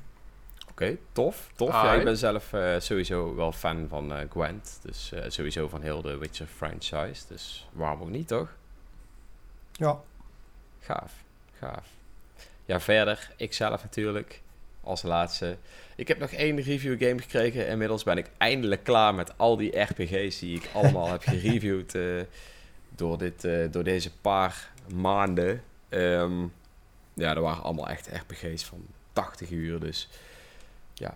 Oké, 0.81 0.97
tof. 1.13 1.51
Tof. 1.55 1.73
Ja, 1.73 1.95
ik 1.95 2.05
ben 2.05 2.17
zelf 2.17 2.53
eh, 2.53 2.75
sowieso 2.79 3.35
wel 3.35 3.53
fan 3.53 3.87
van 3.89 4.15
eh, 4.15 4.31
Gwent. 4.31 4.79
Dus 4.83 5.13
eh, 5.13 5.25
sowieso 5.29 5.69
van 5.69 5.83
heel 5.83 6.03
de 6.03 6.19
Witcher 6.19 6.47
franchise. 6.47 7.23
Dus 7.29 7.69
waarom 7.73 8.01
ook 8.01 8.09
niet, 8.09 8.29
toch? 8.29 8.49
Ja, 9.73 10.01
Gaaf. 10.81 11.13
Gaaf. 11.59 11.87
Ja, 12.65 12.81
verder. 12.81 13.31
Ik 13.37 13.53
zelf 13.53 13.83
natuurlijk. 13.83 14.43
Als 14.81 15.03
laatste. 15.03 15.57
Ik 15.97 16.09
heb 16.09 16.19
nog 16.19 16.31
één 16.31 16.61
review 16.61 17.03
game 17.03 17.21
gekregen. 17.21 17.67
Inmiddels 17.67 18.03
ben 18.03 18.19
ik 18.19 18.31
eindelijk 18.39 18.85
klaar 18.85 19.15
met 19.15 19.39
al 19.39 19.57
die 19.57 19.81
RPG's 19.81 20.39
die 20.39 20.57
ik 20.57 20.69
allemaal 20.75 21.11
heb 21.11 21.23
gereviewd 21.35 21.95
eh, 21.95 22.21
door, 22.89 23.19
dit, 23.19 23.45
eh, 23.45 23.71
door 23.71 23.85
deze 23.85 24.13
paar 24.21 24.71
maanden. 24.95 25.63
Ehm, 25.89 26.43
ja, 27.15 27.35
er 27.35 27.41
waren 27.41 27.63
allemaal 27.63 27.89
echt 27.89 28.11
RPG's 28.13 28.65
van 28.65 28.87
80 29.13 29.51
uur. 29.51 29.81
Dus 29.81 30.09
ja, 31.01 31.15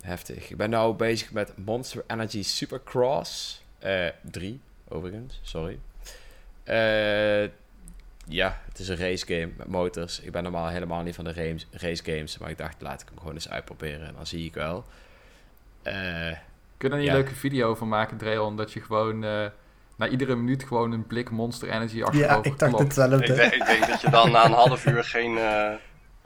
heftig. 0.00 0.50
Ik 0.50 0.56
ben 0.56 0.70
nu 0.70 0.92
bezig 0.92 1.32
met 1.32 1.52
Monster 1.56 2.04
Energy 2.06 2.42
Supercross. 2.42 3.62
eh 3.78 4.06
3, 4.22 4.60
overigens. 4.88 5.40
Sorry. 5.42 5.78
Eh, 6.64 7.42
ja, 8.26 8.60
het 8.68 8.78
is 8.78 8.88
een 8.88 8.96
race 8.96 9.26
game 9.26 9.50
met 9.56 9.66
motors. 9.68 10.20
Ik 10.20 10.32
ben 10.32 10.42
normaal 10.42 10.68
helemaal 10.68 11.02
niet 11.02 11.14
van 11.14 11.24
de 11.24 11.32
race, 11.32 11.66
race 11.70 12.04
games. 12.04 12.38
Maar 12.38 12.50
ik 12.50 12.58
dacht, 12.58 12.76
laat 12.82 13.00
ik 13.02 13.08
hem 13.08 13.18
gewoon 13.18 13.34
eens 13.34 13.48
uitproberen. 13.48 14.06
En 14.06 14.14
dan 14.16 14.26
zie 14.26 14.44
ik 14.46 14.54
wel. 14.54 14.84
Eh, 15.82 15.92
Kun 16.76 16.88
je 16.88 16.94
er 16.94 16.96
niet 17.00 17.06
Ja. 17.06 17.12
een 17.14 17.18
leuke 17.20 17.34
video 17.34 17.74
van 17.74 17.88
maken, 17.88 18.16
Dreon? 18.16 18.56
Dat 18.56 18.72
je 18.72 18.80
gewoon 18.80 19.24
eh, 19.24 19.46
na 19.96 20.08
iedere 20.08 20.36
minuut 20.36 20.64
gewoon 20.64 20.92
een 20.92 21.06
blik 21.06 21.30
Monster 21.30 21.68
Energy 21.70 22.02
achterover 22.02 22.44
ja 22.46 22.50
ik 22.52 22.58
dacht 22.58 22.72
klopt. 22.74 22.92
Ik 22.92 22.98
hetzelfde. 22.98 23.34
denk, 23.34 23.52
ik 23.54 23.66
denk 23.66 23.86
dat 23.86 24.00
je 24.00 24.10
dan 24.10 24.30
na 24.30 24.44
een 24.44 24.52
half 24.52 24.86
uur 24.86 25.04
geen, 25.04 25.38
eh 25.38 25.72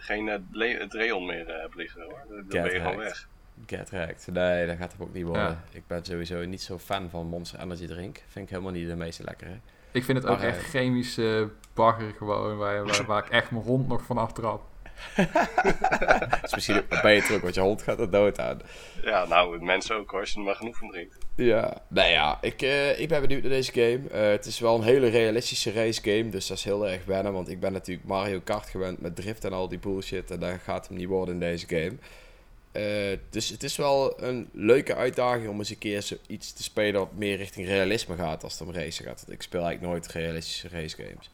geen 0.02 0.28
eh, 0.28 0.38
le- 0.50 0.86
Dreon 0.88 1.26
meer 1.26 1.48
eh, 1.48 1.60
hebt 1.60 1.74
liggen 1.74 2.02
hoor. 2.02 2.24
Dan 2.28 2.44
ben 2.48 2.62
je 2.64 2.70
Get 2.70 2.80
gewoon 2.82 2.96
weg. 2.96 3.28
get 3.66 3.90
wrecked. 3.90 4.28
Nee, 4.32 4.66
dat 4.66 4.76
gaat 4.76 4.92
hem 4.92 5.02
ook 5.02 5.14
niet 5.14 5.24
worden. 5.24 5.42
Ja. 5.42 5.62
Ik 5.70 5.86
ben 5.86 6.04
sowieso 6.04 6.44
niet 6.44 6.62
zo 6.62 6.78
fan 6.78 7.10
van 7.10 7.26
Monster 7.26 7.60
Energy 7.60 7.86
drink. 7.86 8.22
Vind 8.28 8.44
ik 8.44 8.50
helemaal 8.50 8.72
niet 8.72 8.88
de 8.88 8.96
meest 8.96 9.22
lekkere. 9.24 9.58
Ik 9.90 10.04
vind 10.04 10.18
het 10.18 10.26
ook 10.26 10.40
echt 10.40 10.58
eh, 10.58 10.64
chemische 10.64 11.48
bagger 11.74 12.12
gewoon, 12.16 12.56
waar, 12.56 12.84
waar, 12.84 13.04
waar 13.06 13.24
ik 13.24 13.30
echt 13.30 13.50
mijn 13.50 13.62
hond 13.64 13.88
nog 13.88 14.02
van 14.04 14.18
aftrap. 14.18 14.62
Is 16.42 16.54
misschien 16.54 16.76
ook 16.76 17.02
je 17.02 17.22
terug, 17.24 17.40
want 17.40 17.54
je 17.54 17.60
hond 17.60 17.82
gaat 17.82 18.00
er 18.00 18.10
dood 18.10 18.38
aan. 18.38 18.60
Ja, 19.02 19.24
nou, 19.26 19.62
mensen 19.62 19.96
ook 19.96 20.10
hoor, 20.10 20.20
als 20.20 20.30
je 20.30 20.38
er 20.38 20.44
maar 20.44 20.54
genoeg 20.54 20.76
van 20.76 20.90
drinkt. 20.90 21.18
Ja, 21.36 21.82
nou 21.88 22.10
ja, 22.10 22.38
ik, 22.40 22.62
eh, 22.62 23.00
ik 23.00 23.08
ben 23.08 23.20
benieuwd 23.20 23.42
naar 23.42 23.50
deze 23.50 23.72
game. 23.72 24.08
Eh, 24.10 24.30
het 24.30 24.46
is 24.46 24.58
wel 24.58 24.74
een 24.74 24.82
hele 24.82 25.08
realistische 25.08 25.72
race 25.72 26.00
game, 26.02 26.28
dus 26.28 26.46
dat 26.46 26.56
is 26.56 26.64
heel 26.64 26.88
erg 26.88 27.04
wennen. 27.04 27.32
Want 27.32 27.48
ik 27.48 27.60
ben 27.60 27.72
natuurlijk 27.72 28.08
Mario 28.08 28.40
Kart 28.44 28.68
gewend 28.68 29.00
met 29.00 29.16
drift 29.16 29.44
en 29.44 29.52
al 29.52 29.68
die 29.68 29.78
bullshit. 29.78 30.30
En 30.30 30.40
dat 30.40 30.60
gaat 30.64 30.88
hem 30.88 30.96
niet 30.96 31.08
worden 31.08 31.34
in 31.34 31.40
deze 31.40 31.66
game. 31.68 31.96
Eh, 32.72 33.18
dus 33.30 33.48
het 33.48 33.62
is 33.62 33.76
wel 33.76 34.22
een 34.22 34.48
leuke 34.52 34.94
uitdaging 34.94 35.48
om 35.48 35.58
eens 35.58 35.70
een 35.70 35.78
keer 35.78 36.18
iets 36.26 36.52
te 36.52 36.62
spelen 36.62 37.00
wat 37.00 37.12
meer 37.14 37.36
richting 37.36 37.66
realisme 37.66 38.16
gaat 38.16 38.42
als 38.42 38.58
het 38.58 38.68
om 38.68 38.74
racen 38.74 39.04
gaat. 39.04 39.20
Want 39.20 39.32
ik 39.32 39.42
speel 39.42 39.64
eigenlijk 39.64 39.92
nooit 39.92 40.12
realistische 40.12 40.68
race 40.68 40.96
games. 40.96 41.30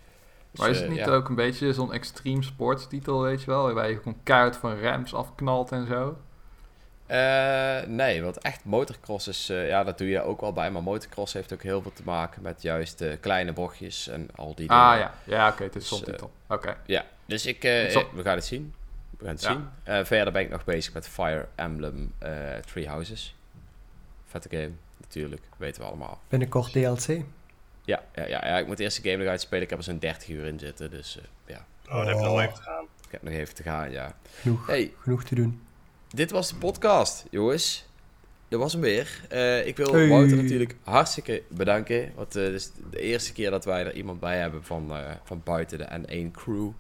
Dus, 0.58 0.66
Maar 0.66 0.68
is 0.76 0.76
eh, 0.82 0.82
het 0.88 0.96
niet 0.96 1.06
ja. 1.06 1.12
ook 1.12 1.28
een 1.28 1.34
beetje 1.34 1.72
zo'n 1.72 1.92
extreme 1.92 2.42
sportstitel, 2.42 3.22
weet 3.22 3.40
je 3.40 3.46
wel? 3.46 3.62
Waarbij 3.64 3.90
je 3.90 3.96
gewoon 3.96 4.18
keihard 4.22 4.56
van 4.56 4.80
rams 4.80 5.14
afknalt 5.14 5.72
en 5.72 5.86
zo? 5.86 6.18
Eh, 7.06 7.80
nee, 7.86 8.22
want 8.22 8.38
echt 8.38 8.64
motocross 8.64 9.28
is, 9.28 9.48
eh, 9.48 9.68
ja, 9.68 9.84
dat 9.84 9.98
doe 9.98 10.08
je 10.08 10.22
ook 10.22 10.40
wel 10.40 10.52
bij. 10.52 10.70
Maar 10.70 10.82
motocross 10.82 11.32
heeft 11.32 11.52
ook 11.52 11.62
heel 11.62 11.82
veel 11.82 11.92
te 11.92 12.02
maken 12.04 12.42
met 12.42 12.62
juist 12.62 13.00
eh, 13.00 13.12
kleine 13.20 13.52
bochtjes 13.52 14.08
en 14.08 14.28
al 14.34 14.46
die 14.54 14.66
dingen. 14.66 14.82
Ah 14.82 14.98
ja, 14.98 15.14
ja 15.24 15.48
oké, 15.48 15.62
het 15.62 15.76
is 15.76 15.88
Dus, 15.88 15.98
zo'n 15.98 16.06
titel. 16.06 16.30
Oké. 16.48 16.76
Ja, 16.86 17.04
dus 17.26 17.46
ik, 17.46 17.64
eh, 17.64 17.88
zal- 17.90 18.02
eh, 18.02 18.08
we 18.14 18.22
gaan 18.22 18.34
het 18.34 18.44
zien. 18.44 18.74
We 19.18 19.24
gaan 19.24 19.34
het 19.34 19.42
Ja. 19.42 19.52
zien. 19.52 19.68
Eh, 19.82 20.04
verder 20.04 20.32
ben 20.32 20.42
ik 20.42 20.50
nog 20.50 20.64
bezig 20.64 20.92
met 20.94 21.08
Fire 21.08 21.48
Emblem 21.54 22.12
eh 22.18 22.30
Three 22.66 22.88
Houses. 22.88 23.36
Vette 24.24 24.48
game, 24.48 24.70
natuurlijk. 25.00 25.42
Weten 25.56 25.82
we 25.82 25.88
allemaal. 25.88 26.20
Binnenkort 26.28 26.72
DLC. 26.72 27.20
Ja, 27.88 28.02
ja, 28.14 28.26
ja, 28.26 28.46
ja, 28.46 28.58
ik 28.58 28.66
moet 28.66 28.78
eerst 28.80 29.02
de 29.02 29.08
game 29.10 29.22
nog 29.22 29.30
uitspelen. 29.32 29.62
Ik 29.62 29.70
heb 29.70 29.78
er 29.78 29.84
zo'n 29.84 29.98
30 29.98 30.28
uur 30.28 30.44
in 30.46 30.58
zitten. 30.58 30.90
Dus 30.90 31.18
eh, 31.18 31.24
ja, 31.54 31.66
Oh, 31.88 31.96
dat 31.96 32.06
heb 32.06 32.16
je 32.16 32.22
nog 32.22 32.40
even 32.40 32.54
te 32.54 32.62
gaan. 32.62 32.84
ik 33.06 33.10
heb 33.10 33.22
nog 33.22 33.32
even 33.34 33.54
te 33.54 33.62
gaan, 33.62 33.90
ja. 33.90 34.14
Genoeg, 34.40 34.66
Hey, 34.66 34.92
genoeg 35.00 35.24
te 35.24 35.34
doen. 35.34 35.62
dit 36.08 36.30
was 36.30 36.48
de 36.48 36.54
podcast, 36.56 37.24
jongens. 37.30 37.86
Dat 38.48 38.60
was 38.60 38.72
hem 38.72 38.80
weer. 38.82 39.20
Eh, 39.28 39.66
ik 39.66 39.76
wil 39.76 39.92
Hey. 39.92 40.08
Wouter 40.08 40.36
natuurlijk 40.36 40.74
hartstikke 40.84 41.42
bedanken. 41.48 42.12
Want 42.14 42.36
eh, 42.36 42.46
is 42.52 42.70
de 42.90 43.00
eerste 43.00 43.32
keer 43.32 43.50
dat 43.50 43.64
wij 43.64 43.84
er 43.84 43.92
iemand 43.92 44.20
bij 44.20 44.38
hebben 44.38 44.64
van, 44.64 44.90
eh, 44.96 45.10
van 45.24 45.40
buiten 45.44 45.78
de 45.78 45.84
N1 45.90 46.30
crew. 46.32 46.70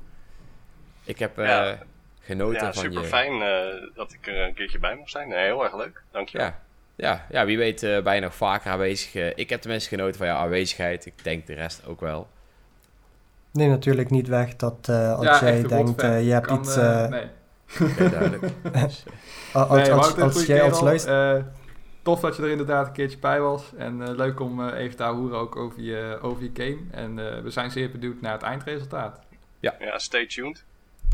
Ik 1.04 1.18
heb 1.18 1.38
eh, 1.38 1.46
Ja. 1.46 1.78
genoten 2.20 2.64
Ja, 2.66 2.72
van 2.72 2.82
super 2.82 3.00
je... 3.02 3.06
fijn 3.08 3.42
eh, 3.42 3.94
dat 3.94 4.12
ik 4.12 4.26
er 4.26 4.36
een 4.46 4.54
keertje 4.54 4.78
bij 4.78 4.96
mocht 4.96 5.10
zijn. 5.10 5.28
Nee, 5.28 5.44
heel 5.44 5.64
erg 5.64 5.76
leuk. 5.76 6.02
Dankjewel. 6.10 6.46
Ja, 6.46 6.62
ja, 6.98 7.26
ja 7.30 7.44
wie 7.44 7.58
weet 7.58 7.82
eh 7.82 8.02
ben 8.02 8.14
je 8.14 8.20
nog 8.20 8.34
vaker 8.34 8.70
aanwezig. 8.70 9.14
Eh, 9.14 9.30
ik 9.34 9.50
heb 9.50 9.60
tenminste 9.60 9.88
genoten 9.88 10.16
van 10.16 10.26
jouw 10.26 10.36
aanwezigheid. 10.36 11.06
Ik 11.06 11.24
denk 11.24 11.46
de 11.46 11.54
rest 11.54 11.86
ook 11.86 12.00
wel. 12.00 12.28
Nee, 13.52 13.68
natuurlijk 13.68 14.10
niet 14.10 14.28
weg 14.28 14.56
dat 14.56 14.88
eh, 14.88 15.14
als 15.16 15.24
ja, 15.24 15.40
jij 15.40 15.62
denkt, 15.62 16.02
eh, 16.02 16.26
je 16.26 16.32
hebt 16.32 16.46
Kan, 16.46 16.58
iets... 16.58 16.76
nee. 16.76 17.26
Oké, 17.82 18.10
duidelijk. 18.10 18.42
Als, 19.52 19.70
nee, 19.70 19.92
als, 19.92 20.16
als 20.16 20.46
jij 20.46 20.62
als. 20.62 21.04
Eh, 21.04 21.36
tof 22.08 22.20
dat 22.20 22.36
je 22.36 22.42
er 22.42 22.48
inderdaad 22.48 22.86
een 22.86 22.92
keertje 22.92 23.18
bij 23.18 23.40
was. 23.40 23.72
En 23.76 24.02
eh, 24.02 24.16
leuk 24.16 24.40
om 24.40 24.68
eh, 24.68 24.78
even 24.78 24.96
te 24.96 25.02
horen 25.02 25.38
ook 25.38 25.56
over 25.56 25.82
je, 25.82 26.18
over 26.22 26.42
je 26.42 26.50
game. 26.52 26.78
En 26.90 27.18
eh, 27.18 27.42
we 27.42 27.50
zijn 27.50 27.70
zeer 27.70 27.90
benieuwd 27.90 28.20
naar 28.20 28.32
het 28.32 28.42
eindresultaat. 28.42 29.20
Ja, 29.60 29.98
stay 29.98 30.26
tuned. 30.26 30.64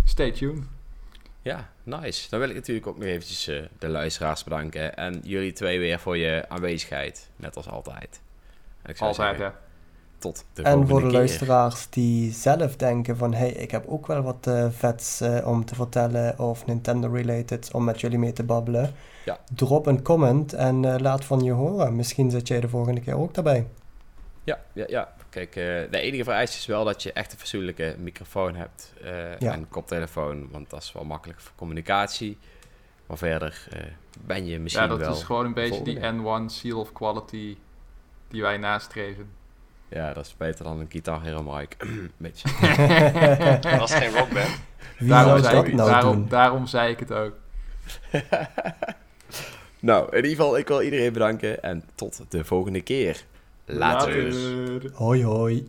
Stay 0.05 0.33
tuned. 0.33 0.65
Ja, 1.45 1.69
nice. 1.83 2.31
Dan 2.31 2.39
wil 2.41 2.49
ik 2.49 2.55
natuurlijk 2.55 2.87
ook 2.87 2.99
nog 2.99 3.07
eventjes 3.07 3.49
eh, 3.49 3.63
de 3.79 3.89
luisteraars 3.89 4.45
bedanken. 4.45 4.97
En 4.97 5.21
jullie 5.23 5.53
twee 5.53 5.79
weer 5.79 5.99
voor 5.99 6.17
je 6.17 6.45
aanwezigheid. 6.49 7.31
Net 7.37 7.57
als 7.57 7.69
altijd. 7.69 8.21
En 8.83 8.91
ik 8.91 8.97
zou 8.97 9.11
Altijd, 9.11 9.37
zeggen, 9.37 9.45
hè. 9.45 9.53
tot 10.19 10.45
de 10.53 10.63
En 10.63 10.71
volgende 10.71 10.87
voor 10.87 11.01
de 11.01 11.07
keer. 11.09 11.15
luisteraars 11.19 11.87
die 11.91 12.33
zelf 12.33 12.77
denken 12.77 13.17
van... 13.17 13.35
Hey, 13.35 13.51
ik 13.51 13.71
heb 13.71 13.87
ook 13.87 14.07
wel 14.07 14.23
wat 14.23 14.47
eh, 14.47 14.67
vets 14.71 15.21
eh, 15.21 15.47
om 15.47 15.65
te 15.65 15.75
vertellen 15.75 16.39
of 16.39 16.67
Nintendo-related 16.67 17.71
om 17.73 17.85
met 17.85 18.01
jullie 18.01 18.19
mee 18.19 18.33
te 18.33 18.43
babbelen. 18.45 18.93
Ja. 19.25 19.39
Drop 19.55 19.87
een 19.87 20.03
comment 20.03 20.53
en 20.53 20.85
eh, 20.85 21.01
laat 21.01 21.25
van 21.25 21.41
je 21.41 21.53
horen. 21.53 21.97
Misschien 21.97 22.31
zit 22.31 22.49
jij 22.49 22.61
de 22.61 22.69
volgende 22.69 23.01
keer 23.01 23.17
ook 23.17 23.35
daarbij. 23.35 23.67
Ja, 24.45 24.59
ja, 24.73 24.85
ja. 24.89 25.14
Kijk, 25.35 25.57
eh, 25.57 25.91
de 25.91 25.99
enige 25.99 26.25
vereiste 26.25 26.59
is 26.59 26.67
wel 26.67 26.85
dat 26.85 27.03
je 27.03 27.13
echt 27.13 27.33
een 27.33 27.39
fatsoenlijke 27.39 27.95
microfoon 27.99 28.55
hebt. 28.55 28.93
eh, 29.03 29.39
Ja. 29.39 29.53
En 29.53 29.69
koptelefoon, 29.69 30.49
want 30.51 30.71
dat 30.71 30.83
is 30.83 30.93
wel 30.93 31.05
makkelijk 31.05 31.41
voor 31.41 31.53
communicatie. 31.57 32.39
Maar 33.07 33.19
verder 33.19 33.67
eh, 33.71 33.81
ben 34.21 34.47
je 34.47 34.59
misschien 34.59 34.83
Ja, 34.85 34.89
dat 34.91 34.99
wel... 34.99 35.13
is 35.13 35.23
gewoon 35.23 35.45
een 35.45 35.55
beetje 35.55 35.83
die 35.83 35.99
N1 35.99 36.45
seal 36.47 36.79
of 36.81 36.93
quality 36.93 37.57
die 38.29 38.43
wij 38.43 38.57
nastreven. 38.57 39.29
Ja, 39.89 40.13
dat 40.13 40.27
is 40.27 40.37
beter 40.37 40.65
dan 40.65 40.81
een 40.81 40.87
Guitar 40.91 41.23
Hero 41.23 41.43
mic. 41.43 41.77
Beetje. 42.17 42.49
Dat 43.61 43.79
was 43.79 43.95
geen 43.95 44.13
rockband. 44.13 44.61
Wie 44.99 45.09
daarom, 45.09 45.31
zou 45.31 45.43
zei 45.43 45.55
dat 45.55 45.67
ik, 45.67 45.75
nou 45.75 45.91
daarom, 45.91 46.13
doen? 46.17 46.29
daarom 46.29 46.67
zei 46.67 46.93
ik 46.93 46.99
het 46.99 47.13
ook. 47.13 47.33
nou, 49.81 50.09
in 50.11 50.17
ieder 50.17 50.31
geval, 50.31 50.59
ik 50.59 50.69
wil 50.69 50.83
iedereen 50.83 51.13
bedanken. 51.13 51.63
En 51.63 51.85
tot 51.95 52.21
de 52.29 52.45
volgende 52.45 52.81
keer. 52.81 53.25
Later. 53.67 54.31
Later. 54.31 54.91
Hoi 54.99 55.23
hoi. 55.23 55.67